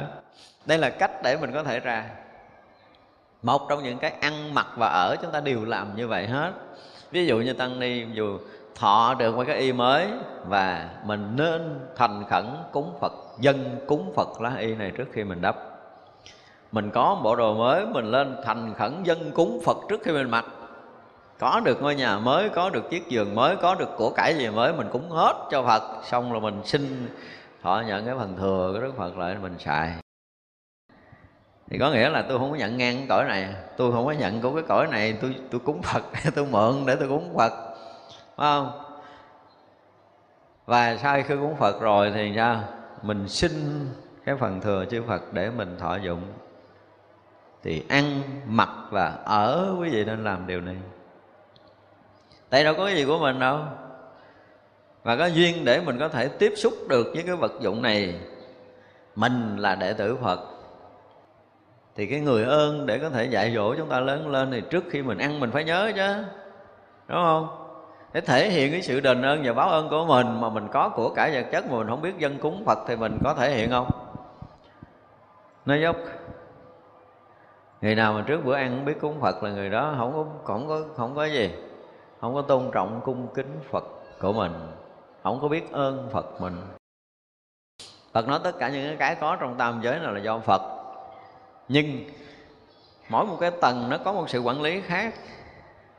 Đây 0.65 0.77
là 0.77 0.89
cách 0.89 1.11
để 1.23 1.37
mình 1.37 1.53
có 1.53 1.63
thể 1.63 1.79
ra. 1.79 2.05
Một 3.41 3.61
trong 3.69 3.83
những 3.83 3.97
cái 3.97 4.13
ăn 4.21 4.53
mặc 4.53 4.67
và 4.77 4.87
ở 4.87 5.15
chúng 5.21 5.31
ta 5.31 5.39
đều 5.39 5.65
làm 5.65 5.95
như 5.95 6.07
vậy 6.07 6.27
hết. 6.27 6.51
Ví 7.11 7.25
dụ 7.25 7.37
như 7.37 7.53
tăng 7.53 7.79
ni, 7.79 8.05
dù 8.13 8.39
thọ 8.75 9.15
được 9.19 9.35
một 9.35 9.43
cái 9.47 9.57
y 9.57 9.73
mới 9.73 10.07
và 10.45 10.89
mình 11.03 11.35
nên 11.35 11.79
thành 11.95 12.23
khẩn 12.29 12.45
cúng 12.71 12.97
phật 13.01 13.13
dân 13.39 13.79
cúng 13.87 14.13
phật 14.15 14.41
lá 14.41 14.55
y 14.59 14.75
này 14.75 14.91
trước 14.97 15.07
khi 15.13 15.23
mình 15.23 15.41
đắp. 15.41 15.55
Mình 16.71 16.91
có 16.91 17.15
một 17.15 17.21
bộ 17.23 17.35
đồ 17.35 17.53
mới, 17.53 17.85
mình 17.85 18.05
lên 18.05 18.35
thành 18.43 18.73
khẩn 18.73 19.03
dân 19.03 19.31
cúng 19.31 19.61
phật 19.65 19.77
trước 19.89 20.01
khi 20.03 20.11
mình 20.11 20.29
mặc. 20.29 20.45
Có 21.39 21.61
được 21.65 21.81
ngôi 21.81 21.95
nhà 21.95 22.19
mới, 22.19 22.49
có 22.49 22.69
được 22.69 22.89
chiếc 22.89 23.07
giường 23.07 23.35
mới, 23.35 23.55
có 23.55 23.75
được 23.75 23.89
của 23.97 24.09
cải 24.09 24.37
gì 24.37 24.49
mới, 24.49 24.73
mình 24.73 24.87
cúng 24.91 25.09
hết 25.09 25.47
cho 25.51 25.63
phật. 25.63 25.83
Xong 26.03 26.31
rồi 26.31 26.41
mình 26.41 26.61
xin 26.63 27.07
thọ 27.63 27.83
nhận 27.87 28.05
cái 28.05 28.15
phần 28.15 28.37
thừa 28.37 28.71
của 28.73 28.79
đức 28.79 28.93
phật 28.97 29.17
lại 29.17 29.35
mình 29.41 29.55
xài. 29.59 29.93
Thì 31.69 31.77
có 31.77 31.91
nghĩa 31.91 32.09
là 32.09 32.21
tôi 32.29 32.39
không 32.39 32.51
có 32.51 32.57
nhận 32.57 32.77
ngang 32.77 32.95
cái 32.97 33.05
cõi 33.09 33.25
này. 33.27 33.53
Tôi 33.77 33.91
không 33.91 34.05
có 34.05 34.11
nhận 34.11 34.41
của 34.41 34.53
cái 34.53 34.63
cõi 34.67 34.87
này, 34.91 35.17
tôi 35.21 35.35
tôi 35.51 35.61
cúng 35.65 35.81
phật, 35.81 36.03
tôi 36.35 36.45
mượn 36.45 36.85
để 36.85 36.95
tôi 36.95 37.07
cúng 37.07 37.33
phật. 37.37 37.53
Phải 38.35 38.47
không? 38.47 38.71
Và 40.65 40.97
sau 40.97 41.21
khi 41.27 41.35
cúng 41.35 41.55
phật 41.59 41.81
rồi 41.81 42.11
thì 42.15 42.33
sao? 42.35 42.63
Mình 43.01 43.27
xin 43.27 43.51
cái 44.25 44.35
phần 44.35 44.61
thừa 44.61 44.85
chư 44.85 45.03
phật 45.07 45.33
để 45.33 45.49
mình 45.49 45.77
thọ 45.79 45.95
dụng. 45.95 46.21
Thì 47.63 47.83
ăn, 47.89 48.21
mặc 48.47 48.69
và 48.91 49.07
ở, 49.25 49.75
quý 49.79 49.89
vị 49.89 50.05
nên 50.05 50.23
làm 50.23 50.47
điều 50.47 50.61
này. 50.61 50.75
Tại 52.49 52.63
đâu 52.63 52.73
có 52.77 52.85
cái 52.85 52.95
gì 52.95 53.05
của 53.05 53.19
mình 53.19 53.39
đâu. 53.39 53.59
Và 55.03 55.15
có 55.15 55.25
duyên 55.25 55.65
để 55.65 55.81
mình 55.81 55.99
có 55.99 56.09
thể 56.09 56.27
tiếp 56.27 56.53
xúc 56.55 56.73
được 56.89 57.07
với 57.13 57.23
cái 57.23 57.35
vật 57.35 57.51
dụng 57.61 57.81
này, 57.81 58.19
mình 59.15 59.57
là 59.57 59.75
đệ 59.75 59.93
tử 59.93 60.17
phật. 60.23 60.39
Thì 61.95 62.05
cái 62.05 62.19
người 62.19 62.43
ơn 62.43 62.85
để 62.85 62.99
có 62.99 63.09
thể 63.09 63.25
dạy 63.25 63.53
dỗ 63.55 63.75
chúng 63.75 63.89
ta 63.89 63.99
lớn 63.99 64.27
lên 64.27 64.51
thì 64.51 64.61
trước 64.69 64.83
khi 64.89 65.01
mình 65.01 65.17
ăn 65.17 65.39
mình 65.39 65.51
phải 65.51 65.63
nhớ 65.63 65.91
chứ. 65.95 66.23
Đúng 67.07 67.17
không? 67.23 67.66
Để 68.13 68.21
thể 68.21 68.49
hiện 68.49 68.71
cái 68.71 68.81
sự 68.81 68.99
đền 68.99 69.21
ơn 69.21 69.41
và 69.45 69.53
báo 69.53 69.69
ơn 69.69 69.89
của 69.89 70.05
mình 70.05 70.41
mà 70.41 70.49
mình 70.49 70.67
có 70.71 70.89
của 70.89 71.09
cải 71.09 71.31
vật 71.31 71.49
chất 71.51 71.65
mà 71.65 71.77
mình 71.77 71.87
không 71.87 72.01
biết 72.01 72.17
dân 72.17 72.39
cúng 72.39 72.63
phật 72.65 72.79
thì 72.87 72.95
mình 72.95 73.17
có 73.23 73.33
thể 73.33 73.55
hiện 73.55 73.69
không? 73.69 73.87
Nó 75.65 75.75
dốc. 75.75 75.95
Người 77.81 77.95
nào 77.95 78.13
mà 78.13 78.23
trước 78.27 78.45
bữa 78.45 78.55
ăn 78.55 78.75
không 78.75 78.85
biết 78.85 78.99
cúng 79.01 79.19
phật 79.21 79.43
là 79.43 79.49
người 79.49 79.69
đó 79.69 79.95
không 79.97 80.13
có 80.13 80.25
không 80.43 80.67
có 80.67 80.81
không 80.97 81.15
có 81.15 81.25
gì. 81.25 81.51
Không 82.21 82.33
có 82.33 82.41
tôn 82.41 82.71
trọng 82.73 83.01
cung 83.03 83.27
kính 83.33 83.59
phật 83.71 83.83
của 84.19 84.33
mình. 84.33 84.51
Không 85.23 85.39
có 85.41 85.47
biết 85.47 85.71
ơn 85.71 86.09
phật 86.11 86.41
mình. 86.41 86.55
Phật 88.13 88.27
nói 88.27 88.39
tất 88.43 88.59
cả 88.59 88.69
những 88.69 88.97
cái 88.97 89.15
có 89.15 89.35
trong 89.35 89.57
tam 89.57 89.79
giới 89.83 89.99
này 89.99 90.13
là 90.13 90.19
do 90.19 90.39
phật. 90.39 90.61
Nhưng 91.67 92.09
mỗi 93.09 93.25
một 93.25 93.37
cái 93.39 93.51
tầng 93.51 93.89
nó 93.89 93.97
có 93.97 94.13
một 94.13 94.29
sự 94.29 94.39
quản 94.39 94.61
lý 94.61 94.81
khác 94.81 95.13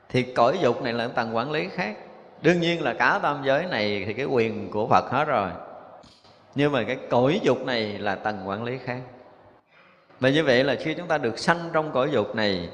thì 0.09 0.23
cõi 0.23 0.59
dục 0.63 0.83
này 0.83 0.93
là 0.93 1.09
tầng 1.09 1.37
quản 1.37 1.51
lý 1.51 1.69
khác. 1.69 1.97
Đương 2.43 2.61
nhiên 2.61 2.83
là 2.83 2.93
cả 2.93 3.21
tam 3.23 3.43
giới 3.45 3.67
này 3.67 4.05
thì 4.07 4.13
cái 4.13 4.27
quyền 4.27 4.71
của 4.71 4.87
phật 4.87 5.05
hết 5.11 5.25
rồi. 5.25 5.51
Nhưng 6.55 6.73
mà 6.73 6.83
cái 6.83 6.97
cõi 7.11 7.41
dục 7.43 7.65
này 7.65 7.99
là 7.99 8.15
tầng 8.15 8.49
quản 8.49 8.65
lý 8.65 8.79
khác. 8.79 9.01
Và 10.21 10.29
như 10.29 10.45
vậy 10.45 10.65
là 10.65 10.75
khi 10.75 10.95
chúng 10.95 11.09
ta 11.09 11.19
được 11.19 11.39
sanh 11.39 11.71
trong 11.73 11.93
cõi 11.93 12.11
dục 12.11 12.35
này, 12.35 12.69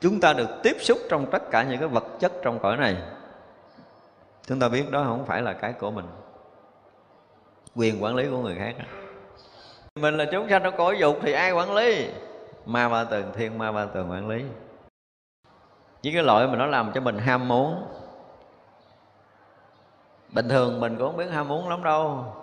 chúng 0.00 0.20
ta 0.20 0.32
được 0.32 0.48
tiếp 0.62 0.76
xúc 0.80 0.98
trong 1.08 1.30
tất 1.30 1.50
cả 1.50 1.62
những 1.62 1.78
cái 1.78 1.88
vật 1.88 2.04
chất 2.20 2.32
trong 2.42 2.58
cõi 2.58 2.76
này, 2.76 2.96
chúng 4.46 4.60
ta 4.60 4.68
biết 4.68 4.90
đó 4.90 5.04
không 5.04 5.26
phải 5.26 5.42
là 5.42 5.52
cái 5.52 5.72
của 5.72 5.90
mình. 5.90 6.06
Quyền 7.74 8.02
quản 8.02 8.14
lý 8.14 8.26
của 8.30 8.38
người 8.38 8.56
khác. 8.58 8.74
Mình 9.94 10.16
là 10.16 10.24
chúng 10.32 10.48
sanh 10.50 10.62
trong 10.62 10.76
cõi 10.76 10.96
dục 10.98 11.18
thì 11.22 11.32
ai 11.32 11.52
quản 11.52 11.74
lý? 11.74 12.06
Ma 12.66 12.88
ba 12.88 13.04
tường 13.04 13.32
thiên, 13.36 13.58
ma 13.58 13.72
ba 13.72 13.84
tường 13.84 14.10
quản 14.10 14.28
lý 14.28 14.44
những 16.02 16.14
cái 16.14 16.22
loại 16.22 16.46
mà 16.46 16.56
nó 16.56 16.66
làm 16.66 16.92
cho 16.92 17.00
mình 17.00 17.18
ham 17.18 17.48
muốn. 17.48 17.86
Bình 20.28 20.48
thường 20.48 20.80
mình 20.80 20.96
cũng 20.96 21.06
không 21.06 21.16
biết 21.16 21.30
ham 21.30 21.48
muốn 21.48 21.68
lắm 21.68 21.82
đâu. 21.82 22.34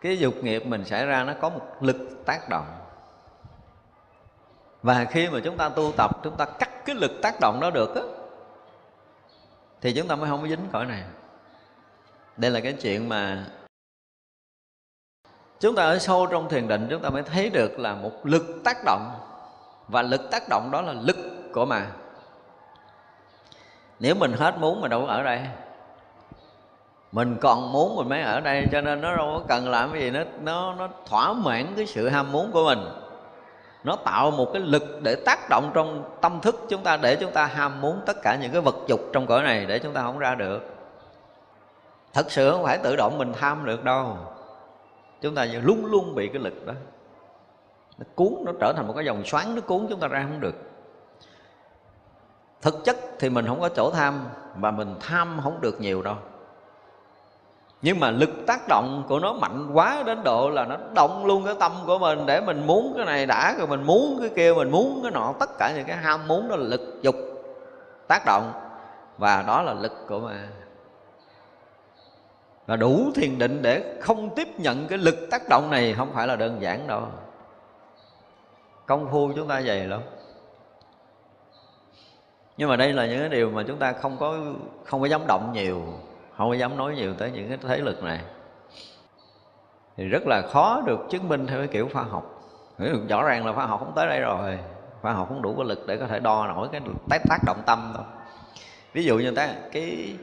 Cái 0.00 0.18
dục 0.18 0.34
nghiệp 0.42 0.66
mình 0.66 0.84
xảy 0.84 1.06
ra 1.06 1.24
nó 1.24 1.32
có 1.40 1.48
một 1.48 1.66
lực 1.80 1.96
tác 2.26 2.48
động. 2.48 2.66
Và 4.82 5.04
khi 5.04 5.28
mà 5.28 5.40
chúng 5.44 5.56
ta 5.56 5.68
tu 5.68 5.92
tập, 5.92 6.10
chúng 6.22 6.36
ta 6.36 6.44
cắt 6.44 6.70
cái 6.84 6.96
lực 6.96 7.12
tác 7.22 7.40
động 7.40 7.60
đó 7.60 7.70
được 7.70 7.94
á, 7.94 8.02
thì 9.80 9.92
chúng 9.92 10.08
ta 10.08 10.16
mới 10.16 10.30
không 10.30 10.42
có 10.42 10.48
dính 10.48 10.68
khỏi 10.72 10.86
này. 10.86 11.04
Đây 12.36 12.50
là 12.50 12.60
cái 12.60 12.72
chuyện 12.72 13.08
mà 13.08 13.46
chúng 15.60 15.74
ta 15.74 15.82
ở 15.82 15.98
sâu 15.98 16.26
trong 16.26 16.48
thiền 16.48 16.68
định, 16.68 16.86
chúng 16.90 17.02
ta 17.02 17.10
mới 17.10 17.22
thấy 17.22 17.50
được 17.50 17.78
là 17.78 17.94
một 17.94 18.12
lực 18.22 18.60
tác 18.64 18.76
động 18.84 19.25
và 19.88 20.02
lực 20.02 20.30
tác 20.30 20.42
động 20.48 20.70
đó 20.70 20.82
là 20.82 20.92
lực 20.92 21.16
của 21.52 21.64
mà. 21.64 21.86
Nếu 24.00 24.14
mình 24.14 24.32
hết 24.32 24.58
muốn 24.58 24.80
mình 24.80 24.90
đâu 24.90 25.00
có 25.00 25.12
ở 25.12 25.22
đây. 25.22 25.40
Mình 27.12 27.36
còn 27.40 27.72
muốn 27.72 27.96
mình 27.96 28.08
mới 28.08 28.22
ở 28.22 28.40
đây, 28.40 28.66
cho 28.72 28.80
nên 28.80 29.00
nó 29.00 29.16
đâu 29.16 29.26
có 29.38 29.44
cần 29.48 29.68
làm 29.68 29.92
cái 29.92 30.00
gì 30.00 30.10
nó 30.10 30.20
nó 30.40 30.74
nó 30.74 30.88
thỏa 31.06 31.32
mãn 31.32 31.66
cái 31.76 31.86
sự 31.86 32.08
ham 32.08 32.32
muốn 32.32 32.52
của 32.52 32.64
mình. 32.64 32.88
Nó 33.84 33.96
tạo 33.96 34.30
một 34.30 34.50
cái 34.52 34.62
lực 34.62 35.02
để 35.02 35.14
tác 35.14 35.48
động 35.48 35.70
trong 35.74 36.10
tâm 36.20 36.40
thức 36.40 36.66
chúng 36.68 36.82
ta, 36.82 36.96
để 36.96 37.16
chúng 37.16 37.32
ta 37.32 37.46
ham 37.46 37.80
muốn 37.80 38.00
tất 38.06 38.16
cả 38.22 38.36
những 38.36 38.52
cái 38.52 38.60
vật 38.60 38.76
dục 38.86 39.00
trong 39.12 39.26
cõi 39.26 39.42
này, 39.42 39.66
để 39.66 39.78
chúng 39.78 39.92
ta 39.92 40.02
không 40.02 40.18
ra 40.18 40.34
được. 40.34 40.74
Thật 42.12 42.30
sự 42.30 42.50
không 42.50 42.64
phải 42.64 42.78
tự 42.78 42.96
động 42.96 43.18
mình 43.18 43.32
tham 43.32 43.64
được 43.64 43.84
đâu. 43.84 44.16
Chúng 45.20 45.34
ta 45.34 45.44
luôn 45.44 45.86
luôn 45.86 46.14
bị 46.14 46.28
cái 46.28 46.42
lực 46.42 46.66
đó 46.66 46.72
nó 47.98 48.04
cuốn, 48.14 48.34
nó 48.44 48.52
trở 48.60 48.72
thành 48.76 48.86
một 48.86 48.92
cái 48.96 49.04
dòng 49.04 49.24
xoắn, 49.24 49.54
nó 49.54 49.60
cuốn 49.60 49.86
chúng 49.90 50.00
ta 50.00 50.08
ra 50.08 50.22
không 50.22 50.40
được. 50.40 50.54
Thực 52.62 52.84
chất 52.84 52.96
thì 53.18 53.30
mình 53.30 53.46
không 53.46 53.60
có 53.60 53.68
chỗ 53.68 53.90
tham 53.90 54.24
và 54.56 54.70
mình 54.70 54.94
tham 55.00 55.40
không 55.42 55.60
được 55.60 55.80
nhiều 55.80 56.02
đâu. 56.02 56.16
Nhưng 57.82 58.00
mà 58.00 58.10
lực 58.10 58.30
tác 58.46 58.68
động 58.68 59.04
của 59.08 59.18
nó 59.18 59.32
mạnh 59.32 59.70
quá 59.72 60.02
đến 60.06 60.22
độ 60.24 60.50
là 60.50 60.64
nó 60.64 60.76
động 60.94 61.26
luôn 61.26 61.44
cái 61.44 61.54
tâm 61.60 61.72
của 61.86 61.98
mình 61.98 62.26
để 62.26 62.40
mình 62.40 62.66
muốn 62.66 62.92
cái 62.96 63.06
này 63.06 63.26
đã, 63.26 63.54
rồi 63.58 63.66
mình 63.66 63.82
muốn 63.82 64.18
cái 64.20 64.28
kia, 64.28 64.52
mình 64.56 64.70
muốn 64.70 65.00
cái 65.02 65.10
nọ. 65.10 65.34
Tất 65.40 65.50
cả 65.58 65.72
những 65.76 65.84
cái 65.86 65.96
ham 65.96 66.28
muốn 66.28 66.48
đó 66.48 66.56
là 66.56 66.64
lực 66.64 66.98
dục 67.02 67.16
tác 68.08 68.22
động, 68.26 68.52
và 69.18 69.42
đó 69.42 69.62
là 69.62 69.72
lực 69.74 69.92
của 70.08 70.20
mà 70.20 70.48
và 72.66 72.76
đủ 72.76 73.10
thiền 73.14 73.38
định 73.38 73.62
để 73.62 73.98
không 74.00 74.34
tiếp 74.34 74.48
nhận 74.60 74.86
cái 74.86 74.98
lực 74.98 75.16
tác 75.30 75.48
động 75.48 75.70
này 75.70 75.94
không 75.94 76.12
phải 76.14 76.26
là 76.26 76.36
đơn 76.36 76.62
giản 76.62 76.86
đâu 76.86 77.02
công 78.86 79.08
phu 79.10 79.32
chúng 79.36 79.48
ta 79.48 79.62
dày 79.62 79.86
lắm. 79.86 80.00
Nhưng 82.56 82.68
mà 82.68 82.76
đây 82.76 82.92
là 82.92 83.06
những 83.06 83.20
cái 83.20 83.28
điều 83.28 83.50
mà 83.50 83.64
chúng 83.68 83.78
ta 83.78 83.92
không 83.92 84.16
có 84.20 84.38
không 84.84 85.00
có 85.00 85.06
dám 85.06 85.26
động 85.28 85.50
nhiều, 85.52 85.82
không 86.36 86.48
có 86.48 86.54
dám 86.54 86.76
nói 86.76 86.94
nhiều 86.94 87.14
tới 87.14 87.30
những 87.30 87.48
cái 87.48 87.58
thế 87.62 87.78
lực 87.78 88.02
này. 88.02 88.20
Thì 89.96 90.04
rất 90.04 90.22
là 90.26 90.42
khó 90.42 90.82
được 90.86 90.98
chứng 91.10 91.28
minh 91.28 91.46
theo 91.46 91.58
cái 91.58 91.68
kiểu 91.68 91.88
khoa 91.92 92.02
học. 92.02 92.32
Rõ 93.08 93.22
ràng 93.22 93.46
là 93.46 93.52
khoa 93.52 93.66
học 93.66 93.80
không 93.80 93.92
tới 93.96 94.06
đây 94.06 94.20
rồi. 94.20 94.58
Khoa 95.02 95.12
học 95.12 95.28
không 95.28 95.42
đủ 95.42 95.54
cái 95.56 95.66
lực 95.66 95.86
để 95.86 95.96
có 95.96 96.06
thể 96.06 96.20
đo 96.20 96.46
nổi 96.46 96.68
cái 96.72 96.80
tác 97.10 97.22
tác 97.28 97.38
động 97.46 97.62
tâm 97.66 97.92
đâu. 97.94 98.04
Ví 98.92 99.04
dụ 99.04 99.18
như 99.18 99.30
ta, 99.30 99.48
cái 99.72 100.16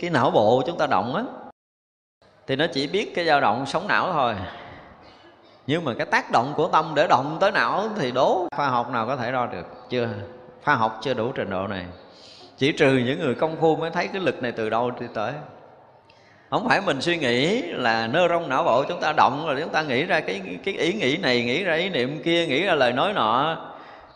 cái 0.00 0.10
não 0.10 0.30
bộ 0.30 0.62
chúng 0.66 0.78
ta 0.78 0.86
động 0.86 1.14
á, 1.14 1.24
thì 2.46 2.56
nó 2.56 2.66
chỉ 2.72 2.86
biết 2.86 3.12
cái 3.14 3.24
dao 3.24 3.40
động 3.40 3.66
sống 3.66 3.88
não 3.88 4.12
thôi 4.12 4.34
nhưng 5.66 5.84
mà 5.84 5.94
cái 5.94 6.06
tác 6.06 6.30
động 6.30 6.52
của 6.56 6.68
tâm 6.68 6.92
để 6.96 7.06
động 7.08 7.36
tới 7.40 7.50
não 7.50 7.88
thì 7.98 8.10
đố 8.10 8.48
khoa 8.56 8.68
học 8.68 8.90
nào 8.90 9.06
có 9.06 9.16
thể 9.16 9.32
đo 9.32 9.46
được? 9.46 9.66
Chưa. 9.90 10.08
Khoa 10.64 10.74
học 10.74 10.98
chưa 11.02 11.14
đủ 11.14 11.32
trình 11.34 11.50
độ 11.50 11.66
này. 11.66 11.84
Chỉ 12.56 12.72
trừ 12.72 12.92
những 12.92 13.20
người 13.20 13.34
công 13.34 13.56
phu 13.60 13.76
mới 13.76 13.90
thấy 13.90 14.08
cái 14.08 14.22
lực 14.22 14.42
này 14.42 14.52
từ 14.52 14.70
đâu 14.70 14.90
đi 14.90 15.06
tới. 15.14 15.32
Không 16.50 16.68
phải 16.68 16.80
mình 16.80 17.00
suy 17.00 17.16
nghĩ 17.16 17.62
là 17.62 18.06
nơ 18.06 18.28
rong 18.28 18.48
não 18.48 18.64
bộ 18.64 18.84
chúng 18.84 19.00
ta 19.00 19.12
động 19.12 19.46
rồi 19.46 19.60
chúng 19.60 19.72
ta 19.72 19.82
nghĩ 19.82 20.04
ra 20.04 20.20
cái 20.20 20.42
cái 20.64 20.74
ý 20.74 20.92
nghĩ 20.92 21.16
này, 21.16 21.44
nghĩ 21.44 21.64
ra 21.64 21.74
ý 21.74 21.88
niệm 21.88 22.22
kia, 22.22 22.46
nghĩ 22.46 22.62
ra 22.62 22.74
lời 22.74 22.92
nói 22.92 23.12
nọ. 23.12 23.56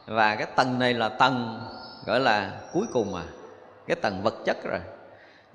Và 0.07 0.35
cái 0.35 0.47
tầng 0.57 0.79
này 0.79 0.95
là 0.95 1.09
tầng, 1.09 1.61
gọi 2.07 2.21
là 2.21 2.51
cuối 2.73 2.87
cùng 2.93 3.15
à. 3.15 3.23
Cái 3.87 3.97
tầng 3.97 4.23
vật 4.23 4.35
chất 4.45 4.65
rồi 4.65 4.81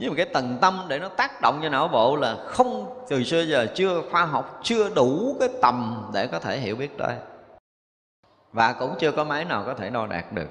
nhưng 0.02 0.10
mà 0.10 0.16
cái 0.18 0.26
tầng 0.26 0.58
tâm 0.62 0.86
để 0.88 1.00
nó 1.00 1.08
tác 1.08 1.42
động 1.42 1.60
cho 1.64 1.70
não 1.70 1.88
bộ 1.88 2.16
là 2.16 2.38
không, 2.46 3.04
từ 3.10 3.24
xưa 3.24 3.42
giờ 3.42 3.68
chưa, 3.76 4.02
khoa 4.12 4.26
học 4.26 4.60
chưa 4.64 4.90
đủ 4.90 5.36
cái 5.40 5.50
tầm 5.62 6.10
để 6.14 6.28
có 6.28 6.40
thể 6.40 6.58
hiểu 6.58 6.76
biết 6.76 6.98
đây 6.98 7.16
và 8.54 8.74
cũng 8.74 8.96
chưa 9.00 9.12
có 9.12 9.24
máy 9.24 9.46
nào 9.46 9.64
có 9.66 9.74
thể 9.74 9.90
đo 9.90 10.08
đạt 10.08 10.32
được. 10.32 10.48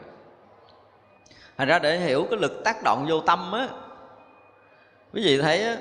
Thành 1.59 1.68
ra 1.68 1.78
để 1.78 1.98
hiểu 1.98 2.27
cái 2.31 2.39
lực 2.39 2.64
tác 2.64 2.82
động 2.85 3.06
vô 3.09 3.20
tâm 3.20 3.52
á, 3.52 3.68
quý 5.12 5.22
vị 5.24 5.39
thấy 5.43 5.64
á, 5.64 5.77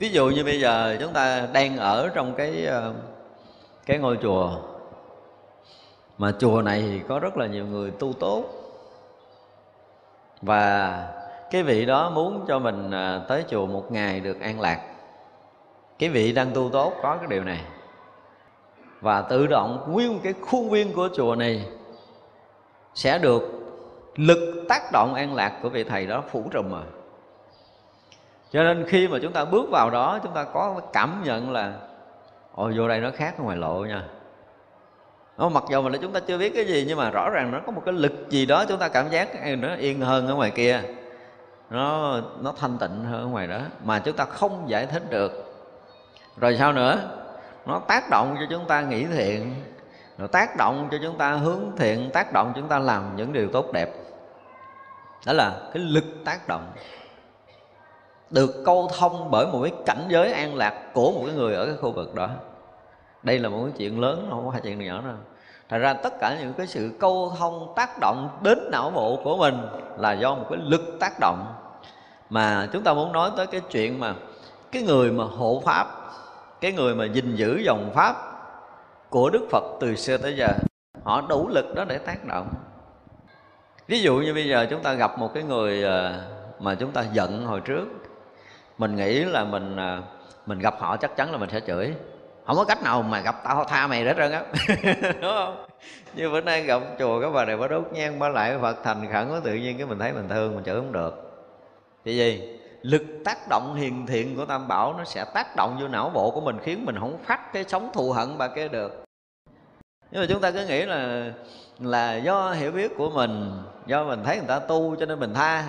ví 0.00 0.08
dụ 0.08 0.28
như 0.28 0.44
bây 0.44 0.60
giờ 0.60 0.96
chúng 1.00 1.12
ta 1.12 1.48
đang 1.52 1.76
ở 1.76 2.10
trong 2.14 2.34
cái 2.34 2.66
ờ, 2.66 2.94
cái 3.86 3.98
ngôi 3.98 4.18
chùa. 4.22 4.50
Mà 6.18 6.32
chùa 6.38 6.62
này 6.62 6.82
thì 6.82 7.00
có 7.08 7.18
rất 7.18 7.36
là 7.36 7.46
nhiều 7.46 7.66
người 7.66 7.90
tu 7.90 8.12
tốt. 8.12 8.44
Và 10.42 11.15
cái 11.50 11.62
vị 11.62 11.86
đó 11.86 12.10
muốn 12.10 12.44
cho 12.48 12.58
mình 12.58 12.90
à, 12.90 13.20
tới 13.28 13.44
chùa 13.48 13.66
một 13.66 13.92
ngày 13.92 14.20
được 14.20 14.40
an 14.40 14.60
lạc. 14.60 14.80
Cái 15.98 16.08
vị 16.08 16.32
đang 16.32 16.50
tu 16.54 16.70
tốt 16.72 16.92
có 17.02 17.16
cái 17.16 17.26
điều 17.28 17.44
này. 17.44 17.60
Và 19.00 19.22
tự 19.22 19.46
động 19.46 19.86
nguyên 19.88 20.20
cái 20.20 20.34
khuôn 20.40 20.70
viên 20.70 20.92
của 20.92 21.08
chùa 21.14 21.34
này 21.34 21.66
sẽ 22.94 23.18
được 23.18 23.42
lực 24.16 24.64
tác 24.68 24.82
động 24.92 25.14
an 25.14 25.34
lạc 25.34 25.52
của 25.62 25.68
vị 25.68 25.84
thầy 25.84 26.06
đó 26.06 26.22
phủ 26.30 26.44
trùm 26.50 26.70
mà. 26.70 26.82
Cho 28.50 28.62
nên 28.62 28.86
khi 28.88 29.08
mà 29.08 29.18
chúng 29.22 29.32
ta 29.32 29.44
bước 29.44 29.70
vào 29.70 29.90
đó, 29.90 30.18
chúng 30.22 30.32
ta 30.32 30.44
có 30.44 30.80
cảm 30.92 31.22
nhận 31.24 31.52
là 31.52 31.72
ôi 32.54 32.74
vô 32.76 32.88
đây 32.88 33.00
nó 33.00 33.10
khác 33.10 33.40
ngoài 33.40 33.56
lộ 33.56 33.84
nha. 33.84 34.02
Nó 35.38 35.48
mặc 35.48 35.64
dù 35.70 35.82
mà 35.82 35.90
chúng 36.02 36.12
ta 36.12 36.20
chưa 36.20 36.38
biết 36.38 36.52
cái 36.54 36.64
gì, 36.64 36.84
nhưng 36.88 36.98
mà 36.98 37.10
rõ 37.10 37.30
ràng 37.30 37.52
nó 37.52 37.60
có 37.66 37.72
một 37.72 37.82
cái 37.84 37.94
lực 37.94 38.12
gì 38.28 38.46
đó, 38.46 38.64
chúng 38.68 38.78
ta 38.78 38.88
cảm 38.88 39.10
giác 39.10 39.28
nó 39.58 39.74
yên 39.74 40.00
hơn 40.00 40.28
ở 40.28 40.34
ngoài 40.34 40.50
kia 40.50 40.82
nó 41.70 42.20
nó 42.40 42.52
thanh 42.56 42.78
tịnh 42.78 43.04
hơn 43.04 43.20
ở 43.20 43.26
ngoài 43.26 43.46
đó, 43.46 43.60
mà 43.84 43.98
chúng 43.98 44.16
ta 44.16 44.24
không 44.24 44.64
giải 44.68 44.86
thích 44.86 45.10
được. 45.10 45.54
Rồi 46.36 46.56
sao 46.56 46.72
nữa? 46.72 47.00
Nó 47.66 47.78
tác 47.78 48.10
động 48.10 48.36
cho 48.40 48.46
chúng 48.50 48.66
ta 48.66 48.80
nghĩ 48.80 49.04
thiện 49.04 49.54
nó 50.18 50.26
tác 50.26 50.56
động 50.56 50.88
cho 50.90 50.98
chúng 51.02 51.18
ta 51.18 51.32
hướng 51.32 51.60
thiện, 51.76 52.10
tác 52.12 52.32
động 52.32 52.52
chúng 52.56 52.68
ta 52.68 52.78
làm 52.78 53.16
những 53.16 53.32
điều 53.32 53.48
tốt 53.52 53.72
đẹp. 53.72 53.90
Đó 55.26 55.32
là 55.32 55.60
cái 55.74 55.82
lực 55.82 56.04
tác 56.24 56.48
động. 56.48 56.72
Được 58.30 58.62
câu 58.64 58.90
thông 58.98 59.30
bởi 59.30 59.46
một 59.46 59.60
cái 59.62 59.72
cảnh 59.86 60.04
giới 60.08 60.32
an 60.32 60.54
lạc 60.54 60.82
của 60.94 61.12
một 61.12 61.22
cái 61.26 61.34
người 61.34 61.54
ở 61.54 61.66
cái 61.66 61.74
khu 61.80 61.92
vực 61.92 62.14
đó. 62.14 62.28
Đây 63.22 63.38
là 63.38 63.48
một 63.48 63.60
cái 63.62 63.72
chuyện 63.78 64.00
lớn 64.00 64.26
không 64.30 64.50
phải 64.52 64.60
chuyện 64.60 64.78
nhỏ 64.78 65.02
đâu. 65.04 65.14
Thật 65.68 65.78
ra 65.78 65.92
tất 65.92 66.20
cả 66.20 66.36
những 66.40 66.52
cái 66.52 66.66
sự 66.66 66.92
câu 67.00 67.32
thông 67.38 67.72
tác 67.76 67.98
động 68.00 68.38
đến 68.42 68.68
não 68.70 68.90
bộ 68.90 69.20
của 69.24 69.36
mình 69.36 69.54
là 69.98 70.12
do 70.12 70.34
một 70.34 70.46
cái 70.50 70.58
lực 70.62 70.96
tác 71.00 71.12
động. 71.20 71.54
Mà 72.30 72.68
chúng 72.72 72.82
ta 72.82 72.94
muốn 72.94 73.12
nói 73.12 73.30
tới 73.36 73.46
cái 73.46 73.60
chuyện 73.70 74.00
mà 74.00 74.14
cái 74.72 74.82
người 74.82 75.12
mà 75.12 75.24
hộ 75.24 75.62
pháp, 75.64 75.86
cái 76.60 76.72
người 76.72 76.94
mà 76.94 77.04
gìn 77.04 77.36
giữ 77.36 77.60
dòng 77.64 77.90
pháp 77.94 78.16
của 79.08 79.30
Đức 79.30 79.46
Phật 79.50 79.64
từ 79.80 79.96
xưa 79.96 80.16
tới 80.16 80.36
giờ, 80.36 80.48
họ 81.02 81.20
đủ 81.20 81.48
lực 81.48 81.74
đó 81.74 81.84
để 81.84 81.98
tác 81.98 82.24
động. 82.24 82.48
Ví 83.88 84.00
dụ 84.00 84.16
như 84.16 84.34
bây 84.34 84.48
giờ 84.48 84.66
chúng 84.70 84.82
ta 84.82 84.92
gặp 84.92 85.18
một 85.18 85.34
cái 85.34 85.42
người 85.42 85.82
ờ, 85.82 86.20
mà 86.60 86.74
chúng 86.74 86.92
ta 86.92 87.04
giận 87.12 87.46
hồi 87.46 87.60
trước, 87.60 87.86
mình 88.78 88.96
nghĩ 88.96 89.24
là 89.24 89.44
mình 89.44 89.76
ờ, 89.76 90.02
mình 90.46 90.58
gặp 90.58 90.74
họ 90.78 90.96
chắc 90.96 91.16
chắn 91.16 91.32
là 91.32 91.38
mình 91.38 91.50
sẽ 91.50 91.60
chửi 91.60 91.94
không 92.46 92.56
có 92.56 92.64
cách 92.64 92.82
nào 92.82 93.02
mà 93.02 93.20
gặp 93.20 93.36
tao, 93.44 93.64
tha 93.64 93.86
mày 93.86 94.04
hết 94.04 94.14
trơn 94.16 94.32
á. 94.32 94.42
Đúng 95.20 95.32
không? 95.34 95.66
Như 96.14 96.30
bữa 96.30 96.40
nay 96.40 96.62
gặp 96.62 96.82
chùa 96.98 97.20
các 97.20 97.30
bà 97.30 97.44
này 97.44 97.56
bà 97.56 97.68
đốt 97.68 97.92
nhang, 97.92 98.18
bà 98.18 98.28
lại 98.28 98.58
phật 98.60 98.76
thành 98.84 99.12
khẩn 99.12 99.28
có 99.30 99.40
tự 99.40 99.54
nhiên 99.54 99.78
cái 99.78 99.86
mình 99.86 99.98
thấy 99.98 100.12
mình 100.12 100.28
thương, 100.28 100.54
mình 100.54 100.64
chửi 100.64 100.74
không 100.74 100.92
được. 100.92 101.26
Thì 102.04 102.16
gì? 102.16 102.58
Lực 102.82 103.02
tác 103.24 103.48
động 103.48 103.74
hiền 103.74 104.06
thiện 104.06 104.36
của 104.36 104.44
tam 104.44 104.68
bảo 104.68 104.94
nó 104.98 105.04
sẽ 105.04 105.24
tác 105.34 105.56
động 105.56 105.78
vô 105.80 105.88
não 105.88 106.10
bộ 106.14 106.30
của 106.30 106.40
mình, 106.40 106.58
khiến 106.62 106.86
mình 106.86 106.96
không 107.00 107.18
phát 107.24 107.52
cái 107.52 107.64
sống 107.64 107.90
thù 107.94 108.12
hận 108.12 108.38
bà 108.38 108.48
kia 108.48 108.68
được. 108.68 109.04
Nhưng 110.10 110.22
mà 110.22 110.26
chúng 110.28 110.40
ta 110.40 110.50
cứ 110.50 110.66
nghĩ 110.66 110.84
là 110.84 111.30
là 111.78 112.16
do 112.16 112.52
hiểu 112.52 112.72
biết 112.72 112.92
của 112.96 113.10
mình, 113.10 113.62
do 113.86 114.04
mình 114.04 114.24
thấy 114.24 114.36
người 114.36 114.48
ta 114.48 114.58
tu 114.58 114.96
cho 114.96 115.06
nên 115.06 115.20
mình 115.20 115.34
tha, 115.34 115.64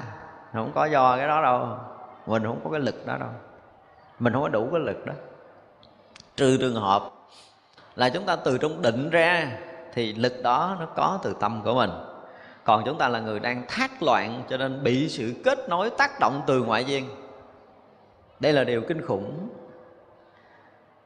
không 0.53 0.71
có 0.75 0.85
do 0.85 1.17
cái 1.17 1.27
đó 1.27 1.41
đâu. 1.41 1.77
Mình 2.25 2.43
không 2.43 2.59
có 2.63 2.69
cái 2.69 2.79
lực 2.79 3.05
đó 3.05 3.17
đâu. 3.19 3.29
Mình 4.19 4.33
không 4.33 4.41
có 4.41 4.49
đủ 4.49 4.69
cái 4.71 4.81
lực 4.81 5.05
đó 5.05 5.13
trừ 6.37 6.57
trường 6.57 6.75
hợp 6.75 7.11
là 7.95 8.09
chúng 8.09 8.25
ta 8.25 8.35
từ 8.35 8.57
trong 8.57 8.81
định 8.81 9.09
ra 9.09 9.51
thì 9.93 10.13
lực 10.13 10.43
đó 10.43 10.77
nó 10.79 10.85
có 10.85 11.19
từ 11.23 11.35
tâm 11.39 11.61
của 11.63 11.73
mình. 11.73 11.89
Còn 12.63 12.83
chúng 12.85 12.97
ta 12.97 13.07
là 13.07 13.19
người 13.19 13.39
đang 13.39 13.65
thác 13.67 14.03
loạn 14.03 14.43
cho 14.49 14.57
nên 14.57 14.83
bị 14.83 15.09
sự 15.09 15.33
kết 15.43 15.69
nối 15.69 15.89
tác 15.89 16.19
động 16.19 16.41
từ 16.47 16.63
ngoại 16.63 16.83
viên. 16.83 17.09
Đây 18.39 18.53
là 18.53 18.63
điều 18.63 18.81
kinh 18.81 19.05
khủng. 19.05 19.49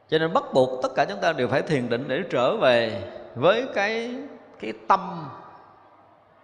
Cho 0.10 0.18
nên 0.18 0.34
bắt 0.34 0.44
buộc 0.54 0.84
tất 0.84 0.90
cả 0.96 1.06
chúng 1.06 1.22
ta 1.22 1.34
đều 1.34 1.48
phải 1.48 1.62
thiền 1.62 1.90
định 1.90 2.08
để 2.08 2.22
trở 2.30 2.58
về 2.58 3.04
với 3.36 3.68
cái 3.74 4.16
cái 4.60 4.74
tâm 4.88 5.30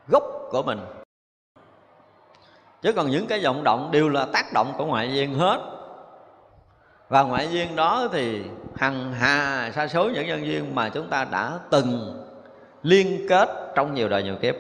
gốc 0.08 0.24
của 0.52 0.64
mình. 0.64 0.80
Chứ 2.82 2.94
còn 2.94 3.10
những 3.10 3.28
cái 3.28 3.44
vọng 3.44 3.64
động 3.64 3.90
đều 3.92 4.10
là 4.10 4.28
tác 4.34 4.54
động 4.54 4.74
của 4.78 4.86
ngoại 4.86 5.08
viên 5.08 5.34
hết 5.34 5.77
và 7.10 7.24
ngoại 7.24 7.52
duyên 7.52 7.76
đó 7.76 8.08
thì 8.12 8.44
hằng 8.76 9.14
hà 9.14 9.72
sa 9.76 9.88
số 9.88 10.10
những 10.10 10.28
nhân 10.28 10.46
duyên 10.46 10.76
mà 10.76 10.90
chúng 10.90 11.10
ta 11.10 11.26
đã 11.32 11.60
từng 11.70 12.24
liên 12.84 13.26
kết 13.30 13.50
trong 13.76 13.94
nhiều 13.94 14.10
đời 14.10 14.24
nhiều 14.24 14.36
kiếp. 14.42 14.56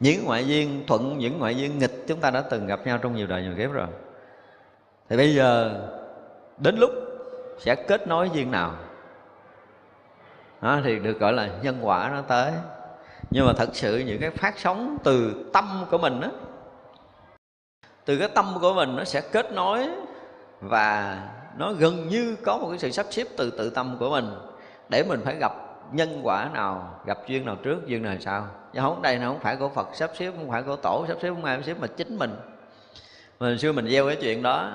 Những 0.00 0.24
ngoại 0.24 0.46
duyên 0.46 0.84
thuận, 0.86 1.18
những 1.18 1.38
ngoại 1.38 1.56
duyên 1.56 1.78
nghịch 1.78 2.04
chúng 2.08 2.20
ta 2.20 2.30
đã 2.30 2.40
từng 2.40 2.66
gặp 2.66 2.86
nhau 2.86 2.98
trong 3.02 3.14
nhiều 3.14 3.26
đời 3.26 3.42
nhiều 3.42 3.54
kiếp 3.58 3.72
rồi. 3.72 3.86
Thì 5.08 5.16
bây 5.16 5.34
giờ, 5.34 5.80
đến 6.58 6.76
lúc 6.78 6.90
sẽ 7.58 7.74
kết 7.74 8.08
nối 8.08 8.30
duyên 8.34 8.50
nào? 8.50 8.74
Đó, 10.60 10.80
thì 10.84 10.98
được 10.98 11.20
gọi 11.20 11.32
là 11.32 11.48
nhân 11.62 11.78
quả 11.82 12.10
nó 12.14 12.22
tới. 12.22 12.52
Nhưng 13.30 13.46
mà 13.46 13.52
thật 13.52 13.68
sự 13.72 13.98
những 13.98 14.20
cái 14.20 14.30
phát 14.30 14.58
sóng 14.58 14.98
từ 15.04 15.44
tâm 15.52 15.84
của 15.90 15.98
mình 15.98 16.20
đó 16.20 16.28
từ 18.08 18.18
cái 18.18 18.28
tâm 18.28 18.54
của 18.60 18.74
mình 18.74 18.96
nó 18.96 19.04
sẽ 19.04 19.20
kết 19.20 19.52
nối 19.52 19.88
và 20.60 21.18
nó 21.56 21.72
gần 21.72 22.08
như 22.08 22.36
có 22.44 22.58
một 22.58 22.68
cái 22.70 22.78
sự 22.78 22.90
sắp 22.90 23.06
xếp 23.10 23.26
từ 23.36 23.50
tự 23.50 23.70
tâm 23.70 23.96
của 24.00 24.10
mình 24.10 24.30
để 24.88 25.04
mình 25.08 25.20
phải 25.24 25.36
gặp 25.40 25.52
nhân 25.92 26.20
quả 26.22 26.50
nào, 26.54 27.00
gặp 27.06 27.18
duyên 27.26 27.46
nào 27.46 27.56
trước, 27.62 27.86
duyên 27.86 28.02
nào 28.02 28.16
sau. 28.20 28.46
Chứ 28.74 28.80
không, 28.80 29.02
đây 29.02 29.18
nó 29.18 29.28
không 29.28 29.40
phải 29.40 29.56
của 29.56 29.68
phật 29.68 29.88
sắp 29.94 30.10
xếp, 30.18 30.32
không 30.36 30.50
phải 30.50 30.62
của 30.62 30.76
tổ 30.76 31.04
sắp 31.08 31.16
xếp, 31.22 31.28
không 31.28 31.44
ai 31.44 31.56
sắp 31.56 31.62
xếp, 31.66 31.76
mà 31.80 31.86
chính 31.86 32.18
mình. 32.18 32.34
Mình 33.40 33.58
xưa 33.58 33.72
mình 33.72 33.88
gieo 33.88 34.06
cái 34.06 34.16
chuyện 34.20 34.42
đó, 34.42 34.72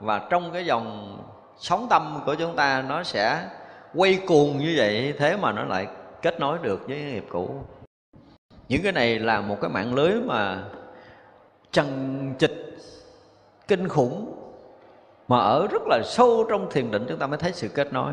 và 0.00 0.26
trong 0.30 0.50
cái 0.52 0.66
dòng 0.66 1.18
sống 1.58 1.86
tâm 1.90 2.22
của 2.26 2.34
chúng 2.34 2.56
ta, 2.56 2.82
nó 2.82 3.02
sẽ 3.02 3.48
quay 3.94 4.18
cuồng 4.26 4.58
như 4.58 4.74
vậy, 4.76 5.14
thế 5.18 5.36
mà 5.36 5.52
nó 5.52 5.64
lại 5.64 5.86
kết 6.22 6.40
nối 6.40 6.58
được 6.62 6.88
với 6.88 6.98
nghiệp 6.98 7.26
cũ. 7.30 7.64
Những 8.68 8.82
cái 8.82 8.92
này 8.92 9.18
là 9.18 9.40
một 9.40 9.58
cái 9.60 9.70
mạng 9.70 9.94
lưới 9.94 10.12
mà 10.14 10.62
trần 11.72 12.34
trịch, 12.38 12.78
kinh 13.68 13.88
khủng 13.88 14.43
mà 15.28 15.38
ở 15.38 15.66
rất 15.66 15.82
là 15.86 16.00
sâu 16.04 16.46
trong 16.50 16.70
thiền 16.70 16.90
định 16.90 17.06
chúng 17.08 17.18
ta 17.18 17.26
mới 17.26 17.38
thấy 17.38 17.52
sự 17.52 17.68
kết 17.68 17.92
nối. 17.92 18.12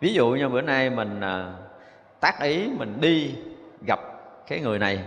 Ví 0.00 0.14
dụ 0.14 0.28
như 0.28 0.48
bữa 0.48 0.60
nay 0.60 0.90
mình 0.90 1.20
à, 1.20 1.52
tác 2.20 2.40
ý 2.40 2.68
mình 2.78 3.00
đi 3.00 3.34
gặp 3.86 4.00
cái 4.46 4.60
người 4.60 4.78
này. 4.78 5.04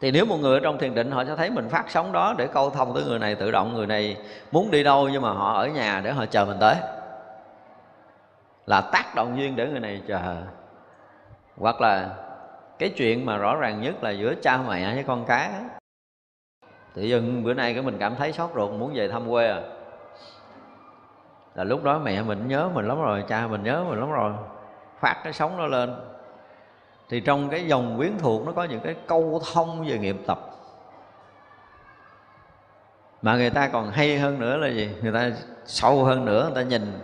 Thì 0.00 0.10
nếu 0.10 0.26
một 0.26 0.36
người 0.36 0.54
ở 0.54 0.60
trong 0.60 0.78
thiền 0.78 0.94
định 0.94 1.10
họ 1.10 1.24
sẽ 1.24 1.36
thấy 1.36 1.50
mình 1.50 1.68
phát 1.68 1.84
sóng 1.88 2.12
đó 2.12 2.34
để 2.38 2.46
câu 2.46 2.70
thông 2.70 2.94
tới 2.94 3.04
người 3.04 3.18
này 3.18 3.34
tự 3.34 3.50
động 3.50 3.74
người 3.74 3.86
này 3.86 4.16
muốn 4.52 4.70
đi 4.70 4.82
đâu 4.82 5.08
nhưng 5.08 5.22
mà 5.22 5.32
họ 5.32 5.52
ở 5.52 5.66
nhà 5.66 6.00
để 6.04 6.12
họ 6.12 6.26
chờ 6.26 6.44
mình 6.44 6.56
tới. 6.60 6.74
Là 8.66 8.80
tác 8.80 9.14
động 9.14 9.38
duyên 9.38 9.56
để 9.56 9.66
người 9.66 9.80
này 9.80 10.02
chờ. 10.08 10.36
Hoặc 11.56 11.80
là 11.80 12.08
cái 12.78 12.88
chuyện 12.88 13.26
mà 13.26 13.36
rõ 13.36 13.56
ràng 13.56 13.80
nhất 13.80 14.02
là 14.02 14.10
giữa 14.10 14.34
cha 14.42 14.58
mẹ 14.68 14.94
với 14.94 15.04
con 15.04 15.24
cái 15.24 15.50
tự 16.94 17.02
dưng 17.02 17.44
bữa 17.44 17.54
nay 17.54 17.74
cái 17.74 17.82
mình 17.82 17.96
cảm 17.98 18.16
thấy 18.16 18.32
sốt 18.32 18.50
ruột, 18.54 18.70
muốn 18.70 18.92
về 18.94 19.08
thăm 19.08 19.30
quê 19.30 19.48
à. 19.48 19.60
Là 21.54 21.64
lúc 21.64 21.84
đó 21.84 21.98
mẹ 21.98 22.22
mình 22.22 22.48
nhớ 22.48 22.70
mình 22.74 22.88
lắm 22.88 23.02
rồi, 23.02 23.24
cha 23.28 23.46
mình 23.46 23.62
nhớ 23.62 23.84
mình 23.88 24.00
lắm 24.00 24.10
rồi. 24.10 24.32
Phát 25.00 25.16
cái 25.24 25.32
sống 25.32 25.56
nó 25.56 25.66
lên. 25.66 25.94
Thì 27.08 27.20
trong 27.20 27.48
cái 27.48 27.66
dòng 27.66 27.96
quyến 27.96 28.18
thuộc 28.18 28.46
nó 28.46 28.52
có 28.52 28.64
những 28.64 28.80
cái 28.80 28.94
câu 29.06 29.40
thông 29.52 29.84
về 29.88 29.98
nghiệp 29.98 30.16
tập. 30.26 30.38
Mà 33.22 33.36
người 33.36 33.50
ta 33.50 33.68
còn 33.68 33.90
hay 33.90 34.18
hơn 34.18 34.40
nữa 34.40 34.56
là 34.56 34.68
gì? 34.68 34.90
Người 35.02 35.12
ta 35.12 35.30
sâu 35.64 36.04
hơn 36.04 36.24
nữa, 36.24 36.42
người 36.44 36.64
ta 36.64 36.68
nhìn. 36.68 36.98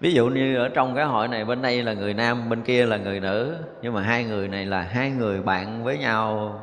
Ví 0.00 0.12
dụ 0.12 0.26
như 0.26 0.56
ở 0.56 0.68
trong 0.68 0.94
cái 0.94 1.04
hội 1.04 1.28
này, 1.28 1.44
bên 1.44 1.62
đây 1.62 1.82
là 1.82 1.92
người 1.92 2.14
nam, 2.14 2.48
bên 2.48 2.62
kia 2.62 2.86
là 2.86 2.96
người 2.96 3.20
nữ. 3.20 3.56
Nhưng 3.82 3.94
mà 3.94 4.02
hai 4.02 4.24
người 4.24 4.48
này 4.48 4.66
là 4.66 4.82
hai 4.82 5.10
người 5.10 5.42
bạn 5.42 5.84
với 5.84 5.98
nhau 5.98 6.60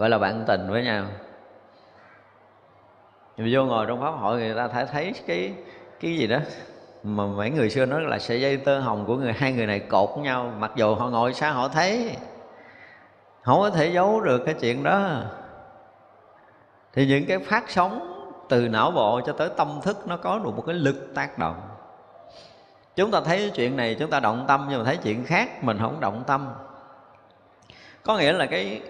gọi 0.00 0.10
là 0.10 0.18
bạn 0.18 0.44
tình 0.46 0.70
với 0.70 0.82
nhau. 0.82 1.04
Nhưng 3.36 3.48
vô 3.52 3.64
ngồi 3.64 3.86
trong 3.86 4.00
pháp 4.00 4.10
hội 4.10 4.38
người 4.38 4.54
ta 4.54 4.68
thấy 4.68 4.86
thấy 4.86 5.12
cái 5.26 5.54
cái 6.00 6.16
gì 6.16 6.26
đó 6.26 6.38
mà 7.02 7.26
mấy 7.26 7.50
người 7.50 7.70
xưa 7.70 7.86
nói 7.86 8.00
là 8.00 8.18
sợi 8.18 8.40
dây 8.40 8.56
tơ 8.56 8.80
hồng 8.80 9.04
của 9.06 9.16
người, 9.16 9.32
hai 9.32 9.52
người 9.52 9.66
này 9.66 9.80
cột 9.80 10.10
với 10.14 10.24
nhau, 10.24 10.52
mặc 10.58 10.72
dù 10.76 10.94
họ 10.94 11.08
ngồi 11.08 11.34
xa 11.34 11.50
họ 11.50 11.68
thấy. 11.68 12.16
Không 13.42 13.60
có 13.60 13.70
thể 13.70 13.86
giấu 13.86 14.20
được 14.20 14.42
cái 14.46 14.54
chuyện 14.60 14.82
đó. 14.82 15.22
Thì 16.92 17.06
những 17.06 17.26
cái 17.26 17.38
phát 17.38 17.70
sóng 17.70 18.22
từ 18.48 18.68
não 18.68 18.90
bộ 18.90 19.20
cho 19.26 19.32
tới 19.32 19.48
tâm 19.56 19.80
thức 19.82 20.06
nó 20.06 20.16
có 20.16 20.38
được 20.38 20.56
một 20.56 20.64
cái 20.66 20.74
lực 20.74 21.14
tác 21.14 21.38
động. 21.38 21.60
Chúng 22.96 23.10
ta 23.10 23.20
thấy 23.20 23.50
chuyện 23.54 23.76
này, 23.76 23.96
chúng 23.98 24.10
ta 24.10 24.20
động 24.20 24.44
tâm 24.48 24.66
nhưng 24.70 24.78
mà 24.78 24.84
thấy 24.84 24.96
chuyện 24.96 25.24
khác, 25.24 25.64
mình 25.64 25.78
không 25.78 26.00
động 26.00 26.22
tâm. 26.26 26.48
Có 28.02 28.18
nghĩa 28.18 28.32
là 28.32 28.46
cái 28.46 28.82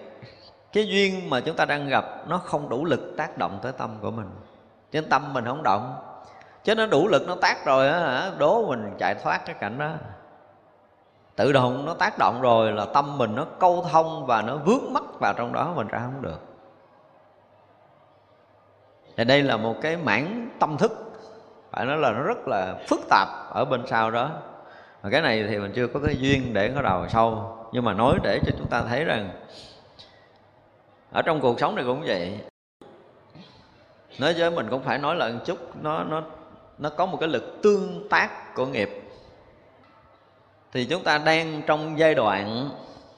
cái 0.73 0.89
duyên 0.89 1.31
mà 1.31 1.41
chúng 1.41 1.57
ta 1.57 1.65
đang 1.65 1.89
gặp 1.89 2.05
nó 2.29 2.39
không 2.39 2.69
đủ 2.69 2.85
lực 2.85 3.15
tác 3.17 3.39
động 3.39 3.59
tới 3.63 3.73
tâm 3.73 3.97
của 4.01 4.11
mình. 4.11 4.31
Trên 4.93 5.09
tâm 5.09 5.33
mình 5.33 5.45
không 5.45 5.63
động. 5.63 5.97
Chứ 6.65 6.75
nó 6.75 6.87
đủ 6.87 7.09
lực 7.09 7.23
nó 7.27 7.35
tác 7.35 7.65
rồi 7.67 7.89
á 7.89 7.99
hả, 7.99 8.31
đố 8.39 8.67
mình 8.69 8.95
chạy 8.99 9.15
thoát 9.15 9.47
cái 9.47 9.57
cảnh 9.61 9.79
đó. 9.79 9.91
Tự 11.37 11.53
động 11.53 11.87
nó 11.87 11.95
tác 11.95 12.19
động 12.19 12.41
rồi 12.41 12.73
là 12.73 12.87
tâm 12.95 13.19
mình 13.19 13.35
nó 13.35 13.47
câu 13.59 13.87
thông 13.93 14.27
và 14.27 14.43
nó 14.43 14.57
vướng 14.57 14.93
mắc 14.93 15.03
vào 15.21 15.35
trong 15.35 15.53
đó, 15.53 15.73
mình 15.77 15.89
ra 15.89 15.99
không 15.99 16.23
được. 16.23 16.41
Thì 19.17 19.25
đây 19.25 19.43
là 19.43 19.57
một 19.57 19.75
cái 19.83 19.97
mảng 19.97 20.51
tâm 20.61 20.77
thức. 20.77 20.93
Phải 21.71 21.87
nói 21.87 21.97
là 21.97 22.11
nó 22.11 22.23
rất 22.23 22.49
là 22.49 22.75
phức 22.89 23.01
tạp 23.11 23.29
ở 23.51 23.65
bên 23.65 23.87
sau 23.87 24.11
đó. 24.11 24.31
Và 25.03 25.11
cái 25.11 25.23
này 25.23 25.47
thì 25.49 25.59
mình 25.59 25.73
chưa 25.75 25.87
có 25.87 26.01
cái 26.07 26.17
duyên 26.19 26.55
để 26.55 26.73
có 26.75 26.83
đầu 26.83 27.09
sâu. 27.09 27.57
Nhưng 27.73 27.85
mà 27.85 27.93
nói 27.93 28.15
để 28.23 28.41
cho 28.47 28.53
chúng 28.59 28.69
ta 28.69 28.83
thấy 28.83 29.05
rằng 29.05 29.31
ở 31.13 31.23
trong 31.23 31.41
cuộc 31.41 31.61
sống 31.61 31.75
này 31.75 31.85
cũng 31.85 32.03
vậy. 32.07 32.41
Nói 34.19 34.35
với 34.39 34.51
mình 34.51 34.67
cũng 34.71 34.83
phải 34.83 34.99
nói 34.99 35.17
là 35.17 35.29
một 35.29 35.41
chút, 35.47 35.83
nó 35.83 36.05
nó 36.05 36.23
nó 36.79 36.91
có 36.91 37.07
một 37.07 37.17
cái 37.21 37.29
lực 37.29 37.59
tương 37.63 38.09
tác 38.09 38.55
của 38.55 38.67
nghiệp. 38.67 39.03
Thì 40.73 40.85
chúng 40.85 41.05
ta 41.05 41.19
đang 41.19 41.63
trong 41.67 41.99
giai 41.99 42.15
đoạn, 42.15 42.71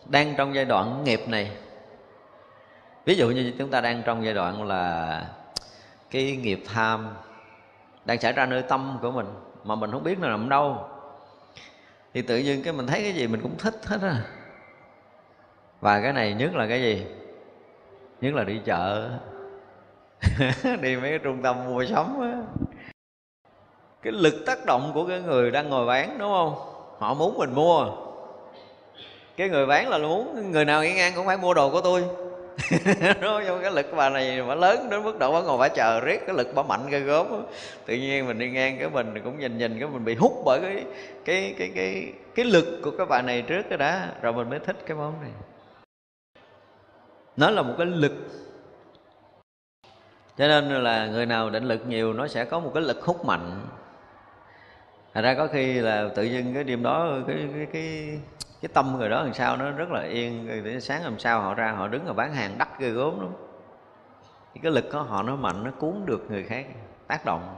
đang 0.06 0.34
trong 0.36 0.54
giai 0.54 0.64
đoạn 0.64 1.04
nghiệp 1.04 1.28
này. 1.28 1.50
Ví 3.04 3.14
dụ 3.14 3.30
như 3.30 3.52
chúng 3.58 3.70
ta 3.70 3.80
đang 3.80 4.02
trong 4.02 4.24
giai 4.24 4.34
đoạn 4.34 4.62
là 4.68 5.26
cái 6.10 6.36
nghiệp 6.36 6.62
tham 6.66 7.14
đang 8.04 8.20
xảy 8.20 8.32
ra 8.32 8.46
nơi 8.46 8.62
tâm 8.62 8.98
của 9.02 9.10
mình, 9.10 9.26
mà 9.64 9.74
mình 9.74 9.90
không 9.90 10.04
biết 10.04 10.18
nó 10.18 10.28
nằm 10.28 10.48
đâu. 10.48 10.88
Thì 12.14 12.22
tự 12.22 12.38
nhiên 12.38 12.62
cái 12.62 12.72
mình 12.72 12.86
thấy 12.86 13.02
cái 13.02 13.12
gì 13.12 13.26
mình 13.26 13.40
cũng 13.40 13.58
thích 13.58 13.74
hết 13.86 13.98
á. 14.02 14.22
Và 15.80 16.00
cái 16.00 16.12
này 16.12 16.34
nhất 16.34 16.54
là 16.54 16.66
cái 16.66 16.82
gì? 16.82 17.06
Nhất 18.22 18.34
là 18.34 18.44
đi 18.44 18.60
chợ. 18.64 19.10
Đi 20.80 20.96
mấy 20.96 21.10
cái 21.10 21.18
trung 21.18 21.42
tâm 21.42 21.64
mua 21.64 21.84
sắm 21.84 22.20
á. 22.20 22.32
Cái 24.02 24.12
lực 24.12 24.34
tác 24.46 24.66
động 24.66 24.90
của 24.94 25.06
cái 25.06 25.20
người 25.20 25.50
đang 25.50 25.70
ngồi 25.70 25.86
bán, 25.86 26.18
đúng 26.18 26.32
không? 26.32 26.54
Họ 26.98 27.14
muốn 27.14 27.38
mình 27.38 27.54
mua. 27.54 27.86
Cái 29.36 29.48
người 29.48 29.66
bán 29.66 29.88
là 29.88 29.98
muốn, 29.98 30.50
người 30.52 30.64
nào 30.64 30.82
nghĩ 30.82 30.94
ngang 30.94 31.12
cũng 31.16 31.26
phải 31.26 31.36
mua 31.36 31.54
đồ 31.54 31.70
của 31.70 31.80
tôi. 31.80 32.04
Nó 33.20 33.40
cái 33.62 33.72
lực 33.72 33.86
bà 33.96 34.10
này 34.10 34.42
mà 34.42 34.54
lớn 34.54 34.88
đến 34.90 35.02
mức 35.02 35.18
độ 35.18 35.32
bà 35.32 35.40
ngồi 35.40 35.58
bà 35.58 35.68
chờ 35.68 36.00
riết, 36.00 36.20
cái 36.26 36.36
lực 36.36 36.48
bà 36.54 36.62
mạnh 36.62 36.86
ghê 36.90 37.00
gớm 37.00 37.44
tự 37.86 37.94
nhiên 37.94 38.26
mình 38.26 38.38
đi 38.38 38.50
ngang 38.50 38.76
cái 38.78 38.90
mình 38.90 39.20
cũng 39.24 39.38
nhìn 39.38 39.58
nhìn 39.58 39.78
cái 39.80 39.88
mình 39.88 40.04
bị 40.04 40.14
hút 40.14 40.32
bởi 40.44 40.60
cái 40.60 40.84
cái 41.24 41.54
cái 41.58 41.72
cái 41.74 42.12
cái 42.34 42.44
lực 42.44 42.80
của 42.84 42.90
cái 42.98 43.06
bà 43.06 43.22
này 43.22 43.42
trước 43.42 43.62
cái 43.68 43.78
đã, 43.78 44.08
rồi 44.22 44.32
mình 44.32 44.50
mới 44.50 44.58
thích 44.58 44.76
cái 44.86 44.96
món 44.96 45.20
này 45.20 45.30
nó 47.36 47.50
là 47.50 47.62
một 47.62 47.74
cái 47.78 47.86
lực. 47.86 48.12
Cho 50.38 50.48
nên 50.48 50.68
là 50.68 51.06
người 51.06 51.26
nào 51.26 51.50
định 51.50 51.64
lực 51.64 51.86
nhiều, 51.86 52.12
nó 52.12 52.28
sẽ 52.28 52.44
có 52.44 52.60
một 52.60 52.70
cái 52.74 52.82
lực 52.82 53.04
hút 53.04 53.24
mạnh. 53.24 53.60
Thật 55.14 55.20
ra 55.22 55.34
có 55.34 55.46
khi 55.46 55.74
là 55.74 56.08
tự 56.14 56.24
nhiên 56.24 56.54
cái 56.54 56.64
đêm 56.64 56.82
đó, 56.82 57.18
cái 57.26 57.36
cái 57.56 57.66
cái 57.72 58.18
cái 58.62 58.68
tâm 58.74 58.96
người 58.98 59.08
đó 59.08 59.22
làm 59.22 59.34
sao, 59.34 59.56
nó 59.56 59.70
rất 59.70 59.90
là 59.90 60.02
yên. 60.02 60.62
Để 60.64 60.80
sáng 60.80 61.04
làm 61.04 61.18
sao 61.18 61.40
họ 61.40 61.54
ra, 61.54 61.72
họ 61.72 61.88
đứng 61.88 62.06
ở 62.06 62.12
bán 62.12 62.34
hàng 62.34 62.54
đắt 62.58 62.68
ghê 62.78 62.90
gốm 62.90 63.20
lắm. 63.20 63.30
Thì 64.54 64.60
cái 64.62 64.72
lực 64.72 64.84
của 64.92 65.02
họ, 65.02 65.22
nó 65.22 65.36
mạnh, 65.36 65.64
nó 65.64 65.70
cuốn 65.70 66.02
được 66.06 66.30
người 66.30 66.42
khác, 66.42 66.66
tác 67.06 67.24
động. 67.24 67.56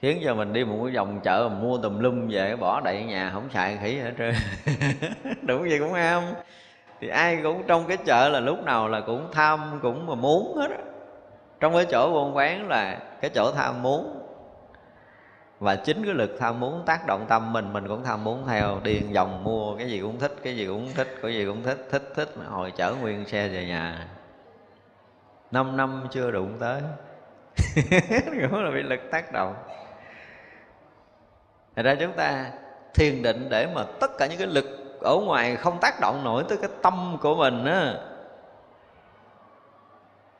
Khiến 0.00 0.22
cho 0.24 0.34
mình 0.34 0.52
đi 0.52 0.64
một 0.64 0.80
cái 0.84 0.96
vòng 0.96 1.20
chợ 1.24 1.50
mua 1.60 1.78
tùm 1.78 1.98
lum 1.98 2.28
về, 2.28 2.56
bỏ 2.56 2.80
đậy 2.80 3.04
nhà, 3.04 3.30
không 3.34 3.48
xài 3.54 3.78
khỉ 3.82 3.98
hết 3.98 4.12
trơn. 4.18 4.34
Đúng 5.42 5.70
gì 5.70 5.78
cũng 5.78 5.92
ham 5.92 6.22
thì 7.00 7.08
ai 7.08 7.40
cũng 7.42 7.62
trong 7.66 7.84
cái 7.88 7.96
chợ 7.96 8.28
là 8.28 8.40
lúc 8.40 8.64
nào 8.64 8.88
là 8.88 9.00
cũng 9.00 9.28
tham, 9.32 9.78
cũng 9.82 10.06
mà 10.06 10.14
muốn 10.14 10.56
hết 10.56 10.70
á. 10.70 10.78
Trong 11.60 11.74
cái 11.74 11.86
chỗ 11.90 12.10
buôn 12.12 12.34
bán 12.34 12.68
là 12.68 12.98
cái 13.20 13.30
chỗ 13.34 13.52
tham 13.52 13.82
muốn. 13.82 14.16
Và 15.60 15.76
chính 15.76 16.04
cái 16.04 16.14
lực 16.14 16.36
tham 16.40 16.60
muốn 16.60 16.82
tác 16.86 17.06
động 17.06 17.26
tâm 17.28 17.52
mình 17.52 17.72
mình 17.72 17.88
cũng 17.88 18.04
tham 18.04 18.24
muốn 18.24 18.46
theo, 18.48 18.80
đi 18.82 19.00
vòng 19.00 19.44
mua, 19.44 19.76
cái 19.76 19.90
gì 19.90 20.00
cũng 20.00 20.18
thích, 20.18 20.34
cái 20.42 20.56
gì 20.56 20.66
cũng 20.66 20.88
thích, 20.94 21.08
cái 21.22 21.34
gì 21.34 21.46
cũng 21.46 21.62
thích 21.62 21.86
thích 21.90 22.02
thích, 22.14 22.28
hồi 22.48 22.72
chở 22.76 22.94
nguyên 23.00 23.26
xe 23.26 23.48
về 23.48 23.64
nhà. 23.64 24.06
Năm 25.50 25.76
năm 25.76 26.06
chưa 26.10 26.30
đụng 26.30 26.56
tới. 26.60 26.82
Cũng 28.50 28.64
là 28.64 28.70
bị 28.70 28.82
lực 28.82 29.00
tác 29.10 29.32
động. 29.32 29.54
Thật 31.76 31.82
ra 31.82 31.94
chúng 32.00 32.12
ta 32.12 32.46
thiền 32.94 33.22
định 33.22 33.46
để 33.50 33.66
mà 33.74 33.84
tất 34.00 34.10
cả 34.18 34.26
những 34.26 34.38
cái 34.38 34.46
lực 34.46 34.79
ở 35.00 35.16
ngoài 35.16 35.56
không 35.56 35.78
tác 35.80 36.00
động 36.00 36.24
nổi 36.24 36.44
tới 36.48 36.58
cái 36.58 36.70
tâm 36.82 37.16
của 37.20 37.34
mình 37.34 37.64
á, 37.64 37.94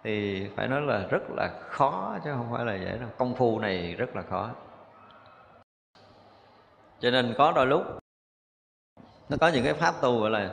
thì 0.05 0.47
phải 0.57 0.69
nói 0.69 0.81
là 0.81 1.07
rất 1.11 1.23
là 1.37 1.51
khó 1.69 2.16
chứ 2.24 2.31
không 2.37 2.49
phải 2.53 2.65
là 2.65 2.74
dễ 2.74 2.99
đâu. 2.99 3.09
Công 3.19 3.35
phu 3.35 3.59
này 3.59 3.95
rất 3.95 4.16
là 4.16 4.23
khó. 4.31 4.51
Cho 7.01 7.11
nên 7.11 7.35
có 7.39 7.53
đôi 7.53 7.66
lúc 7.66 7.82
nó 9.28 9.37
có 9.41 9.49
những 9.49 9.65
cái 9.65 9.74
pháp 9.74 9.95
tu 10.01 10.20
gọi 10.20 10.31
là 10.31 10.51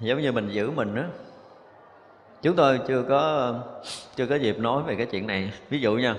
giống 0.00 0.20
như 0.20 0.32
mình 0.32 0.48
giữ 0.48 0.70
mình 0.70 0.94
đó 0.94 1.02
chúng 2.42 2.56
tôi 2.56 2.80
chưa 2.88 3.02
có 3.08 3.54
chưa 4.14 4.26
có 4.26 4.34
dịp 4.34 4.58
nói 4.58 4.82
về 4.82 4.96
cái 4.96 5.06
chuyện 5.06 5.26
này. 5.26 5.52
Ví 5.68 5.80
dụ 5.80 5.92
nha, 5.92 6.14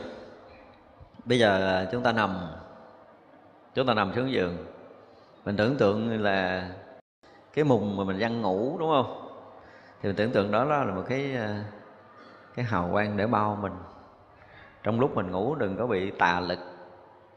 bây 1.26 1.40
giờ 1.40 1.86
chúng 1.92 2.04
ta 2.04 2.12
nằm, 2.12 2.38
chúng 3.76 3.88
ta 3.88 3.94
nằm 3.94 4.14
xuống 4.16 4.32
giường 4.32 4.58
mình 5.48 5.58
tưởng 5.58 5.78
tượng 5.78 6.24
là 6.24 6.70
cái 7.54 7.66
mùng 7.66 7.98
mà 7.98 8.04
mình 8.04 8.20
đang 8.20 8.42
ngủ, 8.42 8.78
đúng 8.80 8.90
không? 8.90 9.30
Thì 10.02 10.10
mình 10.10 10.16
tưởng 10.16 10.32
tượng 10.32 10.52
đó 10.52 10.64
là 10.64 10.94
một 10.94 11.04
cái 11.10 11.36
ờ, 11.36 11.56
cái 12.56 12.66
hào 12.66 12.90
quang 12.92 13.18
để 13.18 13.28
bao 13.28 13.58
mình. 13.62 13.74
Trong 14.84 15.00
lúc 15.00 15.16
mình 15.16 15.32
ngủ 15.32 15.56
đừng 15.56 15.78
có 15.78 15.88
bị 15.88 16.12
tà 16.12 16.40
lực 16.40 16.60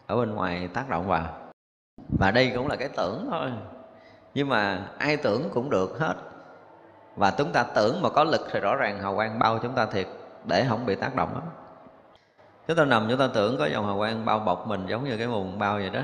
ở 0.07 0.16
bên 0.16 0.35
ngoài 0.35 0.69
tác 0.74 0.89
động 0.89 1.09
vào. 1.09 1.24
Và 2.19 2.31
đây 2.31 2.53
cũng 2.55 2.69
là 2.69 2.77
cái 2.77 2.89
tưởng 2.97 3.28
thôi. 3.31 3.51
Nhưng 4.35 4.49
mà 4.49 4.89
ai 4.99 5.16
tưởng 5.16 5.51
cũng 5.55 5.70
được 5.70 5.99
hết. 5.99 6.15
Và 7.16 7.31
chúng 7.31 7.53
ta 7.53 7.62
tưởng 7.62 8.03
mà 8.03 8.09
có 8.09 8.24
lực 8.24 8.41
thì 8.51 8.61
rõ 8.61 8.77
ràng 8.77 9.01
hào 9.01 9.15
quang 9.15 9.39
bao 9.39 9.59
chúng 9.59 9.74
ta 9.74 9.87
thiệt, 9.87 10.07
để 10.45 10.66
không 10.69 10.87
bị 10.87 10.95
tác 10.95 11.15
động 11.16 11.35
đó 11.35 11.43
chúng 12.69 12.77
ta 12.77 12.85
nằm 12.85 13.07
chúng 13.11 13.19
ta 13.19 13.28
tưởng 13.35 13.59
có 13.59 13.66
dòng 13.66 13.87
hào 13.87 13.99
quang 13.99 14.24
bao 14.24 14.39
bọc 14.39 14.66
mình 14.66 14.87
giống 14.87 15.05
như 15.05 15.16
cái 15.16 15.27
mùng 15.27 15.59
bao 15.59 15.74
vậy 15.78 15.91
đó 15.91 16.03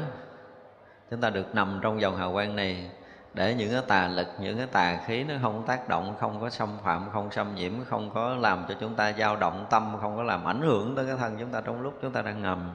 chúng 1.11 1.20
ta 1.20 1.31
được 1.31 1.55
nằm 1.55 1.78
trong 1.83 2.01
dòng 2.01 2.16
hào 2.16 2.33
quang 2.33 2.57
này 2.57 2.91
để 3.35 3.55
những 3.55 3.73
cái 3.73 3.83
tà 3.89 4.09
lực, 4.09 4.27
những 4.41 4.59
cái 4.59 4.66
tà 4.66 5.01
khí 5.07 5.24
nó 5.24 5.35
không 5.43 5.66
tác 5.66 5.89
động, 5.89 6.15
không 6.20 6.41
có 6.41 6.51
xâm 6.51 6.69
phạm, 6.83 7.11
không 7.12 7.31
xâm 7.31 7.55
nhiễm, 7.55 7.73
không 7.85 8.11
có 8.15 8.35
làm 8.35 8.65
cho 8.69 8.74
chúng 8.81 8.95
ta 8.95 9.12
dao 9.12 9.37
động 9.37 9.66
tâm, 9.70 9.97
không 10.01 10.16
có 10.16 10.23
làm 10.23 10.45
ảnh 10.45 10.61
hưởng 10.61 10.97
tới 10.97 11.07
cái 11.07 11.16
thân 11.16 11.37
chúng 11.41 11.51
ta 11.51 11.61
trong 11.61 11.81
lúc 11.81 11.99
chúng 12.03 12.12
ta 12.12 12.23
đang 12.23 12.43
nằm. 12.43 12.70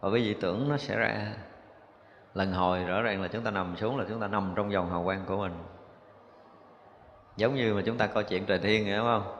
Và 0.00 0.10
cái 0.12 0.24
gì 0.24 0.36
tưởng 0.40 0.68
nó 0.68 0.76
sẽ 0.76 0.96
ra. 0.96 1.32
Lần 2.34 2.52
hồi 2.52 2.84
rõ 2.84 3.02
ràng 3.02 3.22
là 3.22 3.28
chúng 3.28 3.44
ta 3.44 3.50
nằm 3.50 3.76
xuống 3.76 3.98
là 3.98 4.04
chúng 4.08 4.20
ta 4.20 4.28
nằm 4.28 4.52
trong 4.56 4.72
dòng 4.72 4.90
hào 4.90 5.04
quang 5.04 5.24
của 5.26 5.36
mình. 5.36 5.52
Giống 7.36 7.54
như 7.54 7.74
mà 7.74 7.82
chúng 7.86 7.98
ta 7.98 8.06
coi 8.06 8.24
chuyện 8.24 8.46
trời 8.46 8.58
thiên 8.58 8.84
hiểu 8.84 9.02
không? 9.02 9.36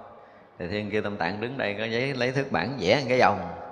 Trời 0.58 0.68
thiên 0.68 0.90
kia 0.90 1.00
tâm 1.00 1.16
tạng 1.16 1.40
đứng 1.40 1.58
đây 1.58 1.74
có 1.78 1.84
giấy 1.84 2.14
lấy 2.14 2.32
thước 2.32 2.52
bản 2.52 2.76
vẽ 2.80 3.04
cái 3.08 3.18
dòng 3.18 3.63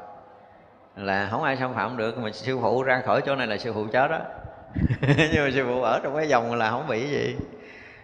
là 0.97 1.29
không 1.31 1.43
ai 1.43 1.57
xâm 1.57 1.75
phạm 1.75 1.97
được, 1.97 2.19
mà 2.19 2.31
sư 2.33 2.59
phụ 2.63 2.83
ra 2.83 3.03
khỏi 3.07 3.23
chỗ 3.27 3.37
này 3.37 3.47
là 3.47 3.59
sư 3.59 3.73
phụ 3.73 3.87
chết 3.93 4.09
đó. 4.11 4.21
Nhưng 5.33 5.45
mà 5.45 5.51
sư 5.55 5.65
phụ 5.67 5.83
ở 5.83 6.01
trong 6.03 6.17
cái 6.17 6.29
dòng 6.29 6.55
là 6.55 6.71
không 6.71 6.87
bị 6.89 7.09
gì. 7.09 7.37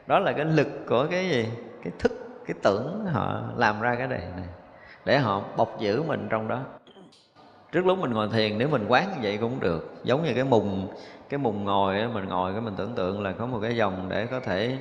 Đó 0.06 0.18
là 0.18 0.32
cái 0.32 0.44
lực 0.44 0.68
của 0.88 1.06
cái 1.10 1.28
gì? 1.28 1.48
Cái 1.84 1.92
thức, 1.98 2.12
cái 2.46 2.54
tưởng 2.62 3.06
họ 3.12 3.42
làm 3.56 3.80
ra 3.80 3.94
cái 3.94 4.06
này 4.06 4.22
này 4.36 4.46
để 5.04 5.18
họ 5.18 5.42
bọc 5.56 5.80
giữ 5.80 6.02
mình 6.02 6.26
trong 6.30 6.48
đó. 6.48 6.60
Trước 7.72 7.86
lúc 7.86 7.98
mình 7.98 8.12
ngồi 8.12 8.28
thiền, 8.32 8.58
nếu 8.58 8.68
mình 8.68 8.86
quán 8.88 9.08
như 9.08 9.18
vậy 9.22 9.38
cũng 9.40 9.60
được. 9.60 9.94
Giống 10.04 10.24
như 10.24 10.32
cái 10.34 10.44
mùng 10.44 10.88
cái 11.28 11.38
mùng 11.38 11.64
ngồi 11.64 12.08
mình 12.08 12.28
ngồi 12.28 12.52
cái 12.52 12.60
mình 12.60 12.74
tưởng 12.76 12.94
tượng 12.94 13.22
là 13.22 13.32
có 13.32 13.46
một 13.46 13.58
cái 13.62 13.76
dòng 13.76 14.06
để 14.08 14.26
có 14.26 14.40
thể 14.40 14.78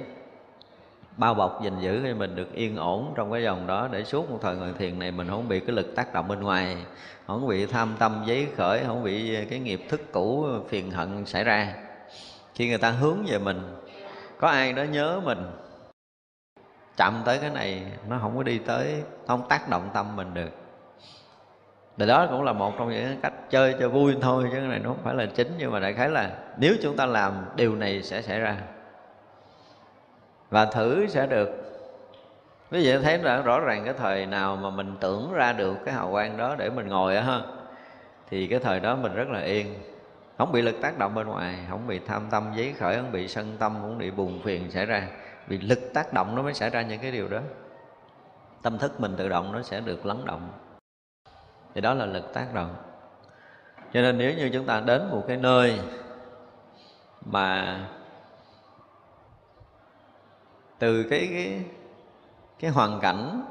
bao 1.18 1.34
bọc, 1.34 1.64
gìn 1.64 1.80
giữ 1.80 2.02
thì 2.04 2.14
mình 2.14 2.36
được 2.36 2.54
yên 2.54 2.76
ổn 2.76 3.14
trong 3.16 3.32
cái 3.32 3.44
dòng 3.44 3.68
đó 3.68 3.88
để 3.92 4.04
suốt 4.04 4.30
một 4.32 4.40
thời 4.42 4.56
ngồi 4.56 4.74
thiền 4.80 5.00
này 5.00 5.12
mình 5.12 5.28
không 5.30 5.48
bị 5.48 5.60
cái 5.60 5.76
lực 5.76 5.96
tác 5.96 6.14
động 6.14 6.28
bên 6.28 6.42
ngoài, 6.42 6.78
không 7.28 7.48
bị 7.48 7.66
tham 7.66 7.96
tâm 8.00 8.24
giấy 8.26 8.48
khởi, 8.58 8.84
không 8.88 9.04
bị 9.04 9.46
cái 9.46 9.60
nghiệp 9.60 9.82
thức 9.90 10.02
cũ 10.12 10.48
phiền 10.70 10.92
hận 10.92 11.26
xảy 11.26 11.44
ra. 11.44 11.74
Khi 12.56 12.70
người 12.70 12.78
ta 12.78 12.92
hướng 12.92 13.26
về 13.28 13.40
mình, 13.40 13.76
có 14.38 14.48
ai 14.48 14.74
đó 14.74 14.84
nhớ 14.84 15.22
mình, 15.24 15.46
chậm 16.98 17.22
tới 17.26 17.38
cái 17.42 17.50
này 17.50 17.84
nó 18.10 18.18
không 18.22 18.38
có 18.38 18.44
đi 18.44 18.60
tới 18.60 19.04
không 19.28 19.48
tác 19.50 19.70
động 19.70 19.90
tâm 19.94 20.16
mình 20.16 20.34
được. 20.34 20.52
Thì 21.98 22.06
đó 22.06 22.28
cũng 22.30 22.44
là 22.44 22.54
một 22.54 22.74
trong 22.78 22.90
những 22.90 23.22
cách 23.22 23.34
chơi 23.50 23.76
cho 23.80 23.90
vui 23.90 24.16
thôi, 24.22 24.44
chứ 24.44 24.58
cái 24.58 24.68
này 24.68 24.80
nó 24.80 24.90
không 24.90 25.04
phải 25.04 25.16
là 25.16 25.26
chính, 25.26 25.52
nhưng 25.58 25.72
mà 25.72 25.80
đại 25.80 25.94
khái 25.94 26.10
là 26.10 26.32
nếu 26.58 26.76
chúng 26.82 26.98
ta 26.98 27.06
làm, 27.06 27.46
điều 27.56 27.76
này 27.76 28.04
sẽ 28.04 28.22
xảy 28.22 28.40
ra 28.40 28.58
và 30.50 30.66
thử 30.66 31.08
sẽ 31.08 31.28
được. 31.28 31.50
Ví 32.70 32.84
dụ 32.84 33.02
thấy 33.02 33.18
rõ, 33.18 33.42
rõ 33.42 33.60
ràng 33.60 33.86
cái 33.86 33.94
thời 33.94 34.26
nào 34.26 34.56
mà 34.56 34.70
mình 34.70 34.96
tưởng 35.00 35.34
ra 35.34 35.54
được 35.54 35.78
cái 35.86 35.94
hào 35.94 36.12
quang 36.12 36.38
đó 36.38 36.56
để 36.56 36.70
mình 36.70 36.88
ngồi 36.88 37.16
á 37.16 37.22
ha 37.22 37.42
thì 38.30 38.48
cái 38.48 38.60
thời 38.60 38.80
đó 38.80 38.96
mình 38.96 39.16
rất 39.16 39.28
là 39.30 39.40
yên. 39.40 39.76
Không 40.38 40.52
bị 40.52 40.62
lực 40.62 40.76
tác 40.82 40.98
động 40.98 41.16
bên 41.16 41.28
ngoài 41.28 41.58
không 41.70 41.88
bị 41.88 42.00
tham 42.00 42.28
tâm 42.32 42.54
giấy 42.56 42.74
khởi 42.80 42.96
không 42.96 43.12
bị 43.12 43.28
sân 43.28 43.56
tâm 43.60 43.78
không 43.82 43.98
bị 43.98 44.12
buồn 44.12 44.42
phiền 44.44 44.72
xảy 44.72 44.86
ra. 44.86 45.08
Vì 45.48 45.58
lực 45.58 45.80
tác 45.94 46.14
động 46.14 46.36
nó 46.36 46.42
mới 46.42 46.54
xảy 46.54 46.70
ra 46.70 46.82
những 46.82 47.00
cái 47.00 47.12
điều 47.12 47.28
đó. 47.28 47.40
Tâm 48.62 48.78
thức 48.78 49.00
mình 49.00 49.16
tự 49.18 49.30
động 49.30 49.52
nó 49.52 49.62
sẽ 49.62 49.80
được 49.80 50.06
lắng 50.06 50.26
động. 50.26 50.50
Thì 51.76 51.82
đó 51.82 51.94
là 51.94 52.06
lực 52.06 52.34
tác 52.34 52.54
động. 52.54 52.76
Cho 53.94 54.02
nên 54.02 54.18
nếu 54.18 54.34
như 54.34 54.50
chúng 54.54 54.66
ta 54.66 54.80
đến 54.80 55.10
một 55.12 55.24
cái 55.28 55.38
nơi 55.38 55.80
mà 57.26 57.80
từ 60.80 61.04
cái 61.04 61.30
cái 61.34 61.64
cái 62.60 62.72
hoàn 62.72 63.00
cảnh 63.00 63.44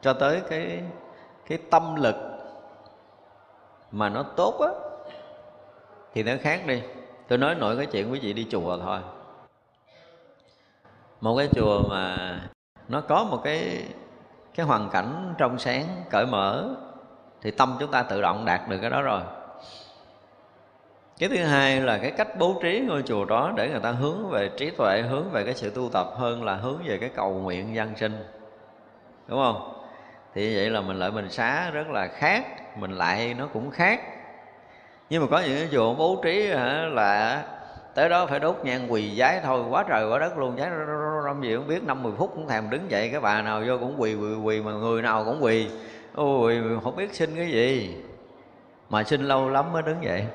cho 0.00 0.12
tới 0.12 0.42
cái 0.50 0.82
cái 1.48 1.58
tâm 1.70 1.94
lực 1.94 2.14
mà 3.90 4.08
nó 4.08 4.22
tốt 4.22 4.60
á, 4.60 4.68
thì 6.14 6.22
nó 6.22 6.32
khác 6.40 6.66
đi. 6.66 6.82
Tôi 7.28 7.38
nói 7.38 7.54
nổi 7.54 7.76
cái 7.76 7.86
chuyện 7.86 8.12
quý 8.12 8.20
vị 8.20 8.32
đi 8.32 8.46
chùa 8.50 8.78
thôi. 8.78 8.98
Một 11.20 11.36
cái 11.38 11.48
chùa 11.54 11.82
mà 11.90 12.16
nó 12.88 13.00
có 13.00 13.24
một 13.24 13.40
cái 13.44 13.86
cái 14.54 14.66
hoàn 14.66 14.90
cảnh 14.90 15.34
trong 15.38 15.58
sáng, 15.58 15.84
cởi 16.10 16.26
mở, 16.26 16.68
thì 17.40 17.50
tâm 17.50 17.76
chúng 17.80 17.90
ta 17.90 18.02
tự 18.02 18.22
động 18.22 18.44
đạt 18.44 18.68
được 18.68 18.78
cái 18.80 18.90
đó 18.90 19.02
rồi 19.02 19.20
cái 21.18 21.28
thứ 21.28 21.36
hai 21.36 21.80
là 21.80 21.98
cái 21.98 22.10
cách 22.10 22.28
bố 22.38 22.60
trí 22.62 22.80
ngôi 22.80 23.02
chùa 23.02 23.24
đó 23.24 23.52
để 23.56 23.68
người 23.68 23.80
ta 23.80 23.90
hướng 23.90 24.30
về 24.30 24.50
trí 24.56 24.70
tuệ 24.70 25.02
hướng 25.02 25.30
về 25.30 25.44
cái 25.44 25.54
sự 25.54 25.70
tu 25.70 25.88
tập 25.92 26.06
hơn 26.16 26.44
là 26.44 26.54
hướng 26.54 26.78
về 26.86 26.98
cái 26.98 27.08
cầu 27.08 27.30
nguyện 27.30 27.74
dân 27.74 27.96
sinh. 27.96 28.24
Đúng 29.28 29.38
không? 29.38 29.84
Thì 30.34 30.56
vậy 30.56 30.70
là 30.70 30.80
mình 30.80 30.98
lại 30.98 31.10
mình 31.10 31.30
xá 31.30 31.70
rất 31.70 31.88
là 31.90 32.06
khác 32.06 32.44
mình 32.78 32.92
lại 32.92 33.34
nó 33.38 33.46
cũng 33.46 33.70
khác. 33.70 34.00
Nhưng 35.10 35.22
mà 35.22 35.28
có 35.30 35.40
những 35.40 35.58
cái 35.58 35.68
chùa 35.72 35.94
bố 35.94 36.20
trí 36.24 36.46
hả, 36.52 36.88
là 36.92 37.42
tới 37.94 38.08
đó 38.08 38.26
phải 38.26 38.40
đốt 38.40 38.56
nhang 38.62 38.92
quỳ 38.92 39.16
giái 39.18 39.40
thôi 39.44 39.64
quá 39.70 39.84
trời 39.88 40.10
quá 40.10 40.18
đất 40.18 40.38
luôn 40.38 40.56
giái 40.58 40.70
rong 41.24 41.44
gì 41.44 41.56
cũng 41.56 41.68
biết 41.68 41.82
năm 41.82 42.02
mười 42.02 42.12
phút 42.18 42.30
cũng 42.34 42.48
thèm 42.48 42.70
đứng 42.70 42.90
dậy 42.90 43.08
cái 43.08 43.20
bà 43.20 43.42
nào 43.42 43.62
vô 43.66 43.78
cũng 43.78 43.94
quỳ 43.98 44.14
quỳ 44.14 44.34
quỳ 44.34 44.62
mà 44.62 44.72
người 44.72 45.02
nào 45.02 45.24
cũng 45.24 45.44
quỳ. 45.44 45.68
Ôi 46.14 46.62
không 46.84 46.96
biết 46.96 47.14
xin 47.14 47.36
cái 47.36 47.46
gì 47.46 47.96
mà 48.90 49.04
xin 49.04 49.22
lâu 49.22 49.48
lắm 49.48 49.72
mới 49.72 49.82
đứng 49.82 50.04
dậy 50.04 50.26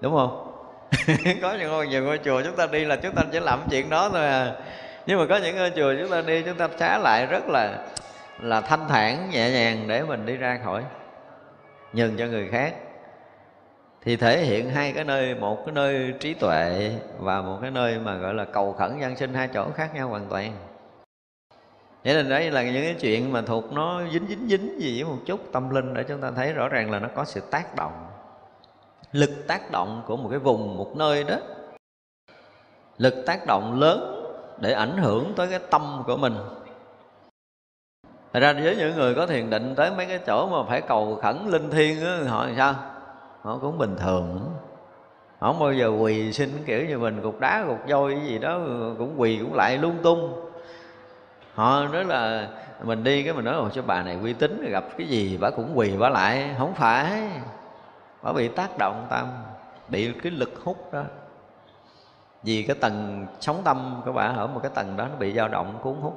đúng 0.00 0.14
không? 0.14 0.50
Có 1.42 1.54
những 1.54 1.70
ngôi 1.70 1.86
nhiều 1.86 2.04
ngôi 2.04 2.18
chùa 2.24 2.42
chúng 2.42 2.56
ta 2.56 2.66
đi 2.66 2.84
là 2.84 2.96
chúng 2.96 3.14
ta 3.14 3.22
chỉ 3.32 3.40
làm 3.40 3.60
chuyện 3.70 3.90
đó 3.90 4.08
thôi 4.08 4.26
à. 4.26 4.52
Nhưng 5.06 5.18
mà 5.18 5.26
có 5.28 5.36
những 5.36 5.56
ngôi 5.56 5.70
chùa 5.70 5.94
chúng 6.00 6.10
ta 6.10 6.22
đi, 6.22 6.42
chúng 6.42 6.56
ta 6.56 6.68
xá 6.78 6.98
lại 6.98 7.26
rất 7.26 7.48
là 7.48 7.78
là 8.40 8.60
thanh 8.60 8.88
thản, 8.88 9.30
nhẹ 9.30 9.50
nhàng 9.50 9.84
để 9.88 10.02
mình 10.02 10.26
đi 10.26 10.36
ra 10.36 10.58
khỏi. 10.64 10.82
Nhường 11.92 12.16
cho 12.16 12.26
người 12.26 12.48
khác 12.48 12.74
thì 14.04 14.16
thể 14.16 14.44
hiện 14.44 14.70
hai 14.70 14.92
cái 14.92 15.04
nơi, 15.04 15.34
một 15.34 15.62
cái 15.66 15.72
nơi 15.74 16.14
trí 16.20 16.34
tuệ 16.34 16.90
và 17.18 17.40
một 17.40 17.58
cái 17.62 17.70
nơi 17.70 17.98
mà 17.98 18.14
gọi 18.14 18.34
là 18.34 18.44
cầu 18.44 18.72
khẩn 18.72 18.98
nhân 18.98 19.16
sinh, 19.16 19.34
hai 19.34 19.48
chỗ 19.54 19.70
khác 19.76 19.94
nhau 19.94 20.08
hoàn 20.08 20.26
toàn. 20.30 20.52
Thế 22.04 22.14
nên 22.14 22.28
đấy 22.28 22.50
là 22.50 22.62
những 22.62 22.82
cái 22.82 22.96
chuyện 23.00 23.32
mà 23.32 23.42
thuộc 23.42 23.72
nó 23.72 24.02
dính 24.12 24.26
dính 24.28 24.48
dính 24.48 24.80
gì 24.80 25.02
với 25.02 25.12
một 25.12 25.18
chút 25.26 25.40
tâm 25.52 25.70
linh 25.70 25.94
để 25.94 26.04
chúng 26.08 26.20
ta 26.20 26.30
thấy 26.30 26.52
rõ 26.52 26.68
ràng 26.68 26.90
là 26.90 26.98
nó 26.98 27.08
có 27.14 27.24
sự 27.24 27.40
tác 27.50 27.76
động 27.76 28.13
lực 29.14 29.46
tác 29.46 29.70
động 29.70 30.02
của 30.06 30.16
một 30.16 30.28
cái 30.30 30.38
vùng 30.38 30.76
một 30.76 30.96
nơi 30.96 31.24
đó. 31.24 31.36
Lực 32.98 33.14
tác 33.26 33.46
động 33.46 33.80
lớn 33.80 34.24
để 34.60 34.72
ảnh 34.72 34.96
hưởng 34.96 35.32
tới 35.36 35.48
cái 35.50 35.58
tâm 35.70 36.02
của 36.06 36.16
mình. 36.16 36.36
Thật 38.32 38.40
ra 38.40 38.52
với 38.52 38.76
những 38.76 38.96
người 38.96 39.14
có 39.14 39.26
thiền 39.26 39.50
định 39.50 39.74
tới 39.74 39.90
mấy 39.96 40.06
cái 40.06 40.18
chỗ 40.26 40.46
mà 40.46 40.68
phải 40.68 40.80
cầu 40.80 41.18
khẩn 41.22 41.36
linh 41.46 41.70
thiêng 41.70 42.04
á, 42.04 42.18
họ 42.28 42.46
làm 42.46 42.56
sao? 42.56 42.74
Họ 43.42 43.58
cũng 43.58 43.78
bình 43.78 43.96
thường. 43.96 44.54
Họ 45.38 45.52
không 45.52 45.60
bao 45.60 45.72
giờ 45.72 45.88
quỳ 45.88 46.32
xin 46.32 46.64
kiểu 46.66 46.86
như 46.88 46.98
mình 46.98 47.22
cục 47.22 47.40
đá, 47.40 47.64
cục 47.68 47.78
voi 47.88 48.20
gì 48.26 48.38
đó 48.38 48.60
cũng 48.98 49.14
quỳ 49.16 49.38
cũng 49.38 49.54
lại 49.54 49.78
lung 49.78 49.96
tung. 50.02 50.50
Họ 51.54 51.86
nói 51.92 52.04
là 52.04 52.48
mình 52.82 53.04
đi 53.04 53.22
cái 53.22 53.32
mình 53.32 53.44
nói 53.44 53.70
cho 53.74 53.82
bà 53.82 54.02
này 54.02 54.18
uy 54.22 54.32
tín 54.32 54.70
gặp 54.70 54.84
cái 54.98 55.06
gì 55.06 55.38
bà 55.40 55.50
cũng 55.50 55.70
quỳ 55.74 55.96
bà 55.98 56.08
lại. 56.08 56.54
Không 56.58 56.74
phải 56.74 57.28
bởi 58.24 58.34
bị 58.34 58.48
tác 58.48 58.78
động 58.78 59.06
tâm 59.10 59.26
bị 59.88 60.12
cái 60.22 60.32
lực 60.32 60.50
hút 60.64 60.92
đó. 60.92 61.02
Vì 62.42 62.62
cái 62.62 62.76
tầng 62.80 63.26
sống 63.40 63.60
tâm 63.64 64.02
của 64.04 64.12
bà 64.12 64.22
ở 64.22 64.46
một 64.46 64.60
cái 64.62 64.70
tầng 64.74 64.96
đó 64.96 65.06
nó 65.08 65.16
bị 65.16 65.32
dao 65.32 65.48
động, 65.48 65.78
cuốn 65.82 65.94
hút. 65.94 66.14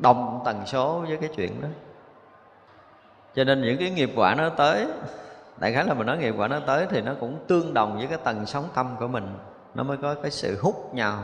Đồng 0.00 0.42
tần 0.44 0.66
số 0.66 1.04
với 1.08 1.16
cái 1.16 1.30
chuyện 1.36 1.60
đó. 1.62 1.68
Cho 3.34 3.44
nên 3.44 3.62
những 3.62 3.78
cái 3.78 3.90
nghiệp 3.90 4.10
quả 4.16 4.34
nó 4.34 4.48
tới, 4.48 4.86
đại 5.56 5.72
khái 5.72 5.84
là 5.84 5.94
mình 5.94 6.06
nói 6.06 6.18
nghiệp 6.18 6.34
quả 6.38 6.48
nó 6.48 6.60
tới 6.60 6.86
thì 6.90 7.00
nó 7.00 7.12
cũng 7.20 7.38
tương 7.46 7.74
đồng 7.74 7.96
với 7.98 8.06
cái 8.06 8.18
tầng 8.24 8.46
sống 8.46 8.64
tâm 8.74 8.96
của 8.98 9.08
mình. 9.08 9.38
Nó 9.74 9.82
mới 9.82 9.96
có 9.96 10.14
cái 10.14 10.30
sự 10.30 10.58
hút 10.62 10.94
nhau 10.94 11.18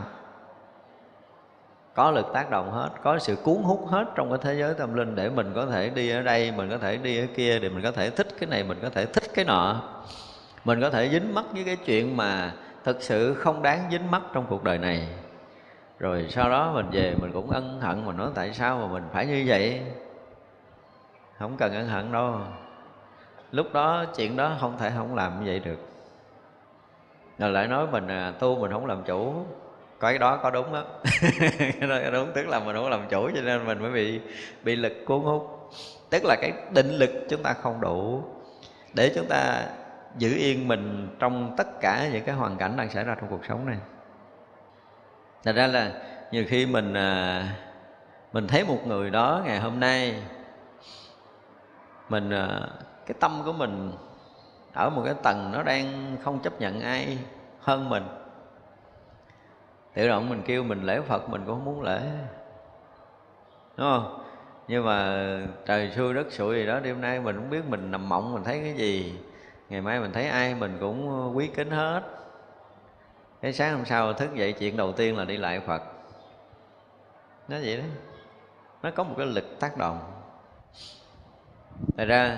có 1.95 2.11
lực 2.11 2.25
tác 2.33 2.49
động 2.49 2.71
hết 2.71 2.89
có 3.03 3.19
sự 3.19 3.35
cuốn 3.35 3.57
hút 3.63 3.87
hết 3.87 4.05
trong 4.15 4.29
cái 4.29 4.39
thế 4.41 4.59
giới 4.59 4.73
tâm 4.73 4.93
linh 4.93 5.15
để 5.15 5.29
mình 5.29 5.51
có 5.55 5.65
thể 5.65 5.89
đi 5.89 6.09
ở 6.09 6.21
đây 6.21 6.51
mình 6.51 6.69
có 6.69 6.77
thể 6.77 6.97
đi 6.97 7.19
ở 7.19 7.25
kia 7.35 7.59
để 7.59 7.69
mình 7.69 7.83
có 7.83 7.91
thể 7.91 8.09
thích 8.09 8.27
cái 8.39 8.49
này 8.49 8.63
mình 8.63 8.79
có 8.81 8.89
thể 8.89 9.05
thích 9.05 9.23
cái 9.33 9.45
nọ. 9.45 9.81
Mình 10.65 10.81
có 10.81 10.89
thể 10.89 11.09
dính 11.09 11.33
mắc 11.33 11.45
với 11.53 11.63
cái 11.63 11.75
chuyện 11.75 12.17
mà 12.17 12.53
thực 12.83 13.01
sự 13.01 13.33
không 13.33 13.61
đáng 13.61 13.87
dính 13.91 14.11
mắt 14.11 14.21
trong 14.33 14.45
cuộc 14.49 14.63
đời 14.63 14.77
này. 14.77 15.07
Rồi 15.99 16.25
sau 16.29 16.49
đó 16.49 16.71
mình 16.73 16.85
về 16.91 17.15
mình 17.21 17.31
cũng 17.31 17.49
ân 17.49 17.79
hận 17.81 18.05
mà 18.05 18.13
nói 18.13 18.29
tại 18.35 18.53
sao 18.53 18.77
mà 18.77 18.87
mình 18.93 19.03
phải 19.13 19.25
như 19.25 19.43
vậy? 19.47 19.81
Không 21.39 21.57
cần 21.57 21.73
ân 21.73 21.87
hận 21.87 22.11
đâu. 22.11 22.35
Lúc 23.51 23.73
đó 23.73 24.05
chuyện 24.15 24.37
đó 24.37 24.51
không 24.59 24.77
thể 24.77 24.91
không 24.97 25.15
làm 25.15 25.39
như 25.39 25.45
vậy 25.45 25.59
được. 25.59 25.79
Rồi 27.39 27.49
lại 27.49 27.67
nói 27.67 27.87
mình 27.91 28.07
à, 28.07 28.33
tu 28.39 28.55
mình 28.55 28.71
không 28.71 28.85
làm 28.85 29.03
chủ 29.03 29.45
cái 30.09 30.17
đó 30.17 30.39
có 30.43 30.49
đúng 30.49 30.73
đó 30.73 30.83
cái 31.79 31.89
đó 31.89 32.09
đúng 32.13 32.31
tức 32.35 32.47
là 32.47 32.59
mình 32.59 32.75
không 32.75 32.89
làm 32.89 33.07
chủ 33.09 33.29
cho 33.35 33.41
nên 33.41 33.65
mình 33.65 33.79
mới 33.81 33.91
bị 33.91 34.19
bị 34.63 34.75
lực 34.75 34.93
cuốn 35.05 35.21
hút. 35.21 35.71
Tức 36.09 36.25
là 36.25 36.35
cái 36.41 36.53
định 36.73 36.89
lực 36.89 37.09
chúng 37.29 37.43
ta 37.43 37.53
không 37.53 37.81
đủ 37.81 38.23
để 38.93 39.11
chúng 39.15 39.25
ta 39.25 39.63
giữ 40.17 40.35
yên 40.35 40.67
mình 40.67 41.15
trong 41.19 41.53
tất 41.57 41.81
cả 41.81 42.09
những 42.11 42.23
cái 42.23 42.35
hoàn 42.35 42.57
cảnh 42.57 42.77
đang 42.77 42.89
xảy 42.89 43.03
ra 43.03 43.15
trong 43.15 43.29
cuộc 43.29 43.45
sống 43.45 43.65
này. 43.65 43.77
Thật 45.43 45.55
ra 45.55 45.67
là 45.67 45.91
nhiều 46.31 46.45
khi 46.47 46.65
mình 46.65 46.93
à, 46.93 47.43
mình 48.33 48.47
thấy 48.47 48.63
một 48.63 48.87
người 48.87 49.09
đó 49.09 49.41
ngày 49.45 49.59
hôm 49.59 49.79
nay 49.79 50.23
mình 52.09 52.29
à, 52.29 52.59
cái 53.05 53.15
tâm 53.19 53.41
của 53.45 53.53
mình 53.53 53.91
ở 54.73 54.89
một 54.89 55.01
cái 55.05 55.13
tầng 55.23 55.51
nó 55.53 55.63
đang 55.63 56.17
không 56.23 56.39
chấp 56.39 56.61
nhận 56.61 56.81
ai 56.81 57.17
hơn 57.59 57.89
mình 57.89 58.03
tự 59.93 60.07
động 60.07 60.29
mình 60.29 60.41
kêu 60.45 60.63
mình 60.63 60.83
lễ 60.83 61.01
phật, 61.01 61.29
mình 61.29 61.43
cũng 61.45 61.55
không 61.55 61.65
muốn 61.65 61.81
lễ. 61.81 62.01
Đúng 63.77 63.87
không? 63.87 64.23
Nhưng 64.67 64.85
mà 64.85 65.25
trời 65.65 65.91
xui 65.95 66.13
đất 66.13 66.27
sụi 66.31 66.55
gì 66.55 66.65
đó, 66.65 66.79
đêm 66.79 67.01
nay 67.01 67.19
mình 67.19 67.35
không 67.35 67.49
biết 67.49 67.61
mình 67.67 67.91
nằm 67.91 68.09
mộng 68.09 68.33
mình 68.33 68.43
thấy 68.43 68.59
cái 68.59 68.73
gì. 68.73 69.19
Ngày 69.69 69.81
mai 69.81 69.99
mình 69.99 70.11
thấy 70.11 70.27
ai 70.27 70.55
mình 70.55 70.77
cũng 70.79 71.31
quý 71.37 71.47
kính 71.55 71.71
hết. 71.71 72.01
Cái 73.41 73.53
sáng 73.53 73.75
hôm 73.75 73.85
sau 73.85 74.13
thức 74.13 74.35
dậy, 74.35 74.53
chuyện 74.53 74.77
đầu 74.77 74.91
tiên 74.91 75.17
là 75.17 75.25
đi 75.25 75.37
lại 75.37 75.59
phật. 75.59 75.81
Nó 77.47 77.57
vậy 77.63 77.77
đó. 77.77 77.83
Nó 78.83 78.91
có 78.91 79.03
một 79.03 79.13
cái 79.17 79.25
lực 79.25 79.59
tác 79.59 79.77
động. 79.77 79.99
Thật 81.97 82.05
ra, 82.05 82.37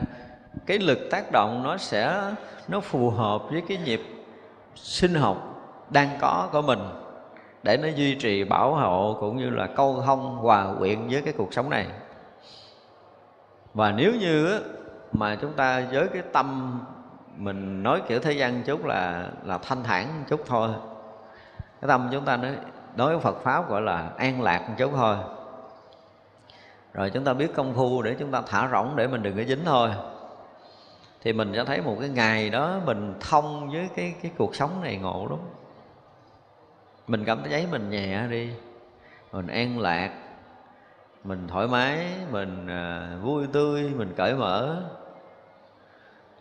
cái 0.65 0.79
lực 0.79 0.99
tác 1.11 1.31
động 1.31 1.63
nó 1.63 1.77
sẽ, 1.77 2.31
nó 2.67 2.79
phù 2.79 3.09
hợp 3.09 3.41
với 3.51 3.63
cái 3.67 3.77
nhịp 3.77 4.01
sinh 4.75 5.13
học 5.13 5.37
đang 5.89 6.09
có 6.21 6.49
của 6.51 6.61
mình 6.61 6.79
để 7.63 7.77
nó 7.77 7.87
duy 7.87 8.15
trì 8.15 8.43
bảo 8.43 8.75
hộ 8.75 9.17
cũng 9.19 9.37
như 9.37 9.49
là 9.49 9.67
câu 9.67 10.01
thông 10.05 10.37
hòa 10.37 10.67
quyện 10.79 11.07
với 11.07 11.21
cái 11.21 11.33
cuộc 11.37 11.53
sống 11.53 11.69
này. 11.69 11.87
Và 13.73 13.91
nếu 13.91 14.13
như 14.15 14.61
mà 15.11 15.35
chúng 15.41 15.53
ta 15.53 15.83
với 15.91 16.07
cái 16.07 16.21
tâm 16.33 16.79
mình 17.37 17.83
nói 17.83 18.01
kiểu 18.07 18.19
thế 18.19 18.31
gian 18.31 18.63
chút 18.63 18.85
là 18.85 19.29
là 19.43 19.57
thanh 19.57 19.83
thản 19.83 20.23
chút 20.29 20.41
thôi, 20.47 20.69
cái 21.81 21.87
tâm 21.87 22.09
chúng 22.11 22.25
ta 22.25 22.37
nói 22.37 22.51
đối 22.95 23.09
với 23.09 23.19
Phật 23.19 23.43
pháp 23.43 23.69
gọi 23.69 23.81
là 23.81 24.09
an 24.17 24.41
lạc 24.41 24.69
một 24.69 24.75
chút 24.77 24.91
thôi. 24.95 25.17
Rồi 26.93 27.09
chúng 27.09 27.23
ta 27.23 27.33
biết 27.33 27.55
công 27.55 27.73
phu 27.73 28.01
để 28.01 28.15
chúng 28.19 28.31
ta 28.31 28.41
thả 28.47 28.69
rỗng 28.71 28.95
để 28.95 29.07
mình 29.07 29.23
đừng 29.23 29.37
có 29.37 29.43
dính 29.43 29.65
thôi. 29.65 29.89
Thì 31.21 31.33
mình 31.33 31.51
sẽ 31.55 31.65
thấy 31.65 31.81
một 31.81 31.97
cái 31.99 32.09
ngày 32.09 32.49
đó 32.49 32.79
mình 32.85 33.13
thông 33.19 33.69
với 33.71 33.89
cái 33.95 34.13
cái 34.21 34.31
cuộc 34.37 34.55
sống 34.55 34.81
này 34.83 34.97
ngộ 34.97 35.27
lắm 35.29 35.39
mình 37.07 37.25
cảm 37.25 37.43
thấy 37.43 37.67
mình 37.71 37.89
nhẹ 37.89 38.27
đi. 38.27 38.49
Mình 39.31 39.47
an 39.47 39.79
lạc. 39.79 40.11
Mình 41.23 41.47
thoải 41.47 41.67
mái. 41.67 42.05
Mình 42.31 42.67
à, 42.67 43.17
vui 43.21 43.47
tươi. 43.53 43.91
Mình 43.95 44.13
cởi 44.15 44.35
mở. 44.35 44.81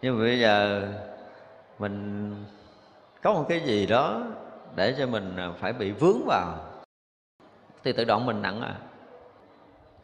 Nhưng 0.02 0.18
mà 0.18 0.24
bây 0.24 0.40
giờ 0.40 0.89
mình 1.78 2.34
có 3.22 3.32
một 3.32 3.47
cái 3.48 3.60
gì 3.60 3.86
đó 3.86 4.22
để 4.74 4.94
cho 4.98 5.06
mình 5.06 5.36
à, 5.36 5.51
phải 5.60 5.72
bị 5.72 5.90
vướng 5.93 6.26
vào. 6.26 6.55
Thì 7.84 7.93
tự 7.93 8.05
động 8.05 8.26
mình 8.26 8.43
nặng 8.43 8.60
à. 8.62 8.74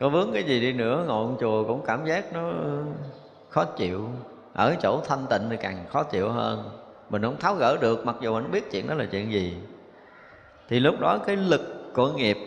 Có 0.00 0.08
vướng 0.08 0.32
cái 0.32 0.42
gì 0.42 0.60
đi 0.60 0.72
nữa, 0.72 1.04
ngồi 1.06 1.26
trong 1.26 1.36
chùa 1.40 1.64
cũng 1.64 1.84
cảm 1.86 2.06
giác 2.06 2.32
nó 2.32 2.52
khó 3.48 3.64
chịu. 3.64 4.08
Ở 4.54 4.76
chỗ 4.82 5.00
thanh 5.00 5.26
tịnh 5.30 5.42
thì 5.50 5.56
càng 5.56 5.86
khó 5.88 6.02
chịu 6.02 6.28
hơn. 6.28 6.70
Mình 7.10 7.22
không 7.22 7.40
tháo 7.40 7.54
gỡ 7.54 7.76
được, 7.80 8.06
mặc 8.06 8.16
dù 8.20 8.34
mình 8.34 8.50
biết 8.50 8.70
chuyện 8.70 8.88
đó 8.88 8.94
là 8.94 9.04
chuyện 9.10 9.32
gì 9.32 9.56
thì 10.68 10.80
lúc 10.80 11.00
đó 11.00 11.18
cái 11.18 11.36
lực 11.36 11.92
của 11.94 12.08
nghiệp, 12.12 12.38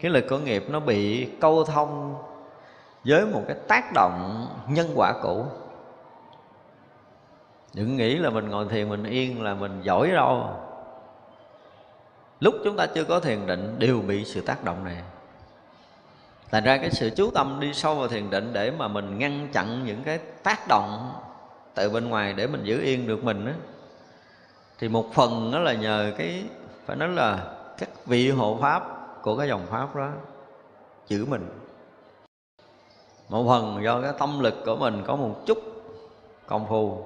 cái 0.00 0.10
lực 0.10 0.24
của 0.28 0.38
nghiệp 0.38 0.64
nó 0.68 0.80
bị 0.80 1.28
câu 1.40 1.64
thông 1.64 2.14
với 3.04 3.26
một 3.26 3.42
cái 3.46 3.56
tác 3.68 3.92
động 3.94 4.46
nhân 4.68 4.86
quả 4.94 5.12
cũ. 5.22 5.44
Đừng 7.74 7.96
nghĩ 7.96 8.16
là 8.16 8.30
mình 8.30 8.48
ngồi 8.48 8.66
thiền 8.70 8.88
mình 8.88 9.04
yên 9.04 9.42
là 9.42 9.54
mình 9.54 9.82
giỏi 9.82 10.10
đâu. 10.10 10.50
Lúc 12.40 12.54
chúng 12.64 12.76
ta 12.76 12.86
chưa 12.86 13.04
có 13.04 13.20
thiền 13.20 13.46
định 13.46 13.76
đều 13.78 14.00
bị 14.00 14.24
sự 14.24 14.40
tác 14.40 14.64
động 14.64 14.84
này. 14.84 14.96
Thành 16.50 16.64
ra 16.64 16.76
cái 16.76 16.90
sự 16.90 17.10
chú 17.16 17.30
tâm 17.30 17.60
đi 17.60 17.74
sâu 17.74 17.94
vào 17.94 18.08
thiền 18.08 18.30
định 18.30 18.52
để 18.52 18.70
mà 18.70 18.88
mình 18.88 19.18
ngăn 19.18 19.48
chặn 19.52 19.84
những 19.84 20.02
cái 20.04 20.18
tác 20.18 20.68
động 20.68 21.12
từ 21.74 21.90
bên 21.90 22.08
ngoài 22.08 22.32
để 22.32 22.46
mình 22.46 22.64
giữ 22.64 22.80
yên 22.80 23.06
được 23.06 23.24
mình 23.24 23.46
á, 23.46 23.54
thì 24.78 24.88
một 24.88 25.14
phần 25.14 25.50
đó 25.52 25.58
là 25.58 25.72
nhờ 25.72 26.12
cái 26.18 26.44
phải 26.86 26.96
nói 26.96 27.08
là 27.08 27.52
các 27.78 27.88
vị 28.06 28.30
hộ 28.30 28.58
pháp 28.60 28.82
của 29.22 29.36
cái 29.36 29.48
dòng 29.48 29.66
pháp 29.66 29.96
đó 29.96 30.10
giữ 31.08 31.26
mình. 31.26 31.48
Một 33.28 33.46
phần 33.48 33.84
do 33.84 34.00
cái 34.02 34.12
tâm 34.18 34.40
lực 34.40 34.54
của 34.66 34.76
mình 34.76 35.02
có 35.06 35.16
một 35.16 35.34
chút 35.46 35.58
công 36.46 36.66
phu. 36.68 37.04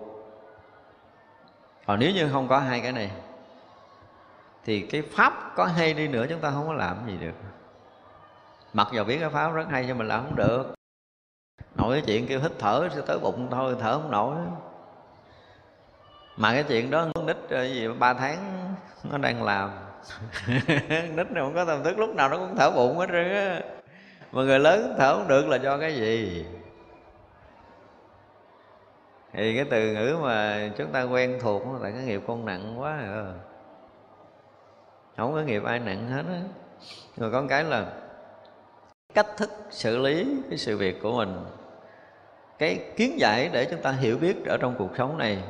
Còn 1.87 1.99
nếu 1.99 2.11
như 2.11 2.29
không 2.33 2.49
có 2.49 2.59
hai 2.59 2.81
cái 2.81 2.93
này, 2.93 3.11
thì 4.65 4.81
cái 4.81 5.03
pháp 5.03 5.53
có 5.57 5.65
hay 5.65 5.95
đi 5.95 6.09
nữa 6.09 6.27
chúng 6.29 6.41
ta 6.41 6.51
không 6.51 6.67
có 6.67 6.73
làm 6.73 6.97
gì 7.07 7.17
được. 7.17 7.35
Mặc 8.73 8.89
dù 8.93 9.05
biết 9.05 9.19
cái 9.21 9.31
pháp 9.31 9.53
rất 9.53 9.69
hay 9.71 9.85
nhưng 9.87 9.99
mình 9.99 10.09
làm 10.09 10.25
không 10.25 10.37
được. 10.37 10.75
Nội 11.75 11.97
cái 11.97 12.03
chuyện 12.07 12.27
kêu 12.27 12.41
hít 12.41 12.53
thở 12.59 12.89
sẽ 12.95 13.01
tới 13.07 13.19
bụng 13.19 13.49
thôi, 13.51 13.77
thở 13.81 13.93
không 13.93 14.11
nổi. 14.11 14.37
Mà 16.37 16.53
cái 16.53 16.65
chuyện 16.65 16.91
đó 16.91 17.07
nít 17.27 17.37
ờ, 17.51 17.65
gì, 17.65 17.89
ba 17.89 18.15
tháng 18.15 18.70
nó 19.05 19.19
đang 19.19 19.43
làm. 19.43 19.71
Nít 21.17 21.31
này 21.31 21.43
không 21.45 21.55
có 21.55 21.65
tâm 21.65 21.85
thức, 21.85 21.99
lúc 21.99 22.15
nào 22.15 22.29
nó 22.29 22.37
cũng 22.37 22.57
thở 22.57 22.71
bụng 22.71 22.99
hết 22.99 23.07
trơn 23.07 23.33
á. 23.33 23.61
Mà 24.33 24.43
người 24.43 24.59
lớn 24.59 24.95
thở 24.99 25.15
không 25.15 25.29
được 25.29 25.49
là 25.49 25.57
do 25.57 25.79
cái 25.79 25.95
gì? 25.95 26.45
Thì 29.33 29.57
cái 29.57 29.65
từ 29.71 29.93
ngữ 29.93 30.17
mà 30.23 30.69
chúng 30.77 30.93
ta 30.93 31.03
quen 31.03 31.39
thuộc 31.41 31.63
là 31.81 31.91
cái 31.91 32.03
nghiệp 32.03 32.21
con 32.27 32.45
nặng 32.45 32.81
quá 32.81 32.99
à. 32.99 33.25
không 35.17 35.35
có 35.35 35.41
nghiệp 35.41 35.65
ai 35.65 35.79
nặng 35.79 36.09
hết 36.09 36.23
á. 36.29 36.41
Rồi 37.17 37.31
có 37.33 37.45
cái 37.49 37.65
là 37.65 37.87
cách 39.15 39.27
thức 39.37 39.51
xử 39.71 39.99
lý 39.99 40.37
cái 40.49 40.59
sự 40.59 40.77
việc 40.77 41.03
của 41.03 41.13
mình. 41.13 41.45
Cái 42.59 42.81
kiến 42.97 43.21
giải 43.21 43.51
để 43.53 43.65
chúng 43.65 43.83
ta 43.83 43.91
hiểu 43.91 44.19
biết 44.19 44.47
ở 44.47 44.57
trong 44.57 44.75
cuộc 44.79 44.91
sống 44.99 45.19
này 45.19 45.43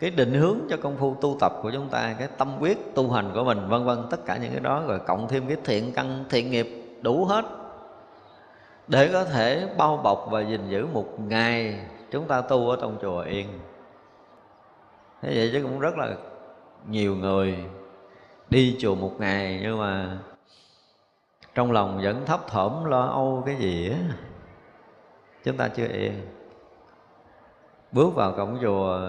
cái 0.00 0.10
định 0.10 0.34
hướng 0.34 0.58
cho 0.70 0.76
công 0.76 0.96
phu 0.96 1.14
tu 1.14 1.36
tập 1.40 1.52
của 1.62 1.70
chúng 1.70 1.88
ta, 1.88 2.14
cái 2.18 2.28
tâm 2.38 2.56
quyết 2.60 2.94
tu 2.94 3.10
hành 3.10 3.30
của 3.34 3.44
mình, 3.44 3.68
vân 3.68 3.84
vân, 3.84 3.98
tất 4.10 4.24
cả 4.26 4.36
những 4.36 4.50
cái 4.50 4.60
đó, 4.60 4.82
rồi 4.86 4.98
cộng 5.06 5.28
thêm 5.28 5.46
cái 5.48 5.56
thiện 5.64 5.92
căn, 5.92 6.24
thiện 6.30 6.50
nghiệp 6.50 6.68
đủ 7.02 7.24
hết. 7.24 7.44
Để 8.88 9.10
có 9.12 9.24
thể 9.24 9.68
bao 9.76 9.96
bọc 9.96 10.26
và 10.30 10.40
gìn 10.40 10.68
giữ 10.68 10.86
một 10.86 11.20
ngày 11.20 11.80
chúng 12.10 12.28
ta 12.28 12.40
tu 12.40 12.70
ở 12.70 12.78
trong 12.80 12.98
chùa 13.02 13.20
yên. 13.20 13.48
Thế 15.22 15.32
vậy 15.34 15.50
chứ 15.52 15.62
cũng 15.62 15.80
rất 15.80 15.96
là 15.96 16.14
nhiều 16.88 17.16
người 17.16 17.58
đi 18.50 18.76
chùa 18.80 18.94
một 18.94 19.12
ngày, 19.18 19.60
nhưng 19.62 19.78
mà 19.78 20.18
trong 21.54 21.72
lòng 21.72 22.00
vẫn 22.02 22.26
thấp 22.26 22.48
thỏm, 22.48 22.84
lo 22.84 23.06
âu 23.06 23.42
cái 23.46 23.56
gì 23.56 23.90
á. 23.90 23.98
Chúng 25.44 25.56
ta 25.56 25.68
chưa 25.68 25.86
yên. 25.86 26.12
Bước 27.92 28.14
vào 28.14 28.32
cổng 28.32 28.58
chùa 28.62 29.00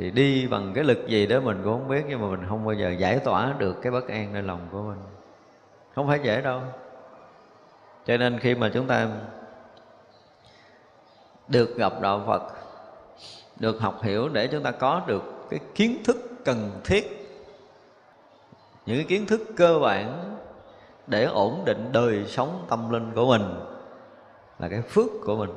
thì 0.00 0.10
đi 0.10 0.46
bằng 0.46 0.72
cái 0.74 0.84
lực 0.84 1.08
gì 1.08 1.26
đó 1.26 1.40
mình 1.40 1.60
cũng 1.64 1.78
không 1.78 1.88
biết, 1.88 2.04
nhưng 2.08 2.20
mà 2.20 2.26
mình 2.36 2.48
không 2.48 2.64
bao 2.64 2.74
giờ 2.74 2.90
giải 2.90 3.18
tỏa 3.18 3.54
được 3.58 3.76
cái 3.82 3.92
bất 3.92 4.08
an 4.08 4.30
trong 4.34 4.46
lòng 4.46 4.68
của 4.72 4.82
mình. 4.82 4.98
Không 5.94 6.08
phải 6.08 6.20
dễ 6.22 6.40
đâu. 6.40 6.60
Cho 8.06 8.16
nên 8.16 8.38
khi 8.38 8.54
mà 8.54 8.70
chúng 8.74 8.86
ta 8.86 9.08
được 11.48 11.76
gặp 11.76 11.92
đạo 12.00 12.22
phật, 12.26 12.42
được 13.56 13.80
học 13.80 14.02
hiểu 14.02 14.28
để 14.28 14.46
chúng 14.46 14.62
ta 14.62 14.70
có 14.70 15.02
được 15.06 15.22
cái 15.50 15.60
kiến 15.74 15.96
thức 16.04 16.16
cần 16.44 16.70
thiết, 16.84 17.28
những 18.86 18.96
cái 18.96 19.06
kiến 19.08 19.26
thức 19.26 19.40
cơ 19.56 19.78
bản 19.78 20.36
để 21.06 21.24
ổn 21.24 21.62
định 21.64 21.88
đời 21.92 22.24
sống 22.26 22.64
tâm 22.68 22.90
linh 22.90 23.10
của 23.14 23.26
mình, 23.26 23.42
là 24.58 24.68
cái 24.68 24.82
phước 24.82 25.10
của 25.24 25.36
mình 25.36 25.50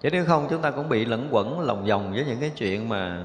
chứ 0.00 0.10
nếu 0.12 0.24
không, 0.24 0.46
chúng 0.50 0.62
ta 0.62 0.70
cũng 0.70 0.88
bị 0.88 1.04
lẫn 1.04 1.28
quẩn 1.30 1.60
lòng 1.60 1.84
vòng 1.84 2.12
với 2.12 2.24
những 2.24 2.40
cái 2.40 2.50
chuyện 2.56 2.88
mà 2.88 3.24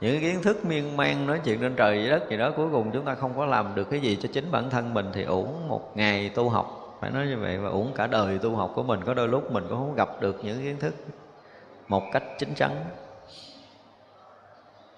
những 0.00 0.12
cái 0.12 0.20
kiến 0.20 0.42
thức 0.42 0.64
miên 0.64 0.96
man 0.96 1.26
nói 1.26 1.40
chuyện 1.44 1.60
trên 1.60 1.74
trời 1.76 1.98
dưới 1.98 2.10
đất 2.10 2.30
gì 2.30 2.36
đó, 2.36 2.50
cuối 2.56 2.68
cùng 2.72 2.90
chúng 2.92 3.04
ta 3.04 3.14
không 3.14 3.32
có 3.36 3.46
làm 3.46 3.74
được 3.74 3.90
cái 3.90 4.00
gì 4.00 4.18
cho 4.22 4.28
chính 4.32 4.50
bản 4.50 4.70
thân 4.70 4.94
mình 4.94 5.10
thì 5.12 5.24
uổng 5.24 5.68
một 5.68 5.96
ngày 5.96 6.28
tu 6.28 6.48
học. 6.48 6.96
Phải 7.00 7.10
nói 7.10 7.26
như 7.26 7.36
vậy 7.38 7.58
và 7.58 7.68
uổng 7.68 7.92
cả 7.96 8.06
đời 8.06 8.38
tu 8.38 8.56
học 8.56 8.72
của 8.74 8.82
mình. 8.82 9.00
Có 9.06 9.14
đôi 9.14 9.28
lúc 9.28 9.52
mình 9.52 9.64
cũng 9.68 9.78
không 9.78 9.94
gặp 9.94 10.08
được 10.20 10.44
những 10.44 10.62
kiến 10.62 10.76
thức 10.80 10.94
một 11.88 12.02
cách 12.12 12.22
chính 12.38 12.54
chắn. 12.54 12.70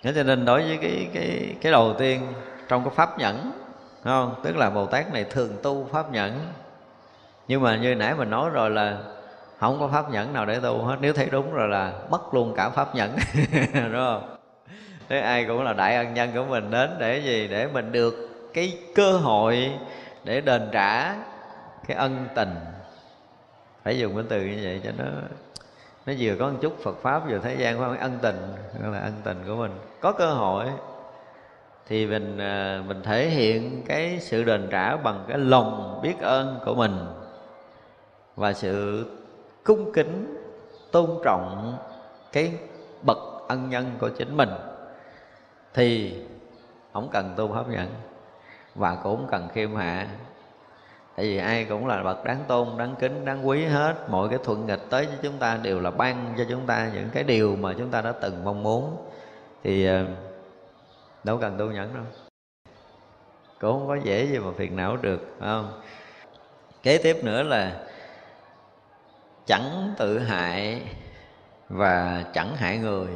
Thế 0.02 0.12
cho 0.14 0.22
nên 0.22 0.44
đối 0.44 0.62
với 0.62 0.78
cái 0.82 1.08
cái 1.14 1.56
cái 1.60 1.72
đầu 1.72 1.94
tiên 1.98 2.20
trong 2.68 2.84
cái 2.84 2.94
pháp 2.94 3.18
nhẫn 3.18 3.52
không? 4.04 4.34
Tức 4.42 4.56
là 4.56 4.70
bồ 4.70 4.86
tát 4.86 5.12
này 5.12 5.24
thường 5.24 5.50
tu 5.62 5.88
pháp 5.92 6.12
nhẫn. 6.12 6.40
Nhưng 7.48 7.62
mà 7.62 7.76
như 7.76 7.94
nãy 7.94 8.14
mình 8.14 8.30
nói 8.30 8.50
rồi 8.50 8.70
là 8.70 8.98
không 9.62 9.80
có 9.80 9.88
pháp 9.88 10.10
nhẫn 10.10 10.32
nào 10.32 10.46
để 10.46 10.60
tu 10.60 10.82
hết. 10.82 10.96
Nếu 11.00 11.12
thấy 11.12 11.28
đúng 11.30 11.52
rồi 11.52 11.68
là 11.68 11.92
mất 12.10 12.34
luôn 12.34 12.54
cả 12.56 12.70
pháp 12.70 12.94
nhẫn. 12.94 13.10
Đúng 13.74 13.92
không? 13.92 14.36
Thế 15.08 15.20
ai 15.20 15.44
cũng 15.44 15.62
là 15.62 15.72
đại 15.72 15.96
ân 15.96 16.14
nhân 16.14 16.30
của 16.34 16.44
mình 16.44 16.70
đến 16.70 16.90
để 16.98 17.18
gì? 17.18 17.48
Để 17.48 17.66
mình 17.66 17.92
được 17.92 18.14
cái 18.54 18.78
cơ 18.94 19.12
hội 19.12 19.72
để 20.24 20.40
đền 20.40 20.68
trả 20.72 21.14
cái 21.86 21.96
ân 21.96 22.26
tình. 22.34 22.54
Phải 23.84 23.98
dùng 23.98 24.14
cái 24.14 24.24
từ 24.28 24.40
như 24.40 24.60
vậy 24.62 24.80
cho 24.84 24.90
nó 24.98 25.04
nó 26.06 26.12
vừa 26.18 26.36
có 26.38 26.48
một 26.48 26.58
chút 26.62 26.78
Phật 26.82 26.96
pháp 27.02 27.28
vừa 27.28 27.38
thế 27.38 27.54
gian 27.54 27.78
phải 27.78 27.98
ân 27.98 28.18
tình, 28.22 28.54
gọi 28.82 28.92
là 28.92 28.98
ân 28.98 29.12
tình 29.24 29.44
của 29.46 29.56
mình. 29.56 29.72
Có 30.00 30.12
cơ 30.12 30.30
hội 30.34 30.66
thì 31.88 32.06
mình 32.06 32.38
à, 32.38 32.82
mình 32.88 33.02
thể 33.02 33.28
hiện 33.28 33.82
cái 33.86 34.18
sự 34.20 34.44
đền 34.44 34.68
trả 34.70 34.96
bằng 34.96 35.24
cái 35.28 35.38
lòng 35.38 36.00
biết 36.02 36.14
ơn 36.20 36.58
của 36.64 36.74
mình 36.74 36.98
và 38.36 38.52
sự 38.52 39.06
cung 39.64 39.92
kính, 39.92 40.38
tôn 40.92 41.10
trọng 41.24 41.78
cái 42.32 42.52
bậc 43.02 43.18
ân 43.48 43.70
nhân 43.70 43.90
của 43.98 44.08
chính 44.08 44.36
mình, 44.36 44.50
thì 45.74 46.14
không 46.92 47.08
cần 47.12 47.34
tu 47.36 47.52
pháp 47.52 47.68
nhận 47.68 47.88
và 48.74 48.94
cũng 49.02 49.26
cần 49.30 49.48
khiêm 49.54 49.74
hạ. 49.74 50.08
Tại 51.16 51.26
vì 51.26 51.38
ai 51.38 51.64
cũng 51.64 51.86
là 51.86 52.02
bậc 52.02 52.24
đáng 52.24 52.44
tôn, 52.48 52.68
đáng 52.78 52.94
kính, 52.98 53.24
đáng 53.24 53.48
quý 53.48 53.64
hết. 53.64 53.94
Mọi 54.08 54.28
cái 54.28 54.38
thuận 54.44 54.66
nghịch 54.66 54.80
tới 54.90 55.06
với 55.06 55.16
chúng 55.22 55.38
ta 55.38 55.58
đều 55.62 55.80
là 55.80 55.90
ban 55.90 56.34
cho 56.38 56.44
chúng 56.48 56.66
ta 56.66 56.90
những 56.94 57.08
cái 57.12 57.24
điều 57.24 57.56
mà 57.56 57.74
chúng 57.78 57.90
ta 57.90 58.00
đã 58.02 58.12
từng 58.12 58.44
mong 58.44 58.62
muốn. 58.62 58.96
Thì 59.64 59.86
ờ, 59.86 60.04
đâu 61.24 61.38
cần 61.38 61.58
tu 61.58 61.66
nhẫn 61.66 61.94
đâu. 61.94 62.04
Cũng 63.60 63.72
không 63.72 63.88
có 63.88 63.94
dễ 63.94 64.26
gì 64.26 64.38
mà 64.38 64.50
phiền 64.56 64.76
não 64.76 64.96
được, 64.96 65.20
phải 65.38 65.48
không? 65.48 65.80
Kế 66.82 66.98
tiếp 66.98 67.16
nữa 67.22 67.42
là 67.42 67.86
chẳng 69.46 69.94
tự 69.98 70.18
hại 70.18 70.82
và 71.68 72.24
chẳng 72.32 72.56
hại 72.56 72.78
người. 72.78 73.08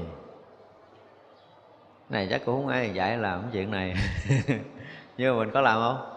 Này 2.09 2.27
chắc 2.31 2.43
cũng 2.45 2.63
không 2.63 2.69
ai 2.69 2.91
dạy 2.95 3.19
làm 3.19 3.43
cái 3.43 3.51
chuyện 3.53 3.71
này. 3.71 3.95
Nhưng 5.17 5.37
mà 5.37 5.45
mình 5.45 5.51
có 5.55 5.61
làm 5.61 5.81
không? 5.81 6.13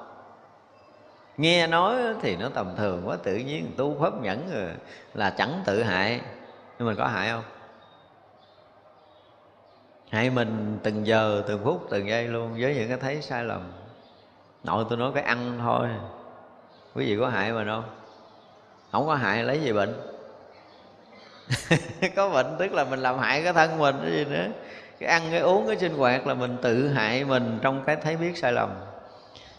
Nghe 1.38 1.68
nói 1.68 1.95
thì 2.22 2.36
nó 2.36 2.49
tầm 2.49 2.76
thường 2.77 3.02
quá, 3.06 3.18
tự 3.23 3.36
nhiên 3.36 3.72
tu 3.77 3.98
pháp 3.99 4.22
nhẫn 4.22 4.49
rồi 4.53 4.72
là 5.14 5.30
chẳng 5.30 5.61
tự 5.65 5.84
hại. 5.84 6.22
Nhưng 6.77 6.88
mình 6.88 6.98
có 6.98 7.07
hại 7.07 7.30
không? 7.30 7.44
Hại 10.10 10.30
mình 10.30 10.80
từng 10.84 11.07
giờ, 11.07 11.44
từng 11.48 11.64
phút, 11.64 11.88
từng 11.90 12.07
giây 12.07 12.27
luôn, 12.27 12.56
với 12.60 12.76
những 12.76 12.90
cái 12.90 12.98
thấy 12.98 13.22
sai 13.22 13.44
lầm. 13.44 13.72
Nội 14.64 14.86
tôi 14.90 14.98
nói 14.98 15.11
cái 15.14 15.23
ăn 15.23 15.60
thôi. 15.61 15.88
Quý 16.95 17.06
vị 17.06 17.18
có 17.19 17.30
hại 17.30 17.52
mình 17.52 17.68
không? 17.68 17.98
Không 18.91 19.07
có 19.07 19.16
hại 19.16 19.44
lấy 19.44 19.61
gì 19.61 19.74
bệnh. 19.74 19.94
Có 22.16 22.30
bệnh 22.30 22.56
tức 22.60 22.74
là 22.74 22.84
mình 22.84 22.99
làm 22.99 23.20
hại 23.20 23.44
cái 23.44 23.53
thân 23.53 23.78
mình, 23.78 23.95
cái 24.02 24.11
gì 24.11 24.26
nữa. 24.26 24.48
Cái 24.99 25.10
ăn, 25.10 25.22
cái 25.32 25.40
uống, 25.40 25.68
cái 25.68 25.78
sinh 25.78 25.98
hoạt 25.98 26.28
là 26.28 26.34
mình 26.34 26.57
tự 26.61 26.88
hại 26.88 27.26
mình 27.26 27.60
trong 27.61 27.84
cái 27.86 27.95
thấy 27.95 28.18
biết 28.18 28.38
sai 28.38 28.52
lầm. 28.52 28.70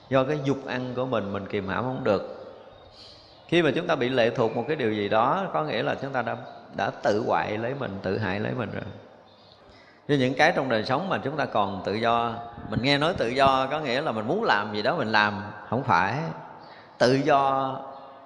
Do 0.08 0.24
cái 0.24 0.38
dục 0.44 0.66
ăn 0.66 0.92
của 0.96 1.06
mình 1.06 1.32
mình 1.32 1.46
kìm 1.46 1.68
hãm 1.68 1.84
không 1.84 2.04
được. 2.04 2.36
Khi 3.48 3.62
mà 3.62 3.70
chúng 3.74 3.86
ta 3.86 3.96
bị 3.96 4.08
lệ 4.08 4.30
thuộc 4.30 4.56
một 4.56 4.64
cái 4.68 4.76
điều 4.76 4.92
gì 4.92 5.08
đó, 5.08 5.46
có 5.52 5.64
nghĩa 5.64 5.82
là 5.82 5.94
chúng 6.02 6.12
ta 6.12 6.22
đã 6.22 6.36
đã 6.76 6.90
tự 7.02 7.24
hoại 7.26 7.58
lấy 7.58 7.74
mình, 7.74 7.98
tự 8.02 8.18
hại 8.18 8.40
lấy 8.40 8.52
mình 8.52 8.70
rồi. 8.72 8.82
Như 10.08 10.16
những 10.16 10.34
cái 10.34 10.52
trong 10.56 10.68
đời 10.68 10.84
sống 10.84 11.08
mà 11.08 11.18
chúng 11.18 11.36
ta 11.36 11.44
còn 11.44 11.82
tự 11.84 11.94
do, 11.94 12.34
mình 12.70 12.80
nghe 12.82 12.98
nói 12.98 13.14
tự 13.14 13.28
do 13.28 13.66
có 13.70 13.80
nghĩa 13.80 14.00
là 14.00 14.12
mình 14.12 14.26
muốn 14.26 14.44
làm 14.44 14.74
gì 14.74 14.82
đó 14.82 14.96
mình 14.96 15.12
làm, 15.12 15.42
không 15.68 15.82
phải. 15.82 16.18
Tự 16.98 17.14
do 17.14 17.76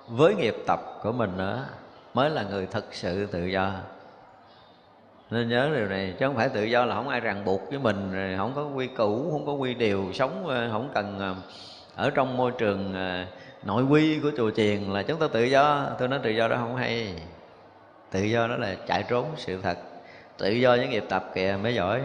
với 0.09 0.35
nghiệp 0.35 0.56
tập 0.66 0.81
của 1.02 1.12
mình 1.12 1.36
nữa 1.36 1.66
mới 2.14 2.31
là 2.31 2.43
người 2.43 2.66
thật 2.66 2.85
sự 2.90 3.26
tự 3.26 3.47
do. 3.47 3.72
Nên 5.31 5.48
nhớ 5.48 5.70
điều 5.76 5.86
này, 5.86 6.14
chứ 6.18 6.26
không 6.26 6.36
phải 6.36 6.48
tự 6.48 6.64
do 6.64 6.85
là 6.85 6.94
không 6.94 7.09
ai 7.09 7.20
ràng 7.20 7.44
buộc 7.44 7.70
với 7.70 7.78
mình, 7.78 8.12
rồi 8.12 8.36
không 8.36 8.52
có 8.55 8.64
quy 8.64 8.86
củ, 8.86 9.31
không 9.31 9.47
có 9.47 9.52
quy 9.52 9.74
điều 9.74 10.12
sống 10.12 10.47
ờ, 10.47 10.68
không 10.72 10.90
cần 10.94 11.18
ờ, 11.18 11.35
ở 11.97 12.10
trong 12.10 12.36
môi 12.36 12.52
trường 12.59 12.94
ờ, 12.94 13.24
nội 13.62 13.85
quy 13.85 14.20
của 14.20 14.31
chùa 14.36 14.51
chiền 14.51 14.81
là 14.82 15.02
chúng 15.02 15.18
ta 15.18 15.26
tự 15.32 15.44
do. 15.44 15.86
Tôi 15.98 16.09
nói 16.09 16.20
tự 16.22 16.31
do 16.31 16.48
đó 16.48 16.56
không 16.56 16.76
hay. 16.76 17.14
Tự 18.10 18.22
do 18.22 18.47
đó 18.47 18.56
là 18.56 18.74
chạy 18.86 19.02
trốn 19.02 19.26
sự 19.36 19.60
thật. 19.62 19.78
Tự 20.39 20.51
do 20.51 20.76
với 20.76 20.89
nghiệp 20.89 21.05
tập 21.09 21.31
kìa, 21.35 21.59
mới 21.62 21.74
giỏi. 21.74 22.02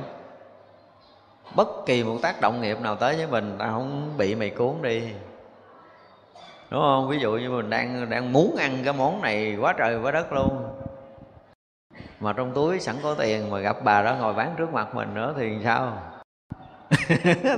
Bất 1.55 1.67
kỳ 1.85 2.03
một 2.03 2.17
tác 2.21 2.41
động 2.41 2.61
nghiệp 2.61 2.81
nào 2.81 2.95
tới 2.95 3.15
với 3.15 3.27
mình, 3.27 3.55
ta 3.59 3.67
không 3.67 4.13
bị 4.17 4.35
mày 4.35 4.49
cuốn 4.49 4.73
đi 4.81 5.03
đúng 6.69 6.81
không? 6.81 7.07
Ví 7.09 7.19
dụ 7.19 7.31
như 7.31 7.49
mình 7.49 7.69
đang 7.69 8.09
đang 8.09 8.33
muốn 8.33 8.55
ăn 8.55 8.77
cái 8.83 8.93
món 8.93 9.21
này 9.21 9.57
quá 9.61 9.73
trời 9.77 9.99
quá 10.03 10.11
đất 10.11 10.33
luôn. 10.33 10.69
Mà 12.19 12.33
trong 12.33 12.51
túi 12.53 12.79
sẵn 12.79 12.95
có 13.03 13.13
tiền 13.13 13.49
mà 13.51 13.59
gặp 13.59 13.77
bà 13.83 14.01
đó 14.01 14.15
ngồi 14.19 14.33
bán 14.33 14.53
trước 14.57 14.73
mặt 14.73 14.95
mình 14.95 15.13
nữa 15.13 15.33
thì 15.37 15.57
sao? 15.63 15.93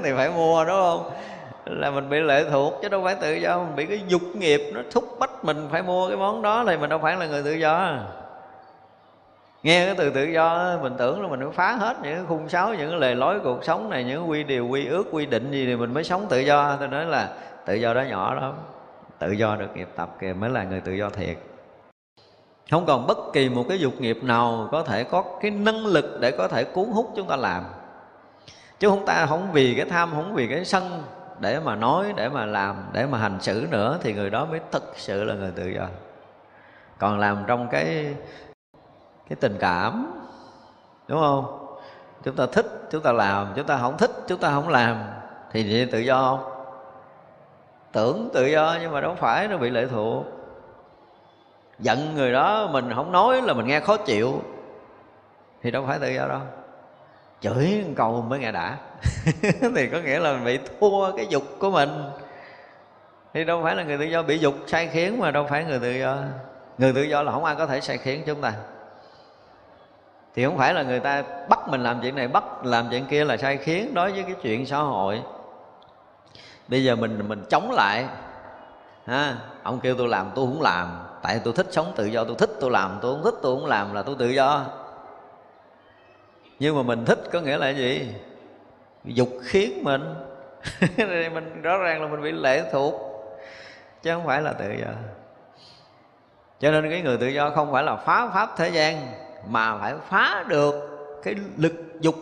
Thì 0.03 0.11
phải 0.15 0.29
mua, 0.29 0.65
đúng 0.65 0.75
không? 0.75 1.11
Là 1.65 1.91
mình 1.91 2.09
bị 2.09 2.19
lệ 2.19 2.45
thuộc 2.51 2.73
chứ 2.81 2.89
đâu 2.89 3.03
phải 3.03 3.15
tự 3.15 3.33
do. 3.33 3.57
Mình 3.57 3.75
bị 3.75 3.85
cái 3.85 4.01
dục 4.07 4.21
nghiệp 4.35 4.61
nó 4.73 4.81
thúc 4.91 5.03
bách 5.19 5.45
mình 5.45 5.67
phải 5.71 5.83
mua 5.83 6.07
cái 6.07 6.17
món 6.17 6.41
đó 6.41 6.63
thì 6.67 6.77
mình 6.77 6.89
đâu 6.89 6.99
phải 6.99 7.17
là 7.17 7.27
người 7.27 7.43
tự 7.43 7.51
do. 7.51 7.97
Nghe 9.63 9.85
cái 9.85 9.95
từ 9.97 10.09
tự 10.09 10.23
do 10.23 10.77
mình 10.81 10.93
tưởng 10.97 11.21
là 11.21 11.27
mình 11.27 11.39
phải 11.39 11.51
phá 11.51 11.71
hết 11.71 11.97
những 12.03 12.15
cái 12.15 12.25
khung 12.27 12.49
sáo, 12.49 12.73
những 12.73 12.89
cái 12.89 12.99
lề 12.99 13.15
lối 13.15 13.39
cuộc 13.39 13.63
sống 13.63 13.89
này, 13.89 14.03
những 14.03 14.29
quy 14.29 14.43
điều, 14.43 14.67
quy 14.67 14.87
ước, 14.87 15.07
quy 15.11 15.25
định 15.25 15.51
gì 15.51 15.65
thì 15.65 15.75
mình 15.75 15.93
mới 15.93 16.03
sống 16.03 16.25
tự 16.29 16.39
do. 16.39 16.75
Tôi 16.79 16.87
nói 16.87 17.05
là 17.05 17.29
tự 17.65 17.73
do 17.73 17.93
đó 17.93 18.01
nhỏ 18.01 18.33
lắm 18.33 18.53
tự 19.21 19.31
do 19.31 19.55
được 19.55 19.67
nghiệp 19.75 19.89
tập 19.95 20.15
kìa, 20.19 20.33
mới 20.33 20.49
là 20.49 20.63
người 20.63 20.81
tự 20.81 20.91
do 20.91 21.09
thiệt. 21.09 21.37
Không 22.71 22.85
còn 22.85 23.07
bất 23.07 23.17
kỳ 23.33 23.49
một 23.49 23.65
cái 23.69 23.79
dục 23.79 23.93
nghiệp 23.99 24.23
nào 24.23 24.69
có 24.71 24.83
thể 24.83 25.03
có 25.03 25.23
cái 25.41 25.51
năng 25.51 25.85
lực 25.85 26.17
để 26.19 26.31
có 26.31 26.47
thể 26.47 26.63
cuốn 26.63 26.85
hút 26.85 27.13
chúng 27.15 27.27
ta 27.27 27.35
làm. 27.35 27.63
Chứ 28.79 28.89
chúng 28.89 29.05
ta 29.05 29.25
không 29.25 29.51
vì 29.51 29.73
cái 29.75 29.85
tham, 29.85 30.11
không 30.11 30.33
vì 30.33 30.47
cái 30.47 30.65
sân 30.65 31.03
để 31.39 31.59
mà 31.59 31.75
nói, 31.75 32.13
để 32.15 32.29
mà 32.29 32.45
làm, 32.45 32.75
để 32.91 33.05
mà 33.05 33.17
hành 33.17 33.37
xử 33.41 33.67
nữa 33.71 33.99
thì 34.01 34.13
người 34.13 34.29
đó 34.29 34.45
mới 34.45 34.59
thực 34.71 34.93
sự 34.95 35.23
là 35.23 35.33
người 35.33 35.51
tự 35.51 35.67
do. 35.67 35.87
Còn 36.97 37.19
làm 37.19 37.43
trong 37.47 37.67
cái 37.71 38.15
cái 39.29 39.35
tình 39.39 39.57
cảm, 39.59 40.21
đúng 41.07 41.19
không? 41.19 41.67
Chúng 42.23 42.35
ta 42.35 42.45
thích, 42.51 42.65
chúng 42.91 43.01
ta 43.01 43.11
làm, 43.11 43.53
chúng 43.55 43.67
ta 43.67 43.77
không 43.77 43.97
thích, 43.97 44.11
chúng 44.27 44.39
ta 44.39 44.49
không 44.49 44.69
làm 44.69 45.03
thì 45.51 45.73
vậy 45.73 45.89
tự 45.91 45.99
do 45.99 46.21
không? 46.21 46.50
Tưởng 47.91 48.29
tự 48.33 48.45
do 48.45 48.77
nhưng 48.81 48.91
mà 48.91 49.01
đâu 49.01 49.15
phải, 49.15 49.47
nó 49.47 49.57
bị 49.57 49.69
lệ 49.69 49.85
thuộc. 49.91 50.25
Giận 51.79 52.15
người 52.15 52.31
đó, 52.31 52.69
mình 52.71 52.91
không 52.95 53.11
nói 53.11 53.41
là 53.41 53.53
mình 53.53 53.67
nghe 53.67 53.79
khó 53.79 53.97
chịu, 53.97 54.41
thì 55.61 55.71
đâu 55.71 55.85
phải 55.87 55.99
tự 55.99 56.09
do 56.09 56.27
đâu. 56.27 56.39
Chửi 57.41 57.83
cầu 57.95 58.21
mới 58.21 58.39
nghe 58.39 58.51
đã. 58.51 58.77
Thì 59.75 59.87
có 59.87 59.97
nghĩa 59.97 60.19
là 60.19 60.33
mình 60.33 60.45
bị 60.45 60.59
thua 60.79 61.11
cái 61.11 61.27
dục 61.29 61.43
của 61.59 61.71
mình. 61.71 61.89
Thì 63.33 63.43
đâu 63.43 63.61
phải 63.63 63.75
là 63.75 63.83
người 63.83 63.97
tự 63.97 64.03
do 64.03 64.23
bị 64.23 64.37
dục 64.37 64.53
sai 64.67 64.87
khiến 64.87 65.19
mà 65.19 65.31
đâu 65.31 65.45
phải 65.49 65.63
người 65.63 65.79
tự 65.79 65.91
do. 65.91 66.17
Người 66.77 66.93
tự 66.93 67.01
do 67.01 67.23
là 67.23 67.31
không 67.31 67.45
ai 67.45 67.55
có 67.55 67.65
thể 67.65 67.81
sai 67.81 67.97
khiến 67.97 68.23
chúng 68.25 68.41
ta. 68.41 68.53
Thì 70.35 70.45
không 70.45 70.57
phải 70.57 70.73
là 70.73 70.83
người 70.83 70.99
ta 70.99 71.23
bắt 71.49 71.59
mình 71.67 71.83
làm 71.83 71.99
chuyện 72.01 72.15
này, 72.15 72.27
bắt 72.27 72.65
làm 72.65 72.87
chuyện 72.89 73.05
kia 73.05 73.25
là 73.25 73.37
sai 73.37 73.57
khiến 73.57 73.93
đối 73.93 74.11
với 74.11 74.23
cái 74.23 74.35
chuyện 74.41 74.65
xã 74.65 74.77
hội 74.77 75.21
bây 76.71 76.83
giờ 76.83 76.95
mình 76.95 77.27
mình 77.27 77.43
chống 77.49 77.71
lại. 77.71 78.05
Ha, 79.05 79.35
ông 79.63 79.79
kêu 79.79 79.95
tôi 79.97 80.07
làm, 80.07 80.31
tôi 80.35 80.45
không 80.45 80.61
làm. 80.61 81.03
Tại 81.21 81.41
tôi 81.43 81.53
thích 81.53 81.67
sống 81.71 81.93
tự 81.95 82.05
do, 82.05 82.23
tôi 82.23 82.35
thích 82.39 82.49
tôi 82.59 82.71
làm, 82.71 82.99
tôi 83.01 83.13
không 83.13 83.23
thích 83.23 83.39
tôi 83.41 83.55
không 83.55 83.65
làm 83.65 83.93
là 83.93 84.01
tôi 84.01 84.15
tự 84.19 84.29
do. 84.29 84.65
Nhưng 86.59 86.75
mà 86.75 86.83
mình 86.83 87.05
thích 87.05 87.19
có 87.31 87.41
nghĩa 87.41 87.57
là 87.57 87.69
gì? 87.69 88.13
Dục 89.03 89.29
khiến 89.43 89.83
mình. 89.83 90.15
Mình 91.33 91.61
rõ 91.61 91.77
ràng 91.77 92.01
là 92.01 92.07
mình 92.07 92.21
bị 92.21 92.31
lệ 92.31 92.69
thuộc, 92.71 92.93
chứ 94.01 94.11
không 94.13 94.25
phải 94.25 94.41
là 94.41 94.53
tự 94.53 94.71
do. 94.71 94.87
Cho 96.59 96.71
nên 96.71 96.89
cái 96.89 97.01
người 97.01 97.17
tự 97.17 97.27
do 97.27 97.49
không 97.49 97.71
phải 97.71 97.83
là 97.83 97.95
phá 97.95 98.29
pháp 98.33 98.49
thế 98.57 98.69
gian, 98.69 99.07
mà 99.47 99.77
phải 99.77 99.93
phá 100.09 100.43
được 100.47 100.73
cái 101.23 101.35
lực 101.57 101.73
dục 102.01 102.15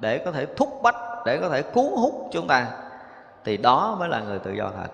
để 0.00 0.18
có 0.18 0.32
thể 0.32 0.46
thúc 0.56 0.80
bách, 0.82 0.96
để 1.26 1.38
có 1.38 1.48
thể 1.48 1.62
cuốn 1.62 1.86
hút 1.96 2.28
chúng 2.32 2.46
ta 2.46 2.85
thì 3.46 3.56
đó 3.56 3.96
mới 3.98 4.08
là 4.08 4.20
người 4.20 4.38
tự 4.38 4.52
do 4.52 4.70
thật. 4.76 4.88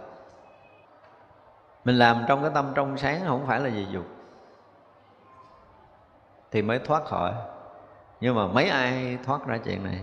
Mình 1.85 1.99
làm 1.99 2.25
trong 2.29 2.43
cái 2.43 2.51
tâm 2.55 2.73
trong 2.75 2.99
sáng 2.99 3.21
không 3.27 3.47
phải 3.47 3.61
là 3.61 3.69
gì 3.69 3.87
dục. 3.91 4.05
Thì 6.51 6.63
mới 6.63 6.79
thoát 6.79 7.05
khỏi. 7.05 7.33
Nhưng 8.21 8.35
mà 8.35 8.47
mấy 8.47 8.69
ai 8.69 9.19
thoát 9.25 9.47
ra 9.47 9.59
chuyện 9.65 9.85
này? 9.85 9.99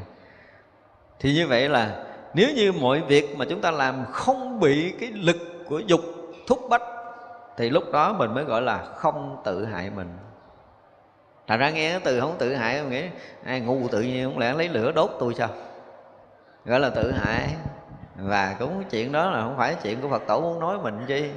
Thì 1.20 1.34
như 1.34 1.48
vậy 1.48 1.70
là 1.70 2.04
nếu 2.34 2.50
như 2.56 2.72
mọi 2.72 3.02
việc 3.02 3.38
mà 3.38 3.46
chúng 3.50 3.62
ta 3.62 3.72
làm 3.72 4.06
không 4.12 4.60
bị 4.60 4.96
cái 5.00 5.12
lực 5.12 5.38
của 5.68 5.80
dục 5.80 6.02
thúc 6.48 6.60
bách, 6.70 6.84
thì 7.58 7.70
lúc 7.70 7.84
đó 7.94 8.14
mình 8.14 8.34
mới 8.34 8.44
gọi 8.44 8.62
là 8.62 8.86
không 8.96 9.42
tự 9.44 9.66
hại 9.66 9.90
mình. 9.90 10.18
Thành 11.48 11.60
ra 11.60 11.70
nghe 11.70 11.92
cái 11.92 12.00
từ 12.04 12.20
không 12.20 12.36
tự 12.38 12.56
hại 12.56 12.84
Nghĩ 12.84 13.10
ai 13.46 13.60
ngu 13.60 13.88
tự 13.88 14.02
nhiên 14.02 14.30
không 14.30 14.40
lẽ 14.40 14.54
lấy 14.54 14.70
lửa 14.70 14.92
đốt 14.92 15.12
tôi 15.20 15.34
sao? 15.34 15.50
Gọi 16.66 16.80
là 16.80 16.90
tự 16.90 17.12
hại. 17.12 17.56
Và 18.22 18.56
cũng 18.60 18.84
chuyện 18.90 19.12
đó 19.12 19.30
là 19.30 19.42
không 19.42 19.58
phải 19.58 19.76
chuyện 19.84 20.02
của 20.02 20.10
Phật 20.10 20.22
tổ 20.28 20.42
muốn 20.42 20.60
nói 20.60 20.78
mình 20.84 21.00
chi. 21.08 21.30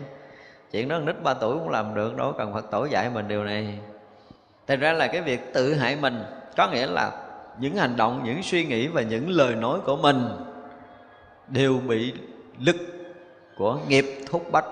Chuyện 0.71 0.89
đó 0.89 0.99
nít 0.99 1.23
ba 1.23 1.35
tuổi 1.35 1.59
cũng 1.59 1.69
làm 1.69 1.95
được 1.95 2.17
Đâu 2.17 2.35
cần 2.39 2.55
Phật 2.55 2.71
tổ 2.71 2.85
dạy 2.85 3.11
mình 3.11 3.29
điều 3.29 3.45
này. 3.45 3.79
Thật 4.67 4.77
ra 4.81 4.93
là 4.93 5.07
cái 5.07 5.21
việc 5.21 5.53
tự 5.55 5.75
hại 5.75 5.97
mình 5.97 6.25
Có 6.57 6.69
nghĩa 6.69 6.87
là 6.87 7.11
những 7.59 7.77
hành 7.77 7.97
động, 7.97 8.23
những 8.25 8.43
suy 8.43 8.65
nghĩ 8.65 8.89
và 8.89 9.03
những 9.03 9.31
lời 9.31 9.55
nói 9.55 9.81
của 9.85 9.97
mình 9.97 10.29
Đều 11.49 11.79
bị 11.89 12.15
lực 12.59 12.77
của 13.57 13.79
nghiệp 13.89 14.05
thúc 14.31 14.53
bách 14.53 14.65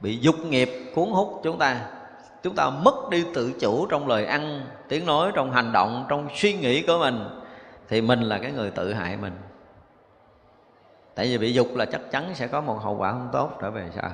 Bị 0.00 0.18
dục 0.18 0.36
nghiệp 0.38 0.70
cuốn 0.94 1.08
hút 1.08 1.40
chúng 1.44 1.58
ta. 1.58 1.80
Chúng 2.42 2.54
ta 2.54 2.70
mất 2.70 3.10
đi 3.10 3.24
tự 3.34 3.52
chủ 3.60 3.86
trong 3.86 4.08
lời 4.08 4.24
ăn, 4.24 4.66
tiếng 4.88 5.06
nói, 5.06 5.32
trong 5.34 5.52
hành 5.52 5.72
động, 5.72 6.06
trong 6.08 6.28
suy 6.34 6.52
nghĩ 6.52 6.82
của 6.82 6.98
mình 6.98 7.28
Thì 7.88 8.00
mình 8.00 8.20
là 8.22 8.38
cái 8.38 8.52
người 8.52 8.70
tự 8.70 8.92
hại 8.92 9.16
mình. 9.16 9.32
Tại 11.14 11.26
vì 11.26 11.38
bị 11.38 11.52
dục 11.52 11.66
là 11.74 11.84
chắc 11.84 12.00
chắn 12.10 12.34
sẽ 12.34 12.46
có 12.46 12.60
một 12.60 12.78
hậu 12.82 12.96
quả 12.96 13.12
không 13.12 13.28
tốt 13.32 13.50
trở 13.60 13.70
về 13.70 13.90
sau. 13.94 14.10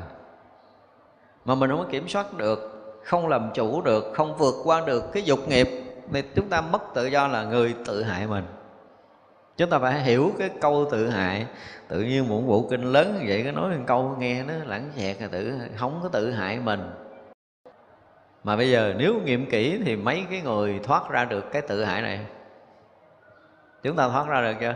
Mà 1.45 1.55
mình 1.55 1.71
không 1.71 1.79
có 1.79 1.87
kiểm 1.91 2.09
soát 2.09 2.35
được 2.35 2.75
Không 3.05 3.29
làm 3.29 3.51
chủ 3.55 3.83
được, 3.83 4.13
không 4.15 4.37
vượt 4.37 4.55
qua 4.65 4.83
được 4.87 5.13
cái 5.13 5.23
dục 5.23 5.49
nghiệp 5.49 5.69
Thì 6.13 6.23
chúng 6.35 6.49
ta 6.49 6.61
mất 6.61 6.83
tự 6.95 7.07
do 7.07 7.29
là 7.29 7.45
người 7.45 7.75
tự 7.87 8.03
hại 8.03 8.27
mình. 8.27 8.45
Chúng 9.57 9.71
ta 9.71 9.79
phải 9.79 10.03
hiểu 10.03 10.33
cái 10.39 10.51
câu 10.61 10.89
tự 10.91 11.09
hại. 11.09 11.47
Tự 11.89 12.01
nhiên 12.01 12.29
một 12.29 12.41
bộ 12.47 12.67
kinh 12.71 12.93
lớn 12.93 13.17
như 13.19 13.25
vậy 13.29 13.43
Cái 13.43 13.53
nói 13.53 13.77
một 13.77 13.85
câu 13.87 14.17
nghe 14.19 14.43
nó 14.43 14.55
lãng 14.67 14.91
xẹt 14.97 15.21
là 15.21 15.29
tự 15.29 15.53
Không 15.77 16.01
có 16.03 16.09
tự 16.09 16.31
hại 16.31 16.59
mình. 16.59 16.91
Mà 18.45 18.57
bây 18.57 18.71
giờ 18.71 18.95
nếu 18.99 19.15
nghiệm 19.25 19.51
kỹ 19.51 19.81
Thì 19.85 19.97
mấy 19.97 20.25
cái 20.31 20.41
người 20.41 20.81
thoát 20.83 21.11
ra 21.11 21.25
được 21.25 21.53
cái 21.53 21.63
tự 21.63 21.85
hại 21.85 22.03
này? 22.03 22.21
Chúng 23.83 23.97
ta 23.97 24.09
thoát 24.09 24.29
ra 24.29 24.41
được 24.41 24.57
chưa? 24.61 24.75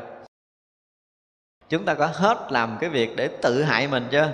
Chúng 1.73 1.85
ta 1.85 1.94
có 1.94 2.09
hết 2.15 2.53
làm 2.53 2.77
cái 2.81 2.90
việc 2.90 3.16
để 3.16 3.28
tự 3.28 3.62
hại 3.62 3.89
mình 3.89 4.07
chưa? 4.11 4.31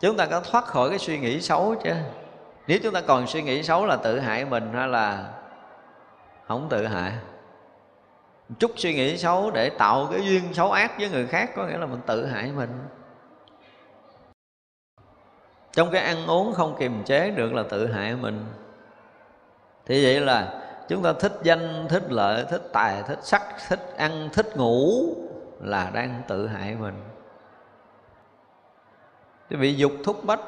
Chúng 0.00 0.16
ta 0.16 0.26
có 0.26 0.40
thoát 0.40 0.64
khỏi 0.64 0.90
cái 0.90 0.98
suy 0.98 1.18
nghĩ 1.18 1.40
xấu 1.40 1.74
chưa? 1.84 1.96
Nếu 2.66 2.78
chúng 2.82 2.94
ta 2.94 3.00
còn 3.00 3.26
suy 3.26 3.42
nghĩ 3.42 3.62
xấu 3.62 3.86
là 3.86 3.96
tự 3.96 4.18
hại 4.18 4.44
mình 4.44 4.72
hay 4.72 4.88
là 4.88 5.30
không 6.46 6.66
tự 6.70 6.86
hại? 6.86 7.12
Chút 8.58 8.70
suy 8.76 8.94
nghĩ 8.94 9.16
xấu 9.16 9.50
để 9.50 9.70
tạo 9.70 10.08
cái 10.12 10.20
duyên 10.24 10.54
xấu 10.54 10.72
ác 10.72 10.98
với 10.98 11.10
người 11.10 11.26
khác 11.26 11.50
có 11.56 11.66
nghĩa 11.66 11.78
là 11.78 11.86
mình 11.86 12.00
tự 12.06 12.26
hại 12.26 12.52
mình. 12.52 12.70
Trong 15.72 15.90
cái 15.90 16.00
ăn 16.00 16.26
uống 16.26 16.52
không 16.52 16.76
kiềm 16.78 17.02
chế 17.04 17.30
được 17.30 17.54
là 17.54 17.62
tự 17.70 17.92
hại 17.92 18.16
mình. 18.16 18.44
Thì 19.86 20.04
vậy 20.04 20.20
là 20.20 20.60
chúng 20.88 21.02
ta 21.02 21.12
thích 21.12 21.38
danh, 21.42 21.86
thích 21.88 22.12
lợi, 22.12 22.44
thích 22.50 22.62
tài, 22.72 23.02
thích 23.02 23.18
sắc, 23.22 23.42
thích 23.68 23.94
ăn, 23.96 24.28
thích 24.32 24.56
ngủ 24.56 25.14
là 25.60 25.90
đang 25.94 26.22
tự 26.28 26.46
hại 26.46 26.76
mình. 26.80 26.94
Cái 29.50 29.60
bị 29.60 29.74
dục 29.74 29.92
thúc 30.04 30.24
bách 30.24 30.40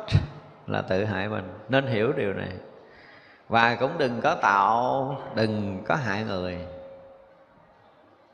là 0.66 0.82
tự 0.82 1.04
hại 1.04 1.28
mình. 1.28 1.52
Nên 1.68 1.86
hiểu 1.86 2.12
điều 2.12 2.32
này. 2.32 2.52
Và 3.48 3.74
cũng 3.74 3.98
đừng 3.98 4.20
có 4.20 4.34
tạo 4.34 5.16
đừng 5.34 5.82
có 5.88 5.94
hại 5.94 6.24
người. 6.24 6.58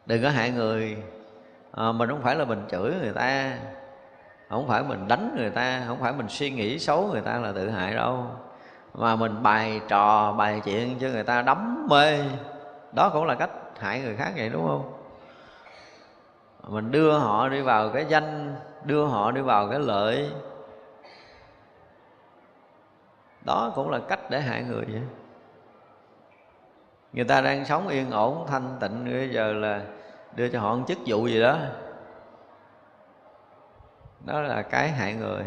Đừng 0.07 0.23
có 0.23 0.31
hại 0.31 0.51
người 0.51 0.97
à, 1.73 1.93
mình 1.93 2.09
không 2.09 2.23
phải 2.23 2.37
là 2.37 2.45
mình 2.45 2.65
chửi 2.71 2.95
người 3.01 3.13
ta 3.13 3.59
không 4.49 4.69
phải 4.69 4.83
mình 4.83 5.09
đánh 5.09 5.35
người 5.39 5.51
ta 5.51 5.83
không 5.87 5.99
phải 6.01 6.13
mình 6.13 6.29
suy 6.29 6.51
nghĩ 6.51 6.79
xấu 6.79 7.09
người 7.13 7.21
ta 7.21 7.39
là 7.39 7.53
tự 7.53 7.71
hại 7.71 7.95
đâu. 7.95 8.27
Mà 8.95 9.17
mình 9.17 9.43
bày 9.43 9.81
trò 9.89 10.33
bày 10.33 10.61
chuyện 10.65 10.99
cho 11.01 11.09
người 11.09 11.25
ta 11.25 11.43
đắm 11.43 11.87
mê. 11.91 12.19
Đó 12.93 13.11
cũng 13.13 13.25
là 13.25 13.35
cách 13.35 13.51
hại 13.79 14.01
người 14.01 14.17
khác 14.17 14.33
vậy 14.37 14.49
đúng 14.49 14.67
không? 14.67 15.02
Mình 16.69 16.91
đưa 16.91 17.19
họ 17.19 17.49
đi 17.49 17.61
vào 17.61 17.91
cái 17.91 18.07
danh, 18.09 18.57
đưa 18.85 19.05
họ 19.05 19.31
đi 19.31 19.41
vào 19.41 19.69
cái 19.69 19.79
lợi. 19.79 20.33
Đó 23.45 23.73
cũng 23.75 23.91
là 23.91 23.99
cách 24.09 24.31
để 24.31 24.41
hại 24.41 24.63
người 24.63 24.85
vậy. 24.85 25.03
Người 27.13 27.25
ta 27.25 27.41
đang 27.41 27.65
sống 27.65 27.89
yên 27.89 28.11
ổn, 28.11 28.47
thanh 28.49 28.77
tịnh, 28.81 29.05
bây 29.05 29.29
giờ 29.29 29.53
là 29.53 29.83
đưa 30.37 30.49
cho 30.49 30.61
họ 30.61 30.75
một 30.75 30.85
chức 30.89 30.99
vụ 31.07 31.27
gì 31.27 31.43
đó. 31.43 31.59
Đó 34.25 34.41
là 34.41 34.63
cái 34.63 34.89
hại 34.89 35.15
người. 35.15 35.45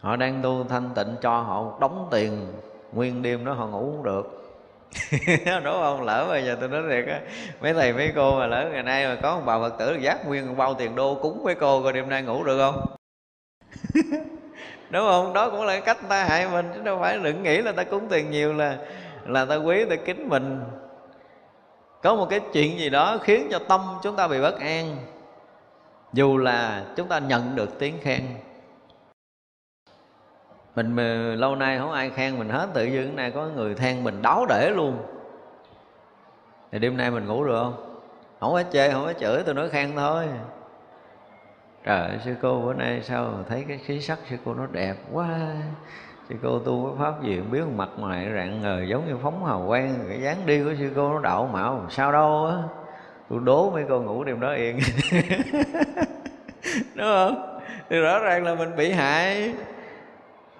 Họ 0.00 0.16
đang 0.16 0.42
tu 0.42 0.64
thanh 0.64 0.90
tịnh, 0.94 1.16
cho 1.20 1.40
họ 1.40 1.62
một 1.62 1.80
đống 1.80 2.08
tiền, 2.10 2.52
nguyên 2.92 3.22
đêm 3.22 3.44
đó 3.44 3.52
họ 3.52 3.66
ngủ 3.66 3.80
không 3.80 4.02
được. 4.02 4.47
đúng 5.64 5.80
không? 5.80 6.02
Lỡ 6.02 6.26
bây 6.28 6.44
giờ 6.44 6.56
tôi 6.60 6.68
nói 6.68 6.82
thiệt 6.90 7.06
á, 7.06 7.20
mấy 7.60 7.74
thầy 7.74 7.92
mấy 7.92 8.12
cô 8.14 8.38
mà 8.38 8.46
lỡ 8.46 8.68
ngày 8.72 8.82
nay 8.82 9.06
mà 9.06 9.16
có 9.22 9.36
một 9.36 9.42
bà 9.46 9.58
phật 9.58 9.78
tử 9.78 9.94
giác 10.00 10.26
nguyên 10.26 10.56
bao 10.56 10.74
tiền 10.74 10.94
đô 10.94 11.14
cúng 11.14 11.40
với 11.44 11.54
cô 11.54 11.82
coi 11.82 11.92
đêm 11.92 12.08
nay 12.08 12.22
ngủ 12.22 12.44
được 12.44 12.58
không? 12.58 12.86
Đúng 14.90 15.02
không? 15.02 15.32
Đó 15.32 15.50
cũng 15.50 15.64
là 15.64 15.80
cách 15.80 15.98
ta 16.08 16.24
hại 16.24 16.48
mình, 16.48 16.70
chứ 16.74 16.82
đâu 16.82 16.98
phải 17.00 17.18
đừng 17.18 17.42
nghĩ 17.42 17.58
là 17.58 17.72
ta 17.72 17.84
cúng 17.84 18.06
tiền 18.10 18.30
nhiều 18.30 18.52
là 18.52 18.76
là 19.26 19.44
ta 19.44 19.56
quý 19.56 19.84
ta 19.84 19.96
kính 19.96 20.28
mình. 20.28 20.60
Có 22.02 22.14
một 22.14 22.26
cái 22.30 22.40
chuyện 22.52 22.78
gì 22.78 22.90
đó 22.90 23.18
khiến 23.22 23.48
cho 23.50 23.58
tâm 23.58 23.80
chúng 24.02 24.16
ta 24.16 24.28
bị 24.28 24.40
bất 24.40 24.60
an. 24.60 24.96
Dù 26.12 26.38
là 26.38 26.84
chúng 26.96 27.08
ta 27.08 27.18
nhận 27.18 27.56
được 27.56 27.78
tiếng 27.78 27.98
khen 28.02 28.22
mình 30.78 30.96
mình 30.96 31.34
lâu 31.34 31.56
nay 31.56 31.78
không 31.78 31.92
ai 31.92 32.10
khen 32.10 32.38
mình 32.38 32.48
hết, 32.48 32.68
tự 32.74 32.84
dưng 32.84 33.16
nay 33.16 33.30
có 33.30 33.46
người 33.46 33.74
than 33.74 34.04
mình 34.04 34.22
đáo 34.22 34.46
để 34.48 34.70
luôn. 34.70 34.98
Thì 36.72 36.78
đêm 36.78 36.96
nay 36.96 37.10
mình 37.10 37.26
ngủ 37.26 37.44
được 37.44 37.62
không? 37.62 38.00
Không 38.40 38.54
phải 38.54 38.64
chê 38.72 38.90
không 38.90 39.04
phải 39.04 39.14
chửi 39.14 39.42
tôi 39.42 39.54
nói 39.54 39.68
khen 39.68 39.92
thôi. 39.96 40.24
Trời 41.84 42.00
ơi, 42.00 42.18
sư 42.24 42.34
cô 42.42 42.60
bữa 42.60 42.72
nay 42.72 43.00
sao 43.02 43.32
thấy 43.48 43.64
cái 43.68 43.78
khí 43.78 44.00
sắc 44.00 44.18
sư 44.30 44.36
cô 44.44 44.54
nó 44.54 44.66
đẹp 44.72 44.94
quá. 45.12 45.28
Sư 46.28 46.34
cô 46.42 46.58
tu 46.58 46.84
cái 46.86 47.04
pháp 47.04 47.22
gì 47.22 47.38
không 47.38 47.50
biết 47.50 47.62
mặt 47.76 47.88
mày 47.98 48.28
rạng 48.34 48.60
ngời 48.60 48.88
giống 48.88 49.08
như 49.08 49.16
phóng 49.22 49.44
hào 49.44 49.64
quang. 49.66 49.94
Cái 50.08 50.20
dáng 50.20 50.46
đi 50.46 50.64
của 50.64 50.74
sư 50.78 50.90
cô 50.96 51.12
nó 51.12 51.20
đạo 51.20 51.50
mạo 51.52 51.86
sao 51.90 52.12
đâu 52.12 52.46
á. 52.46 52.56
Tôi 53.30 53.40
đố 53.44 53.70
mấy 53.70 53.84
cô 53.88 54.00
ngủ 54.00 54.24
đêm 54.24 54.40
đó 54.40 54.52
yên. 54.52 54.78
Đúng 56.94 57.06
không? 57.06 57.60
Thì 57.90 58.00
rõ 58.00 58.18
ràng 58.18 58.44
là 58.44 58.54
mình 58.54 58.76
bị 58.76 58.92
hại 58.92 59.54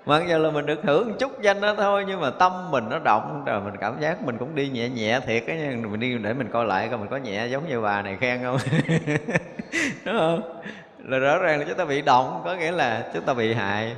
mặc 0.08 0.22
giờ 0.28 0.38
là 0.38 0.50
mình 0.50 0.66
được 0.66 0.80
hưởng 0.82 1.14
chút 1.18 1.42
danh 1.42 1.60
đó 1.60 1.74
thôi, 1.76 2.04
nhưng 2.06 2.20
mà 2.20 2.30
tâm 2.30 2.70
mình 2.70 2.84
nó 2.90 2.98
động 2.98 3.42
rồi 3.46 3.60
mình 3.60 3.74
cảm 3.80 4.00
giác 4.00 4.22
mình 4.22 4.38
cũng 4.38 4.54
đi 4.54 4.68
nhẹ 4.68 4.88
nhẹ 4.88 5.20
thiệt 5.20 5.46
á 5.46 5.54
nhưng 5.58 5.90
mình 5.90 6.00
đi 6.00 6.18
để 6.18 6.34
mình 6.34 6.48
coi 6.52 6.64
lại 6.64 6.88
coi 6.88 6.98
mình 6.98 7.08
có 7.08 7.16
nhẹ 7.16 7.46
giống 7.46 7.68
như 7.68 7.80
bà 7.80 8.02
này 8.02 8.16
khen 8.20 8.42
không? 8.42 8.56
Đúng 10.04 10.18
không? 10.18 10.62
Là 10.98 11.18
rõ 11.18 11.38
ràng 11.38 11.58
là 11.58 11.64
chúng 11.68 11.76
ta 11.76 11.84
bị 11.84 12.02
động, 12.02 12.42
có 12.44 12.54
nghĩa 12.54 12.70
là 12.70 13.10
chúng 13.14 13.22
ta 13.22 13.34
bị 13.34 13.54
hại. 13.54 13.96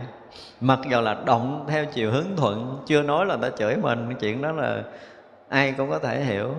Mặc 0.61 0.79
dù 0.91 1.01
là 1.01 1.17
động 1.25 1.65
theo 1.69 1.85
chiều 1.85 2.11
hướng 2.11 2.37
thuận, 2.37 2.79
chưa 2.87 3.03
nói 3.03 3.27
là 3.27 3.37
người 3.37 3.51
ta 3.51 3.57
chửi 3.57 3.77
mình, 3.77 4.15
chuyện 4.21 4.43
đó 4.43 4.53
là 4.53 4.83
ai 5.49 5.75
cũng 5.77 5.91
có 5.91 5.99
thể 5.99 6.21
hiểu. 6.25 6.55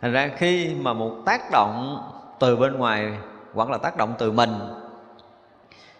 Thành 0.00 0.12
ra 0.12 0.30
khi 0.36 0.74
mà 0.80 0.92
một 0.92 1.12
tác 1.26 1.40
động 1.52 2.02
từ 2.40 2.56
bên 2.56 2.78
ngoài, 2.78 3.12
hoặc 3.54 3.70
là 3.70 3.78
tác 3.78 3.96
động 3.96 4.14
từ 4.18 4.32
mình 4.32 4.50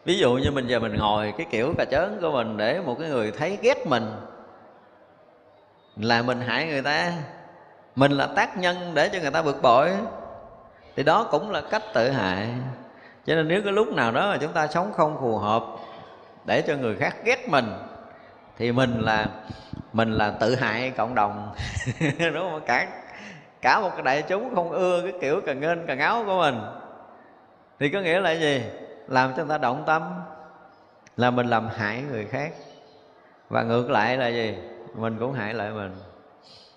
ví 0.08 0.18
dụ 0.18 0.34
như 0.34 0.50
mình 0.50 0.66
giờ 0.66 0.78
mình 0.78 0.96
ngồi 0.96 1.34
cái 1.38 1.46
kiểu 1.50 1.74
cà 1.78 1.84
chớn 1.84 2.18
của 2.20 2.32
mình 2.32 2.56
để 2.56 2.80
một 2.80 2.96
cái 3.00 3.08
người 3.08 3.32
thấy 3.32 3.58
ghét 3.62 3.86
mình, 3.86 4.06
là 5.96 6.22
mình 6.22 6.40
hại 6.40 6.66
người 6.66 6.82
ta. 6.82 7.12
Mình 7.96 8.12
là 8.12 8.26
tác 8.26 8.56
nhân 8.56 8.92
để 8.94 9.08
cho 9.08 9.18
người 9.20 9.30
ta 9.30 9.42
bực 9.42 9.62
bội. 9.62 9.90
Thì 10.96 11.02
đó 11.02 11.28
cũng 11.30 11.50
là 11.50 11.60
cách 11.60 11.82
tự 11.94 12.10
hại. 12.10 12.48
Cho 13.26 13.34
nên 13.34 13.48
nếu 13.48 13.62
cái 13.62 13.72
lúc 13.72 13.94
nào 13.94 14.12
đó 14.12 14.30
mà 14.30 14.36
chúng 14.40 14.52
ta 14.52 14.66
sống 14.66 14.92
không 14.96 15.16
phù 15.20 15.38
hợp 15.38 15.64
để 16.44 16.62
cho 16.62 16.76
người 16.76 16.96
khác 16.96 17.16
ghét 17.24 17.48
mình, 17.48 17.72
thì 18.58 18.72
mình 18.72 19.00
là 19.00 19.26
mình 19.92 20.12
là 20.12 20.30
tự 20.30 20.54
hại 20.54 20.90
cộng 20.90 21.14
đồng. 21.14 21.54
Đúng 22.18 22.50
không? 22.50 22.60
Cả 22.66 22.88
cả 23.62 23.80
một 23.80 23.90
cái 23.92 24.02
đại 24.02 24.22
chúng 24.22 24.54
không 24.54 24.70
ưa 24.70 25.02
cái 25.02 25.12
kiểu 25.20 25.40
cần 25.46 25.60
nghênh 25.60 25.86
cần 25.86 25.98
áo 25.98 26.22
của 26.26 26.38
mình. 26.38 26.60
Thì 27.80 27.88
có 27.90 28.00
nghĩa 28.00 28.20
là 28.20 28.32
gì? 28.32 28.62
Làm 29.08 29.30
cho 29.30 29.44
người 29.44 29.50
ta 29.50 29.58
động 29.58 29.82
tâm, 29.86 30.02
là 31.16 31.30
mình 31.30 31.46
làm 31.46 31.68
hại 31.76 32.02
người 32.02 32.24
khác. 32.24 32.52
Và 33.48 33.62
ngược 33.62 33.90
lại 33.90 34.16
là 34.16 34.28
gì? 34.28 34.58
Mình 34.94 35.16
cũng 35.18 35.32
hại 35.32 35.54
lại 35.54 35.70
mình. 35.70 35.96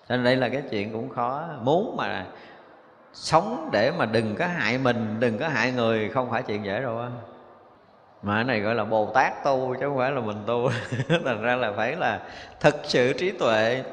Cho 0.08 0.16
nên 0.16 0.24
đây 0.24 0.36
là 0.36 0.48
cái 0.48 0.62
chuyện 0.70 0.92
cũng 0.92 1.08
khó. 1.08 1.44
Muốn 1.60 1.96
mà 1.96 2.26
sống 3.12 3.68
để 3.72 3.90
mà 3.90 4.06
đừng 4.06 4.36
có 4.36 4.46
hại 4.46 4.78
mình, 4.78 5.16
đừng 5.20 5.38
có 5.38 5.48
hại 5.48 5.72
người, 5.72 6.08
không 6.08 6.30
phải 6.30 6.42
chuyện 6.42 6.64
dễ 6.64 6.82
đâu 6.82 6.98
á. 6.98 7.08
Mà 8.22 8.34
cái 8.34 8.44
này 8.44 8.60
gọi 8.60 8.74
là 8.74 8.84
bồ 8.84 9.10
tát 9.14 9.44
tu, 9.44 9.74
chứ 9.74 9.86
không 9.88 9.96
phải 9.96 10.10
là 10.10 10.20
mình 10.20 10.42
tu. 10.46 10.70
Thành 11.24 11.42
ra 11.42 11.56
là 11.56 11.72
phải 11.72 11.96
là 11.96 12.20
thực 12.60 12.74
sự 12.82 13.12
trí 13.12 13.30
tuệ. 13.30 13.84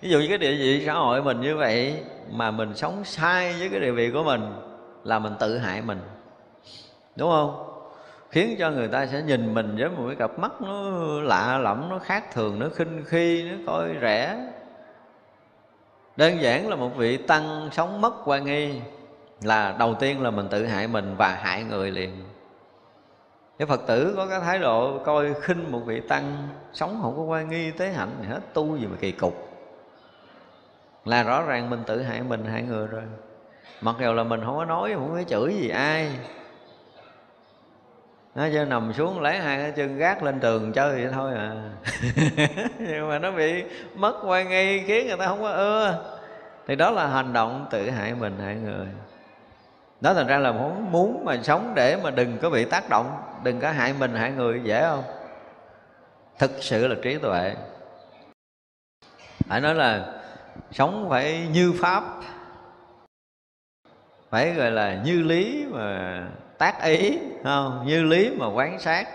Ví 0.00 0.10
dụ 0.10 0.18
như 0.18 0.28
cái 0.28 0.38
địa 0.38 0.54
vị 0.54 0.82
xã 0.86 0.92
hội 0.92 1.22
mình 1.22 1.40
như 1.40 1.56
vậy, 1.56 2.04
mà 2.30 2.50
mình 2.50 2.74
sống 2.74 3.04
sai 3.04 3.54
với 3.58 3.68
cái 3.68 3.80
địa 3.80 3.90
vị 3.90 4.10
của 4.10 4.22
mình, 4.24 4.54
là 5.04 5.18
mình 5.18 5.32
tự 5.38 5.58
hại 5.58 5.82
mình 5.82 6.00
đúng 7.16 7.30
không? 7.30 7.62
Khiến 8.30 8.56
cho 8.58 8.70
người 8.70 8.88
ta 8.88 9.06
sẽ 9.06 9.22
nhìn 9.22 9.54
mình 9.54 9.76
với 9.78 9.88
một 9.88 10.04
cái 10.06 10.16
cặp 10.16 10.38
mắt 10.38 10.52
nó 10.60 10.90
lạ 11.20 11.58
lẫm, 11.58 11.88
nó 11.88 11.98
khác 11.98 12.24
thường, 12.32 12.58
nó 12.58 12.66
khinh 12.74 13.04
khi, 13.06 13.42
nó 13.42 13.56
coi 13.66 13.88
rẻ. 14.00 14.50
Đơn 16.16 16.40
giản 16.40 16.68
là 16.68 16.76
một 16.76 16.90
vị 16.96 17.16
tăng 17.16 17.68
sống 17.72 18.00
mất 18.00 18.14
quan 18.24 18.44
nghi 18.44 18.80
là 19.42 19.76
đầu 19.78 19.94
tiên 19.94 20.22
là 20.22 20.30
mình 20.30 20.48
tự 20.48 20.66
hại 20.66 20.88
mình 20.88 21.14
và 21.18 21.28
hại 21.28 21.64
người 21.64 21.90
liền. 21.90 22.24
Cái 23.58 23.66
phật 23.66 23.86
tử 23.86 24.14
có 24.16 24.26
cái 24.26 24.40
thái 24.40 24.58
độ 24.58 24.98
coi 25.04 25.34
khinh 25.34 25.72
một 25.72 25.80
vị 25.86 26.00
tăng 26.08 26.48
sống 26.72 26.98
không 27.02 27.16
có 27.16 27.22
quan 27.22 27.48
nghi 27.48 27.70
tế 27.70 27.88
hạnh 27.88 28.10
gì 28.20 28.28
hết 28.28 28.40
tu 28.54 28.76
gì 28.76 28.86
mà 28.86 28.96
kỳ 29.00 29.12
cục. 29.12 29.48
Là 31.04 31.22
rõ 31.22 31.42
ràng 31.42 31.70
mình 31.70 31.82
tự 31.86 32.02
hại 32.02 32.22
mình, 32.22 32.44
hại 32.44 32.62
người 32.62 32.86
rồi. 32.86 33.02
Mặc 33.80 33.96
dù 34.00 34.12
là 34.12 34.24
mình 34.24 34.40
không 34.44 34.56
có 34.56 34.64
nói, 34.64 34.92
không 34.94 35.10
có 35.12 35.22
chửi 35.22 35.54
gì 35.54 35.68
ai 35.68 36.10
nó 38.36 38.48
cho 38.54 38.64
nằm 38.64 38.92
xuống 38.92 39.20
lấy 39.20 39.38
hai 39.38 39.58
cái 39.58 39.72
chân 39.76 39.98
gác 39.98 40.22
lên 40.22 40.40
tường 40.40 40.72
chơi 40.72 41.02
vậy 41.02 41.12
thôi 41.12 41.34
à. 41.34 41.52
Nhưng 42.78 43.08
mà 43.08 43.18
nó 43.18 43.30
bị 43.30 43.64
mất 43.94 44.14
quan 44.24 44.48
nghi 44.48 44.82
khiến 44.86 45.06
người 45.06 45.16
ta 45.16 45.26
không 45.26 45.42
có 45.42 45.50
ưa. 45.50 46.04
Thì 46.66 46.76
đó 46.76 46.90
là 46.90 47.06
hành 47.06 47.32
động 47.32 47.66
tự 47.70 47.90
hại 47.90 48.14
mình 48.14 48.38
hại 48.38 48.54
người. 48.54 48.86
Đó 50.00 50.14
thành 50.14 50.26
ra 50.26 50.38
là 50.38 50.52
muốn 50.52 50.92
muốn 50.92 51.24
mà 51.24 51.42
sống 51.42 51.72
để 51.74 51.96
mà 52.02 52.10
đừng 52.10 52.38
có 52.38 52.50
bị 52.50 52.64
tác 52.64 52.88
động 52.88 53.18
đừng 53.42 53.60
có 53.60 53.70
hại 53.70 53.94
mình 53.98 54.14
hại 54.14 54.30
người 54.30 54.60
dễ 54.64 54.82
không? 54.82 55.04
Thực 56.38 56.50
sự 56.60 56.88
là 56.88 56.94
trí 57.02 57.18
tuệ. 57.18 57.54
Phải 59.48 59.60
nói 59.60 59.74
là 59.74 60.12
sống 60.70 61.06
phải 61.10 61.46
như 61.52 61.72
pháp. 61.80 62.04
Phải 64.30 64.54
gọi 64.54 64.70
là 64.70 65.02
như 65.04 65.22
lý 65.22 65.66
mà 65.70 66.22
tác 66.58 66.82
ý 66.82 67.18
không? 67.44 67.82
Như 67.86 68.02
lý 68.02 68.30
mà 68.30 68.46
quán 68.46 68.78
sát. 68.78 69.08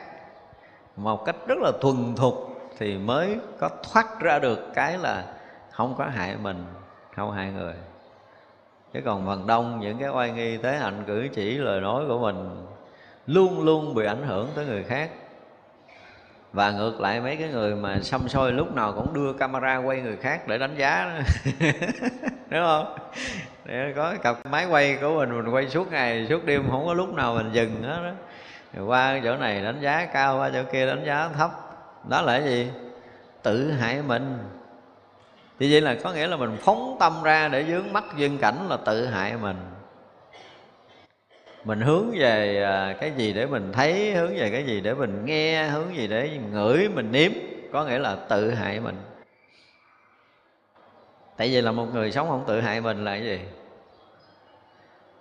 Một 0.95 1.25
cách 1.25 1.35
rất 1.47 1.57
là 1.61 1.71
thuần 1.81 2.15
thục 2.15 2.61
thì 2.79 2.97
mới 2.97 3.37
có 3.59 3.69
thoát 3.83 4.19
ra 4.19 4.39
được 4.39 4.59
cái 4.73 4.97
là 4.97 5.23
không 5.71 5.95
có 5.97 6.05
hại 6.05 6.35
mình, 6.41 6.65
không 7.15 7.31
hại 7.31 7.51
người. 7.51 7.73
Chứ 8.93 8.99
còn 9.05 9.25
phần 9.25 9.47
đông 9.47 9.79
những 9.79 9.97
cái 9.97 10.09
oai 10.09 10.31
nghi 10.31 10.57
tế 10.57 10.77
hạnh 10.77 11.03
cử 11.07 11.27
chỉ 11.35 11.57
lời 11.57 11.81
nói 11.81 12.03
của 12.07 12.19
mình 12.19 12.65
luôn 13.27 13.65
luôn 13.65 13.95
bị 13.95 14.05
ảnh 14.05 14.27
hưởng 14.27 14.49
tới 14.55 14.65
người 14.65 14.83
khác. 14.83 15.09
Và 16.53 16.71
ngược 16.71 17.01
lại 17.01 17.21
mấy 17.21 17.35
cái 17.35 17.49
người 17.49 17.75
mà 17.75 17.99
xăm 18.01 18.29
soi 18.29 18.51
lúc 18.51 18.75
nào 18.75 18.93
cũng 18.93 19.13
đưa 19.13 19.33
camera 19.33 19.77
quay 19.77 20.01
người 20.01 20.17
khác 20.17 20.47
để 20.47 20.57
đánh 20.57 20.75
giá 20.77 21.23
đúng 22.49 22.63
không? 22.63 22.97
Để 23.65 23.93
có 23.95 24.15
cặp 24.23 24.45
máy 24.45 24.65
quay 24.65 24.97
của 25.01 25.15
mình 25.17 25.35
mình 25.35 25.53
quay 25.53 25.69
suốt 25.69 25.91
ngày, 25.91 26.25
suốt 26.29 26.45
đêm, 26.45 26.63
không 26.71 26.85
có 26.85 26.93
lúc 26.93 27.13
nào 27.13 27.35
mình 27.35 27.49
dừng 27.53 27.83
hết 27.83 27.99
đó 28.03 28.11
rồi 28.73 28.85
qua 28.85 29.19
chỗ 29.23 29.37
này 29.37 29.61
đánh 29.63 29.81
giá 29.81 30.05
cao, 30.05 30.37
qua 30.37 30.49
chỗ 30.53 30.63
kia 30.71 30.85
đánh 30.85 31.03
giá 31.05 31.29
thấp. 31.37 31.51
Đó 32.09 32.21
là 32.21 32.39
cái 32.39 32.49
gì? 32.49 32.67
Tự 33.43 33.71
hại 33.71 34.01
mình. 34.07 34.37
Thì 35.59 35.71
vậy 35.71 35.81
là 35.81 35.95
có 36.03 36.13
nghĩa 36.13 36.27
là 36.27 36.37
mình 36.37 36.57
phóng 36.61 36.97
tâm 36.99 37.13
ra 37.23 37.47
để 37.47 37.63
dướng 37.63 37.93
mắt 37.93 38.03
duyên 38.17 38.37
cảnh 38.37 38.67
là 38.69 38.77
tự 38.85 39.05
hại 39.05 39.33
mình. 39.41 39.57
Mình 41.63 41.81
hướng 41.81 42.11
về 42.19 42.63
à, 42.63 42.95
cái 42.99 43.11
gì 43.17 43.33
để 43.33 43.45
mình 43.45 43.71
thấy, 43.73 44.13
hướng 44.13 44.37
về 44.37 44.49
cái 44.51 44.63
gì 44.63 44.81
để 44.81 44.93
mình 44.93 45.25
nghe, 45.25 45.63
hướng 45.63 45.95
gì 45.95 46.07
để 46.07 46.29
ngửi 46.51 46.89
mình 46.95 47.11
nếm. 47.11 47.31
Có 47.73 47.85
nghĩa 47.85 47.99
là 47.99 48.15
tự 48.29 48.51
hại 48.53 48.79
mình 48.79 48.95
tại 51.41 51.49
vì 51.49 51.61
là 51.61 51.71
một 51.71 51.93
người 51.93 52.11
sống 52.11 52.29
không 52.29 52.43
tự 52.47 52.61
hại 52.61 52.81
mình 52.81 53.05
là 53.05 53.11
cái 53.11 53.23
gì? 53.23 53.39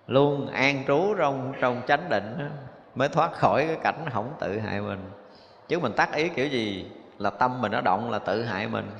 Luôn 0.07 0.47
an 0.47 0.85
trú 0.87 1.15
trong 1.19 1.53
trong 1.61 1.83
chánh 1.89 2.09
định 2.09 2.37
đó, 2.39 2.45
mới 2.95 3.09
thoát 3.09 3.33
khỏi 3.33 3.65
cái 3.67 3.77
cảnh 3.83 4.05
không 4.13 4.33
tự 4.41 4.59
hại 4.59 4.81
mình. 4.81 5.11
Chứ 5.69 5.79
mình 5.79 5.93
tác 5.93 6.15
ý 6.15 6.29
kiểu 6.29 6.47
gì 6.47 6.91
là 7.19 7.31
tâm 7.31 7.61
mình 7.61 7.73
nó 7.73 7.81
động 7.81 8.11
là 8.11 8.19
tự 8.19 8.43
hại 8.43 8.69
mình. 8.69 8.91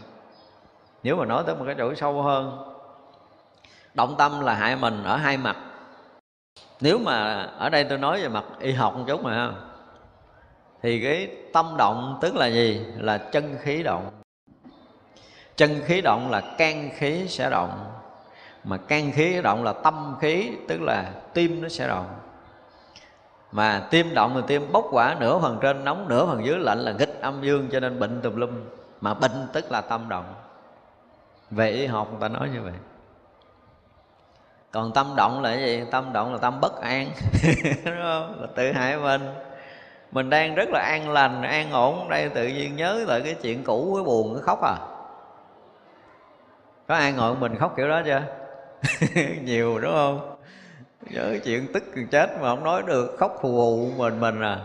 Nếu 1.03 1.17
mà 1.17 1.25
nói 1.25 1.43
tới 1.47 1.55
một 1.55 1.65
cái 1.67 1.75
chỗ 1.79 1.95
sâu 1.95 2.23
hơn 2.23 2.75
động 3.95 4.15
tâm 4.19 4.41
là 4.41 4.55
hại 4.55 4.77
mình 4.77 5.05
ở 5.05 5.17
hai 5.17 5.37
mặt. 5.37 5.57
Nếu 6.81 6.99
mà 6.99 7.43
ở 7.43 7.71
đây 7.71 7.85
tôi 7.85 7.99
nói 7.99 8.23
về 8.23 8.29
mặt 8.29 8.45
y 8.61 8.73
học 8.73 8.97
một 8.97 9.05
chút 9.07 9.25
mà 9.25 9.53
thì 10.83 11.03
cái 11.03 11.29
tâm 11.53 11.75
động 11.79 12.19
tức 12.21 12.37
là 12.37 12.47
gì? 12.47 12.87
Là 12.99 13.19
chân 13.19 13.57
khí 13.63 13.83
động 13.83 14.20
chân 15.61 15.81
khí 15.85 16.01
động 16.01 16.31
là 16.31 16.41
can 16.41 16.91
khí 16.97 17.29
sẽ 17.29 17.51
động, 17.51 17.85
mà 18.65 18.77
can 18.77 19.13
khí 19.13 19.41
động 19.43 19.65
là 19.65 19.73
tâm 19.73 20.17
khí, 20.21 20.51
tức 20.69 20.83
là 20.83 21.11
tim 21.35 21.63
nó 21.63 21.69
sẽ 21.69 21.89
động. 21.89 22.07
Mà 23.53 23.87
tim 23.91 24.15
động 24.15 24.33
thì 24.35 24.43
tim 24.47 24.73
bốc 24.73 24.85
quả 24.91 25.17
nửa 25.21 25.39
phần 25.39 25.59
trên 25.63 25.85
nóng, 25.85 26.09
nửa 26.09 26.27
phần 26.27 26.45
dưới 26.45 26.59
lạnh 26.59 26.79
là 26.79 26.93
nghịch 26.93 27.21
âm 27.21 27.43
dương, 27.43 27.69
cho 27.73 27.81
nên 27.81 27.99
bệnh 27.99 28.21
tùm 28.21 28.37
lum. 28.37 28.51
Mà 29.01 29.15
bệnh 29.15 29.49
tức 29.53 29.71
là 29.71 29.81
tâm 29.81 30.09
động. 30.09 30.35
Về 31.51 31.71
y 31.71 31.87
học 31.87 32.09
người 32.11 32.21
ta 32.21 32.29
nói 32.29 32.49
như 32.55 32.63
vậy. 32.63 32.75
Còn 34.71 34.93
tâm 34.93 35.13
động 35.17 35.43
là 35.43 35.51
cái 35.51 35.63
gì? 35.63 35.85
Tâm 35.91 36.13
động 36.13 36.33
là 36.33 36.39
tâm 36.39 36.61
bất 36.61 36.81
an, 36.81 37.11
đúng 37.85 37.95
không? 38.03 38.41
Là 38.41 38.47
tự 38.55 38.73
hại 38.73 38.97
mình. 38.97 39.23
Mình 40.13 40.31
đang 40.31 40.55
rất 40.55 40.69
là 40.73 40.81
an 40.81 41.11
lành, 41.11 41.43
an 41.43 41.73
ổn. 41.73 42.09
Đây 42.09 42.29
tự 42.29 42.47
nhiên 42.47 42.77
nhớ 42.77 43.05
lại 43.09 43.21
cái 43.25 43.35
chuyện 43.35 43.65
cũ, 43.65 43.93
cái 43.97 44.05
buồn, 44.05 44.35
cái 44.35 44.43
khóc 44.43 44.63
à 44.63 44.90
có 46.91 46.97
ai 46.97 47.13
ngồi 47.13 47.37
mình 47.37 47.57
khóc 47.57 47.75
kiểu 47.77 47.89
đó 47.89 48.03
chưa? 48.05 48.23
Nhiều, 49.43 49.79
đúng 49.79 49.93
không? 49.93 50.37
Nhớ 51.11 51.37
chuyện 51.45 51.67
tức 51.75 51.83
chết 52.11 52.31
mà 52.41 52.49
không 52.49 52.65
nói 52.65 52.83
được, 52.87 53.17
khóc 53.19 53.39
phù 53.43 53.49
hù 53.49 53.91
mình 53.97 54.21
mình 54.21 54.41
à. 54.41 54.59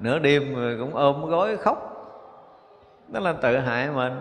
Nửa 0.00 0.18
đêm 0.18 0.54
cũng 0.78 0.94
ôm 0.94 1.26
gối 1.26 1.56
khóc. 1.56 1.78
Đó 3.08 3.20
là 3.20 3.32
tự 3.32 3.58
hại 3.58 3.90
mình. 3.90 4.20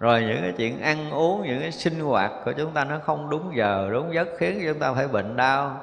Rồi 0.00 0.20
những 0.20 0.42
cái 0.42 0.52
chuyện 0.56 0.80
ăn 0.80 1.10
uống, 1.10 1.42
những 1.42 1.60
cái 1.60 1.72
sinh 1.72 2.00
hoạt 2.00 2.32
của 2.44 2.52
chúng 2.52 2.72
ta 2.72 2.84
nó 2.84 2.98
không 2.98 3.30
đúng 3.30 3.56
giờ, 3.56 3.88
đúng 3.92 4.14
giấc, 4.14 4.28
khiến 4.38 4.62
chúng 4.66 4.78
ta 4.78 4.92
phải 4.92 5.08
bệnh 5.08 5.36
đau. 5.36 5.80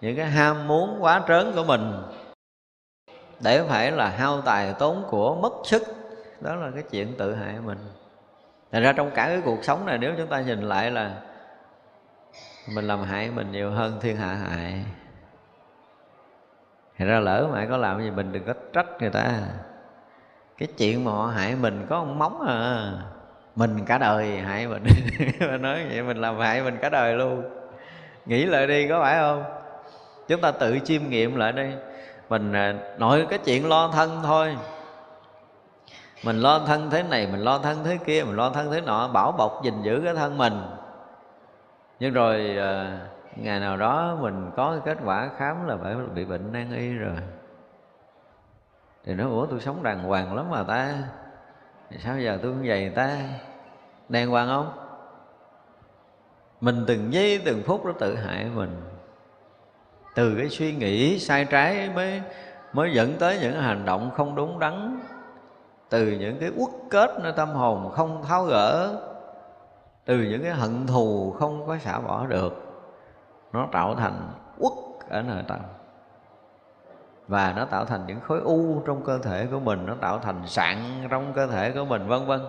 Những 0.00 0.16
cái 0.16 0.26
ham 0.26 0.68
muốn 0.68 0.98
quá 1.00 1.22
trớn 1.28 1.52
của 1.54 1.64
mình. 1.64 1.92
Để 3.40 3.62
phải 3.68 3.92
là 3.92 4.08
hao 4.08 4.40
tài 4.40 4.74
tốn 4.78 5.04
của 5.10 5.34
mất 5.34 5.52
sức, 5.64 5.82
đó 6.40 6.54
là 6.54 6.70
cái 6.74 6.82
chuyện 6.90 7.14
tự 7.18 7.34
hại 7.34 7.54
mình. 7.64 7.78
Thành 8.72 8.82
ra 8.82 8.92
trong 8.92 9.10
cả 9.10 9.26
cái 9.26 9.40
cuộc 9.44 9.64
sống 9.64 9.86
này, 9.86 9.98
nếu 9.98 10.14
chúng 10.18 10.26
ta 10.26 10.40
nhìn 10.40 10.60
lại 10.62 10.90
là 10.90 11.10
mình 12.74 12.86
làm 12.86 13.02
hại 13.02 13.30
mình 13.30 13.52
nhiều 13.52 13.70
hơn 13.70 13.98
thiên 14.00 14.16
hạ 14.16 14.34
hại. 14.34 14.84
Thành 16.98 17.08
ra 17.08 17.20
lỡ 17.20 17.48
mà 17.52 17.66
có 17.70 17.76
làm 17.76 18.02
gì 18.02 18.10
mình 18.10 18.32
đừng 18.32 18.44
có 18.44 18.54
trách 18.72 18.86
người 19.00 19.10
ta. 19.10 19.32
Cái 20.58 20.68
chuyện 20.78 21.04
mà 21.04 21.10
họ 21.10 21.26
hại 21.26 21.54
mình 21.54 21.86
có 21.90 21.96
ông 21.96 22.18
móng 22.18 22.46
à. 22.48 22.92
Mình 23.56 23.84
cả 23.86 23.98
đời 23.98 24.38
hại 24.38 24.66
mình. 24.66 24.84
Nói 25.60 25.84
vậy 25.88 26.02
mình 26.02 26.16
làm 26.16 26.38
hại 26.38 26.62
mình 26.62 26.78
cả 26.82 26.88
đời 26.88 27.14
luôn. 27.14 27.42
Nghĩ 28.26 28.44
lại 28.44 28.66
đi, 28.66 28.88
có 28.88 29.00
phải 29.00 29.18
không? 29.18 29.44
Chúng 30.28 30.40
ta 30.40 30.50
tự 30.50 30.78
chiêm 30.84 31.08
nghiệm 31.08 31.36
lại 31.36 31.52
đi. 31.52 31.70
Mình 32.28 32.52
nói 32.52 32.74
nội 32.98 33.26
cái 33.30 33.38
chuyện 33.44 33.68
lo 33.68 33.88
thân 33.88 34.20
thôi 34.22 34.56
mình 36.22 36.36
lo 36.36 36.58
thân 36.58 36.90
thế 36.90 37.02
này, 37.02 37.26
mình 37.26 37.40
lo 37.40 37.58
thân 37.58 37.84
thế 37.84 37.96
kia, 37.96 38.24
mình 38.24 38.36
lo 38.36 38.50
thân 38.50 38.70
thế 38.70 38.80
nọ, 38.80 39.08
bảo 39.08 39.32
bọc 39.32 39.60
gìn 39.64 39.82
giữ 39.82 40.00
cái 40.04 40.14
thân 40.14 40.38
mình. 40.38 40.62
Nhưng 42.00 42.12
rồi 42.12 42.56
à, 42.58 43.00
ngày 43.36 43.60
nào 43.60 43.76
đó 43.76 44.16
mình 44.20 44.50
có 44.56 44.70
cái 44.70 44.80
kết 44.84 45.02
quả 45.04 45.30
khám 45.36 45.66
là 45.66 45.76
phải 45.82 45.94
bị 46.14 46.24
bệnh 46.24 46.52
nan 46.52 46.74
y 46.76 46.92
rồi. 46.92 47.16
Thì 49.04 49.14
nó 49.14 49.28
ủa 49.28 49.46
tôi 49.46 49.60
sống 49.60 49.82
đàng 49.82 50.02
hoàng 50.02 50.36
lắm 50.36 50.50
mà 50.50 50.62
ta. 50.62 50.94
Thì 51.90 51.98
sao 51.98 52.20
giờ 52.20 52.38
tôi 52.42 52.52
cũng 52.52 52.62
vậy 52.66 52.92
ta? 52.94 53.18
Đàng 54.08 54.28
hoàng 54.28 54.48
không? 54.48 54.72
Mình 56.60 56.84
từng 56.86 57.12
giây, 57.12 57.42
từng 57.44 57.62
phút 57.62 57.84
nó 57.84 57.92
tự 57.92 58.16
hại 58.16 58.44
mình. 58.54 58.82
Từ 60.14 60.34
cái 60.38 60.48
suy 60.48 60.74
nghĩ 60.74 61.18
sai 61.18 61.44
trái 61.44 61.90
mới 61.94 62.22
mới 62.72 62.92
dẫn 62.92 63.14
tới 63.18 63.38
những 63.42 63.60
hành 63.60 63.84
động 63.84 64.10
không 64.14 64.34
đúng 64.34 64.58
đắn 64.58 65.00
từ 65.92 66.06
những 66.06 66.38
cái 66.40 66.50
uất 66.56 66.70
kết 66.90 67.10
nơi 67.22 67.32
tâm 67.32 67.48
hồn 67.48 67.90
không 67.90 68.22
tháo 68.22 68.44
gỡ, 68.44 68.96
từ 70.04 70.16
những 70.18 70.42
cái 70.42 70.52
hận 70.52 70.86
thù 70.86 71.34
không 71.38 71.66
có 71.66 71.78
xả 71.78 71.98
bỏ 71.98 72.26
được, 72.26 72.54
nó 73.52 73.68
tạo 73.72 73.94
thành 73.94 74.32
uất 74.58 74.72
ở 75.08 75.22
nơi 75.22 75.42
tâm. 75.48 75.58
Và 77.28 77.52
nó 77.56 77.64
tạo 77.64 77.84
thành 77.84 78.06
những 78.06 78.20
khối 78.20 78.40
u 78.40 78.82
trong 78.86 79.04
cơ 79.04 79.18
thể 79.18 79.46
của 79.50 79.60
mình, 79.60 79.86
nó 79.86 79.94
tạo 80.00 80.18
thành 80.18 80.42
sạn 80.46 80.76
trong 81.10 81.32
cơ 81.32 81.46
thể 81.46 81.70
của 81.70 81.84
mình, 81.84 82.06
vân 82.08 82.26
vân. 82.26 82.40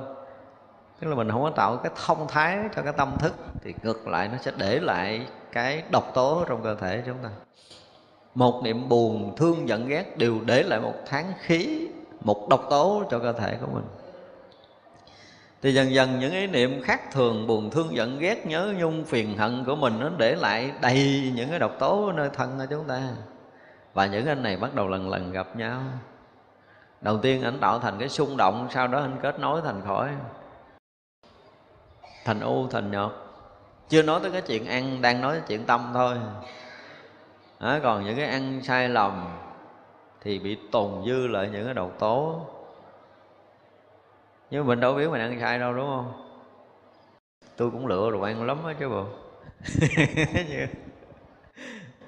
Tức 1.00 1.08
là 1.08 1.16
mình 1.16 1.32
không 1.32 1.44
có 1.44 1.50
tạo 1.50 1.78
cái 1.78 1.92
thông 2.06 2.28
thái 2.28 2.60
cho 2.76 2.82
cái 2.82 2.94
tâm 2.94 3.16
thức, 3.20 3.34
thì 3.64 3.74
ngược 3.84 4.08
lại 4.08 4.28
nó 4.28 4.38
sẽ 4.38 4.52
để 4.58 4.80
lại 4.80 5.28
cái 5.52 5.84
độc 5.92 6.04
tố 6.14 6.44
trong 6.48 6.64
cơ 6.64 6.76
thể 6.76 7.04
chúng 7.06 7.18
ta. 7.24 7.30
Một 8.36 8.62
niệm 8.64 8.90
buồn, 8.90 9.36
thương, 9.38 9.70
giận, 9.70 9.88
ghét 9.88 10.18
đều 10.18 10.36
để 10.46 10.64
lại 10.64 10.80
một 10.80 10.96
tháng 11.06 11.34
khí 11.40 11.90
một 12.24 12.50
độc 12.50 12.68
tố 12.70 13.04
cho 13.10 13.20
cơ 13.20 13.34
thể 13.34 13.58
của 13.62 13.68
mình. 13.74 13.86
Thì 15.62 15.74
dần 15.74 15.94
dần 15.94 16.20
những 16.20 16.32
ý 16.32 16.48
niệm 16.48 16.82
khác 16.84 17.12
thường 17.12 17.48
buồn 17.48 17.70
thương 17.70 17.96
giận 17.96 18.20
ghét 18.20 18.46
nhớ 18.46 18.74
nhung 18.78 19.06
phiền 19.06 19.38
hận 19.38 19.64
của 19.66 19.76
mình 19.76 20.00
nó 20.00 20.10
để 20.18 20.36
lại 20.36 20.72
đầy 20.82 21.32
những 21.36 21.50
cái 21.50 21.60
độc 21.60 21.72
tố 21.80 22.12
nơi 22.12 22.30
thân 22.34 22.58
của 22.58 22.66
chúng 22.70 22.88
ta. 22.88 23.02
Và 23.94 24.06
những 24.06 24.26
anh 24.26 24.44
này 24.44 24.58
bắt 24.58 24.76
đầu 24.76 24.88
lần 24.88 25.10
lần 25.10 25.32
gặp 25.32 25.56
nhau. 25.56 25.82
Đầu 27.02 27.18
tiên 27.18 27.44
ảnh 27.44 27.60
tạo 27.60 27.80
thành 27.80 28.00
cái 28.00 28.10
xung 28.10 28.38
động 28.38 28.68
sau 28.72 28.88
đó 28.88 29.00
anh 29.00 29.18
kết 29.22 29.40
nối 29.40 29.62
thành 29.62 29.82
khỏi. 29.86 30.10
Thành 32.26 32.40
u 32.40 32.68
thành 32.68 32.92
nhọt. 32.92 33.12
Chưa 33.90 34.02
nói 34.02 34.20
tới 34.22 34.32
cái 34.32 34.42
chuyện 34.42 34.66
ăn 34.66 35.02
đang 35.02 35.22
nói 35.22 35.34
tới 35.34 35.42
chuyện 35.48 35.66
tâm 35.66 35.92
thôi. 35.94 36.18
À, 37.60 37.80
còn 37.84 38.06
những 38.06 38.16
cái 38.16 38.26
ăn 38.26 38.62
sai 38.64 38.90
lầm 38.90 39.28
thì 40.24 40.40
bị 40.40 40.58
tồn 40.72 40.92
dư 41.06 41.28
lại 41.28 41.50
những 41.54 41.66
cái 41.66 41.74
độc 41.74 41.92
tố. 42.00 42.42
Nhưng 44.52 44.68
mình 44.68 44.80
đâu 44.80 44.94
biết 44.94 45.10
mình 45.10 45.22
ăn 45.22 45.40
sai 45.40 45.60
đâu, 45.60 45.74
đúng 45.74 45.86
không? 45.86 46.14
Tôi 47.58 47.72
cũng 47.72 47.88
lựa 47.88 48.12
đồ 48.12 48.22
ăn 48.22 48.48
lắm 48.48 48.58
á 48.66 48.74
chứ 48.80 48.90
bộ. 48.90 49.06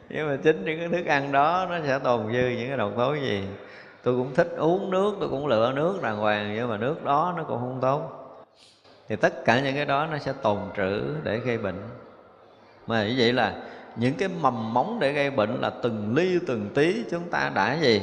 Nhưng 0.09 0.27
mà 0.27 0.37
chính 0.43 0.65
những 0.65 0.79
cái 0.79 0.89
thức 0.89 1.05
ăn 1.05 1.31
đó 1.31 1.67
nó 1.69 1.79
sẽ 1.85 1.99
tồn 1.99 2.33
dư 2.33 2.49
những 2.49 2.67
cái 2.67 2.77
độc 2.77 2.91
tố 2.97 3.13
gì? 3.13 3.47
Tôi 4.03 4.15
cũng 4.15 4.33
thích 4.33 4.47
uống 4.57 4.91
nước, 4.91 5.15
tôi 5.19 5.29
cũng 5.29 5.47
lựa 5.47 5.71
nước 5.75 5.99
đàng 6.03 6.17
hoàng, 6.17 6.55
nhưng 6.55 6.69
mà 6.69 6.77
nước 6.77 7.03
đó 7.03 7.33
nó 7.37 7.43
cũng 7.43 7.59
không 7.59 7.79
tốt. 7.81 8.11
Thì 9.07 9.15
tất 9.15 9.45
cả 9.45 9.59
những 9.59 9.75
cái 9.75 9.85
đó 9.85 10.07
nó 10.11 10.17
sẽ 10.17 10.33
tồn 10.41 10.57
trữ 10.77 11.01
để 11.23 11.37
gây 11.37 11.57
bệnh. 11.57 11.81
Mà 12.87 13.07
như 13.07 13.15
vậy 13.17 13.33
là 13.33 13.55
những 13.95 14.15
cái 14.15 14.27
mầm 14.27 14.73
móng 14.73 14.99
để 14.99 15.13
gây 15.13 15.31
bệnh 15.31 15.61
là 15.61 15.69
từng 15.69 16.15
ly, 16.15 16.39
từng 16.47 16.69
tí, 16.75 17.03
chúng 17.11 17.29
ta 17.29 17.51
đã 17.55 17.73
gì? 17.73 18.01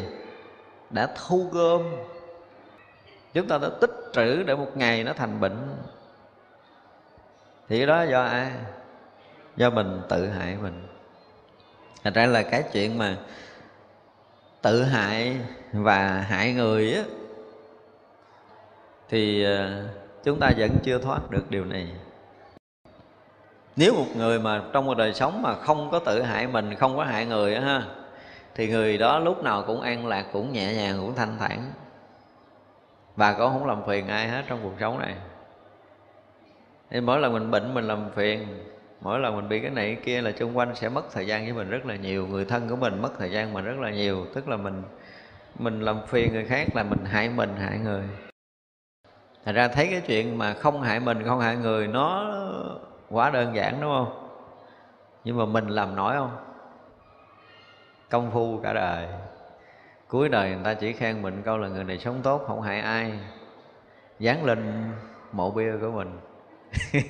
Đã 0.90 1.08
thu 1.16 1.48
gom. 1.52 1.82
Chúng 3.34 3.48
ta 3.48 3.58
đã 3.58 3.68
tích 3.80 3.90
trữ 4.12 4.42
để 4.42 4.54
một 4.54 4.76
ngày 4.76 5.04
nó 5.04 5.12
thành 5.12 5.40
bệnh. 5.40 5.56
Thì 7.68 7.78
cái 7.78 7.86
đó 7.86 8.02
do 8.02 8.22
ai? 8.22 8.52
Do 9.56 9.70
mình 9.70 10.00
tự 10.08 10.28
hại 10.28 10.56
mình. 10.62 10.86
Thật 12.04 12.14
ra 12.14 12.26
là 12.26 12.42
cái 12.42 12.64
chuyện 12.72 12.98
mà 12.98 13.16
tự 14.62 14.82
hại 14.82 15.36
và 15.72 16.26
hại 16.28 16.52
người 16.52 16.94
á, 16.94 17.02
thì 19.08 19.44
ờ, 19.44 19.84
chúng 20.24 20.38
ta 20.40 20.50
vẫn 20.58 20.70
chưa 20.82 20.98
thoát 20.98 21.30
được 21.30 21.50
điều 21.50 21.64
này 21.64 21.88
nếu 23.76 23.94
một 23.94 24.06
người 24.16 24.38
mà 24.38 24.62
trong 24.72 24.86
một 24.86 24.96
đời 24.96 25.14
sống 25.14 25.42
mà 25.42 25.54
không 25.54 25.90
có 25.90 25.98
tự 25.98 26.22
hại 26.22 26.46
mình, 26.46 26.74
không 26.74 26.96
có 26.96 27.04
hại 27.04 27.26
người 27.26 27.54
á 27.54 27.60
ha, 27.60 27.82
thì 28.54 28.68
người 28.68 28.98
đó 28.98 29.18
lúc 29.18 29.44
nào 29.44 29.64
cũng 29.66 29.80
an 29.80 30.06
lạc, 30.06 30.26
cũng 30.32 30.52
nhẹ 30.52 30.74
nhàng, 30.74 30.96
cũng 31.00 31.14
thanh 31.14 31.38
thản. 31.38 31.72
Và 33.16 33.32
cũng 33.32 33.50
không 33.52 33.66
làm 33.66 33.82
phiền 33.86 34.08
ai 34.08 34.28
hết 34.28 34.42
trong 34.48 34.58
cuộc 34.62 34.74
sống 34.80 34.98
này. 34.98 35.14
Thì 36.90 37.00
mỗi 37.00 37.20
lần 37.20 37.32
mình 37.32 37.50
bệnh 37.50 37.74
mình 37.74 37.88
làm 37.88 38.10
phiền, 38.14 38.46
mỗi 39.00 39.20
lần 39.20 39.36
mình 39.36 39.48
bị 39.48 39.60
cái 39.60 39.70
này 39.70 39.94
cái 39.94 40.04
kia 40.04 40.20
là 40.20 40.32
xung 40.32 40.56
quanh 40.56 40.74
sẽ 40.74 40.88
mất 40.88 41.12
thời 41.12 41.26
gian 41.26 41.44
với 41.44 41.52
mình 41.52 41.70
rất 41.70 41.86
là 41.86 41.96
nhiều, 41.96 42.26
người 42.26 42.44
thân 42.44 42.68
của 42.68 42.76
mình 42.76 43.02
mất 43.02 43.10
thời 43.18 43.30
gian 43.30 43.52
mình 43.52 43.64
rất 43.64 43.78
là 43.80 43.90
nhiều. 43.90 44.26
Tức 44.34 44.48
là 44.48 44.56
mình 44.56 44.82
mình 45.58 45.80
làm 45.80 46.06
phiền 46.06 46.32
người 46.32 46.44
khác 46.44 46.68
là 46.74 46.82
mình 46.82 47.04
hại 47.04 47.28
mình, 47.28 47.56
hại 47.56 47.78
người. 47.78 48.02
Thật 49.44 49.52
ra 49.52 49.68
thấy 49.68 49.88
cái 49.90 50.00
chuyện 50.06 50.38
mà 50.38 50.54
không 50.54 50.82
hại 50.82 51.00
mình, 51.00 51.22
không 51.24 51.40
hại 51.40 51.56
người, 51.56 51.86
nó 51.86 52.34
quá 53.12 53.30
đơn 53.30 53.54
giản, 53.54 53.80
đúng 53.80 53.90
không? 53.90 54.28
Nhưng 55.24 55.36
mà 55.36 55.44
mình 55.44 55.68
làm 55.68 55.96
nổi 55.96 56.14
không? 56.14 56.36
Công 58.10 58.30
phu 58.30 58.60
cả 58.62 58.72
đời. 58.72 59.08
Cuối 60.08 60.28
đời 60.28 60.50
người 60.50 60.64
ta 60.64 60.74
chỉ 60.74 60.92
khen 60.92 61.22
mình 61.22 61.42
câu 61.44 61.58
là 61.58 61.68
người 61.68 61.84
này 61.84 61.98
sống 61.98 62.20
tốt, 62.22 62.44
không 62.46 62.62
hại 62.62 62.80
ai. 62.80 63.12
Dán 64.18 64.44
lên 64.44 64.90
mộ 65.32 65.50
bia 65.50 65.72
của 65.80 65.90
mình. 65.90 66.20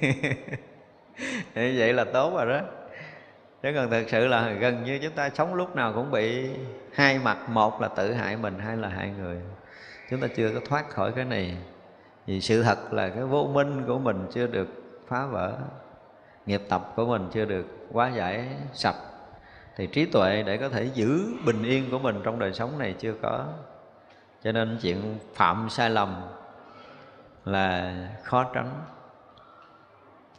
Như 1.54 1.74
vậy 1.78 1.92
là 1.92 2.04
tốt 2.04 2.32
rồi 2.34 2.46
đó. 2.46 2.60
Chứ 3.62 3.72
còn 3.74 3.90
thực 3.90 4.08
sự 4.08 4.26
là 4.26 4.50
gần 4.50 4.84
như 4.84 4.98
chúng 5.02 5.12
ta 5.12 5.30
sống 5.30 5.54
lúc 5.54 5.76
nào 5.76 5.92
cũng 5.92 6.10
bị 6.10 6.50
hai 6.92 7.18
mặt, 7.18 7.38
một 7.48 7.80
là 7.80 7.88
tự 7.88 8.12
hại 8.12 8.36
mình, 8.36 8.58
hai 8.58 8.76
là 8.76 8.88
hại 8.88 9.10
người. 9.18 9.40
Chúng 10.10 10.20
ta 10.20 10.28
chưa 10.36 10.50
có 10.54 10.60
thoát 10.68 10.90
khỏi 10.90 11.12
cái 11.12 11.24
này. 11.24 11.56
Vì 12.26 12.40
sự 12.40 12.62
thật 12.62 12.92
là 12.92 13.08
cái 13.08 13.24
vô 13.24 13.50
minh 13.54 13.84
của 13.86 13.98
mình 13.98 14.26
chưa 14.32 14.46
được 14.46 14.68
phá 15.08 15.26
vỡ 15.26 15.58
nghiệp 16.46 16.62
tập 16.68 16.92
của 16.96 17.06
mình 17.06 17.28
chưa 17.32 17.44
được 17.44 17.66
quá 17.92 18.08
giải 18.08 18.48
sạch, 18.72 18.96
thì 19.76 19.86
trí 19.86 20.06
tuệ 20.06 20.42
để 20.42 20.56
có 20.56 20.68
thể 20.68 20.84
giữ 20.94 21.34
bình 21.46 21.62
yên 21.62 21.90
của 21.90 21.98
mình 21.98 22.20
trong 22.24 22.38
đời 22.38 22.52
sống 22.52 22.78
này 22.78 22.94
chưa 22.98 23.14
có. 23.22 23.44
Cho 24.44 24.52
nên 24.52 24.78
chuyện 24.82 25.18
phạm 25.34 25.70
sai 25.70 25.90
lầm 25.90 26.22
là 27.44 27.94
khó 28.22 28.44
tránh. 28.54 28.70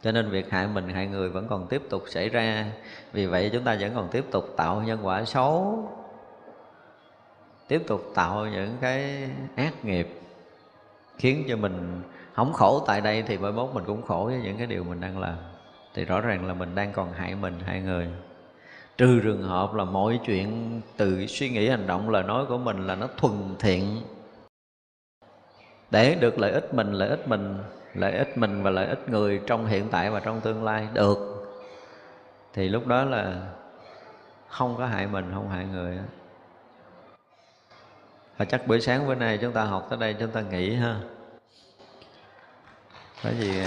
Cho 0.02 0.12
nên 0.12 0.30
việc 0.30 0.50
hại 0.50 0.66
mình, 0.66 0.88
hại 0.88 1.06
người 1.06 1.28
vẫn 1.28 1.48
còn 1.48 1.66
tiếp 1.66 1.82
tục 1.90 2.02
xảy 2.06 2.28
ra. 2.28 2.66
Vì 3.12 3.26
vậy 3.26 3.50
chúng 3.52 3.64
ta 3.64 3.76
vẫn 3.80 3.92
còn 3.94 4.08
tiếp 4.08 4.24
tục 4.30 4.44
tạo 4.56 4.82
nhân 4.82 5.06
quả 5.06 5.24
xấu, 5.24 5.88
tiếp 7.68 7.82
tục 7.86 8.02
tạo 8.14 8.46
những 8.46 8.76
cái 8.80 9.30
ác 9.56 9.84
nghiệp, 9.84 10.20
khiến 11.18 11.44
cho 11.48 11.56
mình 11.56 12.02
không 12.32 12.52
khổ 12.52 12.84
tại 12.86 13.00
đây 13.00 13.22
thì 13.22 13.38
mai 13.38 13.52
mốt 13.52 13.70
mình 13.74 13.84
cũng 13.86 14.02
khổ 14.02 14.24
với 14.24 14.40
những 14.42 14.56
cái 14.56 14.66
điều 14.66 14.84
mình 14.84 15.00
đang 15.00 15.18
làm 15.18 15.36
thì 15.94 16.04
rõ 16.04 16.20
ràng 16.20 16.46
là 16.46 16.54
mình 16.54 16.74
đang 16.74 16.92
còn 16.92 17.12
hại 17.12 17.34
mình, 17.34 17.60
hại 17.66 17.80
người. 17.80 18.08
Trừ 18.96 19.20
trường 19.22 19.42
hợp 19.42 19.74
là 19.74 19.84
mọi 19.84 20.20
chuyện 20.26 20.80
từ 20.96 21.26
suy 21.26 21.48
nghĩ 21.48 21.68
hành 21.68 21.86
động, 21.86 22.10
lời 22.10 22.22
nói 22.22 22.46
của 22.46 22.58
mình 22.58 22.86
là 22.86 22.94
nó 22.94 23.08
thuần 23.16 23.54
thiện. 23.58 24.02
Để 25.90 26.14
được 26.14 26.38
lợi 26.38 26.52
ích 26.52 26.74
mình, 26.74 26.92
lợi 26.92 27.08
ích 27.08 27.28
mình, 27.28 27.58
lợi 27.94 28.12
ích 28.12 28.38
mình 28.38 28.62
và 28.62 28.70
lợi 28.70 28.86
ích 28.86 29.08
người 29.08 29.40
trong 29.46 29.66
hiện 29.66 29.88
tại 29.90 30.10
và 30.10 30.20
trong 30.20 30.40
tương 30.40 30.64
lai 30.64 30.88
được. 30.92 31.46
Thì 32.52 32.68
lúc 32.68 32.86
đó 32.86 33.04
là 33.04 33.52
không 34.48 34.76
có 34.76 34.86
hại 34.86 35.06
mình, 35.06 35.30
không 35.34 35.48
hại 35.48 35.64
người 35.64 35.98
và 38.36 38.44
chắc 38.44 38.66
buổi 38.66 38.80
sáng 38.80 39.08
bữa 39.08 39.14
nay 39.14 39.38
chúng 39.38 39.52
ta 39.52 39.64
học 39.64 39.86
tới 39.90 39.98
đây, 39.98 40.16
chúng 40.20 40.30
ta 40.30 40.40
nghỉ 40.40 40.74
ha. 40.74 41.00
Bởi 43.24 43.34
gì 43.34 43.60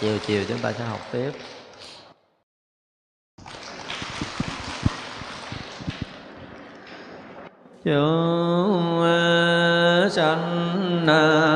chiều 0.00 0.18
chiều 0.26 0.44
chúng 0.48 0.58
ta 0.58 0.72
sẽ 0.72 0.84
học 0.84 1.00
tiếp. 1.12 1.30
Chúng 7.84 9.00
ờ, 9.00 10.08
sanh 10.12 11.04
ờ, 11.06 11.55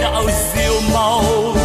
đạo 0.00 0.24
diệu 0.54 0.80
màu 0.94 1.59